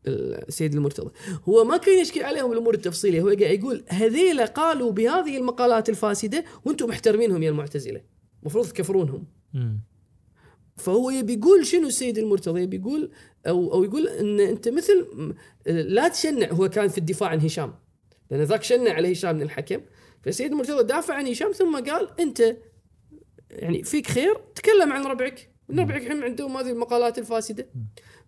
السيد 0.06 0.74
المرتضى. 0.74 1.10
هو 1.48 1.64
ما 1.64 1.76
كان 1.76 1.98
يشكل 1.98 2.22
عليهم 2.22 2.52
الأمور 2.52 2.74
التفصيلية 2.74 3.20
هو 3.20 3.28
قاعد 3.28 3.40
يقول 3.40 3.84
هذيلا 3.88 4.44
قالوا 4.44 4.92
بهذه 4.92 5.36
المقالات 5.36 5.88
الفاسدة 5.88 6.44
وأنتم 6.64 6.88
محترمينهم 6.88 7.42
يا 7.42 7.50
المعتزلة. 7.50 8.00
المفروض 8.42 8.66
تكفرونهم. 8.66 9.26
فهو 10.76 11.10
يبي 11.10 11.34
يقول 11.34 11.66
شنو 11.66 11.86
السيد 11.86 12.18
المرتضى؟ 12.18 12.62
يبي 12.62 12.76
يقول 12.76 13.10
أو 13.46 13.72
أو 13.72 13.84
يقول 13.84 14.08
إن 14.08 14.40
أنت 14.40 14.68
مثل 14.68 15.06
لا 15.66 16.08
تشنع 16.08 16.52
هو 16.52 16.68
كان 16.68 16.88
في 16.88 16.98
الدفاع 16.98 17.28
عن 17.28 17.40
هشام. 17.40 17.74
لأن 18.30 18.42
ذاك 18.42 18.62
شنع 18.62 18.92
على 18.92 19.12
هشام 19.12 19.32
بن 19.32 19.42
الحكم. 19.42 19.80
فالسيد 20.22 20.52
المرتضى 20.52 20.82
دافع 20.82 21.14
عن 21.14 21.26
هشام 21.26 21.52
ثم 21.52 21.76
قال 21.76 22.20
أنت 22.20 22.56
يعني 23.50 23.82
فيك 23.82 24.06
خير 24.06 24.34
تكلم 24.54 24.92
عن 24.92 25.04
ربعك. 25.04 25.50
ربعك 25.70 26.02
الحين 26.02 26.22
عندهم 26.22 26.56
هذه 26.56 26.70
المقالات 26.70 27.18
الفاسدة. 27.18 27.66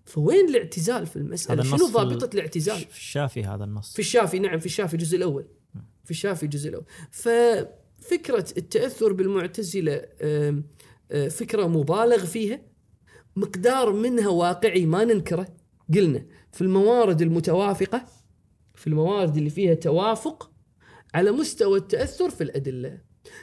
فوين 0.06 0.48
الاعتزال 0.48 1.06
في 1.06 1.16
المسألة؟ 1.16 1.62
شنو 1.62 1.86
ضابطة 1.86 2.34
الاعتزال؟ 2.34 2.78
في 2.78 2.98
الشافي 2.98 3.44
هذا 3.44 3.64
النص. 3.64 3.92
في 3.92 3.98
الشافي 3.98 4.38
نعم 4.38 4.58
في 4.58 4.66
الشافي 4.66 4.94
الجزء 4.94 5.16
الأول. 5.16 5.46
في 6.04 6.10
الشافي 6.10 6.42
الجزء 6.42 6.68
الأول. 6.68 6.84
ففكرة 7.10 8.46
التأثر 8.56 9.12
بالمعتزلة 9.12 10.02
فكرة 11.30 11.66
مبالغ 11.66 12.24
فيها 12.24 12.60
مقدار 13.36 13.92
منها 13.92 14.28
واقعي 14.28 14.86
ما 14.86 15.04
ننكره 15.04 15.48
قلنا. 15.94 16.26
في 16.52 16.62
الموارد 16.62 17.22
المتوافقة 17.22 18.06
في 18.74 18.86
الموارد 18.86 19.36
اللي 19.36 19.50
فيها 19.50 19.74
توافق 19.74 20.50
على 21.14 21.30
مستوى 21.30 21.78
التأثر 21.78 22.30
في 22.30 22.40
الأدلة. 22.40 23.00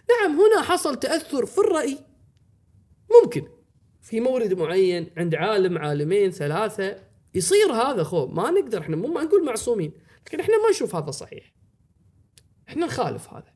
نعم 0.09 0.39
هنا 0.39 0.61
حصل 0.61 0.95
تأثر 0.95 1.45
في 1.45 1.57
الرأي. 1.57 1.97
ممكن. 3.23 3.47
في 4.03 4.19
مورد 4.19 4.53
معين 4.53 5.11
عند 5.17 5.35
عالم 5.35 5.77
عالمين 5.77 6.31
ثلاثة 6.31 6.95
يصير 7.35 7.71
هذا 7.71 8.03
خو. 8.03 8.27
ما 8.27 8.51
نقدر 8.51 8.79
إحنا 8.79 8.95
مو 8.95 9.07
ما 9.07 9.23
نقول 9.23 9.45
معصومين 9.45 9.91
لكن 10.27 10.39
إحنا 10.39 10.63
ما 10.63 10.69
نشوف 10.69 10.95
هذا 10.95 11.11
صحيح. 11.11 11.53
إحنا 12.69 12.85
نخالف 12.85 13.33
هذا. 13.33 13.53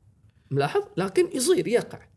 ملاحظ؟ 0.51 0.83
لكن 0.97 1.29
يصير 1.33 1.67
يقع. 1.67 2.07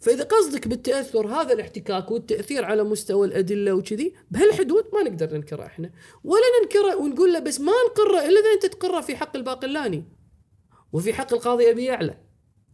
فإذا 0.00 0.24
قصدك 0.24 0.68
بالتأثر 0.68 1.26
هذا 1.26 1.52
الاحتكاك 1.52 2.10
والتأثير 2.10 2.64
على 2.64 2.84
مستوى 2.84 3.26
الأدلة 3.26 3.72
وكذي 3.72 4.14
بهالحدود 4.30 4.84
ما 4.94 5.02
نقدر 5.02 5.36
ننكره 5.36 5.66
إحنا. 5.66 5.92
ولا 6.24 6.42
ننكره 6.62 6.96
ونقول 6.96 7.32
له 7.32 7.38
بس 7.38 7.60
ما 7.60 7.72
نقره 7.90 8.18
إلا 8.18 8.40
إذا 8.40 8.52
أنت 8.54 8.66
تقره 8.66 9.00
في 9.00 9.16
حق 9.16 9.36
الباقلاني 9.36 10.04
وفي 10.92 11.12
حق 11.12 11.34
القاضي 11.34 11.70
أبي 11.70 11.84
يعلى. 11.84 12.18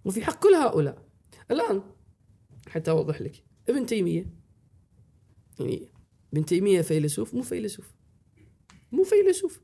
وفي 0.05 0.25
حق 0.25 0.43
كل 0.43 0.55
هؤلاء. 0.55 1.07
الآن 1.51 1.83
حتى 2.69 2.91
أوضح 2.91 3.21
لك. 3.21 3.45
ابن 3.69 3.87
تيمية. 3.87 4.36
يعني 5.61 5.89
ابن 6.33 6.45
تيمية 6.45 6.81
فيلسوف 6.81 7.35
مو 7.35 7.43
فيلسوف. 7.43 7.95
مو 8.93 9.05
فيلسوف. 9.05 9.61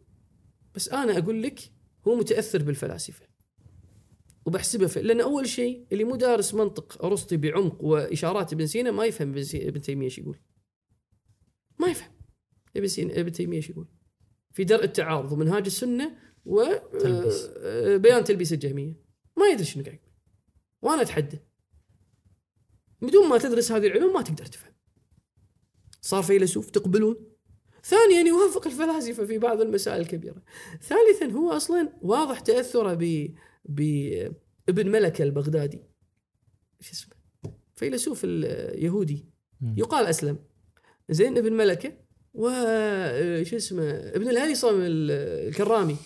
بس 0.75 0.89
أنا 0.89 1.19
أقول 1.19 1.43
لك 1.43 1.61
هو 2.09 2.15
متأثر 2.15 2.63
بالفلاسفة. 2.63 3.27
وبحسبه 4.47 4.87
ف... 4.87 4.99
لأن 4.99 5.21
أول 5.21 5.49
شيء 5.49 5.87
اللي 5.93 6.05
مو 6.05 6.17
دارس 6.17 6.55
منطق 6.55 7.05
أرسطي 7.05 7.37
بعمق 7.37 7.85
وإشارات 7.85 8.53
ابن 8.53 8.67
سينا 8.67 8.91
ما 8.91 9.05
يفهم 9.05 9.35
ابن, 9.55 9.81
تيمية 9.81 10.05
إيش 10.05 10.19
يقول. 10.19 10.39
ما 11.79 11.89
يفهم 11.89 12.13
ابن 12.77 12.87
سينا 12.87 13.21
ابن 13.21 13.33
تيمية 13.33 13.57
إيش 13.57 13.71
يقول. 13.71 13.89
في 14.53 14.65
درء 14.65 14.85
التعارض 14.85 15.33
ومنهاج 15.33 15.65
السنة 15.65 16.19
تلبيس. 17.01 17.51
وبيان 17.57 18.25
تلبيس 18.25 18.53
الجهمية. 18.53 18.95
ما 19.37 19.47
يدري 19.47 19.65
شنو 19.65 19.85
قاعد 19.85 19.97
يقول. 19.97 20.13
وأنا 20.83 21.03
أتحدى. 21.03 21.39
بدون 23.03 23.29
ما 23.29 23.39
تدرس 23.39 23.73
هذه 23.73 23.87
العلوم 23.87 24.15
ما 24.15 24.23
تقدر 24.23 24.47
تفهم. 24.47 24.72
صار 26.05 26.23
فيلسوف 26.23 26.71
تقبلون؟ 26.71 27.17
ثانيا 27.85 28.21
يوافق 28.29 28.67
الفلاسفة 28.67 29.25
في 29.27 29.39
بعض 29.39 29.61
المسائل 29.61 30.01
الكبيرة. 30.01 30.43
ثالثا 30.83 31.37
هو 31.37 31.51
أصلا 31.51 31.89
واضح 32.03 32.41
تأثره 32.41 32.95
ب 33.65 34.17
بابن 34.67 34.91
ملكه 34.91 35.23
البغدادي. 35.23 35.83
شو 36.81 36.93
اسمه؟ 36.93 37.15
فيلسوف 37.75 38.21
اليهودي. 38.25 39.27
يقال 39.77 40.07
أسلم. 40.07 40.39
زين 41.11 41.39
ابن 41.39 41.53
ملكه 41.53 41.93
و 42.35 42.49
شو 43.43 43.57
اسمه؟ 43.57 43.91
ابن 43.91 44.29
الهيثم 44.29 44.81
ال- 44.81 45.49
الكرامي. 45.49 45.97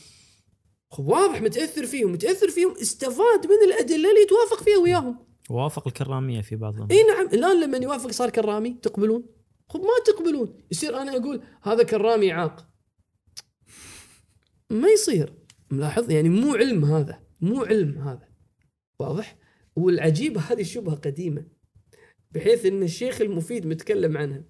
واضح 0.99 1.43
متأثر 1.43 1.87
فيهم. 1.87 2.13
متأثر 2.13 2.49
فيهم 2.49 2.71
استفاد 2.81 3.47
من 3.47 3.73
الأدلة 3.73 4.11
اللي 4.11 4.23
يتوافق 4.23 4.63
فيها 4.63 4.79
وياهم. 4.79 5.27
وافق 5.51 5.87
الكرامية 5.87 6.41
في 6.41 6.57
بعضهم 6.57 6.89
إي 6.91 7.03
نعم 7.03 7.27
الآن 7.27 7.61
لما 7.61 7.79
يوافق 7.79 8.11
صار 8.11 8.31
كرامي 8.31 8.77
تقبلون؟ 8.83 9.36
خب 9.69 9.81
ما 9.81 9.89
تقبلون. 10.07 10.59
يصير 10.71 11.03
أنا 11.03 11.17
أقول 11.17 11.43
هذا 11.63 11.83
كرامي 11.83 12.33
عاق. 12.33 12.69
ما 14.71 14.89
يصير. 14.89 15.35
ملاحظ؟ 15.71 16.11
يعني 16.11 16.29
مو 16.29 16.55
علم 16.55 16.85
هذا. 16.85 17.23
مو 17.41 17.63
علم 17.63 17.99
هذا. 17.99 18.29
واضح؟ 18.99 19.39
والعجيب 19.77 20.39
هذه 20.39 20.61
الشبهه 20.61 20.95
قديمة. 20.95 21.47
بحيث 22.31 22.67
إن 22.67 22.83
الشيخ 22.83 23.21
المفيد 23.21 23.67
متكلم 23.67 24.17
عنها. 24.17 24.45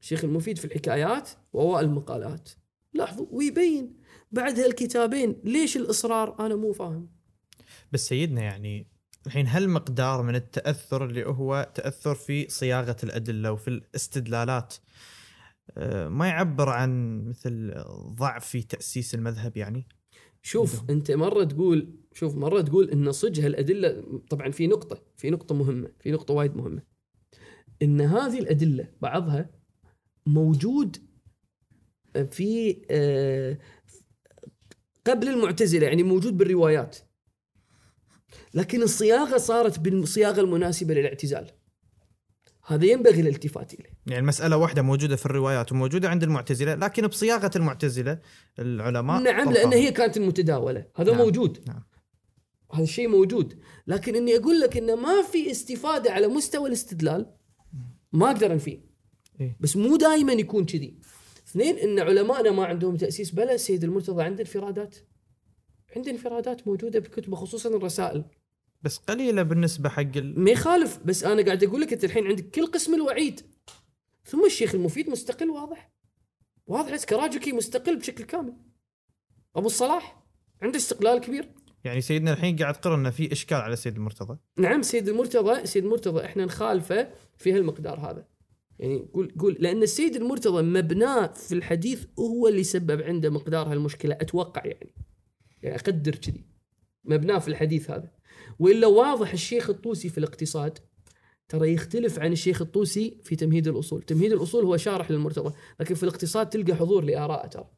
الشيخ 0.00 0.24
المفيد 0.24 0.58
في 0.58 0.64
الحكايات 0.64 1.30
وأوائل 1.52 1.84
المقالات. 1.84 2.48
لاحظوا 2.92 3.26
ويبين 3.30 3.96
بعد 4.32 4.58
هالكتابين 4.60 5.40
ليش 5.44 5.76
الإصرار؟ 5.76 6.46
أنا 6.46 6.56
مو 6.56 6.72
فاهم. 6.72 7.10
بس 7.92 8.08
سيدنا 8.08 8.42
يعني 8.42 8.86
الحين 9.26 9.46
هل 9.48 9.68
مقدار 9.68 10.22
من 10.22 10.34
التأثر 10.34 11.04
اللي 11.04 11.26
هو 11.26 11.72
تأثر 11.74 12.14
في 12.14 12.48
صياغة 12.48 12.96
الأدلة 13.02 13.52
وفي 13.52 13.68
الاستدلالات؟ 13.68 14.74
آه، 15.76 16.08
ما 16.08 16.28
يعبر 16.28 16.68
عن 16.68 17.22
مثل 17.28 17.74
ضعف 18.14 18.46
في 18.46 18.62
تأسيس 18.62 19.14
المذهب 19.14 19.56
يعني؟ 19.56 19.86
شوف 20.42 20.80
عندهم. 20.80 20.96
أنت 20.96 21.10
مرة 21.10 21.44
تقول 21.44 21.94
شوف 22.12 22.36
مرة 22.36 22.60
تقول 22.60 22.90
إن 22.90 23.12
صج 23.12 23.40
هالأدلة 23.40 24.20
طبعا 24.30 24.50
في 24.50 24.66
نقطة 24.66 25.02
في 25.16 25.30
نقطة 25.30 25.54
مهمة 25.54 25.90
في 26.00 26.10
نقطة 26.10 26.34
وايد 26.34 26.56
مهمة. 26.56 26.82
إن 27.82 28.00
هذه 28.00 28.38
الأدلة 28.38 28.88
بعضها 29.00 29.50
موجود 30.26 30.96
في 32.30 32.82
آه، 32.90 33.58
قبل 35.06 35.28
المعتزلة 35.28 35.86
يعني 35.86 36.02
موجود 36.02 36.36
بالروايات. 36.36 36.98
لكن 38.54 38.82
الصياغة 38.82 39.36
صارت 39.36 39.78
بالصياغه 39.78 40.40
المناسبة 40.40 40.94
للاعتزال. 40.94 41.50
هذا 42.66 42.86
ينبغي 42.86 43.20
الالتفات 43.20 43.74
إليه. 43.74 43.90
يعني 44.06 44.20
المسألة 44.20 44.56
واحدة 44.56 44.82
موجودة 44.82 45.16
في 45.16 45.26
الروايات 45.26 45.72
وموجودة 45.72 46.08
عند 46.08 46.22
المعتزلة 46.22 46.74
لكن 46.74 47.06
بصياغة 47.06 47.50
المعتزلة 47.56 48.18
العلماء 48.58 49.22
نعم. 49.22 49.52
لأن 49.52 49.72
هي 49.72 49.92
كانت 49.92 50.16
المتداوله 50.16 50.86
هذا 50.96 51.12
نعم، 51.12 51.20
موجود. 51.20 51.64
نعم. 51.66 51.82
هذا 52.72 52.82
الشيء 52.82 53.08
موجود. 53.08 53.58
لكن 53.86 54.16
إني 54.16 54.36
أقول 54.36 54.60
لك 54.60 54.76
انه 54.76 54.94
ما 54.94 55.22
في 55.22 55.50
استفادة 55.50 56.12
على 56.12 56.28
مستوى 56.28 56.68
الاستدلال 56.68 57.34
ما 58.12 58.30
أقدر 58.30 58.52
أنفيه. 58.52 58.80
إيه؟ 59.40 59.56
بس 59.60 59.76
مو 59.76 59.96
دائما 59.96 60.32
يكون 60.32 60.64
كذي. 60.64 60.98
اثنين 61.48 61.78
إن 61.78 61.98
علمائنا 61.98 62.50
ما 62.50 62.64
عندهم 62.64 62.96
تأسيس 62.96 63.30
بلا 63.30 63.54
السيد 63.54 63.84
المرتضى 63.84 64.22
عنده 64.22 64.40
انفرادات. 64.40 64.96
عنده 65.96 66.10
انفرادات 66.10 66.68
موجودة 66.68 66.98
بكتبه 66.98 67.36
خصوصا 67.36 67.68
الرسائل. 67.68 68.24
بس 68.82 68.96
قليلة 68.96 69.42
بالنسبة 69.42 69.88
حق 69.88 70.16
ال... 70.16 70.40
ما 70.40 70.50
يخالف 70.50 70.98
بس 71.04 71.24
أنا 71.24 71.42
قاعد 71.42 71.64
أقول 71.64 71.80
لك 71.80 71.92
أنت 71.92 72.04
الحين 72.04 72.26
عندك 72.26 72.50
كل 72.50 72.66
قسم 72.66 72.94
الوعيد. 72.94 73.40
ثم 74.24 74.46
الشيخ 74.46 74.74
المفيد 74.74 75.10
مستقل 75.10 75.50
واضح. 75.50 75.92
واضح 76.66 77.04
كراجكي 77.04 77.52
مستقل 77.52 77.96
بشكل 77.96 78.24
كامل. 78.24 78.52
أبو 79.56 79.66
الصلاح 79.66 80.24
عنده 80.62 80.76
استقلال 80.76 81.18
كبير. 81.18 81.48
يعني 81.84 82.00
سيدنا 82.00 82.32
الحين 82.32 82.56
قاعد 82.56 82.74
تقر 82.80 82.94
إنه 82.94 83.10
في 83.10 83.32
إشكال 83.32 83.58
على 83.58 83.76
سيد 83.76 83.96
المرتضى. 83.96 84.38
نعم 84.58 84.82
سيد 84.82 85.08
المرتضى 85.08 85.66
سيد 85.66 85.84
المرتضى 85.84 86.24
إحنا 86.24 86.44
نخالفه 86.44 87.10
في 87.36 87.52
هالمقدار 87.52 88.00
هذا. 88.00 88.26
يعني 88.78 89.08
قول 89.14 89.34
قول 89.38 89.56
لأن 89.60 89.82
السيد 89.82 90.16
المرتضى 90.16 90.62
مبناه 90.62 91.26
في 91.26 91.54
الحديث 91.54 92.06
هو 92.18 92.48
اللي 92.48 92.64
سبب 92.64 93.02
عنده 93.02 93.30
مقدار 93.30 93.72
هالمشكلة 93.72 94.14
أتوقع 94.14 94.66
يعني. 94.66 94.94
يعني 95.62 95.76
أقدر 95.76 96.14
كذي 96.14 96.44
مبناه 97.04 97.38
في 97.38 97.48
الحديث 97.48 97.90
هذا 97.90 98.12
وإلا 98.58 98.86
واضح 98.86 99.32
الشيخ 99.32 99.70
الطوسي 99.70 100.08
في 100.08 100.18
الاقتصاد 100.18 100.78
ترى 101.48 101.72
يختلف 101.72 102.18
عن 102.18 102.32
الشيخ 102.32 102.62
الطوسي 102.62 103.20
في 103.24 103.36
تمهيد 103.36 103.68
الأصول، 103.68 104.02
تمهيد 104.02 104.32
الأصول 104.32 104.64
هو 104.64 104.76
شارح 104.76 105.10
للمرتضى، 105.10 105.54
لكن 105.80 105.94
في 105.94 106.02
الاقتصاد 106.02 106.48
تلقى 106.48 106.74
حضور 106.74 107.04
لآراء 107.04 107.46
ترى. 107.46 107.70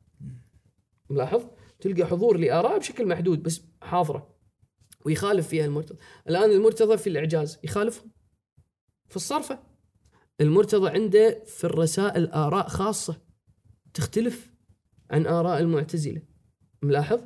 ملاحظ؟ 1.10 1.42
تلقى 1.80 2.06
حضور 2.06 2.36
لآراء 2.36 2.78
بشكل 2.78 3.06
محدود 3.08 3.42
بس 3.42 3.62
حاضرة. 3.82 4.36
ويخالف 5.04 5.48
فيها 5.48 5.64
المرتضى، 5.64 5.98
الآن 6.28 6.50
المرتضى 6.50 6.96
في 6.96 7.06
الإعجاز 7.06 7.58
يخالفهم. 7.64 8.10
في 9.08 9.16
الصرفة. 9.16 9.58
المرتضى 10.40 10.90
عنده 10.90 11.44
في 11.46 11.64
الرسائل 11.64 12.26
آراء 12.26 12.68
خاصة 12.68 13.20
تختلف 13.94 14.50
عن 15.10 15.26
آراء 15.26 15.60
المعتزلة. 15.60 16.22
ملاحظ؟ 16.82 17.20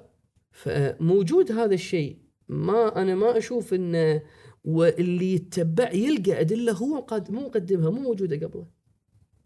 فموجود 0.55 1.53
هذا 1.53 1.75
الشيء. 1.75 2.19
ما 2.49 3.03
أنا 3.03 3.15
ما 3.15 3.39
أشوف 3.39 3.75
إنه 3.75 4.23
واللي 4.65 5.35
يتبع 5.35 5.93
يلقى 5.93 6.41
أدلة 6.41 6.73
هو 6.73 6.99
قد 6.99 7.31
مو 7.31 7.41
مقدمها 7.41 7.91
مو 7.91 8.01
موجودة 8.01 8.47
قبله. 8.47 8.67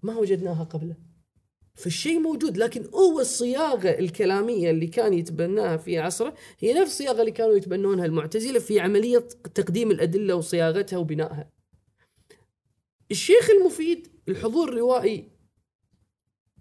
ما 0.03 0.19
وجدناها 0.19 0.65
قبله. 0.65 0.97
فالشيء 1.75 2.19
موجود 2.19 2.57
لكن 2.57 2.85
هو 2.95 3.21
الصياغة 3.21 3.89
الكلامية 3.89 4.71
اللي 4.71 4.87
كان 4.87 5.15
يتبناها 5.15 5.77
في 5.77 5.99
عصره 5.99 6.35
هي 6.59 6.73
نفس 6.73 6.91
الصياغة 6.91 7.21
اللي 7.21 7.31
كانوا 7.31 7.57
يتبنونها 7.57 8.05
المعتزلة 8.05 8.59
في 8.59 8.81
عملية 8.81 9.29
تقديم 9.55 9.91
الأدلة 9.91 10.35
وصياغتها 10.35 10.97
وبنائها. 10.97 11.51
الشيخ 13.11 13.51
المفيد 13.51 14.09
الحضور 14.29 14.69
الروائي 14.69 15.31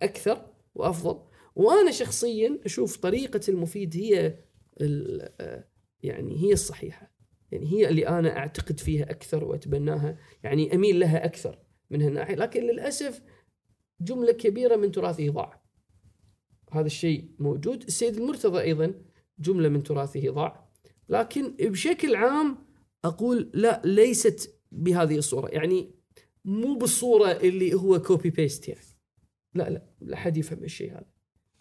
أكثر 0.01 0.45
وأفضل. 0.75 1.26
وأنا 1.57 1.91
شخصيا 1.91 2.59
أشوف 2.65 2.97
طريقة 2.97 3.41
المفيد 3.49 3.95
هي 3.95 4.37
يعني 6.03 6.43
هي 6.43 6.53
الصحيحة. 6.53 7.11
يعني 7.51 7.71
هي 7.71 7.89
اللي 7.89 8.07
أنا 8.07 8.37
أعتقد 8.37 8.79
فيها 8.79 9.11
أكثر 9.11 9.43
وأتبناها. 9.43 10.17
يعني 10.43 10.75
أميل 10.75 10.99
لها 10.99 11.25
أكثر 11.25 11.59
من 11.89 12.01
هالناحيه 12.01 12.35
لكن 12.35 12.63
للأسف 12.63 13.21
جملة 14.01 14.31
كبيرة 14.31 14.75
من 14.75 14.91
تراثه 14.91 15.29
ضاع. 15.29 15.63
هذا 16.71 16.85
الشيء 16.85 17.31
موجود. 17.39 17.83
السيد 17.83 18.17
المرتضى 18.17 18.61
أيضا 18.61 18.93
جملة 19.39 19.69
من 19.69 19.83
تراثه 19.83 20.31
ضاع. 20.31 20.69
لكن 21.09 21.55
بشكل 21.59 22.15
عام 22.15 22.57
أقول 23.05 23.51
لا 23.53 23.81
ليست 23.85 24.59
بهذه 24.71 25.17
الصورة. 25.17 25.47
يعني 25.47 25.95
مو 26.45 26.75
بالصورة 26.75 27.31
اللي 27.31 27.73
هو 27.73 28.01
copy 28.01 28.29
paste 28.29 28.67
يعني. 28.67 28.85
لا 29.53 29.69
لا 29.69 29.87
لا 30.01 30.17
حد 30.17 30.37
يفهم 30.37 30.63
الشيء 30.63 30.91
هذا. 30.91 31.16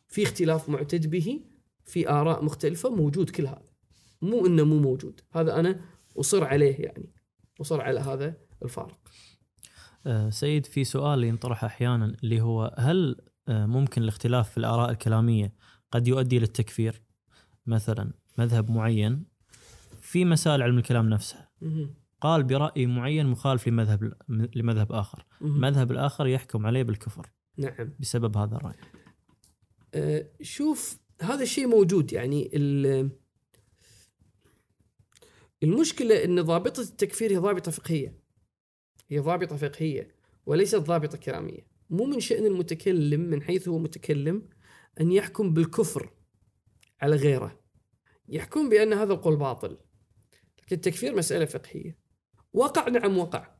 في 0.09 0.23
اختلاف 0.23 0.69
معتد 0.69 1.11
به 1.11 1.41
في 1.85 2.11
آراء 2.11 2.45
مختلفة 2.45 2.91
موجود 2.95 3.31
كل 3.31 3.47
هذا. 3.47 3.67
مو 4.23 4.47
إنه 4.47 4.65
مو 4.65 4.79
موجود. 4.79 5.21
هذا 5.33 5.61
أنا 5.61 5.81
أصر 6.17 6.45
عليه 6.45 6.77
يعني. 6.77 7.13
أصر 7.61 7.81
على 7.81 8.01
هذا 8.01 8.35
الفارق. 8.63 8.99
أه 10.07 10.31
سيد 10.31 10.67
في 10.67 10.85
سؤال 10.85 11.25
ينطرح 11.25 11.65
أحيانا 11.65 12.17
اللي 12.23 12.41
هو 12.41 12.75
هل 12.79 13.17
أه 13.49 13.67
ممكن 13.67 14.03
الاختلاف 14.03 14.51
في 14.51 14.59
الآراء 14.59 14.91
الكلامية 14.91 15.53
قد 15.91 16.09
يؤدي 16.09 16.39
للتكفير 16.39 17.03
مثلا 17.67 18.13
مذهب 18.39 18.71
معين 18.71 19.25
في 20.01 20.25
مسائل 20.25 20.63
علم 20.63 20.79
الكلام 20.79 21.09
نفسها. 21.09 21.51
قال 22.21 22.43
برأي 22.43 22.87
معين 22.87 23.27
مخالف 23.27 23.69
لمذهب 23.69 24.13
لمذهب 24.29 24.93
آخر. 24.93 25.27
المذهب 25.43 25.91
الآخر 25.91 26.27
يحكم 26.27 26.67
عليه 26.67 26.83
بالكفر 26.83 27.31
نعم. 27.59 27.93
بسبب 28.01 28.37
هذا 28.37 28.57
الرأي. 28.57 28.75
أه 28.75 29.06
شوف 30.43 30.99
هذا 31.23 31.43
الشيء 31.43 31.67
موجود. 31.67 32.13
يعني 32.13 32.51
المشكلة 35.63 36.25
أن 36.25 36.43
ضابطة 36.43 36.81
التكفير 36.81 37.33
هي 37.33 37.37
ضابطة 37.37 37.71
فقهية. 37.71 38.19
هي 39.09 39.19
ضابطة 39.19 39.57
فقهية 39.57 40.09
وليست 40.47 40.77
ضابطة 40.77 41.19
كلامية 41.19 41.67
مو 41.91 42.05
من 42.05 42.21
شأن 42.21 42.47
المتكلم 42.47 43.21
من 43.21 43.43
حيث 43.43 43.69
هو 43.69 43.79
متكلم 43.79 44.49
أن 45.01 45.13
يحكم 45.13 45.55
بالكفر 45.55 46.13
على 47.01 47.17
غيره. 47.17 47.61
يحكم 48.29 48.69
بأن 48.69 48.93
هذا 48.93 49.13
القول 49.13 49.37
باطل. 49.37 49.79
لكن 50.63 50.77
التكفير 50.77 51.17
مسألة 51.17 51.45
فقهية. 51.45 51.99
وقع 52.53 52.89
نعم 52.89 53.19
وقع. 53.19 53.57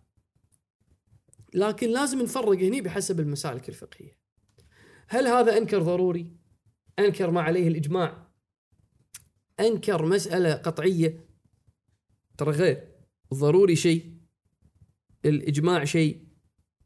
لكن 1.55 1.91
لازم 1.91 2.23
نفرق 2.23 2.59
هنا 2.59 2.81
بحسب 2.81 3.21
المسالك 3.21 3.69
الفقهية. 3.69 4.26
هل 5.09 5.27
هذا 5.27 5.57
أنكر 5.57 5.83
ضروري؟ 5.83 6.27
أنكر 6.99 7.31
ما 7.31 7.41
عليه 7.41 7.69
الإجماع؟ 7.69 8.27
أنكر 9.61 10.07
مسألة 10.07 10.55
قطعية؟ 10.55 11.27
ترى 12.39 12.51
غير 12.51 12.89
الضروري 13.33 13.77
شيء 13.77 14.17
الإجماع 15.25 15.85
شيء 15.85 16.27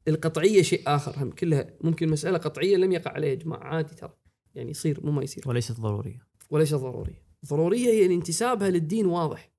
القطعية 0.09 0.63
شيء 0.63 0.83
آخر 0.87 1.23
هم 1.23 1.31
كلها 1.31 1.75
ممكن 1.81 2.09
مسألة 2.09 2.39
قطعية 2.39 2.77
لم 2.77 2.93
يقع 2.93 3.11
عليها 3.11 3.33
إجماع 3.33 3.65
عادي 3.65 3.95
ترى 3.95 4.17
يعني 4.55 4.71
يصير 4.71 5.07
مو 5.07 5.13
ما 5.13 5.23
يصير. 5.23 5.49
وليست 5.49 5.81
ضرورية. 5.81 6.27
وليست 6.51 6.75
ضرورية. 6.75 7.23
ضرورية 7.47 7.89
هي 7.89 8.07
ان 8.07 8.11
انتسابها 8.11 8.71
للدين 8.71 9.07
واضح 9.07 9.53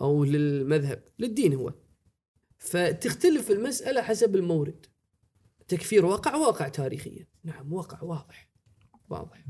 أو 0.00 0.24
للمذهب 0.24 1.02
للدين 1.18 1.54
هو. 1.54 1.74
فتختلف 2.58 3.50
المسألة 3.50 4.02
حسب 4.02 4.36
المورد. 4.36 4.86
تكفير 5.68 6.06
وقع 6.06 6.36
واقع 6.36 6.68
تاريخيا. 6.68 7.26
نعم 7.44 7.72
وقع 7.72 8.02
واضح 8.02 8.50
واضح. 9.08 9.44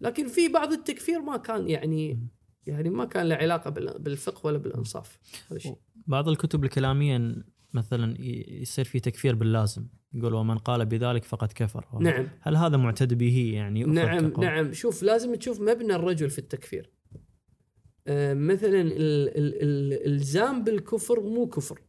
لكن 0.00 0.28
في 0.28 0.48
بعض 0.48 0.72
التكفير 0.72 1.20
ما 1.20 1.36
كان 1.36 1.68
يعني 1.68 2.28
يعني 2.66 2.90
ما 2.90 3.04
كان 3.04 3.28
له 3.28 3.34
علاقة 3.34 3.70
بالفقه 3.98 4.46
ولا 4.46 4.58
بالإنصاف. 4.58 5.18
هذا 5.48 5.56
الشيء 5.56 5.76
بعض 6.06 6.28
الكتب 6.28 6.64
الكلامية 6.64 7.44
مثلا 7.74 8.16
يصير 8.48 8.84
في 8.84 9.00
تكفير 9.00 9.34
باللازم. 9.34 9.86
يقول 10.12 10.34
ومن 10.34 10.58
قال 10.58 10.86
بذلك 10.86 11.24
فقد 11.24 11.52
كفر. 11.52 11.86
نعم. 12.00 12.28
هل 12.40 12.56
هذا 12.56 12.76
معتد 12.76 13.14
به 13.14 13.50
يعني؟ 13.54 13.84
نعم 13.84 14.28
تقول؟ 14.28 14.44
نعم. 14.44 14.72
شوف 14.72 15.02
لازم 15.02 15.34
تشوف 15.34 15.60
مبنى 15.60 15.94
الرجل 15.94 16.30
في 16.30 16.38
التكفير. 16.38 16.90
آه 18.06 18.34
مثلا 18.34 18.80
الإلزام 18.82 20.64
بالكفر 20.64 21.20
مو 21.20 21.46
كفر. 21.46 21.80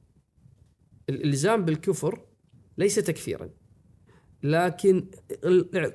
الإلزام 1.10 1.66
بالكفر 1.66 2.26
ليس 2.78 2.96
تكفيرا. 2.96 3.50
لكن 4.44 5.12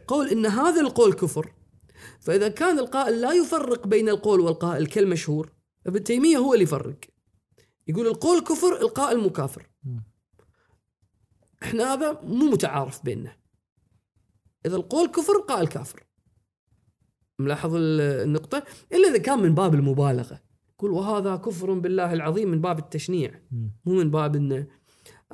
قول 0.06 0.28
إن 0.28 0.46
هذا 0.46 0.80
القول 0.80 1.12
كفر. 1.12 1.52
فإذا 2.20 2.48
كان 2.48 2.78
القائل 2.78 3.20
لا 3.20 3.32
يفرق 3.32 3.86
بين 3.86 4.08
القول 4.08 4.40
والقائل 4.40 4.86
كالمشهور 4.86 5.52
ابن 5.86 6.04
تيمية 6.04 6.36
هو 6.36 6.52
اللي 6.52 6.64
يفرق. 6.64 6.98
يقول 7.88 8.06
القول 8.06 8.40
كفر 8.40 8.80
القائل 8.80 9.18
مكافر 9.18 9.68
إحنا 11.62 11.94
هذا 11.94 12.20
مو 12.22 12.50
متعارف 12.50 13.04
بيننا. 13.04 13.36
إذا 14.66 14.76
القول 14.76 15.08
كفر 15.08 15.36
القائل 15.36 15.66
كافر. 15.66 16.06
ملاحظ 17.38 17.74
النقطة؟ 17.74 18.62
إلا 18.92 19.08
إذا 19.08 19.18
كان 19.18 19.38
من 19.38 19.54
باب 19.54 19.74
المبالغة. 19.74 20.40
يقول 20.74 20.90
وهذا 20.90 21.36
كفر 21.36 21.72
بالله 21.72 22.12
العظيم 22.12 22.50
من 22.50 22.60
باب 22.60 22.78
التشنيع. 22.78 23.42
مو 23.84 23.94
من 23.94 24.10
باب 24.10 24.36
إنه 24.36 24.66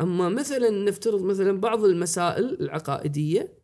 أما 0.01 0.29
مثلا 0.29 0.70
نفترض 0.70 1.23
مثلا 1.23 1.61
بعض 1.61 1.85
المسائل 1.85 2.57
العقائدية 2.61 3.59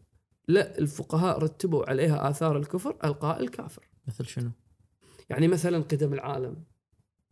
لا 0.48 0.78
الفقهاء 0.78 1.38
رتبوا 1.38 1.90
عليها 1.90 2.30
آثار 2.30 2.58
الكفر 2.58 2.96
القائل 3.04 3.48
كافر 3.48 3.88
مثل 4.08 4.26
شنو؟ 4.26 4.50
يعني 5.30 5.48
مثلا 5.48 5.78
قدم 5.78 6.14
العالم. 6.14 6.64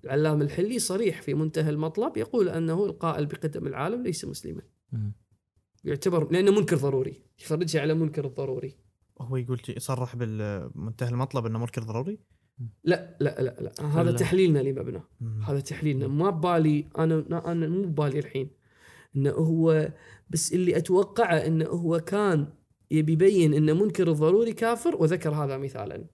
العلام 0.05 0.43
الحلي 0.43 0.79
صريح 0.79 1.23
في 1.23 1.35
منتهى 1.35 1.71
المطلب 1.71 2.17
يقول 2.17 2.49
أنه 2.49 2.85
القائل 2.85 3.27
بقدم 3.27 3.67
العالم 3.67 4.03
ليس 4.03 4.25
مسلما. 4.25 4.63
يعتبر 5.85 6.33
لأنه 6.33 6.51
منكر 6.51 6.77
ضروري 6.77 7.23
يفرجها 7.41 7.81
على 7.81 7.95
منكر 7.95 8.25
الضروري 8.25 8.77
هو 9.21 9.37
يقول 9.37 9.61
يصرح 9.69 10.17
بالمنتهى 10.17 11.09
المطلب 11.09 11.47
أنه 11.47 11.59
منكر 11.59 11.83
ضروري؟ 11.83 12.19
لا 12.85 13.17
لا 13.21 13.43
لا 13.43 13.57
لا. 13.61 13.87
هذا 13.87 14.13
تحليلنا 14.13 14.59
لمبنى. 14.59 15.03
هذا 15.47 15.61
تحليلنا. 15.61 16.09
ما 16.09 16.31
ببالي 16.31 16.89
أنا 16.99 17.53
أنا 17.53 17.69
مو 17.69 17.83
ببالي 17.83 18.19
الحين. 18.19 18.51
إنه 19.17 19.31
هو 19.31 19.93
بس 20.31 20.53
اللي 20.53 20.77
أتوقعه 20.77 21.37
إنه 21.37 21.65
هو 21.65 22.01
كان 22.01 22.47
يبي 22.91 23.13
يبين 23.13 23.55
إن 23.55 23.77
منكر 23.77 24.11
الضروري 24.11 24.53
كافر 24.53 24.97
وذكر 24.97 25.35
هذا 25.35 25.59
مثالا. 25.59 26.05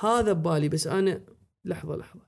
هذا 0.00 0.32
ببالي 0.32 0.68
بس 0.68 0.86
أنا 0.86 1.20
لحظة 1.64 1.96
لحظة. 1.96 2.20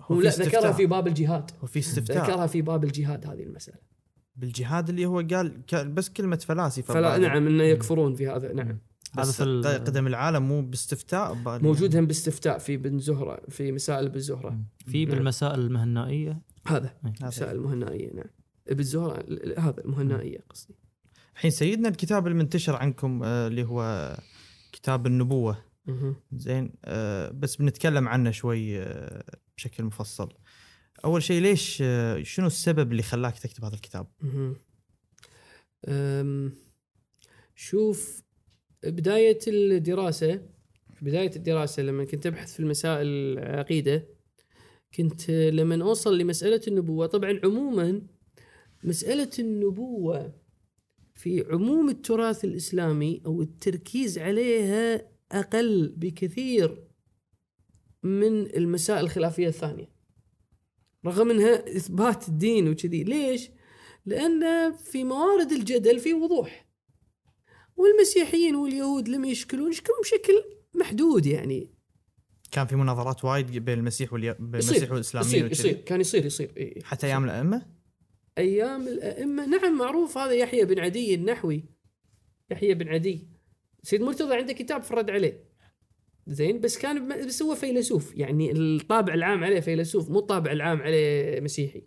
هو 0.00 0.20
لا 0.20 0.30
ذكرها 0.30 0.72
في 0.72 0.86
باب 0.86 1.06
الجهاد. 1.06 1.50
هو 1.60 1.66
في 1.66 1.78
استفتاء. 1.78 2.24
ذكرها 2.24 2.46
في 2.46 2.62
باب 2.62 2.84
الجهاد 2.84 3.26
هذه 3.26 3.42
المسألة. 3.42 3.78
بالجهاد 4.36 4.88
اللي 4.88 5.06
هو 5.06 5.26
قال 5.30 5.62
بس 5.74 6.08
كلمة 6.08 6.36
فلاسفة 6.36 6.94
فلا 6.94 7.18
نعم 7.18 7.46
إنه 7.46 7.64
يكفرون 7.64 8.14
في 8.14 8.28
هذا 8.28 8.52
نعم. 8.52 8.78
هذا 9.18 9.32
في 9.32 9.62
قدم 9.86 10.06
العالم 10.06 10.42
مو 10.42 10.62
باستفتاء 10.62 11.34
موجود 11.44 11.96
هم 11.96 12.06
باستفتاء 12.06 12.58
في 12.58 12.76
بن 12.76 12.98
زهرة 12.98 13.40
في 13.48 13.72
مسائل 13.72 14.08
بن 14.08 14.20
زهرة. 14.20 14.60
في. 14.86 15.06
بالمسائل 15.06 15.60
المهنائية؟ 15.60 16.42
هذا 16.66 16.94
مسائل 17.22 17.56
المهنائيه 17.56 18.14
نعم. 18.14 18.26
ابن 18.68 18.82
زهره 18.82 19.24
هذا 19.58 19.84
المهنائيه 19.84 20.38
قصدي. 20.50 20.74
الحين 21.34 21.50
سيدنا 21.50 21.88
الكتاب 21.88 22.26
المنتشر 22.26 22.76
عنكم 22.76 23.22
آه، 23.22 23.46
اللي 23.46 23.64
هو 23.64 24.16
كتاب 24.72 25.06
النبوة. 25.06 25.64
زين 26.32 26.72
آه، 26.84 27.30
بس 27.30 27.56
بنتكلم 27.56 28.08
عنه 28.08 28.30
شوي 28.30 28.78
آه، 28.78 29.24
بشكل 29.56 29.84
مفصل. 29.84 30.28
أول 31.04 31.22
شيء 31.22 31.42
ليش 31.42 31.76
شنو 32.22 32.46
السبب 32.46 32.92
اللي 32.92 33.02
خلاك 33.02 33.38
تكتب 33.38 33.64
هذا 33.64 33.74
الكتاب؟ 33.74 34.06
شوف 37.54 38.22
بداية 38.82 39.38
الدراسة 39.48 40.42
بداية 41.02 41.36
الدراسة 41.36 41.82
لما 41.82 42.04
كنت 42.04 42.26
أبحث 42.26 42.52
في 42.52 42.60
المسائل 42.60 43.06
العقيدة 43.06 44.08
كنت 44.96 45.30
لما 45.30 45.82
أوصل 45.82 46.18
لمسألة 46.18 46.60
النبوة 46.68 47.06
طبعا 47.06 47.40
عموما 47.44 48.02
مسألة 48.84 49.30
النبوة 49.38 50.32
في 51.14 51.46
عموم 51.50 51.88
التراث 51.88 52.44
الإسلامي 52.44 53.22
أو 53.26 53.42
التركيز 53.42 54.18
عليها 54.18 55.08
أقل 55.32 55.94
بكثير 55.96 56.84
من 58.02 58.56
المسائل 58.56 59.04
الخلافية 59.04 59.48
الثانية 59.48 59.90
رغم 61.06 61.30
أنها 61.30 61.76
إثبات 61.76 62.28
الدين 62.28 62.68
وكذي 62.68 63.04
ليش؟ 63.04 63.50
لأن 64.06 64.72
في 64.72 65.04
موارد 65.04 65.52
الجدل 65.52 65.98
في 65.98 66.14
وضوح 66.14 66.68
والمسيحيين 67.76 68.56
واليهود 68.56 69.08
لم 69.08 69.24
يشكلون 69.24 69.70
يشكلون 69.70 70.00
بشكل 70.00 70.44
محدود 70.74 71.26
يعني 71.26 71.70
كان 72.50 72.66
في 72.66 72.76
مناظرات 72.76 73.24
وايد 73.24 73.50
بين 73.50 73.78
المسيح 73.78 74.12
واليا... 74.12 74.32
بين 74.32 74.60
المسيح 74.60 74.90
والإسلاميين 74.90 75.46
يصير. 75.46 75.50
يصير 75.50 75.84
كان 75.84 76.00
يصير 76.00 76.26
يصير 76.26 76.52
إيه. 76.56 76.82
حتى 76.82 77.06
أيام 77.06 77.24
الأئمة 77.24 77.77
أيام 78.38 78.88
الأئمة. 78.88 79.46
نعم 79.46 79.78
معروف 79.78 80.18
هذا 80.18 80.32
يحيى 80.32 80.64
بن 80.64 80.78
عدي 80.78 81.14
النحوي. 81.14 81.64
يحيى 82.50 82.74
بن 82.74 82.88
عدي. 82.88 83.28
سيد 83.82 84.00
مرتضى 84.02 84.34
عنده 84.34 84.52
كتاب 84.52 84.82
فرد 84.82 85.10
عليه. 85.10 85.48
زين 86.26 86.60
بس 86.60 86.78
كان 86.78 87.26
بس 87.26 87.42
هو 87.42 87.54
فيلسوف. 87.54 88.16
يعني 88.16 88.52
الطابع 88.52 89.14
العام 89.14 89.44
عليه 89.44 89.60
فيلسوف 89.60 90.10
مو 90.10 90.18
الطابع 90.18 90.52
العام 90.52 90.82
عليه 90.82 91.40
مسيحي. 91.40 91.82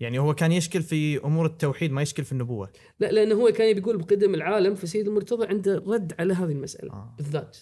يعني 0.00 0.18
هو 0.18 0.34
كان 0.34 0.52
يشكل 0.52 0.82
في 0.82 1.24
أمور 1.24 1.46
التوحيد 1.46 1.90
ما 1.92 2.02
يشكل 2.02 2.24
في 2.24 2.32
النبوة. 2.32 2.72
لا 3.00 3.12
لأنه 3.12 3.34
هو 3.34 3.50
كان 3.52 3.74
بيقول 3.74 3.96
بقدم 3.96 4.34
العالم 4.34 4.74
فسيد 4.74 5.08
المرتضى 5.08 5.46
عنده 5.46 5.84
رد 5.86 6.12
على 6.18 6.34
هذه 6.34 6.52
المسألة 6.52 6.92
آه. 6.92 7.14
بالذات. 7.18 7.58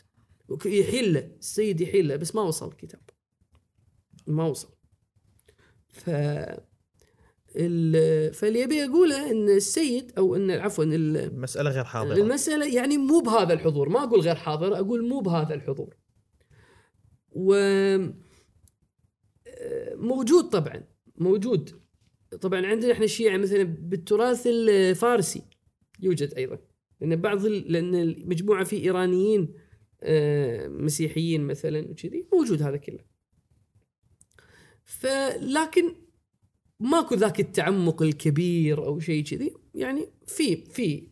وك- 0.49 0.67
يحيل 0.67 1.13
له 1.15 1.31
السيد 1.39 1.81
يحيل 1.81 2.09
له 2.09 2.17
بس 2.17 2.35
ما 2.35 2.43
وصل 2.43 2.69
الكتاب. 2.69 3.01
ما 4.27 4.45
وصل. 4.47 4.69
ف. 5.89 6.11
فاللي 8.33 8.65
ابي 8.65 8.85
اقوله 8.85 9.31
إن 9.31 9.49
السيد 9.49 10.13
أو 10.19 10.37
إن 10.37 10.51
عفوا 10.51 10.85
ال- 10.85 11.17
المسألة 11.17 11.71
غير 11.71 11.85
حاضرة. 11.85 12.15
المسألة 12.17 12.75
يعني 12.75 12.99
مو 12.99 13.21
بهذا 13.21 13.53
الحضور. 13.53 13.89
ما 13.89 14.03
أقول 14.05 14.21
غير 14.21 14.35
حاضر 14.35 14.75
أقول 14.79 15.09
مو 15.09 15.21
بهذا 15.21 15.55
الحضور. 15.55 15.95
و 17.31 17.55
موجود 19.97 20.45
طبعا 20.45 20.83
موجود. 21.17 21.71
طبعا 22.41 22.67
عندنا 22.67 22.93
إحنا 22.93 23.05
الشيعة 23.05 23.37
مثلا 23.37 23.63
بالتراث 23.63 24.47
الفارسي 24.47 25.43
يوجد 26.01 26.35
أيضا. 26.35 26.59
لأن 27.01 27.17
بعض. 27.17 27.47
لأن 27.47 27.95
المجموعة 27.95 28.65
في 28.65 28.77
إيرانيين 28.77 29.55
آه، 30.03 30.69
مسيحيين 30.69 31.47
مثلا 31.47 31.91
وكذي 31.91 32.27
موجود 32.33 32.63
هذا 32.63 32.77
كله. 32.77 33.05
فلكن 34.85 35.95
ماكو 36.81 37.15
ذاك 37.15 37.41
التعمق 37.41 38.03
الكبير 38.03 38.87
أو 38.87 39.01
شيء 39.01 39.25
كذي. 39.25 39.55
يعني 39.75 40.07
في 40.27 40.57
في 40.57 41.09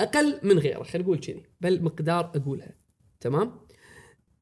أقل 0.00 0.40
من 0.42 0.58
غيره 0.58 0.82
خلينا 0.82 1.04
نقول 1.08 1.18
كذي 1.18 1.42
بل 1.60 1.82
مقدار 1.82 2.32
أقولها. 2.34 2.74
تمام؟ 3.20 3.64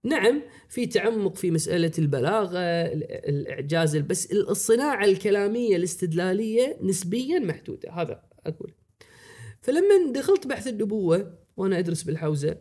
نعم 0.04 0.42
في 0.68 0.86
تعمق 0.86 1.36
في 1.36 1.50
مسألة 1.50 1.92
البلاغة 1.98 2.58
ال- 2.58 3.04
الإعجاز 3.28 3.96
بس 3.96 4.32
الصناعة 4.32 5.04
الكلامية 5.04 5.76
الاستدلالية 5.76 6.78
نسبيا 6.82 7.38
محدودة. 7.38 7.90
هذا 7.92 8.22
أقول. 8.46 8.74
فلما 9.60 10.12
دخلت 10.12 10.46
بحث 10.46 10.68
النبوة 10.68 11.38
وأنا 11.56 11.78
أدرس 11.78 12.02
بالحوزة 12.02 12.56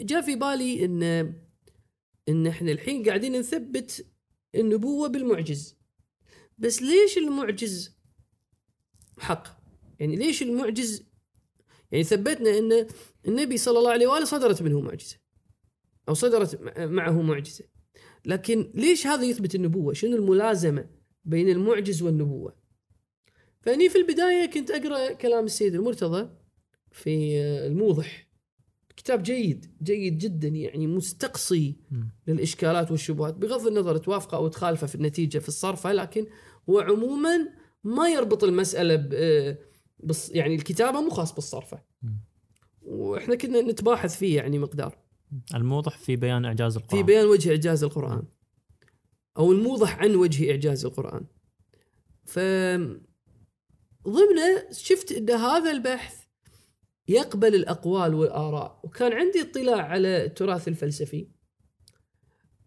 جاء 0.00 0.22
في 0.22 0.36
بالي 0.36 0.84
إن 0.84 1.02
إن 2.28 2.46
إحنا 2.46 2.72
الحين 2.72 3.02
قاعدين 3.04 3.36
نثبت 3.36 4.06
النبوة 4.54 5.08
بالمعجز. 5.08 5.79
بس 6.60 6.82
ليش 6.82 7.18
المعجز؟ 7.18 7.96
حق. 9.18 9.60
يعني 9.98 10.16
ليش 10.16 10.42
المعجز؟ 10.42 11.06
يعني 11.92 12.04
ثبتنا 12.04 12.58
إن 12.58 12.86
النبي 13.28 13.56
صلى 13.56 13.78
الله 13.78 13.90
عليه 13.90 14.06
وآله 14.06 14.24
صدرت 14.24 14.62
منه 14.62 14.80
معجزة 14.80 15.16
أو 16.08 16.14
صدرت 16.14 16.60
مع- 16.62 16.86
معه 16.86 17.22
معجزة. 17.22 17.64
لكن 18.26 18.70
ليش 18.74 19.06
هذا 19.06 19.24
يثبت 19.24 19.54
النبوة؟ 19.54 19.92
شنو 19.92 20.16
الملازمة 20.16 20.88
بين 21.24 21.48
المعجز 21.48 22.02
والنبوة؟ 22.02 22.56
فاني 23.62 23.88
في 23.88 23.98
البداية 23.98 24.46
كنت 24.50 24.70
أقرأ 24.70 25.12
كلام 25.12 25.44
السيد 25.44 25.74
المرتضى 25.74 26.30
في 26.92 27.40
آه، 27.40 27.66
الموضح. 27.66 28.30
كتاب 28.96 29.22
جيد 29.22 29.76
جيد 29.82 30.18
جدا 30.18 30.48
يعني 30.48 30.86
مستقصي. 30.86 31.76
للإشكالات 32.26 32.90
والشبهات 32.90 33.34
بغض 33.34 33.66
النظر 33.66 33.96
توافقه 33.96 34.36
أو 34.36 34.48
تخالفه 34.48 34.86
في 34.86 34.94
النتيجة 34.94 35.38
في 35.38 35.48
الصرفة 35.48 35.92
لكن 35.92 36.26
هو 36.70 36.80
عموما 36.80 37.48
ما 37.84 38.08
يربط 38.08 38.44
المسألة 38.44 38.96
ب 38.96 39.56
بص 40.02 40.30
يعني 40.30 40.54
الكتابة 40.54 41.00
مو 41.00 41.10
خاص 41.10 41.34
بالصرفة. 41.34 41.82
وإحنا 42.82 43.34
كنا 43.34 43.60
نتباحث 43.60 44.16
فيه 44.16 44.36
يعني 44.36 44.58
مقدار. 44.58 44.98
الموضح 45.54 45.98
في 45.98 46.16
بيان 46.16 46.44
إعجاز 46.44 46.78
في 46.78 46.84
القران 46.84 47.02
بيان 47.02 47.26
وجه 47.26 47.50
إعجاز 47.50 47.84
القرآن. 47.84 48.22
أو 49.38 49.52
الموضح 49.52 49.98
عن 49.98 50.14
وجه 50.14 50.50
إعجاز 50.50 50.84
القرآن. 50.84 51.26
ف 52.24 52.38
ضمنه 54.08 54.70
شفت 54.72 55.12
إن 55.12 55.30
هذا 55.30 55.70
البحث 55.70 56.24
يقبل 57.08 57.54
الأقوال 57.54 58.14
والآراء. 58.14 58.80
وكان 58.84 59.12
عندي 59.12 59.40
اطلاع 59.40 59.82
على 59.82 60.24
التراث 60.24 60.68
الفلسفي. 60.68 61.28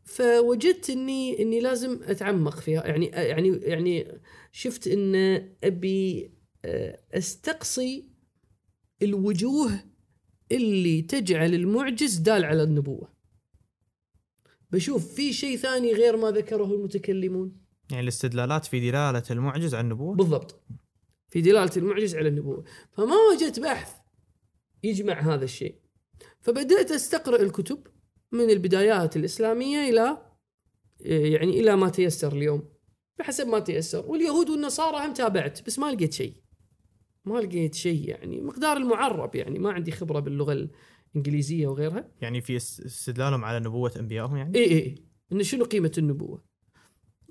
فوجدت 0.04 0.90
إني 0.90 1.42
إني 1.42 1.60
لازم 1.60 2.00
أتعمق 2.04 2.60
فيها. 2.60 2.88
يعني 2.88 3.06
يعني 3.06 3.50
يعني 3.50 4.22
شفت 4.52 4.88
إن 4.88 5.16
أبي 5.64 6.32
آه، 6.66 7.00
أستقصي 7.14 8.10
الوجوه 9.02 9.80
اللي 10.52 11.02
تجعل 11.02 11.54
المعجز 11.54 12.18
دال 12.18 12.46
على 12.46 12.64
النبوة. 12.64 13.14
بشوف 14.72 15.14
في 15.14 15.34
شيء 15.34 15.58
ثاني 15.58 15.94
غير 15.94 16.18
ما 16.18 16.32
ذكره 16.32 16.66
المتكلمون. 16.66 17.58
يعني 17.92 18.04
الاستدلالات 18.04 18.66
في 18.66 18.80
دلالة 18.92 19.24
المعجز 19.32 19.76
على 19.76 19.84
النبوة؟ 19.84 20.16
بالضبط. 20.16 20.64
في 21.30 21.42
دلالة 21.42 21.72
المعجز 21.78 22.16
على 22.16 22.30
النبوة. 22.30 22.64
فما 22.92 23.16
وجدت 23.32 23.60
بحث 23.60 23.92
يجمع 24.84 25.20
هذا 25.34 25.44
الشيء. 25.46 25.76
فبدأت 26.42 26.92
أستقرأ 26.92 27.42
الكتب. 27.42 27.88
من 28.34 28.49
البدايات 28.49 29.15
الإسلامية 29.18 29.89
إلى 29.89 30.18
يعني 30.99 31.60
إلى 31.60 31.76
ما 31.76 31.89
تيسر 31.89 32.34
اليوم. 32.34 32.69
بحسب 33.19 33.47
ما 33.47 33.60
تيسر. 33.60 34.05
واليهود 34.05 34.49
والنصارى 34.49 35.07
هم 35.07 35.14
تابعت 35.14 35.65
بس 35.65 35.80
ما 35.80 35.91
لقيت 35.91 36.14
شيء. 36.14 36.34
ما 37.26 37.39
لقيت 37.39 37.76
شيء 37.76 38.10
يعني 38.10 38.41
مقدار 38.41 38.77
المعرب 38.77 39.35
يعني 39.35 39.60
ما 39.60 39.72
عندي 39.72 39.91
خبرة 39.91 40.19
باللغة 40.19 40.69
الإنجليزية 41.15 41.68
وغيرها. 41.68 42.11
يعني 42.22 42.41
في 42.41 42.55
اس- 42.55 42.81
استدلالهم 42.85 43.45
على 43.45 43.60
نبوة 43.60 43.91
أنبيائهم 43.99 44.38
يعني؟ 44.38 44.57
اي 44.57 44.64
اي 44.72 44.95
إن 45.34 45.43
شنو 45.43 45.65
قيمة 45.65 45.91
النبوة؟ 45.97 46.43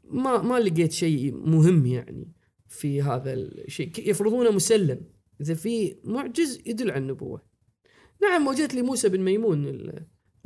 ما 0.05 0.43
ما 0.43 0.61
لقيت 0.61 0.93
شيء 0.93 1.35
مهم 1.35 1.87
يعني 1.87 2.33
في 2.69 3.03
هذا 3.03 3.33
الشيء 3.33 3.93
يفرضونه 3.99 4.51
مسلم. 4.51 5.01
إذا 5.41 5.55
في 5.55 5.97
معجز 6.05 6.63
يدل 6.67 6.91
على 6.91 7.01
النبوة. 7.01 7.43
نعم 8.23 8.47
وجدت 8.47 8.75
لي 8.75 8.83
موسى 8.83 9.09
بن 9.09 9.21
ميمون 9.21 9.67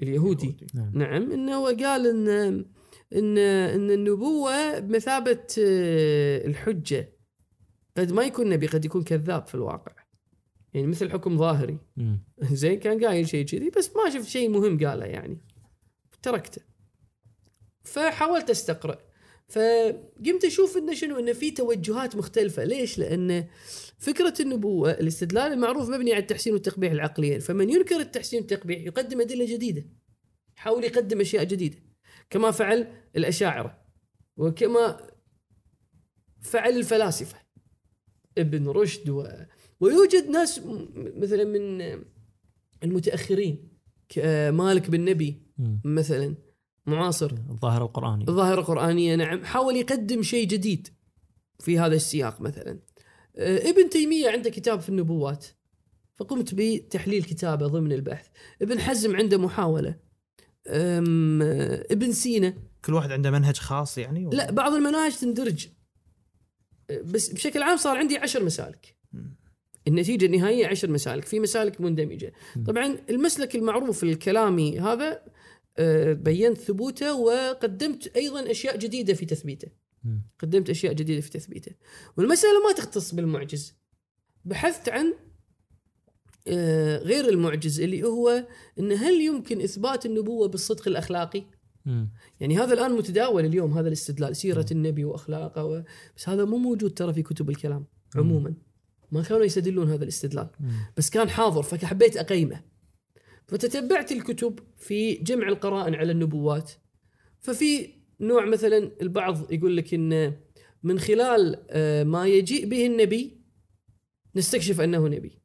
ال- 0.03 0.09
اليهودي. 0.09 0.57
نعم. 0.75 0.91
نعم 0.95 1.33
إنه 1.33 1.55
هو 1.55 1.67
قال 1.67 2.07
ان 2.07 2.29
ان 3.15 3.39
إن 3.39 3.91
النبوة 3.91 4.79
بمثابة 4.79 5.47
آه، 5.59 6.47
الحجة. 6.47 7.13
قد 7.97 8.13
ما 8.13 8.23
يكون 8.25 8.49
نبي 8.49 8.67
قد 8.67 8.85
يكون 8.85 9.03
كذاب 9.03 9.47
في 9.47 9.55
الواقع. 9.55 9.93
يعني 10.75 10.87
مثل 10.87 11.11
حكم 11.11 11.39
ظاهري. 11.39 11.79
زين 12.43 12.79
كان 12.79 13.05
قايل 13.05 13.29
شيء 13.29 13.45
كذي 13.47 13.71
بس 13.71 13.91
ما 13.97 14.11
شفت 14.11 14.29
شيء 14.29 14.49
مهم 14.49 14.87
قاله 14.87 15.05
يعني. 15.07 15.39
تركته. 16.23 16.63
فحاولت 17.85 18.51
أستقرأ. 18.51 18.99
فقمت 19.49 20.45
أشوف 20.45 20.77
إنه 20.77 20.95
شنو 20.95 21.19
إنه 21.19 21.33
في 21.33 21.51
توجهات 21.51 22.17
مختلفة. 22.17 22.65
ليش؟ 22.65 22.99
لأن 22.99 23.47
فكرة 23.99 24.35
النبوة 24.41 24.91
الاستدلال 24.91 25.53
المعروف 25.53 25.89
مبني 25.89 26.13
على 26.13 26.23
التحسين 26.23 26.53
والتقبيح 26.53 26.93
العقليين 26.93 27.41
فمن 27.41 27.71
ينكر 27.71 28.01
التحسين 28.01 28.41
والتقبيح 28.41 28.81
يقدم 28.81 29.21
أدلة 29.21 29.55
جديدة. 29.55 29.87
يحاول 30.57 30.85
يقدم 30.85 31.21
أشياء 31.21 31.45
جديدة. 31.45 31.77
كما 32.31 32.51
فعل 32.51 32.93
الأشاعرة. 33.17 33.79
وكما 34.37 35.01
فعل 36.41 36.77
الفلاسفة. 36.77 37.39
ابن 38.39 38.69
رشد 38.69 39.09
و... 39.09 39.29
ويوجد 39.81 40.29
ناس 40.29 40.61
مثلا 40.95 41.45
من 41.45 41.83
المتأخرين. 42.83 43.69
كمالك 44.09 44.91
بن 44.91 45.05
نبي. 45.05 45.43
مثلا. 45.85 46.35
معاصر. 46.87 47.33
الظاهر 47.33 47.83
القراني 47.83 48.25
ظاهرة 48.25 48.61
قرآنية 48.61 49.15
نعم. 49.15 49.45
حاول 49.45 49.77
يقدم 49.77 50.23
شيء 50.23 50.49
جديد 50.49 50.89
في 51.61 51.79
هذا 51.79 51.95
السياق 51.95 52.41
مثلا. 52.41 52.79
ابن 53.39 53.91
تيمية 53.91 54.31
عنده 54.31 54.51
كتاب 54.51 54.81
في 54.81 54.89
النبوات 54.89 55.47
فقمت 56.17 56.55
بتحليل 56.55 57.23
كتابه 57.23 57.67
ضمن 57.67 57.93
البحث 57.93 58.27
ابن 58.63 58.81
حزم 58.81 59.17
عنده 59.17 59.39
محاولة 59.39 59.97
آه، 60.67 61.87
ابن 61.91 62.13
سينا 62.13 62.55
كل 62.85 62.95
واحد 62.95 63.13
عنده 63.13 63.31
منهج 63.31 63.57
خاص 63.57 63.99
يعني 63.99 64.27
ولا؟ 64.27 64.37
لا 64.37 64.51
بعض 64.51 64.73
المناهج 64.73 65.17
تندرج 65.17 65.69
آه، 66.91 67.01
بس 67.01 67.29
بشكل 67.29 67.63
عام 67.63 67.77
صار 67.77 67.97
عندي 67.97 68.19
عشر 68.19 68.45
مسالك. 68.45 68.97
النتيجة 69.89 70.27
النهائية 70.27 70.67
عشر 70.67 70.91
مسالك 70.91 71.25
في 71.25 71.41
مسالك 71.41 71.81
مندمجة. 71.81 72.33
طبعا 72.67 72.99
المسلك 73.11 73.57
المعروف 73.57 74.05
الكلامي 74.05 74.81
هذا 74.81 75.23
آه، 75.79 76.13
بينت 76.13 76.59
ثبوته 76.59 77.15
وقدمت 77.15 78.17
أيضا 78.17 78.51
أشياء 78.51 78.77
جديدة 78.77 79.15
في 79.15 79.27
تثبيته. 79.27 79.69
قدمت 80.39 80.71
أشياء 80.71 80.93
جديدة 80.93 81.21
في 81.21 81.31
تثبيته. 81.31 81.73
والمسألة 82.17 82.69
ما 82.69 82.73
تختص 82.73 83.15
بالمعجز. 83.15 83.75
بحثت 84.45 84.89
عن 84.89 85.15
آه، 86.49 86.99
غير 86.99 87.29
المعجز 87.29 87.81
اللي 87.81 88.03
هو 88.03 88.47
إن 88.79 88.93
هل 88.93 89.21
يمكن 89.21 89.61
إثبات 89.61 90.07
النبوة 90.07 90.49
بالصدق 90.49 90.89
الأخلاقي. 90.89 91.45
يعني 92.41 92.59
هذا 92.59 92.75
الآن 92.75 92.93
متداول 92.93 93.45
اليوم 93.45 93.79
هذا 93.79 93.89
الاستدلال 93.89 94.37
سيرة 94.37 94.67
النبي 94.71 95.05
وأخلاقه 95.05 95.65
و... 95.65 95.83
بس 96.17 96.29
هذا 96.29 96.45
مو 96.45 96.57
موجود 96.57 96.95
ترى 96.95 97.13
في 97.13 97.23
كتب 97.23 97.51
الكلام 97.51 97.87
عموما. 98.17 98.55
ما 99.13 99.23
كانوا 99.23 99.45
يستدلون 99.45 99.91
هذا 99.91 100.03
الاستدلال. 100.03 100.49
بس 100.97 101.11
كان 101.11 101.31
حاضر 101.31 101.63
فحبيت 101.63 102.17
أقيمه. 102.17 102.63
فتتبعت 103.49 104.13
الكتب 104.13 104.59
في 104.77 105.15
جمع 105.15 105.49
القرائن 105.49 105.95
على 105.95 106.13
النبوات. 106.13 106.73
ففي 107.41 107.96
نوع 108.21 108.45
مثلا 108.45 108.93
البعض 109.03 109.53
يقول 109.53 109.77
لك 109.77 109.95
إن 109.95 110.37
من 110.83 110.99
خلال 110.99 111.67
آه، 111.71 112.05
ما 112.05 112.27
يجيء 112.27 112.67
به 112.67 112.87
النبي 112.87 113.41
نستكشف 114.37 114.81
أنه 114.81 115.09
نبي. 115.09 115.39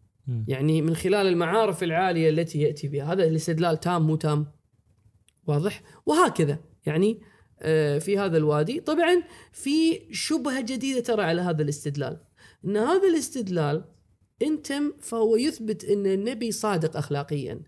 يعني 0.47 0.81
من 0.81 0.95
خلال 0.95 1.27
المعارف 1.27 1.83
العالية 1.83 2.29
التي 2.29 2.61
يأتي 2.61 2.87
بها. 2.87 3.13
هذا 3.13 3.23
الاستدلال 3.23 3.79
تام 3.79 4.07
مو 4.07 4.15
تام؟ 4.15 4.47
واضح؟ 5.47 5.83
وهكذا. 6.05 6.59
يعني 6.85 7.21
آه، 7.59 7.97
في 7.97 8.17
هذا 8.17 8.37
الوادي. 8.37 8.79
طبعا 8.79 9.23
في 9.51 10.01
شبهة 10.11 10.61
جديدة 10.61 10.99
ترى 10.99 11.23
على 11.23 11.41
هذا 11.41 11.61
الاستدلال. 11.61 12.19
إن 12.65 12.77
هذا 12.77 13.07
الاستدلال 13.07 13.85
إن 14.41 14.61
تم 14.61 14.93
فهو 14.99 15.35
يثبت 15.35 15.85
إن 15.85 16.05
النبي 16.05 16.51
صادق 16.51 16.97
اخلاقيا. 16.97 17.61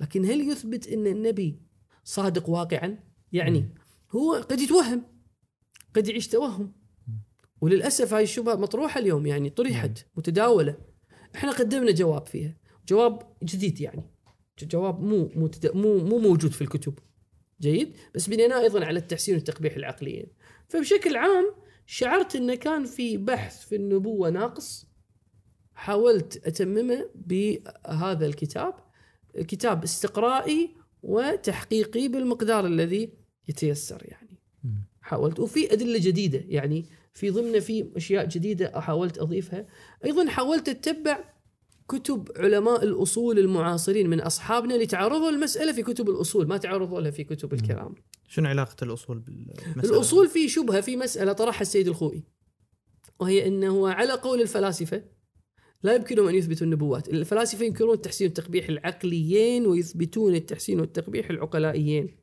لكن 0.00 0.24
هل 0.24 0.40
يثبت 0.40 0.88
إن 0.88 1.06
النبي 1.06 1.62
صادق 2.04 2.48
واقعا؟ 2.48 3.09
يعني 3.32 3.74
هو 4.10 4.34
قد 4.34 4.60
يتوهم 4.60 5.02
قد 5.94 6.08
يعيش 6.08 6.28
توهم. 6.28 6.72
وللأسف 7.60 8.14
هاي 8.14 8.22
الشبهة 8.22 8.54
مطروحة 8.54 9.00
اليوم 9.00 9.26
يعني 9.26 9.50
طرحت 9.50 10.06
متداولة. 10.16 10.76
إحنا 11.34 11.52
قدمنا 11.52 11.90
جواب 11.90 12.26
فيها. 12.26 12.56
جواب 12.88 13.36
جديد 13.42 13.80
يعني. 13.80 14.10
جواب 14.62 15.00
مو 15.00 15.30
مو 15.34 15.50
مو 15.64 15.98
مو 15.98 16.18
موجود 16.18 16.50
في 16.50 16.62
الكتب. 16.62 16.98
جيد؟ 17.60 17.96
بس 18.14 18.28
بنيناه 18.28 18.60
أيضا 18.60 18.84
على 18.84 18.98
التحسين 18.98 19.34
والتقبيح 19.34 19.76
العقليين. 19.76 20.26
فبشكل 20.68 21.16
عام 21.16 21.54
شعرت 21.86 22.36
انه 22.36 22.54
كان 22.54 22.84
في 22.84 23.16
بحث 23.16 23.66
في 23.66 23.76
النبوة 23.76 24.30
ناقص. 24.30 24.86
حاولت 25.74 26.46
أتممه 26.46 27.10
بهذا 27.14 28.26
الكتاب. 28.26 28.74
كتاب 29.34 29.82
استقرائي 29.82 30.76
وتحقيقي 31.02 32.08
بالمقدار 32.08 32.66
الذي 32.66 33.19
يتيسر 33.50 34.02
يعني. 34.04 34.38
حاولت. 35.00 35.40
وفي 35.40 35.72
أدلة 35.72 35.98
جديدة 35.98 36.44
يعني 36.48 36.84
في 37.14 37.30
ضمنه 37.30 37.58
في 37.58 37.90
أشياء 37.96 38.26
جديدة 38.26 38.80
حاولت 38.80 39.18
أضيفها. 39.18 39.66
أيضا 40.04 40.28
حاولت 40.28 40.68
أتبع 40.68 41.24
كتب 41.88 42.28
علماء 42.36 42.84
الأصول 42.84 43.38
المعاصرين 43.38 44.10
من 44.10 44.20
أصحابنا 44.20 44.74
اللي 44.74 44.86
تعرضوا 44.86 45.30
المسألة 45.30 45.72
في 45.72 45.82
كتب 45.82 46.08
الأصول. 46.08 46.46
ما 46.46 46.56
تعرضوا 46.56 47.00
لها 47.00 47.10
في 47.10 47.24
كتب 47.24 47.52
الكلام. 47.54 47.94
شنو 48.28 48.48
علاقة 48.48 48.76
الأصول 48.84 49.18
بالمسألة؟ 49.18 49.94
الأصول 49.94 50.28
في 50.28 50.48
شبهة 50.48 50.80
في 50.80 50.96
مسألة 50.96 51.32
طرحها 51.32 51.62
السيد 51.62 51.88
الخوئي. 51.88 52.22
وهي 53.20 53.46
أنه 53.46 53.88
على 53.88 54.12
قول 54.12 54.40
الفلاسفة 54.40 55.02
لا 55.82 55.94
يمكنهم 55.94 56.28
أن 56.28 56.34
يثبتوا 56.34 56.66
النبوات، 56.66 57.08
الفلاسفة 57.08 57.64
ينكرون 57.64 57.94
التحسين 57.94 58.26
والتقبيح 58.26 58.68
العقليين 58.68 59.66
ويثبتون 59.66 60.34
التحسين 60.34 60.80
والتقبيح 60.80 61.30
العقلائيين. 61.30 62.19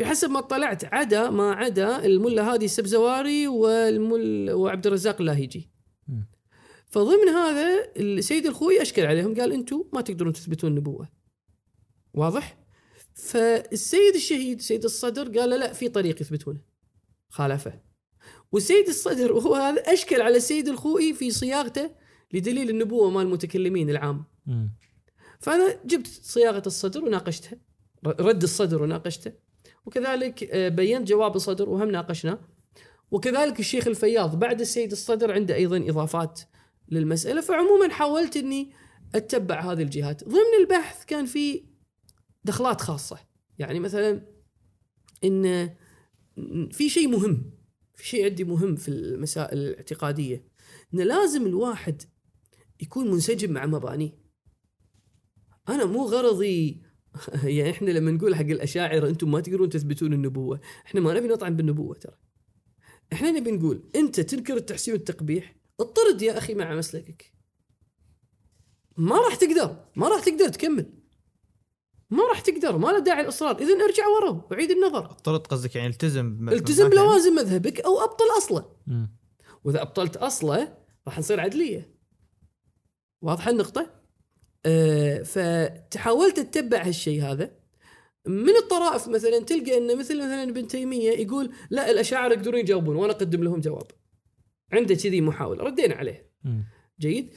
بحسب 0.00 0.30
ما 0.30 0.38
اطلعت 0.38 0.84
عدا 0.84 1.30
ما 1.30 1.52
عدا 1.52 2.04
الملا 2.04 2.52
هادي 2.52 2.64
السبزواري 2.64 3.48
والمل 3.48 4.50
وعبد 4.50 4.86
الرزاق 4.86 5.16
اللاهيجي. 5.20 5.70
فضمن 6.86 7.28
هذا 7.28 7.92
السيد 7.96 8.46
الخوي 8.46 8.82
أشكل 8.82 9.06
عليهم 9.06 9.34
قال 9.34 9.52
أنتم 9.52 9.84
ما 9.92 10.00
تقدرون 10.00 10.32
تثبتون 10.32 10.70
النبوة. 10.70 11.08
واضح؟ 12.14 12.58
فالسيد 13.14 14.14
الشهيد 14.14 14.60
سيد 14.60 14.84
الصدر 14.84 15.38
قال 15.38 15.50
لا, 15.50 15.72
في 15.72 15.88
طريق 15.88 16.22
يثبتونه. 16.22 16.60
خالفه. 17.28 17.80
والسيد 18.52 18.88
الصدر 18.88 19.32
وهو 19.32 19.54
هذا 19.54 19.80
أشكل 19.80 20.22
على 20.22 20.36
السيد 20.36 20.68
الخوئي 20.68 21.14
في 21.14 21.30
صياغته 21.30 21.90
لدليل 22.32 22.70
النبوة 22.70 23.10
مال 23.10 23.22
المتكلمين 23.22 23.90
العام. 23.90 24.24
مم. 24.46 24.70
فأنا 25.40 25.80
جبت 25.84 26.06
صياغة 26.06 26.62
الصدر 26.66 27.04
وناقشتها 27.04 27.58
رد 28.04 28.42
الصدر 28.42 28.82
وناقشته 28.82 29.32
وكذلك 29.90 30.44
آه، 30.44 30.68
بينت 30.68 31.08
جواب 31.08 31.36
الصدر 31.36 31.68
وهم 31.68 31.90
ناقشناه 31.90 32.38
وكذلك 33.10 33.60
الشيخ 33.60 33.86
الفياض 33.86 34.38
بعد 34.38 34.60
السيد 34.60 34.92
الصدر 34.92 35.32
عنده 35.32 35.54
أيضا 35.54 35.76
إضافات 35.76 36.40
للمسألة. 36.88 37.40
فعموما 37.40 37.88
حاولت 37.88 38.36
إني 38.36 38.72
أتبع 39.14 39.72
هذه 39.72 39.82
الجهات. 39.82 40.24
ضمن 40.24 40.60
البحث 40.60 41.04
كان 41.04 41.26
في 41.26 41.64
دخلات 42.44 42.80
خاصة. 42.80 43.18
يعني 43.58 43.80
مثلا 43.80 44.26
إن 45.24 45.70
في 46.70 46.88
شيء 46.88 47.08
مهم 47.08 47.52
في 47.94 48.06
شيء 48.06 48.24
عندي 48.24 48.44
مهم 48.44 48.76
في 48.76 48.88
المسائل 48.88 49.58
الاعتقادية. 49.58 50.48
إن 50.94 51.00
لازم 51.00 51.46
الواحد 51.46 52.02
يكون 52.80 53.10
منسجم 53.10 53.52
مع 53.52 53.66
مبانيه. 53.66 54.20
أنا 55.68 55.84
مو 55.84 56.04
غرضي 56.04 56.89
يعني 57.44 57.70
إحنا 57.70 57.90
لما 57.90 58.10
نقول 58.10 58.34
حق 58.34 58.40
الأشاعرة 58.40 59.08
أنتم 59.08 59.30
ما 59.30 59.40
تقدرون 59.40 59.68
تثبتون 59.68 60.12
النبوة، 60.12 60.60
إحنا 60.86 61.00
ما 61.00 61.14
نبي 61.14 61.28
نطعن 61.28 61.56
بالنبوة 61.56 61.94
ترى. 61.94 62.16
إحنا 63.12 63.30
نبي 63.30 63.50
نقول 63.50 63.82
أنت 63.96 64.20
تنكر 64.20 64.56
التحسين 64.56 64.94
والتقبيح، 64.94 65.56
اطرد 65.80 66.22
يا 66.22 66.38
أخي 66.38 66.54
مع 66.54 66.74
مسلكك. 66.74 67.32
ما 68.96 69.16
راح 69.16 69.34
تقدر، 69.34 69.84
ما 69.96 70.08
راح 70.08 70.24
تقدر 70.24 70.48
تكمل. 70.48 70.92
ما 72.10 72.28
راح 72.28 72.40
تقدر، 72.40 72.78
ما 72.78 72.88
له 72.88 72.98
داعي 72.98 73.20
الإصرار، 73.20 73.58
اذا 73.58 73.84
ارجع 73.84 74.06
ورا 74.06 74.48
وعيد 74.50 74.70
النظر. 74.70 75.04
اضطرت 75.04 75.46
قصدك 75.46 75.76
يعني 75.76 75.88
التزم 75.88 76.36
بم- 76.36 76.48
التزم. 76.48 76.88
بلوازم 76.88 77.34
مذهبك 77.34 77.80
أو 77.80 78.00
أبطل 78.00 78.24
أصله. 78.38 78.76
وإذا 79.64 79.82
أبطلت 79.82 80.16
أصله 80.16 80.76
راح 81.06 81.18
نصير 81.18 81.40
عدلية. 81.40 81.94
واضحة 83.22 83.50
النقطة؟ 83.50 83.99
أه 84.66 85.22
فتحاولت 85.22 86.38
اتبع 86.38 86.82
هالشيء 86.82 87.22
هذا 87.22 87.60
من 88.26 88.56
الطرائف 88.56 89.08
مثلا 89.08 89.38
تلقى 89.38 89.78
ان 89.78 89.98
مثل 89.98 90.18
مثلا 90.18 90.42
ابن 90.42 90.66
تيمية 90.66 91.10
يقول 91.10 91.52
لا 91.70 91.90
الاشاعره 91.90 92.32
يقدرون 92.32 92.60
يجاوبون 92.60 92.96
وأنا 92.96 93.12
أقدم 93.12 93.44
لهم 93.44 93.60
جواب. 93.60 93.86
عنده 94.72 94.94
كذي 94.94 95.20
محاولة 95.20 95.64
ردينا 95.64 95.94
عليه. 95.94 96.30
جيد؟ 97.00 97.34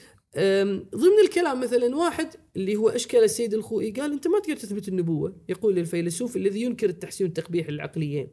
ضمن 0.96 1.20
الكلام 1.24 1.62
مثلا 1.62 1.96
واحد 1.96 2.30
اللي 2.56 2.76
هو 2.76 2.90
اشكال 2.90 3.24
السيد 3.24 3.54
الخوئي 3.54 3.92
قال 3.92 4.12
أنت 4.12 4.28
ما 4.28 4.40
تقدر 4.40 4.56
تثبت 4.56 4.88
النبوة، 4.88 5.44
يقول 5.50 5.80
الفيلسوف 5.80 6.36
الذي 6.36 6.62
ينكر 6.62 6.90
التحسين 6.90 7.28
والتقبيح 7.28 7.68
العقليين. 7.68 8.28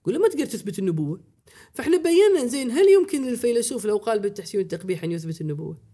يقول 0.00 0.14
له 0.14 0.20
ما 0.20 0.28
تقدر 0.28 0.44
تثبت 0.44 0.78
النبوة. 0.78 1.24
فإحنا 1.72 1.96
بينا 1.96 2.46
زين 2.46 2.70
هل 2.70 2.88
يمكن 2.88 3.26
للفيلسوف 3.26 3.86
لو 3.86 3.96
قال 3.96 4.18
بالتحسين 4.18 4.60
والتقبيح 4.60 5.04
أن 5.04 5.12
يثبت 5.12 5.40
النبوة؟ 5.40 5.93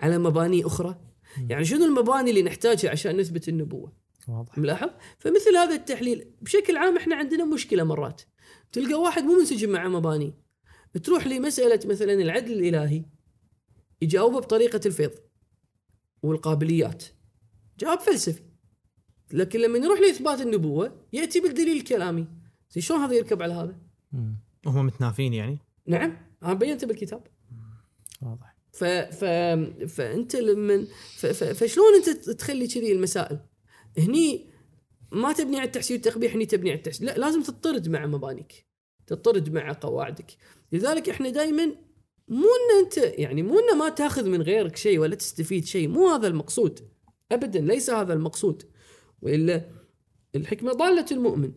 على 0.00 0.18
مباني 0.18 0.66
أخرى؟ 0.66 1.00
يعني 1.48 1.64
شنو 1.64 1.84
المباني 1.84 2.30
اللي 2.30 2.42
نحتاجها 2.42 2.90
عشان 2.90 3.16
نثبت 3.16 3.48
النبوة؟ 3.48 3.92
واضح. 4.28 4.58
ملاحظ؟ 4.58 4.90
فمثل 5.18 5.56
هذا 5.56 5.74
التحليل 5.74 6.30
بشكل 6.42 6.76
عام 6.76 6.96
إحنا 6.96 7.16
عندنا 7.16 7.44
مشكلة 7.44 7.84
مرات. 7.84 8.22
تلقى 8.72 8.94
واحد 8.94 9.22
مو 9.22 9.38
منسجم 9.38 9.70
مع 9.70 9.88
مباني. 9.88 10.34
تروح 11.02 11.26
لمسألة 11.26 11.80
مثلا 11.84 12.12
العدل 12.12 12.52
الإلهي 12.52 13.04
يجاوبه 14.02 14.40
بطريقة 14.40 14.80
الفيض 14.86 15.10
والقابليات. 16.22 17.04
جواب 17.78 18.00
فلسفي. 18.00 18.42
لكن 19.32 19.60
لما 19.60 19.78
نروح 19.78 20.00
لإثبات 20.00 20.40
النبوة 20.40 21.06
يأتي 21.12 21.40
بالدليل 21.40 21.76
الكلامي. 21.76 22.26
شلون 22.78 23.00
هذا 23.00 23.14
يركب 23.14 23.42
على 23.42 23.54
هذا؟ 23.54 23.78
هم 24.66 24.86
متنافين 24.86 25.34
يعني؟ 25.34 25.58
نعم. 25.86 26.16
أنا 26.42 26.54
بينته 26.54 26.86
بالكتاب. 26.86 27.26
واضح. 28.22 28.49
ف 28.72 28.84
ف 28.84 29.24
فانت 29.88 30.36
لما 30.36 30.86
فشلون 31.32 31.94
انت 31.94 32.08
تخلي 32.30 32.66
كذي 32.66 32.92
المسائل؟ 32.92 33.38
هني 33.98 34.50
ما 35.12 35.32
تبني 35.32 35.56
على 35.56 35.66
التحسين 35.66 35.96
والتقبيح 35.96 36.34
هني 36.34 36.46
تبني 36.46 36.70
على 36.70 36.78
التحسين. 36.78 37.06
لا 37.06 37.18
لازم 37.18 37.42
تطرد 37.42 37.88
مع 37.88 38.06
مبانيك 38.06 38.66
تطرد 39.06 39.52
مع 39.52 39.72
قواعدك. 39.72 40.36
لذلك 40.72 41.08
إحنا 41.08 41.30
دائما 41.30 41.66
مو 42.28 42.46
إن 42.46 42.84
أنت 42.84 42.98
يعني 43.18 43.42
مو 43.42 43.58
إن 43.58 43.78
ما 43.78 43.88
تاخذ 43.88 44.28
من 44.28 44.42
غيرك 44.42 44.76
شيء 44.76 44.98
ولا 44.98 45.14
تستفيد 45.14 45.64
شيء 45.64 45.88
مو 45.88 46.08
هذا 46.08 46.26
المقصود. 46.26 46.80
ابدا 47.32 47.60
ليس 47.60 47.90
هذا 47.90 48.12
المقصود. 48.12 48.62
وإلا 49.22 49.70
الحكمة 50.34 50.72
ضالة 50.72 51.06
المؤمن. 51.12 51.52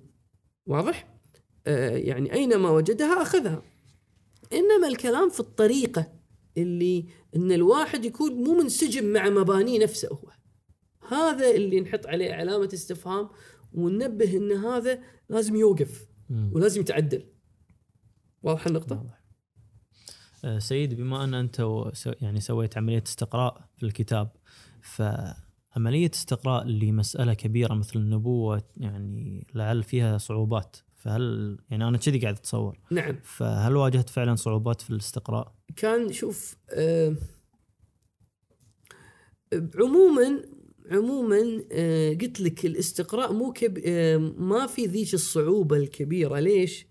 واضح؟ 0.65 1.19
آه 1.67 1.97
يعني 1.97 2.33
أينما 2.33 2.69
وجدها 2.69 3.21
أخذها. 3.21 3.63
إنما 4.53 4.87
الكلام 4.87 5.29
في 5.29 5.39
الطريقة. 5.39 6.22
اللي 6.57 7.05
إن 7.35 7.51
الواحد 7.51 8.05
يكون 8.05 8.33
مو 8.33 8.61
منسجم 8.61 9.13
مع 9.13 9.29
مبانيه 9.29 9.83
نفسه 9.83 10.07
هو 10.07 10.31
هذا 11.07 11.51
اللي 11.51 11.81
نحط 11.81 12.07
عليه 12.07 12.33
علامة 12.33 12.69
استفهام 12.73 13.29
وننبه 13.73 14.37
إن 14.37 14.51
هذا 14.51 14.99
لازم 15.29 15.55
يوقف. 15.55 16.07
ولازم 16.51 16.81
يتعدل 16.81 17.23
واضحه 18.43 18.67
النقطة؟ 18.67 18.95
واضح. 18.95 19.23
آه، 20.45 20.59
سيد 20.59 20.93
بما 20.93 21.23
أن 21.23 21.33
أنت 21.33 21.83
يعني 22.21 22.39
سويت 22.39 22.77
عملية 22.77 23.03
استقراء 23.07 23.69
في 23.75 23.83
الكتاب 23.83 24.31
فعملية 24.81 26.11
استقراء 26.13 26.67
لمسألة 26.67 27.33
كبيرة 27.33 27.73
مثل 27.73 27.99
النبوة 27.99 28.63
يعني 28.77 29.47
لعل 29.55 29.83
فيها 29.83 30.17
صعوبات 30.17 30.77
فهل 30.95 31.57
يعني 31.69 31.87
أنا 31.87 31.97
كذي 31.97 32.19
قاعد 32.19 32.35
أتصور 32.35 32.79
نعم 32.91 33.19
فهل 33.23 33.75
واجهت 33.75 34.09
فعلا 34.09 34.35
صعوبات 34.35 34.81
في 34.81 34.89
الاستقراء؟ 34.89 35.55
كان 35.75 36.13
شوف 36.13 36.55
آه 36.69 37.15
عموما 39.75 40.41
عموما 40.91 41.63
آه 41.71 42.13
قلت 42.13 42.41
لك 42.41 42.65
الاستقراء 42.65 43.33
مو 43.33 43.53
كب 43.53 43.77
آه 43.85 44.17
ما 44.17 44.67
في 44.67 44.85
ذيك 44.85 45.13
الصعوبة 45.13 45.77
الكبيرة 45.77 46.39
ليش؟ 46.39 46.85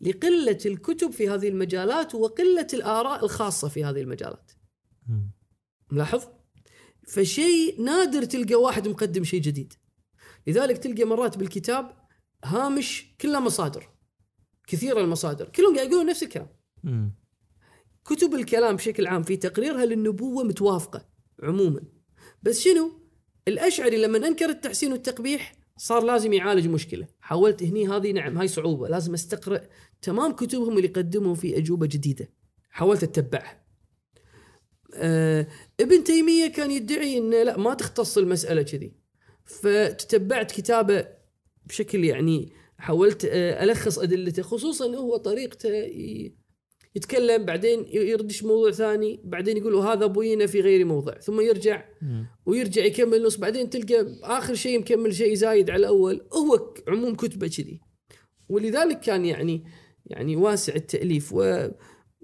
لقلة 0.00 0.58
الكتب 0.66 1.10
في 1.10 1.28
هذه 1.28 1.48
المجالات 1.48 2.14
وقلة 2.14 2.66
الآراء 2.74 3.24
الخاصة 3.24 3.68
في 3.68 3.84
هذه 3.84 4.00
المجالات. 4.00 4.50
ملاحظ؟ 5.90 6.24
فشيء 7.08 7.82
نادر 7.82 8.24
تلقى 8.24 8.54
واحد 8.54 8.88
مقدم 8.88 9.24
شيء 9.24 9.40
جديد. 9.40 9.72
لذلك 10.46 10.78
تلقى 10.78 11.04
مرات 11.04 11.38
بالكتاب 11.38 11.96
هامش 12.44 13.14
كله 13.20 13.40
مصادر. 13.40 13.88
كثيره 14.66 15.00
المصادر، 15.00 15.48
كلهم 15.48 15.76
قاعد 15.76 15.88
يقولون 15.88 16.06
نفس 16.06 16.22
الكلام. 16.22 16.48
كتب 18.04 18.34
الكلام 18.34 18.76
بشكل 18.76 19.06
عام 19.06 19.22
في 19.22 19.36
تقريرها 19.36 19.84
للنبوة 19.84 20.44
متوافقة 20.44 21.08
عموما. 21.42 21.80
بس 22.42 22.60
شنو؟ 22.60 22.90
الأشعري 23.48 23.96
لما 23.96 24.28
أنكر 24.28 24.48
التحسين 24.48 24.92
والتقبيح 24.92 25.54
صار 25.76 26.04
لازم 26.04 26.32
يعالج 26.32 26.66
مشكلة. 26.66 27.06
حاولت 27.20 27.62
هني 27.62 27.88
هذه 27.88 28.12
نعم 28.12 28.38
هاي 28.38 28.48
صعوبة. 28.48 28.88
لازم 28.88 29.14
أستقرأ 29.14 29.60
تمام 30.02 30.32
كتبهم 30.32 30.76
اللي 30.76 30.88
يقدموا 30.88 31.34
في 31.34 31.58
أجوبة 31.58 31.86
جديدة. 31.86 32.30
حاولت 32.70 33.02
أتبعها. 33.02 33.64
آه 34.94 35.46
ابن 35.80 36.04
تيمية 36.04 36.46
كان 36.46 36.70
يدعي 36.70 37.18
أنه 37.18 37.42
لا 37.42 37.58
ما 37.58 37.74
تختص 37.74 38.18
المسألة 38.18 38.62
كذي. 38.62 38.92
فتتبعت 39.44 40.52
كتابة 40.52 41.08
بشكل 41.66 42.04
يعني 42.04 42.52
حاولت 42.78 43.24
آه 43.24 43.64
ألخص 43.64 43.98
أدلته 43.98 44.42
خصوصا 44.42 44.96
هو 44.96 45.16
طريقته 45.16 45.70
يتكلم 46.94 47.44
بعدين 47.44 47.86
يردش 47.92 48.44
موضوع 48.44 48.70
ثاني 48.70 49.20
بعدين 49.24 49.56
يقول 49.56 49.74
هذا 49.74 50.06
بوينا 50.06 50.46
في 50.46 50.60
غير 50.60 50.84
موضع. 50.84 51.18
ثم 51.18 51.40
يرجع. 51.40 51.84
ويرجع 52.46 52.84
يكمل 52.84 53.22
نص 53.22 53.36
بعدين 53.36 53.70
تلقى 53.70 54.06
آخر 54.22 54.54
شيء 54.54 54.78
مكمل 54.78 55.14
شيء 55.14 55.34
زايد 55.34 55.70
على 55.70 55.80
الأول 55.80 56.26
هو 56.32 56.74
عموم 56.88 57.14
كتبة 57.14 57.48
كذي. 57.48 57.80
ولذلك 58.48 59.00
كان 59.00 59.24
يعني 59.24 59.64
يعني 60.06 60.36
واسع 60.36 60.74
التأليف 60.74 61.32
و 61.32 61.68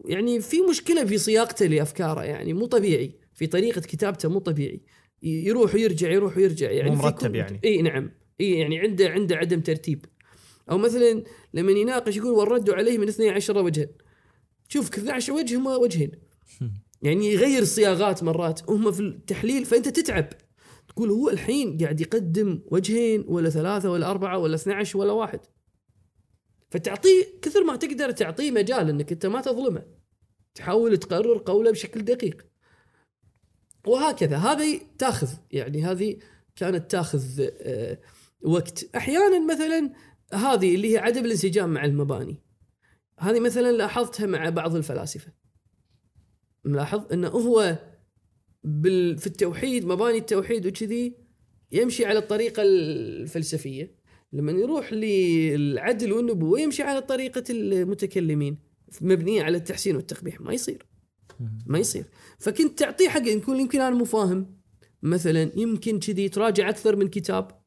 يعني 0.04 0.40
في 0.40 0.60
مشكلة 0.60 1.04
في 1.04 1.18
صياغته 1.18 1.66
لأفكاره 1.66 2.24
يعني 2.24 2.52
مو 2.52 2.66
طبيعي. 2.66 3.20
في 3.34 3.46
طريقة 3.46 3.80
كتابته 3.80 4.28
مو 4.28 4.38
طبيعي. 4.38 4.80
يروح 5.22 5.74
ويرجع 5.74 6.10
يروح 6.10 6.36
ويرجع 6.36 6.70
يعني 6.70 6.90
مو 6.90 6.96
مرتب 6.96 7.34
يعني. 7.34 7.60
إي 7.64 7.82
نعم. 7.82 8.10
إي 8.40 8.52
يعني 8.52 8.78
عنده 8.78 9.08
عنده 9.08 9.36
عدم 9.36 9.60
ترتيب. 9.60 10.04
أو 10.70 10.78
مثلا 10.78 11.24
لما 11.54 11.72
يناقش 11.72 12.16
يقول 12.16 12.32
والرد 12.32 12.70
عليه 12.70 12.98
من 12.98 13.08
12 13.08 13.58
وجها. 13.58 13.88
شوف 14.72 14.88
12 14.88 15.32
وجه 15.32 15.58
وجهين. 15.58 16.10
يعني 17.02 17.32
يغير 17.32 17.62
الصياغات 17.62 18.22
مرات 18.22 18.70
هم 18.70 18.92
في 18.92 19.00
التحليل 19.00 19.64
فأنت 19.64 19.88
تتعب. 19.88 20.28
تقول 20.88 21.10
هو 21.10 21.30
الحين 21.30 21.78
قاعد 21.78 22.00
يقدم 22.00 22.62
وجهين 22.66 23.24
ولا 23.28 23.50
ثلاثة 23.50 23.90
ولا 23.90 24.10
أربعة 24.10 24.38
ولا 24.38 24.54
12 24.54 24.98
ولا 24.98 25.12
واحد. 25.12 25.40
فتعطيه 26.70 27.24
كثر 27.42 27.64
ما 27.64 27.76
تقدر 27.76 28.10
تعطيه 28.10 28.50
مجال 28.50 28.88
إنك 28.88 29.12
أنت 29.12 29.26
ما 29.26 29.40
تظلمه. 29.40 29.82
تحاول 30.54 30.96
تقرر 30.96 31.42
قوله 31.46 31.70
بشكل 31.70 32.04
دقيق. 32.04 32.46
وهكذا. 33.86 34.36
هذه 34.36 34.80
تاخذ 34.98 35.28
يعني 35.52 35.82
هذه 35.82 36.16
كانت 36.56 36.90
تاخذ 36.90 37.22
آه، 37.40 37.98
وقت. 38.42 38.96
أحيانا 38.96 39.54
مثلا 39.54 39.92
هذه 40.32 40.74
اللي 40.74 40.92
هي 40.92 40.98
عدم 40.98 41.24
الانسجام 41.24 41.68
مع 41.74 41.84
المباني. 41.84 42.49
هذه 43.20 43.40
مثلا 43.40 43.72
لاحظتها 43.72 44.26
مع 44.26 44.48
بعض 44.48 44.76
الفلاسفة. 44.76 45.32
ملاحظ 46.64 47.12
إنه 47.12 47.28
هو 47.28 47.78
بال 48.64 49.18
في 49.18 49.26
التوحيد 49.26 49.86
مباني 49.86 50.18
التوحيد 50.18 50.66
وكذي 50.66 51.16
يمشي 51.72 52.04
على 52.04 52.18
الطريقة 52.18 52.62
الفلسفية. 52.62 54.00
لما 54.32 54.52
يروح 54.52 54.92
للعدل 54.92 56.12
والنبوة 56.12 56.60
يمشي 56.60 56.82
على 56.82 57.02
طريقة 57.02 57.44
المتكلمين 57.50 58.58
مبنية 59.00 59.42
على 59.42 59.56
التحسين 59.56 59.96
والتقبيح. 59.96 60.40
ما 60.40 60.52
يصير. 60.52 60.86
ما 61.66 61.78
يصير. 61.78 62.04
فكنت 62.38 62.78
تعطيه 62.78 63.08
حق 63.08 63.28
يكون 63.28 63.60
يمكن 63.60 63.80
أنا 63.80 63.96
مو 63.96 64.04
فاهم. 64.04 64.60
مثلا 65.02 65.52
يمكن 65.56 65.98
كذي 65.98 66.28
تراجع 66.28 66.68
أكثر 66.68 66.96
من 66.96 67.08
كتاب. 67.08 67.60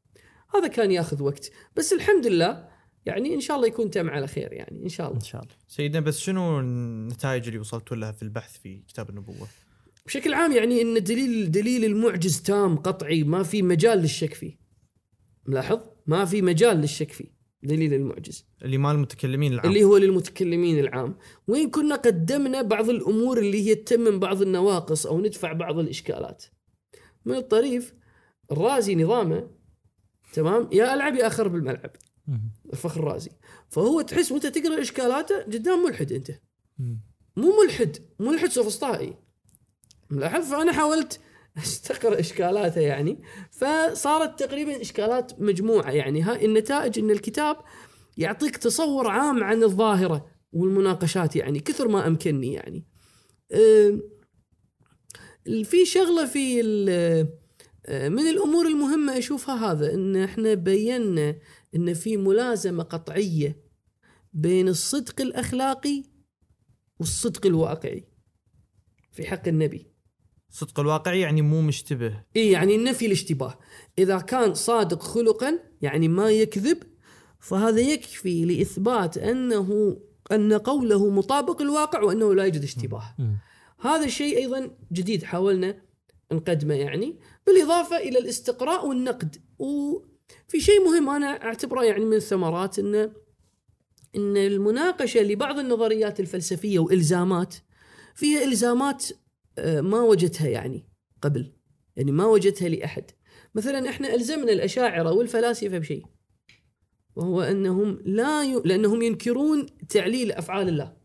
هذا 0.56 0.68
كان 0.68 0.92
ياخذ 0.92 1.24
وقت. 1.24 1.52
بس 1.76 1.94
الحمد 1.94 2.28
لله 2.28 2.73
يعني 3.06 3.36
إن 3.36 3.42
شاء 3.42 3.58
الله 3.58 3.68
يكون 3.68 3.90
تم 3.90 4.10
على 4.10 4.28
خير 4.28 4.54
يعني 4.54 4.84
إن 4.84 4.90
شاء 4.90 5.08
الله. 5.08 5.20
إن 5.20 5.26
شاء 5.26 5.42
الله. 5.42 5.54
سيدنا 5.68 6.00
بس 6.00 6.20
شنو 6.20 6.60
النتائج 6.60 7.48
اللي 7.48 7.60
وصلتوا 7.60 7.98
لها 7.98 8.12
في 8.12 8.24
البحث 8.24 8.58
في 8.58 8.84
كتاب 8.88 9.10
النبوة؟ 9.10 9.48
بشكل 10.06 10.34
عام 10.34 10.52
يعني 10.52 10.82
إن 10.82 11.04
دليل 11.04 11.52
دليل 11.52 11.86
المعجز 11.86 12.42
تام 12.42 12.76
قطعي 12.76 13.24
ما 13.24 13.44
في 13.44 13.62
مجال 13.62 13.98
للشك 13.98 14.34
فيه. 14.34 14.58
ملاحظ؟ 15.46 15.80
ما 16.08 16.26
في 16.26 16.42
مجال 16.42 16.78
للشك 16.78 17.12
فيه 17.12 17.34
دليل 17.64 17.94
المعجز. 17.94 18.46
اللي 18.62 18.78
مال 18.78 18.96
المتكلمين 18.96 19.54
العام. 19.54 19.70
اللي 19.70 19.84
هو 19.84 19.98
للمتكلمين 19.98 20.80
العام. 20.80 21.16
وين 21.48 21.70
كنا 21.70 21.96
قدمنا 21.96 22.62
بعض 22.62 22.90
الأمور 22.90 23.38
اللي 23.38 23.70
هي 23.70 23.76
تتمم 23.76 24.20
بعض 24.20 24.42
النواقص 24.42 25.06
أو 25.06 25.22
ندفع 25.22 25.54
بعض 25.54 25.80
الإشكالات. 25.80 26.46
من 27.26 27.36
الطريف 27.36 27.94
الرازي 28.52 28.96
نظامه 28.96 29.50
تمام؟ 30.34 30.70
يا 30.72 30.94
ألعب 30.94 31.16
يا 31.16 31.28
أخر 31.28 31.48
بالملعب. 31.48 31.92
الفخر 32.74 33.00
الرازي 33.00 33.32
فهو 33.70 34.02
تحس 34.02 34.32
وانت 34.32 34.48
تقرأ 34.48 34.82
إشكالاته 34.82 35.42
قدام 35.42 35.84
ملحد 35.84 36.12
أنت. 36.12 36.32
مو 37.36 37.62
ملحد. 37.64 37.98
ملحد 38.20 38.50
سوفسطائي 38.50 39.14
ملاحظ؟ 40.10 40.50
فأنا 40.50 40.72
حاولت 40.74 41.20
أستقرأ 41.58 42.20
إشكالاته 42.20 42.82
يعني. 42.82 43.22
فصارت 43.52 44.40
تقريبا 44.44 44.82
إشكالات 44.82 45.42
مجموعة 45.42 45.92
يعني. 45.92 46.22
هاي 46.22 46.46
النتائج 46.46 47.00
إن 47.00 47.12
الكتاب 47.12 47.58
يعطيك 48.18 48.58
تصور 48.58 49.08
عام 49.08 49.44
عن 49.44 49.64
الظاهرة 49.64 50.26
والمناقشات 50.54 51.36
يعني 51.36 51.60
كثر 51.60 51.88
ما 51.88 52.08
أمكنني 52.08 52.54
يعني. 52.54 52.86
في 55.64 55.86
شغلة 55.86 56.26
في 56.26 56.64
من 57.90 58.28
الأمور 58.28 58.68
المهمة 58.68 59.18
أشوفها 59.18 59.72
هذا 59.72 59.94
إن 59.94 60.16
إحنا 60.16 60.54
بينا 60.54 61.36
إن 61.76 61.94
في 61.94 62.18
ملازمة 62.18 62.84
قطعية 62.84 63.64
بين 64.34 64.68
الصدق 64.68 65.22
الأخلاقي 65.22 66.04
والصدق 67.00 67.46
الواقعي. 67.46 68.04
في 69.12 69.26
حق 69.26 69.48
النبي. 69.48 69.94
صدق 70.50 70.80
الواقعي 70.80 71.20
يعني 71.20 71.42
مو 71.42 71.62
مشتبه. 71.62 72.24
إي 72.36 72.52
يعني 72.52 72.78
نفي 72.78 73.06
الاشتباه. 73.06 73.60
إذا 73.98 74.20
كان 74.20 74.54
صادق 74.54 75.02
خلقا 75.02 75.60
يعني 75.82 76.08
ما 76.08 76.30
يكذب 76.30 76.84
فهذا 77.40 77.82
يكفي 77.82 78.46
لإثبات 78.46 79.18
أنه 79.18 79.98
أن 80.32 80.54
قوله 80.54 81.10
مطابق 81.10 81.62
الواقع 81.62 82.02
وأنه 82.02 82.36
لا 82.36 82.44
يوجد 82.44 82.64
اشتباه. 82.64 83.16
مم. 83.20 83.38
هذا 83.80 84.06
الشيء 84.06 84.38
أيضا 84.38 84.78
جديد 84.92 85.24
حاولنا 85.24 85.82
نقدمه 86.32 86.74
يعني. 86.74 87.20
بالإضافة 87.48 87.98
إلى 87.98 88.20
الاستقراء 88.20 88.88
والنقد. 88.88 89.36
وفي 90.48 90.60
شيء 90.60 90.86
مهم 90.86 91.10
أنا 91.10 91.44
أعتبره 91.44 91.84
يعني 91.84 92.06
من 92.06 92.14
الثمرات 92.14 92.80
انه 92.80 93.12
إن 94.16 94.38
المناقشة 94.38 95.22
لبعض 95.22 95.60
النظريات 95.60 96.20
الفلسفية 96.20 96.80
وإلزامات 96.80 97.56
فيها 98.16 98.44
إلزامات 98.44 99.06
آه، 99.58 99.82
ما 99.82 100.02
وجدتها 100.02 100.48
يعني 100.48 100.88
قبل 101.22 101.54
يعني 101.96 102.12
ما 102.12 102.26
وجدتها 102.26 102.70
لأحد. 102.70 103.12
مثلا 103.56 103.90
إحنا 103.90 104.14
ألزمنا 104.14 104.52
الأشاعرة 104.52 105.12
والفلاسفة 105.12 105.78
بشيء 105.78 106.06
وهو 107.16 107.42
أنهم 107.42 108.02
لا 108.06 108.44
ي... 108.44 108.62
لأنهم 108.66 109.02
ينكرون 109.02 109.66
تعليل 109.90 110.32
أفعال 110.32 110.70
الله. 110.70 110.98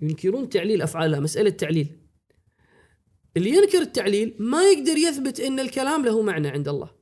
ينكرون 0.00 0.48
تعليل 0.48 0.82
أفعال 0.82 1.06
الله 1.06 1.20
مسألة 1.20 1.50
تعليل. 1.50 2.00
اللي 3.36 3.50
ينكر 3.50 3.78
التعليل 3.78 4.36
ما 4.38 4.62
يقدر 4.62 4.96
يثبت 4.96 5.40
إن 5.40 5.60
الكلام 5.60 6.04
له 6.04 6.22
معنى 6.22 6.48
عند 6.48 6.68
الله. 6.68 6.99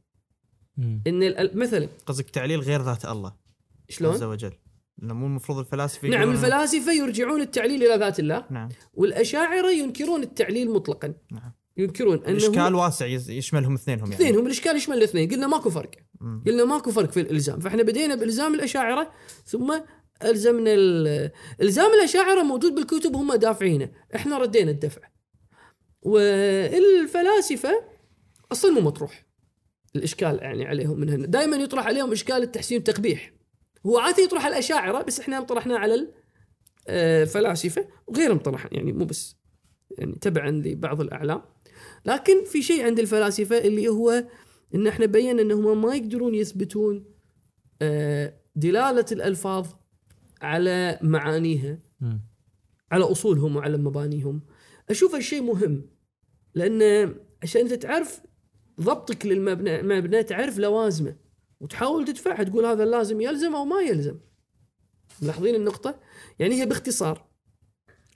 مم. 0.79 1.03
إن 1.07 1.23
ال- 1.23 1.59
مثلا 1.59 1.89
قصدك 2.07 2.31
تعليل 2.31 2.61
غير 2.61 2.83
ذات 2.83 3.05
الله. 3.05 3.29
عز 3.91 3.97
شلون 3.97 4.23
وجل. 4.25 4.53
لأنه 4.99 5.15
مو 5.15 5.27
المفروض 5.27 5.59
الفلاسفة 5.59 6.09
نعم 6.09 6.21
يقولون- 6.21 6.35
الفلاسفة 6.35 6.93
يرجعون 6.93 7.41
التعليل 7.41 7.83
إلى 7.85 7.97
ذات 7.99 8.21
الله. 8.21 8.45
نعم. 8.51 8.69
والأشاعرة 8.95 9.71
ينكرون 9.71 10.23
التعليل 10.23 10.71
مطلقا. 10.71 11.15
نعم. 11.33 11.53
ينكرون 11.77 12.17
أنه 12.19 12.29
الإشكال 12.29 12.75
واسع 12.75 13.07
يز- 13.07 13.31
يشملهم 13.31 13.75
اثنينهم 13.75 14.05
يعني. 14.13 14.15
اثنينهم 14.15 14.47
الإشكال 14.47 14.77
يشمل 14.77 14.97
الاثنين. 14.97 15.31
قلنا 15.31 15.47
ماكو 15.47 15.71
فرق. 15.71 15.91
مم. 16.21 16.43
قلنا 16.47 16.65
ماكو 16.65 16.91
فرق 16.91 17.11
في 17.11 17.21
الإلزام. 17.21 17.61
فإحنا 17.61 17.83
بدينا 17.83 18.15
بإلزام 18.15 18.55
الأشاعرة 18.55 19.11
ثم 19.47 19.81
ألزمنا 20.23 20.75
ال- 20.75 21.31
إلزام 21.63 21.91
الأشاعرة 21.95 22.43
موجود 22.43 22.75
بالكتب 22.75 23.17
هم 23.17 23.35
دافعينه. 23.35 23.91
إحنا 24.15 24.39
ردينا 24.39 24.71
الدفع. 24.71 25.01
والفلاسفة 26.03 27.85
أصلا 28.53 28.71
مو 28.71 28.81
مطروح. 28.81 29.28
الإشكال 29.97 30.39
يعني 30.43 30.67
عليهم 30.67 31.01
من 31.01 31.11
هنا. 31.11 31.27
دائما 31.27 31.57
يطرح 31.57 31.87
عليهم 31.87 32.13
إشكال 32.13 32.43
التحسين 32.43 32.77
والتقبيح 32.77 33.33
هو 33.87 33.99
عاده 33.99 34.23
يطرح 34.23 34.45
على 34.45 34.53
الأشاعرة 34.53 35.03
بس 35.03 35.21
إحنا 35.21 35.41
طرحناه 35.41 35.77
على 35.79 36.09
الفلاسفه 36.89 37.89
وغيرهم 38.07 38.39
طرح 38.39 38.69
يعني 38.73 38.93
مو 38.93 39.05
بس 39.05 39.37
يعني 39.99 40.15
تبعا 40.21 40.51
لبعض 40.51 41.01
الأعلام. 41.01 41.43
لكن 42.07 42.45
في 42.45 42.63
شيء 42.63 42.85
عند 42.85 42.99
الفلاسفة 42.99 43.59
اللي 43.59 43.89
هو 43.89 44.25
إن 44.75 44.87
إحنا 44.87 45.07
بينا 45.07 45.43
انهم 45.43 45.83
ما 45.83 45.95
يقدرون 45.95 46.35
يثبتون 46.35 47.05
آه، 47.83 48.35
دلالة 48.57 49.07
الألفاظ 49.13 49.67
على 50.43 50.99
معانيها. 51.03 51.79
على 52.93 53.05
أصولهم 53.05 53.57
وعلى 53.57 53.77
مبانيهم. 53.77 54.41
أشوف 54.91 55.15
الشيء 55.15 55.43
مهم 55.43 55.91
لأن 56.55 57.15
عشان 57.43 57.61
أنت 57.61 57.73
تعرف 57.73 58.21
ضبطك 58.81 59.27
للمبنى 59.27 59.83
مبنى 59.83 60.23
تعرف 60.23 60.59
لوازمه. 60.59 61.17
وتحاول 61.61 62.05
تدفعها 62.05 62.43
تقول 62.43 62.67
هذا 62.67 62.85
اللازم 62.85 63.21
يلزم 63.21 63.55
أو 63.55 63.65
ما 63.65 63.81
يلزم. 63.81 64.19
ملاحظين 65.23 65.55
النقطة؟ 65.55 66.01
يعني 66.39 66.61
هي 66.61 66.67
باختصار. 66.67 67.29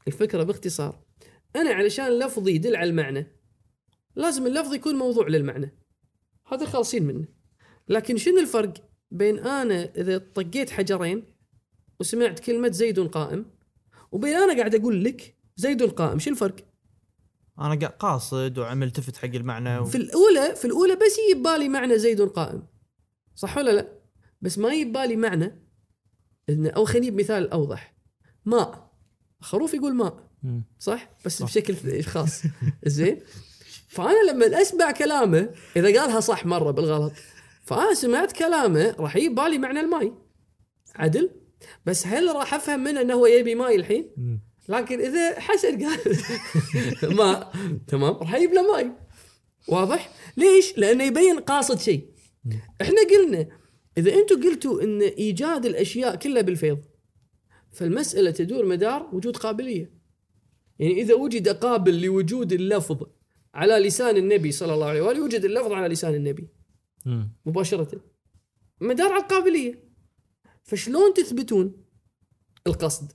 الفكرة 0.06 0.42
باختصار. 0.42 1.02
أنا 1.56 1.70
علشان 1.70 2.18
لفظي 2.18 2.52
يدل 2.52 2.76
على 2.76 2.90
المعنى 2.90 3.26
لازم 4.16 4.46
اللفظ 4.46 4.74
يكون 4.74 4.94
موضوع 4.94 5.28
للمعنى. 5.28 5.78
هذا 6.46 6.66
خالصين 6.66 7.04
منه. 7.04 7.26
لكن 7.88 8.16
شنو 8.16 8.38
الفرق 8.38 8.74
بين 9.10 9.38
أنا 9.38 9.92
إذا 9.96 10.18
طقيت 10.18 10.70
حجرين 10.70 11.24
وسمعت 12.00 12.40
كلمة 12.40 12.70
زيد 12.70 13.00
قائم 13.00 13.46
وبين 14.12 14.36
أنا 14.36 14.56
قاعد 14.56 14.74
أقول 14.74 15.04
لك 15.04 15.36
زيد 15.56 15.82
قائم 15.82 16.18
شو 16.18 16.30
الفرق؟ 16.30 16.71
أنا 17.58 17.78
قا- 17.88 17.92
قاصد 17.92 18.58
وعم 18.58 18.82
التفت 18.82 19.16
حق 19.16 19.24
المعنى 19.34 19.78
و... 19.78 19.84
في 19.84 19.94
الأولى 19.94 20.54
في 20.56 20.64
الأولى 20.64 20.94
بس 20.96 21.16
يجي 21.30 21.42
بالي 21.42 21.68
معنى 21.68 21.98
زيد 21.98 22.20
قائم. 22.22 22.66
صح 23.34 23.56
ولا 23.58 23.70
لا؟ 23.70 23.88
بس 24.40 24.58
ما 24.58 24.72
يجي 24.72 24.90
بالي 24.92 25.16
معنى 25.16 25.62
إن 26.50 26.66
أو 26.66 26.84
خليني 26.84 27.10
بمثال 27.10 27.50
أوضح. 27.50 27.94
ماء. 28.44 28.92
خروف 29.40 29.74
يقول 29.74 29.94
ماء. 29.94 30.30
صح؟ 30.78 31.10
بس 31.24 31.42
بشكل 31.42 32.02
خاص. 32.02 32.42
زين؟ 32.86 33.20
فأنا 33.88 34.30
لما 34.30 34.62
أسمع 34.62 34.90
كلامه 34.90 35.50
إذا 35.76 36.00
قالها 36.00 36.20
صح 36.20 36.46
مرة 36.46 36.70
بالغلط 36.70 37.12
فأنا 37.64 37.94
سمعت 37.94 38.32
كلامه 38.32 38.96
راح 38.98 39.16
يجي 39.16 39.28
بالي 39.28 39.58
معنى 39.58 39.80
الماي 39.80 40.12
عدل؟ 40.94 41.30
بس 41.86 42.06
هل 42.06 42.34
راح 42.36 42.54
أفهم 42.54 42.84
منه 42.84 43.00
إنه 43.00 43.14
هو 43.14 43.26
يبي 43.26 43.54
ماي 43.54 43.76
الحين؟ 43.76 44.10
مم. 44.16 44.40
لكن 44.68 45.00
إذا 45.00 45.40
حسن 45.40 45.84
قال 45.84 45.98
ماء 47.16 47.52
تمام؟ 47.88 48.14
راح 48.14 48.34
يجيب 48.34 48.52
له 48.52 48.72
ماي. 48.72 48.92
واضح؟ 49.68 50.14
ليش؟ 50.36 50.78
لأنه 50.78 51.04
يبين 51.04 51.40
قاصد 51.40 51.78
شيء. 51.78 52.08
إحنا 52.82 53.00
قلنا 53.10 53.48
إذا 53.98 54.14
أنتم 54.14 54.42
قلتوا 54.42 54.82
إن 54.82 55.02
إيجاد 55.02 55.66
الأشياء 55.66 56.16
كلها 56.16 56.42
بالفيض 56.42 56.84
فالمسألة 57.70 58.30
تدور 58.30 58.66
مدار 58.66 59.08
وجود 59.12 59.36
قابلية. 59.36 59.92
يعني 60.78 61.00
إذا 61.00 61.14
وجد 61.14 61.48
قابل 61.48 62.02
لوجود 62.02 62.52
اللفظ 62.52 63.06
على 63.54 63.78
لسان 63.78 64.16
النبي 64.16 64.52
صلى 64.52 64.74
الله 64.74 64.86
عليه 64.86 65.00
وآله 65.00 65.18
يوجد 65.18 65.44
اللفظ 65.44 65.72
على 65.72 65.88
لسان 65.88 66.14
النبي. 66.14 66.48
مباشرة. 67.46 68.00
مدار 68.80 69.12
على 69.12 69.22
القابلية. 69.22 69.84
فشلون 70.62 71.14
تثبتون 71.14 71.84
القصد؟ 72.66 73.12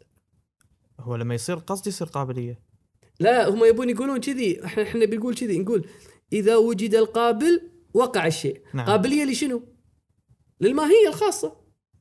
هو 1.00 1.16
لما 1.16 1.36
يصير 1.36 1.56
قصد 1.56 1.88
يصير 1.88 2.08
قابلية. 2.08 2.60
لا 3.20 3.50
هم 3.50 3.66
يبون 3.66 3.90
يقولون 3.90 4.20
كذي. 4.20 4.66
إحنا 4.66 4.84
إحنا 4.84 5.06
بنقول 5.06 5.36
كذي. 5.36 5.60
نقول 5.60 5.88
إذا 6.34 6.56
وجد 6.56 6.96
القابل 6.96 7.72
وقع 7.94 8.28
الشيء. 8.28 8.62
نعم. 8.74 8.86
قابلية 8.86 9.24
لشنو؟ 9.24 9.64
للماهية 10.62 11.08
الخاصة. 11.08 11.56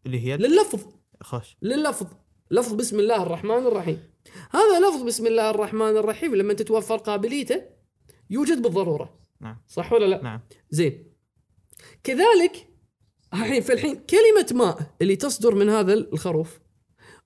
اللي 0.06 0.20
هي 0.20 0.36
لللفظ. 0.36 0.81
خوش 1.20 1.56
لللفظ. 1.62 2.06
لفظ 2.51 2.73
بسم 2.74 3.01
الله 3.01 3.23
الرحمن 3.23 3.66
الرحيم. 3.66 3.98
هذا 4.51 4.89
لفظ 4.89 5.02
بسم 5.02 5.27
الله 5.27 5.51
الرحمن 5.51 5.97
الرحيم. 5.97 6.35
لما 6.35 6.55
تتوفر 6.55 6.97
قابليته 6.97 7.62
يوجد 8.31 8.62
بالضرورة. 8.62 9.18
نعم. 9.40 9.62
صح 9.68 9.93
ولا 9.93 10.06
لا؟ 10.06 10.23
نعم. 10.23 10.40
زين. 10.70 11.12
كذلك 12.05 12.68
الحين 13.35 13.62
في 13.62 13.73
الحين 13.73 13.94
كلمة 13.94 14.64
ماء 14.64 14.97
اللي 15.02 15.16
تصدر 15.16 15.55
من 15.55 15.68
هذا 15.68 15.94
الخروف 15.94 16.60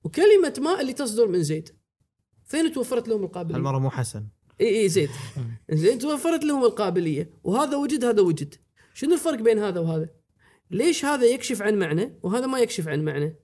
وكلمة 0.03 0.53
ماء 0.59 0.81
اللي 0.81 0.93
تصدر 0.93 1.27
من 1.27 1.43
زيد. 1.43 1.69
فين 2.45 2.71
توفرت 2.71 3.07
لهم 3.07 3.23
القابلية؟ 3.23 3.55
هالمرة 3.55 3.79
مو 3.79 3.89
حسن. 3.89 4.27
إي 4.61 4.81
إي 4.81 4.89
زيد. 4.89 5.09
زين 5.71 5.99
توفرت 5.99 6.43
لهم 6.43 6.63
القابلية. 6.63 7.29
وهذا 7.43 7.77
وجد 7.77 8.05
هذا 8.05 8.21
وجد. 8.21 8.55
شنو 8.93 9.13
الفرق 9.13 9.39
بين 9.39 9.59
هذا 9.59 9.79
وهذا؟ 9.79 10.09
ليش 10.71 11.05
هذا 11.05 11.25
يكشف 11.25 11.61
عن 11.61 11.79
معنى 11.79 12.19
وهذا 12.23 12.45
ما 12.45 12.59
يكشف 12.59 12.87
عن 12.87 13.05
معنى؟ 13.05 13.35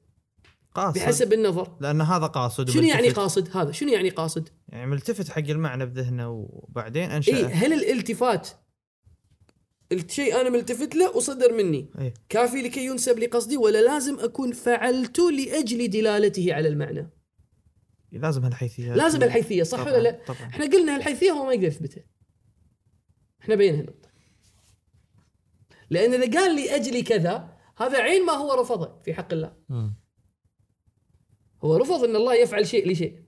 قاصد. 0.76 0.98
بحسب 0.98 1.34
النظر. 1.34 1.78
لأن 1.82 2.02
هذا 2.02 2.26
قاصد 2.26 2.70
شنو 2.70 2.84
يعني. 2.84 3.10
قاصد؟ 3.10 3.58
هذا 3.58 3.72
شنو 3.72 3.90
يعني 3.90 4.10
قاصد؟ 4.10 4.50
يعني 4.70 4.86
ملتفت 4.86 5.30
حق 5.30 5.50
المعنى 5.50 5.86
بذهنه 5.86 6.30
وبعدين 6.30 7.12
أنشأ. 7.12 7.38
اي 7.38 7.46
هل 7.46 7.74
الالتفات 7.74 8.50
الشيء 9.92 10.42
أنا 10.42 10.50
ملتفت 10.50 10.96
له 10.96 11.18
وصدر 11.18 11.54
مني. 11.54 11.90
إيه. 12.00 12.14
كافي 12.30 12.62
لكي 12.62 12.86
ينسب 12.86 13.20
لقصدي 13.20 13.58
ولا 13.58 13.82
لازم 13.82 14.20
أكون 14.20 14.52
فعلته 14.52 15.32
لأجل 15.32 15.90
دلالته 15.90 16.54
على 16.54 16.68
المعنى. 16.68 17.10
لازم 18.12 18.44
هالحيثية. 18.44 18.94
لازم 18.94 19.24
الحيثيه 19.24 19.64
صح 19.64 19.78
طبعاً، 19.78 19.94
ولا 19.94 20.04
لا؟ 20.04 20.20
طبعا. 20.28 20.48
إحنا 20.50 20.66
قلنا 20.66 20.96
الحيثيه 20.96 21.32
هو 21.32 21.46
ما 21.46 21.54
يقدر 21.54 21.68
يثبتها. 21.68 22.04
إحنا 23.42 23.56
بينا 23.56 23.80
النقطه 23.80 24.10
لأن 25.90 26.14
إذا 26.14 26.40
قال 26.40 26.56
لي 26.56 26.76
اجلي 26.76 27.02
كذا 27.02 27.58
هذا 27.78 27.98
عين 27.98 28.26
ما 28.26 28.34
هو 28.34 28.62
رفضه 28.62 29.02
في 29.02 29.14
حق 29.14 29.34
الله. 29.34 29.56
مم. 29.70 29.96
هو 31.64 31.78
رفض 31.78 32.04
إن 32.04 32.16
الله 32.16 32.36
يفعل 32.36 32.68
شيء 32.68 32.92
لشيء. 32.92 33.24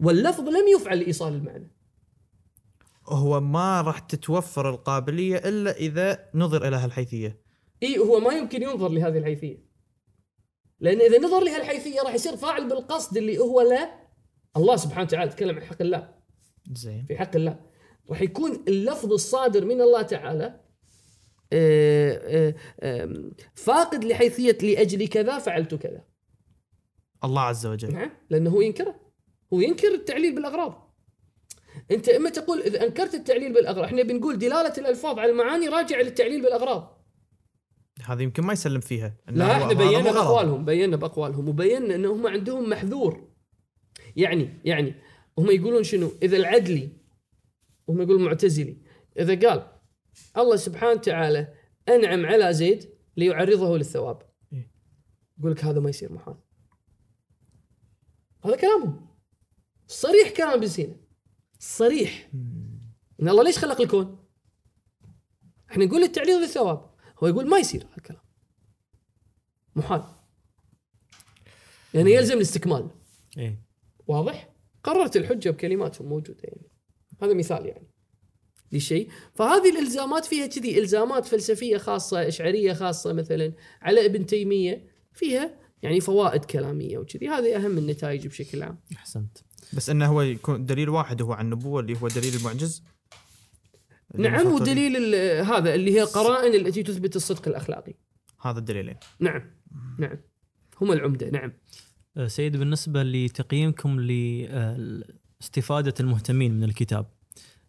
واللفظ 0.00 0.48
لم 0.48 0.68
يفعل 0.68 0.98
لإيصال 0.98 1.32
المعنى. 1.32 1.77
هو 3.08 3.40
ما 3.40 3.80
راح 3.80 3.98
تتوفر 3.98 4.70
القابلية 4.70 5.36
إلا 5.36 5.76
إذا 5.76 6.30
نظر 6.34 6.68
إلى 6.68 6.76
هالحيثية. 6.76 7.40
إي 7.82 7.98
هو 7.98 8.20
ما 8.20 8.32
يمكن 8.32 8.62
ينظر 8.62 8.88
لهذه 8.88 9.18
الحيثية. 9.18 9.68
لأن 10.80 11.00
إذا 11.00 11.18
نظر 11.18 11.44
لهالحيثية 11.44 12.02
راح 12.02 12.14
يصير 12.14 12.36
فاعل 12.36 12.68
بالقصد 12.68 13.16
اللي 13.16 13.38
هو 13.38 13.60
لا. 13.60 14.08
الله 14.56 14.76
سبحانه 14.76 15.02
وتعالى 15.02 15.30
تكلم 15.30 15.56
عن 15.56 15.64
حق 15.64 15.82
الله. 15.82 16.14
زين. 16.72 17.04
في 17.08 17.16
حق 17.16 17.36
الله. 17.36 17.60
راح 18.10 18.22
يكون 18.22 18.64
اللفظ 18.68 19.12
الصادر 19.12 19.64
من 19.64 19.80
الله 19.80 20.02
تعالى 20.02 20.60
آه، 21.52 22.54
آه، 22.80 23.30
فاقد 23.54 24.04
لحيثية 24.04 24.58
لأجل 24.62 25.08
كذا 25.08 25.38
فعلت 25.38 25.74
كذا. 25.74 26.04
الله 27.24 27.40
عز 27.40 27.66
وجل. 27.66 27.92
نعم. 27.92 28.10
لأنه 28.30 28.50
هو 28.50 28.60
ينكره. 28.60 29.00
هو 29.52 29.60
ينكر 29.60 29.94
التعليل 29.94 30.34
بالأغراض. 30.34 30.87
انت 31.90 32.08
اما 32.08 32.30
تقول 32.30 32.60
اذا 32.60 32.84
انكرت 32.84 33.14
التعليل 33.14 33.52
بالاغراض 33.52 33.84
إحنا 33.84 34.02
بنقول 34.02 34.38
دلالة 34.38 34.72
الألفاظ 34.78 35.18
على 35.18 35.30
المعاني 35.30 35.68
راجعة 35.68 36.02
للتعليل 36.02 36.42
بالاغراض. 36.42 36.98
هذه 38.04 38.22
يمكن 38.22 38.42
ما 38.42 38.52
يسلم 38.52 38.80
فيها 38.80 39.16
لا 39.28 39.52
إحنا 39.52 39.72
بينا. 39.72 40.12
بأقوالهم 40.12 40.64
بينا 40.64 40.96
بأقوالهم 40.96 41.48
وبينا 41.48 41.94
إن 41.94 42.04
هم 42.04 42.26
عندهم 42.26 42.70
محذور. 42.70 43.28
يعني 44.16 44.60
يعني 44.64 44.94
هم 45.38 45.50
يقولون 45.50 45.82
شنو؟ 45.82 46.12
إذا 46.22 46.36
العدلي 46.36 46.88
هم 47.88 48.02
يقولون 48.02 48.24
معتزلي 48.24 48.76
إذا 49.18 49.48
قال 49.48 49.66
الله 50.36 50.56
سبحانه 50.56 50.92
وتعالى 50.92 51.54
أنعم 51.88 52.26
على 52.26 52.52
زيد 52.52 52.90
ليعرضه 53.16 53.78
للثواب. 53.78 54.22
إيه. 54.52 54.70
يقول 55.38 55.52
لك 55.52 55.64
هذا 55.64 55.80
ما 55.80 55.90
يصير 55.90 56.12
محال. 56.12 56.36
هذا 58.44 58.56
كلامهم. 58.56 59.08
صريح 59.86 60.30
كلام 60.30 60.50
ابن 60.50 60.66
سينا. 60.66 61.07
صريح. 61.58 62.30
إن 63.22 63.28
الله 63.28 63.44
ليش 63.44 63.58
خلق 63.58 63.80
الكون؟ 63.80 64.24
إحنا 65.70 65.84
نقول 65.84 66.02
التعليل 66.02 66.40
للثواب 66.40 66.90
هو 67.18 67.26
يقول 67.26 67.48
ما 67.48 67.58
يصير 67.58 67.86
هالكلام 67.94 68.20
محال 69.76 70.02
يعني 71.94 72.10
يلزم 72.10 72.36
الاستكمال. 72.36 72.90
إيه. 73.38 73.62
واضح؟ 74.06 74.54
قررت 74.84 75.16
الحجة 75.16 75.50
بكلماتهم 75.50 76.08
موجودة 76.08 76.40
يعني. 76.42 76.70
هذا 77.22 77.34
مثال 77.34 77.66
يعني. 77.66 77.90
لشيء 78.72 79.10
فهذه 79.34 79.70
الإلزامات 79.70 80.24
فيها 80.24 80.46
كذي. 80.46 80.78
إلزامات 80.78 81.26
فلسفية 81.26 81.76
خاصة 81.76 82.28
اشعريه 82.28 82.72
خاصة 82.72 83.12
مثلا 83.12 83.52
على 83.82 84.06
ابن 84.06 84.26
تيمية. 84.26 84.86
فيها 85.12 85.58
يعني 85.82 86.00
فوائد 86.00 86.44
كلامية 86.44 86.98
وكذي. 86.98 87.28
هذه 87.28 87.56
أهم 87.56 87.78
النتائج 87.78 88.26
بشكل 88.26 88.62
عام. 88.62 88.80
أحسنت. 88.96 89.38
بس 89.72 89.90
إنه 89.90 90.06
هو 90.06 90.22
يكون 90.22 90.66
دليل 90.66 90.88
واحد 90.88 91.22
هو 91.22 91.32
عن 91.32 91.44
النبوة 91.44 91.80
اللي 91.80 91.96
هو 92.02 92.08
دليل 92.08 92.34
المعجز. 92.36 92.82
نعم 94.14 94.46
ودليل 94.46 94.96
ال- 94.96 95.46
هذا 95.46 95.74
اللي 95.74 95.92
هي 95.94 96.02
القرائن 96.02 96.54
التي 96.66 96.82
تثبت 96.82 97.16
الصدق 97.16 97.48
الأخلاقي. 97.48 97.94
هذا 98.42 98.58
الدليلين. 98.58 98.96
نعم 99.20 99.42
نعم. 99.98 100.16
هم 100.80 100.92
العمدة 100.92 101.30
نعم. 101.30 101.52
آه، 102.16 102.26
سيد 102.26 102.56
بالنسبة 102.56 103.02
لتقييمكم 103.02 104.00
لاستفاده 104.00 105.94
المهتمين 106.00 106.54
من 106.54 106.64
الكتاب 106.64 107.06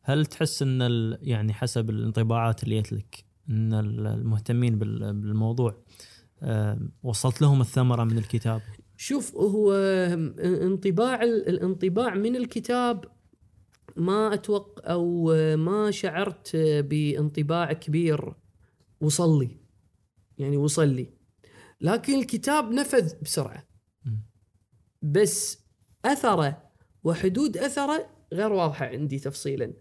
هل 0.04 0.26
تحس 0.26 0.62
إن 0.62 0.82
ال- 0.82 1.20
يعني 1.22 1.54
حسب 1.54 1.90
الانطباعات 1.90 2.64
اللي 2.64 2.82
جت 2.82 2.94
لك 2.94 3.24
إن 3.50 3.74
ال- 3.74 4.08
المهتمين 4.08 4.80
بال- 4.80 5.14
بالموضوع 5.14 5.78
آه، 6.42 6.80
وصلت 7.04 7.42
لهم 7.42 7.62
الثمرة 7.62 8.04
من 8.04 8.18
الكتاب؟ 8.18 8.62
شوف 9.02 9.36
هو 9.36 9.74
انطباع 10.44 11.24
الانطباع 11.24 12.16
من 12.16 12.36
الكتاب 12.36 13.06
ما 13.96 14.34
أتوقع 14.34 14.94
أو 14.94 15.34
ما 15.56 15.92
شعرت 15.92 16.56
بانطباع 16.56 17.74
كبير 17.74 18.34
وصل 19.02 19.40
لي 19.40 19.58
يعني 20.38 20.58
وصل 20.58 20.88
لي 20.88 21.14
لكن 21.82 22.20
الكتاب 22.20 22.72
نفذ 22.72 23.14
بسرعة. 23.22 23.68
بس 25.02 25.60
أثره 26.06 26.72
وحدود 27.04 27.58
أثره 27.58 28.10
غير 28.34 28.54
واضحة 28.54 28.86
عندي 28.86 29.20
تفصيلا. 29.20 29.74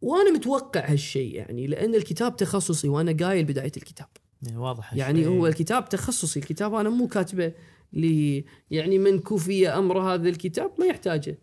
وأنا 0.00 0.30
متوقع 0.30 0.92
هالشيء 0.92 1.34
يعني 1.34 1.66
لأن 1.66 1.94
الكتاب 1.94 2.36
تخصصي 2.36 2.88
وأنا 2.88 3.26
قايل 3.26 3.44
بداية 3.44 3.72
الكتاب. 3.76 4.08
يعني 4.42 4.56
واضح 4.56 4.94
يعني. 4.94 5.26
هو 5.26 5.46
الكتاب 5.46 5.88
تخصصي 5.88 6.40
الكتاب 6.40 6.74
أنا 6.74 6.90
مو 6.90 7.08
كاتبه. 7.08 7.52
لي 7.92 8.44
يعني 8.70 8.98
من 8.98 9.18
كفي 9.18 9.68
أمر 9.68 10.00
هذا 10.00 10.28
الكتاب 10.28 10.72
ما 10.78 10.86
يحتاجه. 10.86 11.38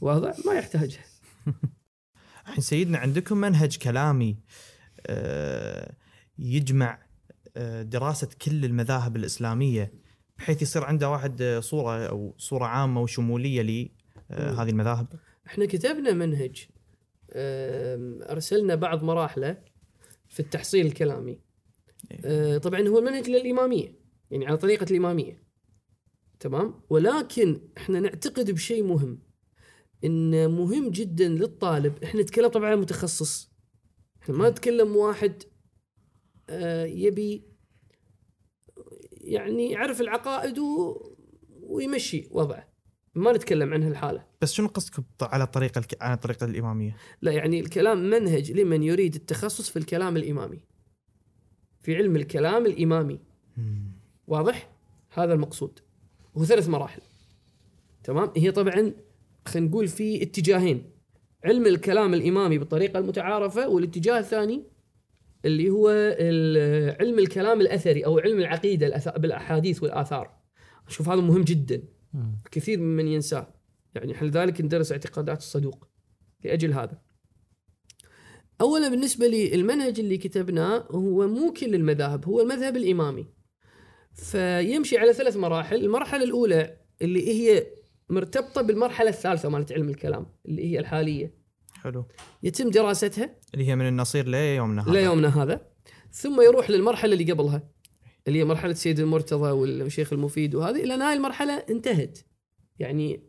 واضح؟ 0.00 0.36
ما 0.46 0.52
يحتاجه. 0.52 0.98
الحين 2.46 2.62
سيدنا 2.62 2.98
عندكم 2.98 3.36
منهج 3.36 3.76
كلامي 3.76 4.36
آه، 5.06 5.94
يجمع 6.38 6.98
آه، 7.56 7.82
دراسة 7.82 8.28
كل 8.42 8.64
المذاهب 8.64 9.16
الإسلامية 9.16 9.92
بحيث 10.38 10.62
يصير 10.62 10.84
عنده 10.84 11.10
واحد 11.10 11.42
آه، 11.42 11.60
صورة 11.60 12.06
أو 12.06 12.34
صورة 12.38 12.64
عامة 12.64 13.00
وشمولية 13.00 13.62
لهذه 14.30 14.70
المذاهب. 14.70 15.06
إحنا 15.46 15.66
كتبنا 15.66 16.12
منهج 16.12 16.66
أرسلنا 18.30 18.74
بعض 18.74 19.04
مراحله 19.04 19.56
في 20.28 20.40
التحصيل 20.40 20.86
الكلامي. 20.86 21.38
أه، 22.24 22.58
طبعا 22.58 22.88
هو 22.88 22.98
المنهج 22.98 23.30
للإمامية 23.30 23.94
يعني 24.30 24.46
على 24.46 24.56
طريقة 24.56 24.86
الإمامية. 24.90 25.41
تمام؟ 26.42 26.74
ولكن 26.90 27.60
إحنا 27.76 28.00
نعتقد 28.00 28.50
بشيء 28.50 28.84
مهم 28.84 29.18
إن 30.04 30.50
مهم 30.50 30.90
جدا 30.90 31.28
للطالب. 31.28 32.02
إحنا 32.04 32.22
نتكلم 32.22 32.48
طبعا 32.48 32.70
عن 32.70 32.78
متخصص. 32.78 33.52
إحنا 34.22 34.34
ما 34.34 34.50
نتكلم 34.50 34.96
واحد 34.96 35.42
أه، 36.50 36.84
يبي 36.84 37.44
يعني 39.10 39.70
يعرف 39.70 40.00
العقائد 40.00 40.58
و... 40.58 40.96
ويمشي 41.62 42.28
وضعه. 42.30 42.68
ما 43.14 43.32
نتكلم 43.32 43.72
عن 43.74 43.82
هالحاله 43.82 44.26
بس 44.40 44.52
شنو 44.52 44.68
قصدك 44.68 45.04
على 45.22 45.46
طريقة 45.46 45.78
الك... 45.78 46.02
على 46.02 46.16
طريقة 46.16 46.44
الإمامية؟ 46.44 46.96
لا 47.22 47.32
يعني 47.32 47.60
الكلام 47.60 48.10
منهج 48.10 48.52
لمن 48.52 48.82
يريد 48.82 49.14
التخصص 49.14 49.70
في 49.70 49.78
الكلام 49.78 50.16
الإمامي. 50.16 50.60
في 51.80 51.96
علم 51.96 52.16
الكلام 52.16 52.66
الإمامي. 52.66 53.20
واضح؟ 54.26 54.72
هذا 55.10 55.34
المقصود. 55.34 55.80
هو 56.38 56.44
ثلاث 56.44 56.68
مراحل 56.68 57.02
تمام؟ 58.04 58.30
هي 58.36 58.50
طبعا 58.52 58.92
خلينا 59.46 59.68
نقول 59.68 59.88
في 59.88 60.22
اتجاهين 60.22 60.90
علم 61.44 61.66
الكلام 61.66 62.14
الإمامي 62.14 62.58
بالطريقة 62.58 62.98
المتعارفة 62.98 63.68
والاتجاه 63.68 64.18
الثاني 64.18 64.62
اللي 65.44 65.70
هو 65.70 65.88
علم 67.00 67.18
الكلام 67.18 67.60
الأثري 67.60 68.04
أو 68.04 68.18
علم 68.18 68.38
العقيدة 68.38 68.90
الأث- 68.90 69.18
بالأحاديث 69.18 69.82
والآثار 69.82 70.30
أشوف 70.88 71.08
هذا 71.08 71.20
مهم 71.20 71.42
جدا. 71.42 71.82
كثير 72.50 72.80
ممن 72.80 73.08
ينساه 73.08 73.54
يعني 73.94 74.12
إحنا 74.14 74.26
لذلك 74.26 74.60
ندرس 74.60 74.92
اعتقادات 74.92 75.38
الصدوق 75.38 75.88
لأجل 76.44 76.72
هذا. 76.72 76.98
اولا 78.60 78.88
بالنسبة 78.88 79.26
لي 79.26 79.54
المنهج 79.54 80.00
اللي 80.00 80.18
كتبناه 80.18 80.86
هو 80.90 81.28
مو 81.28 81.52
كل 81.52 81.74
المذاهب 81.74 82.24
هو 82.26 82.40
المذهب 82.40 82.76
الإمامي. 82.76 83.26
فيمشي 84.14 84.98
على 84.98 85.12
ثلاث 85.12 85.36
مراحل، 85.36 85.84
المرحلة 85.84 86.24
الأولى 86.24 86.76
اللي 87.02 87.28
هي 87.28 87.66
مرتبطة 88.10 88.62
بالمرحلة 88.62 89.08
الثالثة 89.08 89.48
مالت 89.48 89.72
علم 89.72 89.88
الكلام 89.88 90.26
اللي 90.46 90.72
هي 90.72 90.78
الحالية. 90.78 91.34
حلو. 91.72 92.04
يتم 92.42 92.70
دراستها. 92.70 93.36
اللي 93.54 93.68
هي 93.68 93.76
من 93.76 93.88
النصير 93.88 94.28
ليومنا 94.28 94.82
هذا. 94.82 94.92
ليومنا 94.92 95.42
هذا. 95.42 95.66
ثم 96.12 96.40
يروح 96.40 96.70
للمرحلة 96.70 97.12
اللي 97.12 97.32
قبلها 97.32 97.68
اللي 98.28 98.38
هي 98.38 98.44
مرحلة 98.44 98.72
سيد 98.72 99.00
المرتضى 99.00 99.50
والشيخ 99.50 100.12
المفيد 100.12 100.54
وهذه. 100.54 100.84
إلى 100.84 100.94
هاي 100.94 101.16
المرحلة 101.16 101.52
انتهت. 101.70 102.18
يعني 102.78 103.28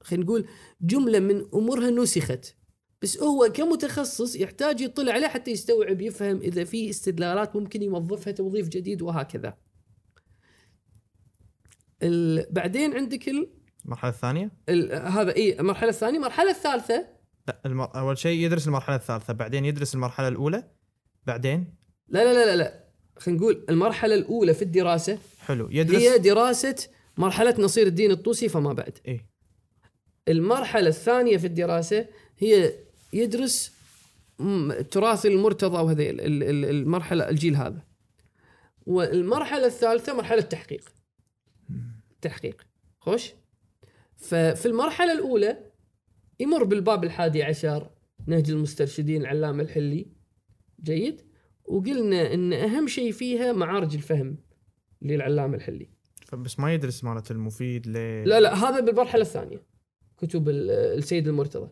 خلينا 0.00 0.24
نقول 0.24 0.46
جملة 0.80 1.18
من 1.18 1.46
أمورها 1.54 1.90
نسخت. 1.90 2.56
بس 3.02 3.22
هو 3.22 3.48
كمتخصص 3.54 4.36
يحتاج 4.36 4.80
يطلع 4.80 5.12
عليه 5.12 5.26
حتى 5.26 5.50
يستوعب 5.50 6.00
يفهم 6.00 6.40
إذا 6.40 6.64
في 6.64 6.90
استدلالات 6.90 7.56
ممكن 7.56 7.82
يوظفها 7.82 8.32
توظيف 8.32 8.68
جديد 8.68 9.02
وهكذا. 9.02 9.56
بعدين 12.50 12.94
عندك 12.96 13.28
ال... 13.28 13.48
المرحلة 13.84 14.10
الثانية؟ 14.10 14.50
ال... 14.68 14.92
هذا 14.92 15.36
إي 15.36 15.60
المرحلة 15.60 15.88
الثانية، 15.90 16.18
المرحلة 16.18 16.50
الثالثة. 16.50 17.06
لا 17.48 17.60
المر... 17.66 17.96
أول 17.96 18.18
شيء 18.18 18.38
يدرس 18.44 18.66
المرحلة 18.66 18.96
الثالثة 18.96 19.32
بعدين 19.32 19.64
يدرس 19.64 19.94
المرحلة 19.94 20.28
الأولى 20.28 20.64
بعدين؟ 21.26 21.74
لا 22.08 22.24
لا 22.24 22.32
لا 22.32 22.46
لا, 22.46 22.56
لا. 22.56 22.84
خلينا 23.18 23.40
نقول 23.40 23.64
المرحلة 23.68 24.14
الأولى 24.14 24.54
في 24.54 24.62
الدراسة. 24.62 25.18
حلو. 25.40 25.68
يدرس 25.70 26.02
هي 26.02 26.18
دراسة 26.18 26.76
مرحلة 27.16 27.54
نصير 27.58 27.86
الدين 27.86 28.10
الطوسي 28.10 28.48
فما 28.48 28.72
بعد. 28.72 28.98
إيه 29.06 29.26
المرحلة 30.28 30.88
الثانية 30.88 31.36
في 31.36 31.46
الدراسة 31.46 32.06
هي 32.38 32.72
يدرس 33.12 33.72
تراث 34.90 35.26
المرتضى 35.26 35.76
وهذه 35.82 36.10
ال- 36.10 36.20
ال- 36.20 36.42
ال- 36.42 36.64
المرحلة 36.64 37.28
الجيل 37.28 37.56
هذا. 37.56 37.82
والمرحلة 38.86 39.66
الثالثة 39.66 40.14
مرحلة 40.14 40.40
تحقيق 40.40 40.88
تحقيق 42.28 42.66
خوش؟ 42.98 43.34
ففي 44.16 44.66
المرحلة 44.66 45.12
الأولى 45.12 45.58
يمر 46.40 46.64
بالباب 46.64 47.04
الحادي 47.04 47.42
عشر 47.42 47.90
نهج 48.26 48.50
المسترشدين 48.50 49.20
العلامة 49.22 49.62
الحلي. 49.62 50.06
جيد؟ 50.82 51.22
وقلنا 51.64 52.34
إن 52.34 52.52
أهم 52.52 52.86
شيء 52.86 53.12
فيها 53.12 53.52
معارج 53.52 53.94
الفهم 53.94 54.38
للعلامة 55.02 55.56
الحلي. 55.56 55.88
بس 56.32 56.58
ما 56.58 56.74
يدرس 56.74 57.04
مالت 57.04 57.30
المفيد 57.30 57.86
ليه 57.86 58.24
لا 58.24 58.40
لا 58.40 58.54
هذا 58.54 58.80
بالمرحلة 58.80 59.22
الثانية 59.22 59.62
كتب 60.18 60.48
ال- 60.48 60.70
السيد 60.70 61.28
المرتضى. 61.28 61.70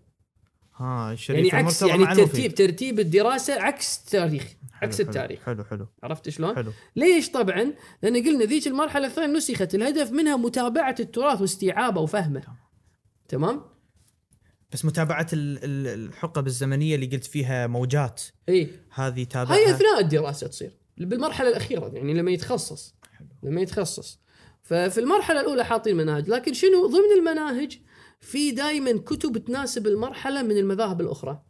ها 0.77 1.13
الشريف 1.13 1.53
يعني 1.53 1.67
عكس 1.67 1.83
يعني. 1.83 2.15
ترتيب 2.15 2.55
ترتيب 2.55 3.01
الدراسة 3.01 3.61
عكس 3.63 3.99
التاريخ 3.99 4.43
حلو، 4.43 4.89
عكس 4.89 4.99
حلو، 4.99 5.07
التاريخ. 5.07 5.41
حلو 5.43 5.65
حلو 5.65 5.87
عرفت 6.03 6.29
شلون؟ 6.29 6.55
حلو. 6.57 6.73
ليش 6.97 7.31
طبعا؟ 7.31 7.73
لأن 8.03 8.17
قلنا 8.27 8.45
ذيك 8.45 8.67
المرحلة 8.67 9.07
الثانية 9.07 9.37
نسخت 9.37 9.75
الهدف 9.75 10.11
منها 10.13 10.37
متابعة 10.37 10.95
التراث 11.01 11.41
واستيعابه 11.41 12.01
وفهمه. 12.01 12.43
تمام؟ 13.29 13.63
بس 14.73 14.85
متابعة 14.85 15.27
ال- 15.33 15.65
ال- 15.65 16.09
الحقب 16.09 16.47
الزمنية 16.47 16.95
اللي 16.95 17.07
قلت 17.07 17.25
فيها 17.25 17.67
موجات. 17.67 18.23
إي. 18.49 18.71
هذه 18.95 19.17
هاي 19.19 19.25
تابعها 19.25 19.71
أثناء 19.71 20.01
الدراسة 20.01 20.47
تصير. 20.47 20.77
بالمرحلة 20.99 21.49
الأخيرة 21.49 21.91
يعني 21.95 22.15
لما 22.15 22.31
يتخصص. 22.31 22.95
لما 23.43 23.61
يتخصص. 23.61 24.21
ففي 24.63 25.01
المرحلة 25.01 25.41
الأولى 25.41 25.65
حاطين 25.65 25.97
مناهج 25.97 26.29
لكن 26.31 26.53
شنو؟ 26.53 26.87
ضمن 26.87 27.19
المناهج 27.19 27.79
في 28.25 28.51
دائما 28.51 28.93
كتب 28.99 29.39
تناسب 29.39 29.87
المرحلة 29.87 30.43
من 30.43 30.57
المذاهب 30.59 31.01
الأخرى. 31.01 31.43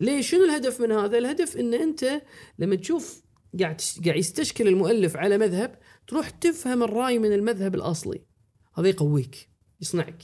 ليش 0.00 0.30
شنو 0.30 0.44
الهدف 0.44 0.80
من 0.80 0.92
هذا؟ 0.92 1.18
الهدف 1.18 1.56
إن 1.56 1.74
أنت 1.74 2.22
لما 2.58 2.76
تشوف 2.76 3.22
قاعد 3.60 3.80
قاعد 4.04 4.18
يستشكل 4.18 4.68
المؤلف 4.68 5.16
على 5.16 5.38
مذهب 5.38 5.78
تروح 6.08 6.30
تفهم 6.30 6.82
الرأي 6.82 7.18
من 7.18 7.32
المذهب 7.32 7.74
الأصلي. 7.74 8.24
هذا 8.74 8.88
يقويك 8.88 9.48
يصنعك. 9.80 10.22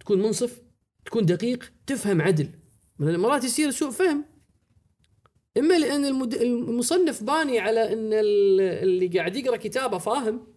تكون 0.00 0.22
منصف 0.22 0.62
تكون 1.04 1.26
دقيق 1.26 1.72
تفهم 1.86 2.22
عدل. 2.22 2.48
من 2.98 3.16
مرات 3.16 3.44
يصير 3.44 3.70
سوء 3.70 3.90
فهم. 3.90 4.24
إما 5.58 5.78
لأن 5.78 6.04
المد... 6.04 6.34
المصنف 6.34 7.22
باني 7.22 7.58
على 7.58 7.92
إن 7.92 8.12
ال- 8.12 8.60
اللي 8.60 9.08
قاعد 9.08 9.36
يقرأ 9.36 9.56
كتابه 9.56 9.98
فاهم 9.98 10.51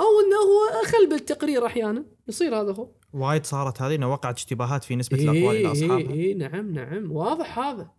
أو 0.00 0.20
إنه 0.20 0.36
هو 0.36 0.82
أخل 0.82 1.08
بالتقرير 1.08 1.66
أحيانا. 1.66 2.04
يصير 2.28 2.60
هذا 2.60 2.72
هو. 2.72 2.90
وايد 3.12 3.46
صارت 3.46 3.82
هذه 3.82 3.94
إنه 3.94 4.12
وقعت 4.12 4.36
اشتباهات 4.36 4.84
في 4.84 4.96
نسبة 4.96 5.18
الأقوال 5.18 5.56
إلى 5.56 5.72
أصحابها. 5.72 5.96
إيه 5.98 6.10
إيه 6.10 6.34
نعم 6.34 6.72
نعم. 6.72 7.12
واضح 7.12 7.58
هذا. 7.58 7.90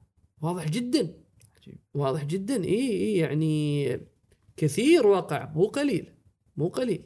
واضح 0.41 0.69
جدا. 0.69 1.14
عجيب. 1.57 1.78
واضح 1.94 2.23
جدا. 2.23 2.64
إي 2.64 2.91
إي 2.91 3.18
يعني 3.18 3.99
كثير 4.57 5.07
وقع. 5.07 5.52
مو 5.56 5.65
قليل. 5.65 6.11
مو 6.57 6.68
قليل. 6.68 7.06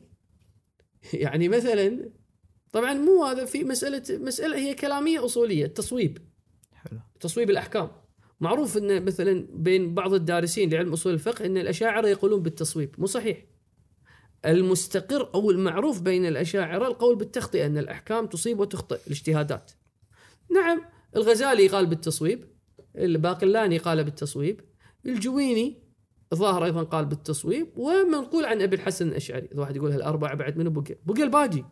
يعني 1.13 1.49
مثلا 1.49 2.09
طبعا 2.71 2.93
مو 2.93 3.23
هذا 3.23 3.45
في 3.45 3.63
مسألة 3.63 4.03
مسألة 4.09 4.57
هي 4.57 4.73
كلامية 4.73 5.25
أصولية 5.25 5.65
التصويب. 5.65 6.17
حلو. 6.73 6.99
تصويب 7.19 7.49
الأحكام. 7.49 7.91
معروف 8.39 8.77
إن 8.77 9.05
مثلا 9.05 9.47
بين 9.53 9.93
بعض 9.93 10.13
الدارسين 10.13 10.69
لعلم 10.69 10.93
أصول 10.93 11.13
الفقه 11.13 11.45
إن 11.45 11.57
الأشاعرة 11.57 12.07
يقولون 12.07 12.41
بالتصويب. 12.43 12.95
مو 12.97 13.05
صحيح. 13.05 13.54
المستقر 14.45 15.29
أو 15.35 15.51
المعروف 15.51 16.01
بين 16.01 16.25
الأشاعرة 16.25 16.87
القول 16.87 17.15
بالتخطئة 17.15 17.65
أن 17.65 17.77
الأحكام 17.77 18.25
تصيب 18.27 18.59
وتخطئ 18.59 18.99
الاجتهادات. 19.07 19.71
نعم 20.51 20.81
الغزالي 21.15 21.67
قال 21.67 21.85
بالتصويب 21.85 22.45
الباقلاني 22.97 23.77
قال 23.77 24.03
بالتصويب 24.03 24.61
الجويني 25.05 25.83
الظاهر 26.33 26.65
أيضا 26.65 26.83
قال 26.83 27.05
بالتصويب 27.05 27.67
ومنقول 27.77 28.45
عن 28.45 28.61
أبي 28.61 28.75
الحسن 28.75 29.07
الأشعري. 29.07 29.49
الواحد 29.51 29.75
يقول 29.75 29.91
هالأربعة 29.91 30.35
بعد 30.35 30.57
منو 30.57 30.69
بقى 30.69 30.95
بقى 31.05 31.23
الباقي. 31.23 31.63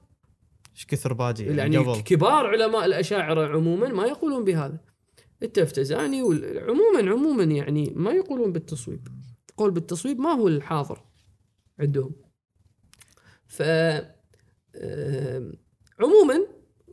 إيش 0.75 0.85
كثر 0.85 1.13
باجي 1.13 1.43
يعني, 1.45 1.75
يعني 1.75 2.01
كبار 2.01 2.47
علماء 2.47 2.85
الأشاعرة 2.85 3.47
عموما 3.47 3.87
ما 3.87 4.05
يقولون 4.05 4.43
بهذا. 4.43 4.77
التفتزاني 5.43 6.23
وال- 6.23 6.59
عموما 6.59 7.11
عموما 7.11 7.43
يعني 7.43 7.93
ما 7.95 8.11
يقولون 8.11 8.51
بالتصويب. 8.51 9.07
القول 9.49 9.71
بالتصويب 9.71 10.19
ما 10.19 10.29
هو 10.29 10.47
الحاضر 10.47 11.03
عندهم. 11.79 12.11
ف 13.53 13.61
عموما 15.99 16.47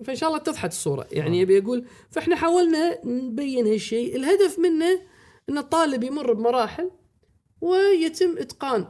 فإن 0.05 0.17
شاء 0.17 0.29
الله 0.29 0.41
اتضحت 0.41 0.73
الصورة. 0.73 1.07
يعني 1.13 1.39
آه. 1.39 1.43
يبي 1.43 1.57
يقول 1.57 1.87
فإحنا 2.11 2.37
حاولنا 2.37 3.07
نبين 3.07 3.67
هالشيء. 3.67 4.17
الهدف 4.17 4.59
منه 4.59 5.03
إن 5.49 5.59
الطالب 5.59 6.03
يمر 6.03 6.33
بمراحل 6.33 6.91
ويتم 7.61 8.39
إتقان 8.39 8.87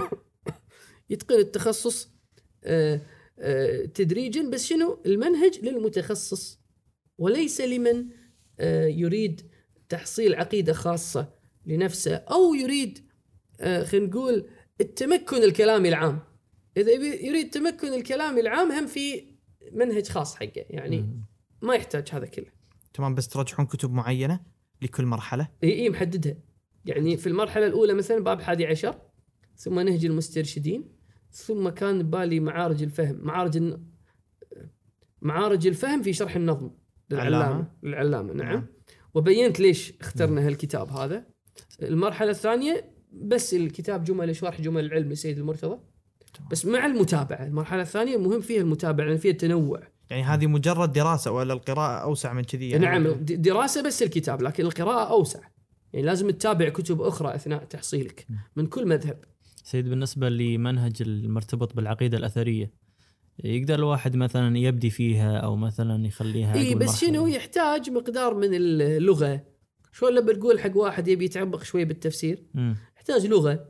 يتقن 1.10 1.38
التخصص 1.38 2.08
آه، 2.64 3.00
آه، 3.38 3.84
تدريجا. 3.84 4.50
بس 4.50 4.66
شنو؟ 4.66 5.02
المنهج 5.06 5.64
للمتخصص 5.64 6.60
وليس 7.18 7.60
لمن 7.60 8.06
آه، 8.60 8.86
يريد 8.86 9.50
تحصيل 9.88 10.34
عقيدة 10.34 10.72
خاصة 10.72 11.34
لنفسه 11.66 12.14
أو 12.14 12.54
يريد 12.54 13.08
آه، 13.60 13.84
خلينا 13.84 14.06
نقول 14.06 14.50
التمكن 14.80 15.42
الكلامي 15.42 15.88
العام. 15.88 16.27
إذا 16.78 16.92
يبي- 16.92 17.26
يريد 17.26 17.50
تمكن 17.50 17.88
الكلام 17.94 18.38
العام 18.38 18.72
هم 18.72 18.86
في 18.86 19.24
منهج 19.72 20.08
خاص 20.08 20.36
حقه. 20.36 20.64
يعني. 20.70 21.22
ما 21.62 21.74
يحتاج 21.74 22.08
هذا 22.12 22.26
كله. 22.26 22.46
تمام 22.94 23.14
بس 23.14 23.28
ترجحون 23.28 23.66
كتب 23.66 23.92
معينة 23.92 24.40
لكل 24.82 25.06
مرحلة؟ 25.06 25.48
إي 25.64 25.72
إي 25.72 25.90
محددها. 25.90 26.36
يعني 26.84 27.16
في 27.16 27.26
المرحلة 27.26 27.66
الأولى 27.66 27.94
مثلا 27.94 28.24
باب 28.24 28.40
حادي 28.40 28.66
عشر 28.66 29.00
ثم 29.56 29.80
نهج 29.80 30.04
المسترشدين 30.04 30.84
ثم 31.30 31.68
كان 31.68 32.02
ببالي 32.02 32.40
معارج 32.40 32.82
الفهم. 32.82 33.18
معارج 33.22 33.56
الن... 33.56 33.84
معارج 35.22 35.66
الفهم 35.66 36.02
في 36.02 36.12
شرح 36.12 36.36
النظم 36.36 36.70
للعلامة. 37.10 37.72
للعلامة 37.82 38.32
نعم. 38.32 38.52
نعم. 38.52 38.66
وبينت 39.14 39.60
ليش 39.60 39.92
اخترنا 40.00 40.46
هالكتاب 40.46 40.88
هذا. 40.88 41.26
المرحلة 41.82 42.30
الثانية 42.30 42.92
بس 43.12 43.54
الكتاب 43.54 44.04
جمل 44.04 44.36
شرح 44.36 44.60
جمل 44.60 44.84
العلم 44.84 45.12
لسيد 45.12 45.38
المرتضى. 45.38 45.80
بس 46.50 46.66
مع 46.66 46.86
المتابعة 46.86 47.44
المرحلة 47.46 47.82
الثانية 47.82 48.16
مهم 48.16 48.40
فيها 48.40 48.60
المتابعة 48.60 49.04
لأن 49.06 49.16
فيها 49.16 49.32
التنوع. 49.32 49.80
يعني 50.10 50.22
هذه 50.22 50.46
مجرد 50.46 50.92
دراسة 50.92 51.30
ولا 51.30 51.52
القراءة 51.52 52.02
أوسع 52.02 52.32
من 52.32 52.42
كذي؟ 52.44 52.70
يعني 52.70 52.84
نعم 52.84 53.06
د- 53.08 53.42
دراسة 53.42 53.82
بس 53.82 54.02
الكتاب 54.02 54.42
لكن 54.42 54.64
القراءة 54.66 55.10
أوسع. 55.10 55.40
يعني 55.92 56.06
لازم 56.06 56.30
تتابع 56.30 56.68
كتب 56.68 57.00
أخرى 57.02 57.34
أثناء 57.34 57.64
تحصيلك 57.64 58.26
من 58.56 58.66
كل 58.66 58.86
مذهب. 58.86 59.24
سيد 59.64 59.88
بالنسبة 59.88 60.28
لمنهج 60.28 60.92
المرتبط 61.00 61.76
بالعقيدة 61.76 62.18
الأثرية 62.18 62.72
يقدر 63.44 63.74
الواحد 63.74 64.16
مثلا 64.16 64.58
يبدي 64.58 64.90
فيها 64.90 65.36
أو 65.38 65.56
مثلا 65.56 66.06
يخليها 66.06 66.54
إي 66.54 66.74
بس. 66.74 67.00
شنو 67.00 67.26
يحتاج 67.26 67.90
مقدار 67.90 68.34
من 68.34 68.48
اللغة. 68.54 69.44
شلون 69.92 70.14
لما 70.14 70.32
تقول 70.32 70.60
حق 70.60 70.76
واحد 70.76 71.08
يبي 71.08 71.24
يتعمق 71.24 71.62
شوي 71.62 71.84
بالتفسير؟ 71.84 72.42
مم. 72.54 72.76
يحتاج 72.96 73.26
لغة 73.26 73.64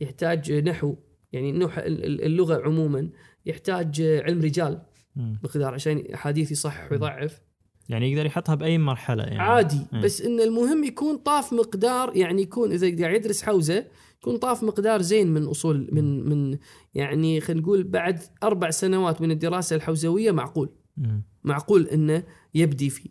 يحتاج 0.00 0.52
نحو. 0.52 0.96
يعني 1.34 1.50
ال- 1.50 2.24
اللغة 2.24 2.62
عموما 2.62 3.08
يحتاج 3.46 4.02
علم 4.02 4.40
رجال. 4.42 4.82
مقدار 5.16 5.74
عشان 5.74 6.04
أحاديث 6.14 6.52
يصحح 6.52 6.92
ويضعف. 6.92 7.40
يعني 7.88 8.12
يقدر 8.12 8.26
يحطها 8.26 8.54
بأي 8.54 8.78
مرحلة 8.78 9.22
يعني. 9.22 9.38
عادي 9.38 9.80
إيه. 9.94 10.00
بس 10.00 10.20
إن 10.22 10.40
المهم 10.40 10.84
يكون 10.84 11.16
طاف 11.16 11.52
مقدار 11.52 12.16
يعني 12.16 12.42
يكون 12.42 12.72
إذا 12.72 13.02
قاعد 13.02 13.14
يدرس 13.14 13.42
حوزة 13.42 13.86
يكون 14.20 14.36
طاف 14.36 14.62
مقدار 14.62 15.02
زين 15.02 15.26
من 15.34 15.44
أصول 15.44 15.88
من 15.92 16.28
من 16.28 16.58
يعني 16.94 17.40
خلينا 17.40 17.62
نقول 17.62 17.82
بعد 17.82 18.18
أربع 18.42 18.70
سنوات 18.70 19.20
من 19.20 19.30
الدراسة 19.30 19.76
الحوزوية 19.76 20.30
معقول. 20.30 20.68
مم. 20.96 21.22
معقول 21.44 21.86
إنه 21.86 22.22
يبدي 22.54 22.90
فيه. 22.90 23.10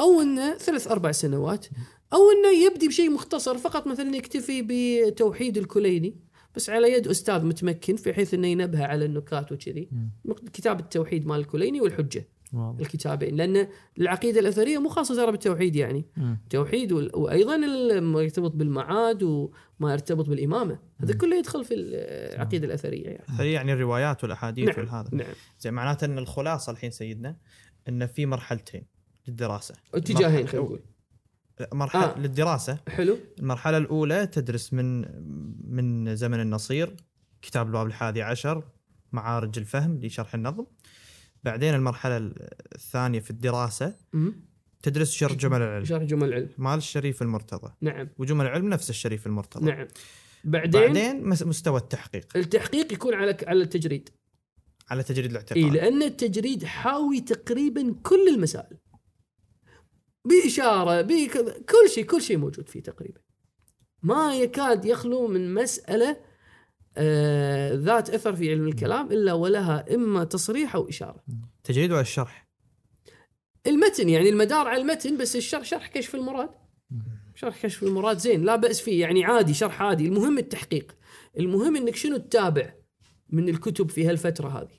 أو 0.00 0.20
إنه 0.20 0.54
ثلاث 0.56 0.88
أربع 0.88 1.12
سنوات 1.12 1.66
أو 2.12 2.18
إنه 2.30 2.66
يبدي 2.66 2.88
بشيء 2.88 3.10
مختصر 3.10 3.58
فقط 3.58 3.86
مثلا 3.86 4.16
يكتفي 4.16 4.62
بتوحيد 4.68 5.58
الكليني. 5.58 6.16
بس 6.56 6.70
على 6.70 6.92
يد 6.92 7.08
أستاذ 7.08 7.44
متمكن 7.44 7.96
في 7.96 8.12
حيث 8.14 8.34
إنه 8.34 8.46
ينبه 8.48 8.84
على 8.84 9.04
النكات 9.04 9.52
وكذي. 9.52 9.88
كتاب 10.52 10.80
التوحيد 10.80 11.26
مال 11.26 11.40
الكليني 11.40 11.80
والحجة 11.80 12.28
واضح. 12.52 12.80
الكتابين 12.80 13.36
لأن 13.36 13.68
العقيدة 13.98 14.40
الأثرية 14.40 14.78
مو 14.78 14.88
خاصة 14.88 15.14
ترى 15.14 15.30
بالتوحيد 15.32 15.76
يعني. 15.76 16.04
مم. 16.16 16.38
توحيد 16.50 16.92
وال- 16.92 17.16
وأيضا 17.16 17.56
ما 18.00 18.22
يرتبط 18.22 18.50
بالمعاد 18.52 19.22
وما 19.22 19.92
يرتبط 19.92 20.28
بالإمامة. 20.28 20.78
هذا 21.00 21.14
كله 21.14 21.36
يدخل 21.38 21.64
في 21.64 21.74
العقيدة 21.74 22.66
الأثرية 22.66 23.04
يعني. 23.04 23.24
هذه 23.28 23.46
يعني 23.46 23.72
الروايات 23.72 24.24
والأحاديث 24.24 24.68
نعم 24.68 24.78
والهذا. 24.78 25.08
نعم. 25.12 25.32
زين 25.60 25.74
معناته 25.74 26.04
إن 26.04 26.18
الخلاصة 26.18 26.72
الحين 26.72 26.90
سيدنا 26.90 27.36
إن 27.88 28.06
في 28.06 28.26
مرحلتين 28.26 28.82
للدراسة. 29.28 29.74
اتجاهين 29.94 30.46
خلينا 30.46 30.66
نقول. 30.66 30.80
مرحله 31.72 32.04
آه. 32.04 32.18
للدراسة. 32.18 32.78
حلو. 32.88 33.18
المرحلة 33.38 33.76
الأولى 33.76 34.26
تدرس 34.26 34.72
من 34.72 35.00
من 35.74 36.16
زمن 36.16 36.40
النصير 36.40 36.96
كتاب 37.42 37.66
الباب 37.66 37.86
الحادي 37.86 38.22
عشر 38.22 38.64
معارج 39.12 39.58
الفهم 39.58 40.00
لشرح 40.02 40.34
النظم. 40.34 40.66
بعدين 41.44 41.74
المرحلة 41.74 42.32
الثانية 42.74 43.20
في 43.20 43.30
الدراسة 43.30 43.94
مم. 44.12 44.34
تدرس 44.82 45.10
شرح 45.10 45.32
جمل 45.32 45.62
العلم. 45.62 45.84
شرح 45.84 46.02
جمل 46.02 46.28
العلم. 46.28 46.48
مال 46.58 46.78
الشريف 46.78 47.22
المرتضى. 47.22 47.72
نعم. 47.80 48.08
وجمل 48.18 48.44
العلم 48.46 48.68
نفس 48.68 48.90
الشريف 48.90 49.26
المرتضى. 49.26 49.66
نعم. 49.66 49.86
بعدين, 50.44 50.80
بعدين 50.80 51.24
مس- 51.28 51.42
مستوى 51.42 51.78
التحقيق. 51.80 52.36
التحقيق 52.36 52.92
يكون 52.92 53.14
على 53.14 53.36
على 53.46 53.62
التجريد. 53.62 54.08
على 54.90 55.02
تجريد 55.02 55.30
الاعتقاد 55.30 55.64
اي 55.64 55.70
لأن 55.70 56.02
التجريد 56.02 56.64
حاوي 56.64 57.20
تقريبا 57.20 57.94
كل 58.02 58.28
المسائل. 58.34 58.76
بإشارة 60.24 61.00
بكذا 61.00 61.58
كل 61.58 61.90
شيء 61.90 62.04
كل 62.04 62.22
شيء 62.22 62.36
موجود 62.36 62.68
فيه 62.68 62.82
تقريبا. 62.82 63.20
ما 64.02 64.36
يكاد 64.36 64.84
يخلو 64.84 65.28
من 65.28 65.54
مسألة 65.54 66.16
آه 66.96 67.74
ذات 67.74 68.10
أثر 68.10 68.36
في 68.36 68.50
علم 68.50 68.68
الكلام 68.68 69.12
إلا 69.12 69.32
ولها 69.32 69.94
إما 69.94 70.24
تصريح 70.24 70.74
أو 70.74 70.88
إشارة. 70.88 71.24
تجريد 71.64 71.92
ولا 71.92 72.00
الشرح. 72.00 72.48
المتن 73.66 74.08
يعني 74.08 74.28
المدار 74.28 74.68
على 74.68 74.82
المتن 74.82 75.16
بس 75.16 75.36
الشرح 75.36 75.64
شرح 75.64 75.86
كشف 75.86 76.14
المراد. 76.14 76.50
شرح 77.34 77.62
كشف 77.62 77.82
المراد 77.82 78.18
زين 78.18 78.44
لا 78.44 78.56
بأس 78.56 78.80
فيه 78.80 79.00
يعني 79.00 79.24
عادي 79.24 79.54
شرح 79.54 79.82
عادي. 79.82 80.06
المهم 80.06 80.38
التحقيق. 80.38 80.96
المهم 81.38 81.76
إنك 81.76 81.96
شنو 81.96 82.16
تتابع 82.16 82.74
من 83.30 83.48
الكتب 83.48 83.90
في 83.90 84.08
هالفترة 84.08 84.48
هذه؟ 84.48 84.78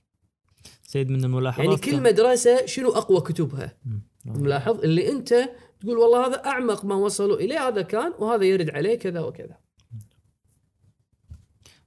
سيد 0.84 1.10
من 1.10 1.24
الملاحظات 1.26 1.66
يعني 1.66 1.78
كل 1.78 2.04
مدرسة 2.04 2.66
شنو 2.66 2.90
أقوى 2.90 3.22
كتبها. 3.22 3.78
ملاحظ؟ 4.26 4.84
اللي 4.84 5.12
انت 5.12 5.50
تقول 5.80 5.98
والله 5.98 6.28
هذا 6.28 6.46
أعمق 6.46 6.86
ما 6.86 6.96
وصلوا 6.96 7.38
إليه 7.38 7.68
هذا 7.68 7.82
كان 7.82 8.14
وهذا 8.20 8.44
يرد 8.44 8.70
عليه 8.70 9.00
كذا 9.00 9.20
وكذا. 9.20 9.58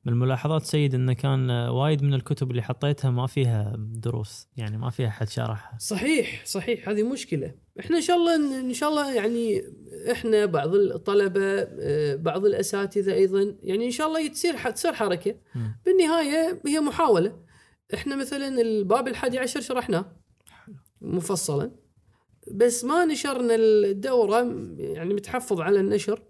من 0.05 0.13
الملاحظات 0.13 0.63
سيد 0.63 0.95
إنه 0.95 1.13
كان 1.13 1.51
وايد 1.51 2.03
من 2.03 2.15
الكتب 2.15 2.51
اللي 2.51 2.63
حطيتها 2.63 3.11
ما 3.11 3.27
فيها 3.27 3.75
دروس 3.79 4.49
يعني 4.57 4.79
ما 4.79 4.91
فيها 4.91 5.11
حد 5.11 5.29
شرحها. 5.29 5.79
صحيح 5.79 6.47
صحيح 6.47 6.89
هذه 6.89 7.03
مشكلة. 7.03 7.55
إحنا 7.81 7.97
إن 7.97 8.03
شاء 8.03 8.17
الله 8.17 8.61
إن 8.61 8.73
شاء 8.73 8.89
الله 8.89 9.15
يعني 9.15 9.63
إحنا 10.13 10.47
بعض 10.47 10.75
الطلبة 10.75 11.41
آه، 11.81 12.17
بعض 12.17 12.47
الأساتذة 12.47 13.15
أيضا 13.15 13.57
يعني 13.63 13.87
إن 13.87 13.91
شاء 13.91 14.07
الله 14.07 14.29
تصير 14.29 14.71
تصير 14.71 14.93
حركة. 14.93 15.35
بالنهاية 15.87 16.63
هي 16.67 16.81
محاولة. 16.81 17.37
إحنا 17.95 18.17
مثلا 18.17 18.61
الباب 18.61 19.09
الحادي 19.09 19.39
عشر 19.39 19.61
شرحناه 19.61 20.17
مفصلا. 21.01 21.71
بس 22.53 22.85
ما 22.85 23.05
نشرنا 23.05 23.55
الدورة 23.55 24.37
يعني 24.79 25.15
متحفظ 25.15 25.61
على 25.61 25.81
النشر. 25.81 26.23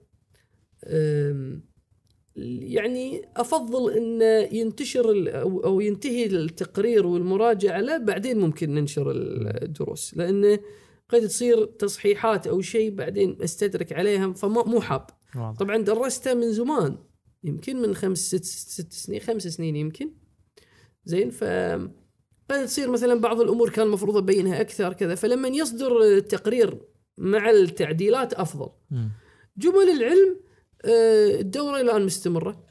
يعني 2.37 3.29
أفضل 3.37 3.93
إن 3.93 4.23
ينتشر 4.53 5.31
أو 5.41 5.65
أو 5.65 5.81
ينتهي 5.81 6.27
التقرير 6.27 7.07
والمراجعة 7.07 7.81
له 7.81 7.97
بعدين 7.97 8.39
ممكن 8.39 8.75
ننشر 8.75 9.11
الدروس. 9.11 10.17
لأنه 10.17 10.59
قد 11.09 11.29
تصير 11.29 11.65
تصحيحات 11.65 12.47
أو 12.47 12.61
شيء 12.61 12.91
بعدين 12.91 13.43
أستدرك 13.43 13.93
عليها 13.93 14.33
فما 14.33 14.65
مو 14.65 14.81
حاب. 14.81 15.07
طبعا 15.59 15.77
درسته 15.77 16.35
من 16.35 16.53
زمان 16.53 16.99
يمكن 17.45 17.77
من 17.83 17.95
خمس 17.95 18.19
ست, 18.19 18.45
ست 18.45 18.93
سنين 18.93 19.21
خمس 19.21 19.43
سنين 19.43 19.77
يمكن. 19.77 20.11
زين 21.05 21.31
ف 21.31 21.45
تصير 22.49 22.91
مثلا 22.91 23.21
بعض 23.21 23.41
الأمور 23.41 23.71
كان 23.71 23.87
المفروض 23.87 24.17
أبينها 24.17 24.61
أكثر 24.61 24.93
كذا 24.93 25.15
فلما 25.15 25.49
يصدر 25.49 26.03
التقرير 26.03 26.79
مع 27.19 27.51
التعديلات 27.51 28.35
أفضل. 28.35 28.69
جمل 29.57 29.91
العلم 29.97 30.41
آه، 30.85 31.41
الدورة 31.41 31.81
الان 31.81 32.05
مستمرة. 32.05 32.65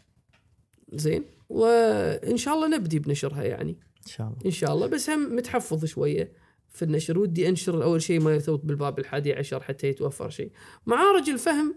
زين؟ 0.94 1.24
وإن 1.50 2.38
شاء 2.38 2.54
الله 2.54 2.68
نبدي 2.68 3.00
بنشرها 3.00 3.44
يعني. 3.44 3.72
إن 4.06 4.12
شاء 4.12 4.28
الله. 4.28 4.38
إن 4.46 4.52
شاء 4.52 4.74
الله. 4.74 4.88
بس 4.88 5.10
هم 5.10 5.36
متحفظ 5.36 5.86
شوية 5.86 6.34
في 6.70 6.86
النشر. 6.86 7.20
ودي 7.20 7.50
أنشر 7.50 7.84
اول 7.84 8.02
شيء 8.02 8.20
ما 8.20 8.34
يرتبط 8.34 8.62
بالباب 8.64 9.00
الحادي 9.00 9.34
عشر 9.34 9.64
حتى 9.64 9.88
يتوفر 9.88 10.30
شيء. 10.30 10.52
معارج 10.86 11.30
الفهم 11.30 11.76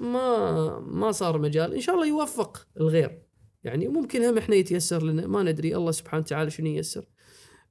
ما 0.00 0.80
ما 0.80 1.12
صار 1.12 1.38
مجال. 1.38 1.74
إن 1.74 1.80
شاء 1.80 1.94
الله 1.94 2.06
يوفق 2.06 2.66
الغير. 2.80 3.22
يعني 3.64 3.88
ممكن 3.88 4.22
هم 4.22 4.38
إحنا 4.38 4.56
يتيسر 4.56 5.02
لنا. 5.02 5.26
ما 5.26 5.42
ندري. 5.42 5.76
الله 5.76 5.90
سبحانه 5.90 6.22
وتعالى 6.22 6.50
شنو 6.50 6.66
ييسر. 6.66 7.04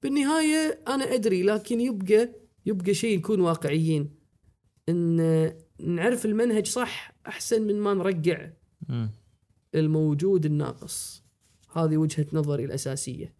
بالنهاية 0.04 0.80
أنا 0.88 1.14
أدري 1.14 1.44
لكن 1.44 1.82
يبقى 1.82 2.30
يبقى 2.66 2.94
شيء 2.94 3.18
نكون 3.18 3.42
واقعيين. 3.42 4.16
إن 4.90 5.54
نعرف 5.80 6.26
المنهج 6.26 6.68
صح 6.68 7.14
أحسن 7.28 7.62
من 7.62 7.80
ما 7.80 7.94
نرجع 7.94 8.50
مم. 8.90 9.12
الموجود 9.76 10.46
الناقص. 10.46 11.24
هذه 11.74 11.98
وجهة 11.98 12.26
نظري 12.34 12.66
الأساسية. 12.66 13.36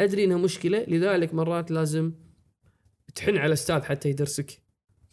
أدري 0.00 0.24
أنها 0.24 0.36
مشكلة 0.36 0.84
لذلك 0.88 1.34
مرات 1.34 1.70
لازم 1.70 2.12
تحن 3.14 3.36
على 3.36 3.52
أستاذ 3.52 3.82
حتى 3.82 4.08
يدرسك. 4.08 4.62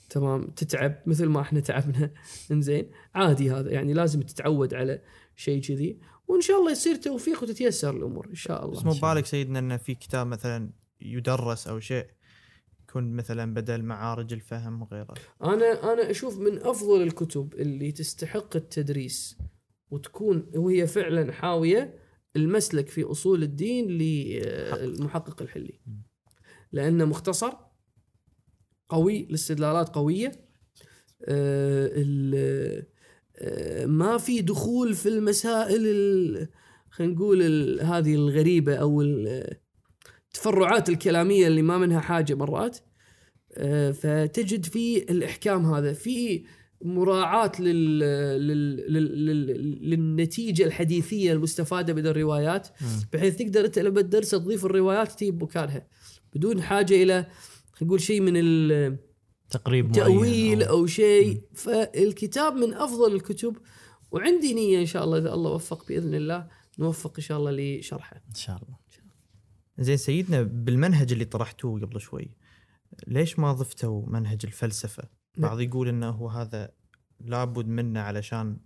تمام؟ 0.09 0.47
تتعب 0.47 1.01
مثل 1.05 1.25
ما 1.25 1.41
إحنا 1.41 1.59
تعبنا. 1.59 2.11
إنزين؟ 2.51 2.91
عادي 3.15 3.51
هذا 3.51 3.71
يعني 3.71 3.93
لازم 3.93 4.21
تتعود 4.21 4.73
على 4.73 5.01
شيء 5.35 5.61
كذي. 5.61 5.99
وإن 6.27 6.41
شاء 6.41 6.59
الله 6.59 6.71
يصير 6.71 6.95
توفيق 6.95 7.43
وتتيسر 7.43 7.97
الأمور 7.97 8.27
إن 8.29 8.35
شاء 8.35 8.67
بس 8.67 8.79
الله 8.79 8.93
مو 8.93 8.99
ببالك 8.99 9.25
سيدنا 9.25 9.59
انه 9.59 9.77
في 9.77 9.95
كتاب 9.95 10.27
مثلا 10.27 10.69
يدرس 11.01 11.67
أو 11.67 11.79
شيء 11.79 12.05
يكون 12.89 13.13
مثلا 13.15 13.53
بدل 13.53 13.83
معارج 13.83 14.33
الفهم 14.33 14.81
وغيره. 14.81 15.13
أنا 15.43 15.93
أنا 15.93 16.11
أشوف 16.11 16.39
من 16.39 16.57
أفضل 16.63 17.01
الكتب 17.01 17.53
اللي 17.53 17.91
تستحق 17.91 18.55
التدريس 18.55 19.37
وتكون 19.91 20.51
وهي 20.55 20.87
فعلا 20.87 21.31
حاوية 21.31 21.99
المسلك 22.35 22.89
في 22.89 23.03
أصول 23.03 23.43
الدين 23.43 23.87
للمحقق 23.87 25.41
الحلي. 25.41 25.79
لأنه 26.71 27.05
مختصر 27.05 27.53
قوي 28.89 29.23
الاستدلالات 29.23 29.89
قوية. 29.89 30.31
آه، 31.25 32.83
آه، 33.39 33.85
ما 33.85 34.17
في 34.17 34.41
دخول 34.41 34.93
في 34.93 35.09
المسائل 35.09 35.87
ال- 35.87 36.47
خلينا 36.89 37.13
نقول 37.13 37.41
هذه 37.81 38.15
الغريبة 38.15 38.75
أو 38.75 39.01
ال- 39.01 39.57
التفرعات 40.37 40.89
الكلامية 40.89 41.47
اللي 41.47 41.61
ما 41.61 41.77
منها 41.77 41.99
حاجة 41.99 42.33
مرات 42.35 42.77
آه، 43.53 43.91
فتجد 43.91 44.65
في 44.65 44.97
الإحكام 45.11 45.73
هذا 45.73 45.93
في 45.93 46.43
مراعاة 46.81 47.51
لل... 47.59 47.99
لل... 47.99 48.93
لل... 48.93 49.25
لل... 49.25 49.89
للنتيجة 49.89 50.63
الحديثية 50.65 51.33
المستفادة 51.33 51.93
من 51.93 52.07
الروايات. 52.07 52.67
بحيث 53.13 53.35
تقدر 53.35 53.65
أنت 53.65 53.79
لما 53.79 54.01
تدرس 54.01 54.29
تضيف 54.31 54.65
الروايات 54.65 55.11
تجيب 55.11 55.43
مكانها. 55.43 55.87
بدون 56.33 56.61
حاجة 56.61 57.03
إلى 57.03 57.25
نقول 57.81 58.01
شيء 58.01 58.21
من 58.21 58.33
التأويل 58.37 58.97
تقريب 59.49 59.97
معين 59.97 60.63
أو- 60.63 60.67
أو 60.67 60.85
شيء. 60.85 61.41
فالكتاب 61.55 62.53
من 62.55 62.73
أفضل 62.73 63.15
الكتب 63.15 63.57
وعندي 64.11 64.53
نية 64.53 64.79
إن 64.79 64.85
شاء 64.85 65.03
الله 65.03 65.17
إذا 65.17 65.33
الله 65.33 65.51
وفق 65.51 65.87
بإذن 65.87 66.15
الله 66.15 66.47
نوفق 66.79 67.13
إن 67.17 67.23
شاء 67.23 67.37
الله 67.37 67.51
لشرحه. 67.51 68.15
إن 68.29 68.35
شاء 68.35 68.55
الله. 68.55 68.86
زين 69.79 69.97
سيدنا 69.97 70.41
بالمنهج 70.41 71.11
اللي 71.11 71.25
طرحتوه 71.25 71.81
قبل 71.81 72.01
شوي 72.01 72.31
ليش 73.07 73.39
ما 73.39 73.53
ضفتوا 73.53 74.05
منهج 74.07 74.39
الفلسفة؟ 74.43 75.03
بعض 75.37 75.59
يقول 75.61 75.87
إنه 75.87 76.09
هو 76.09 76.27
هذا 76.29 76.71
لابد 77.19 77.67
منه 77.67 77.99
علشان 77.99 78.57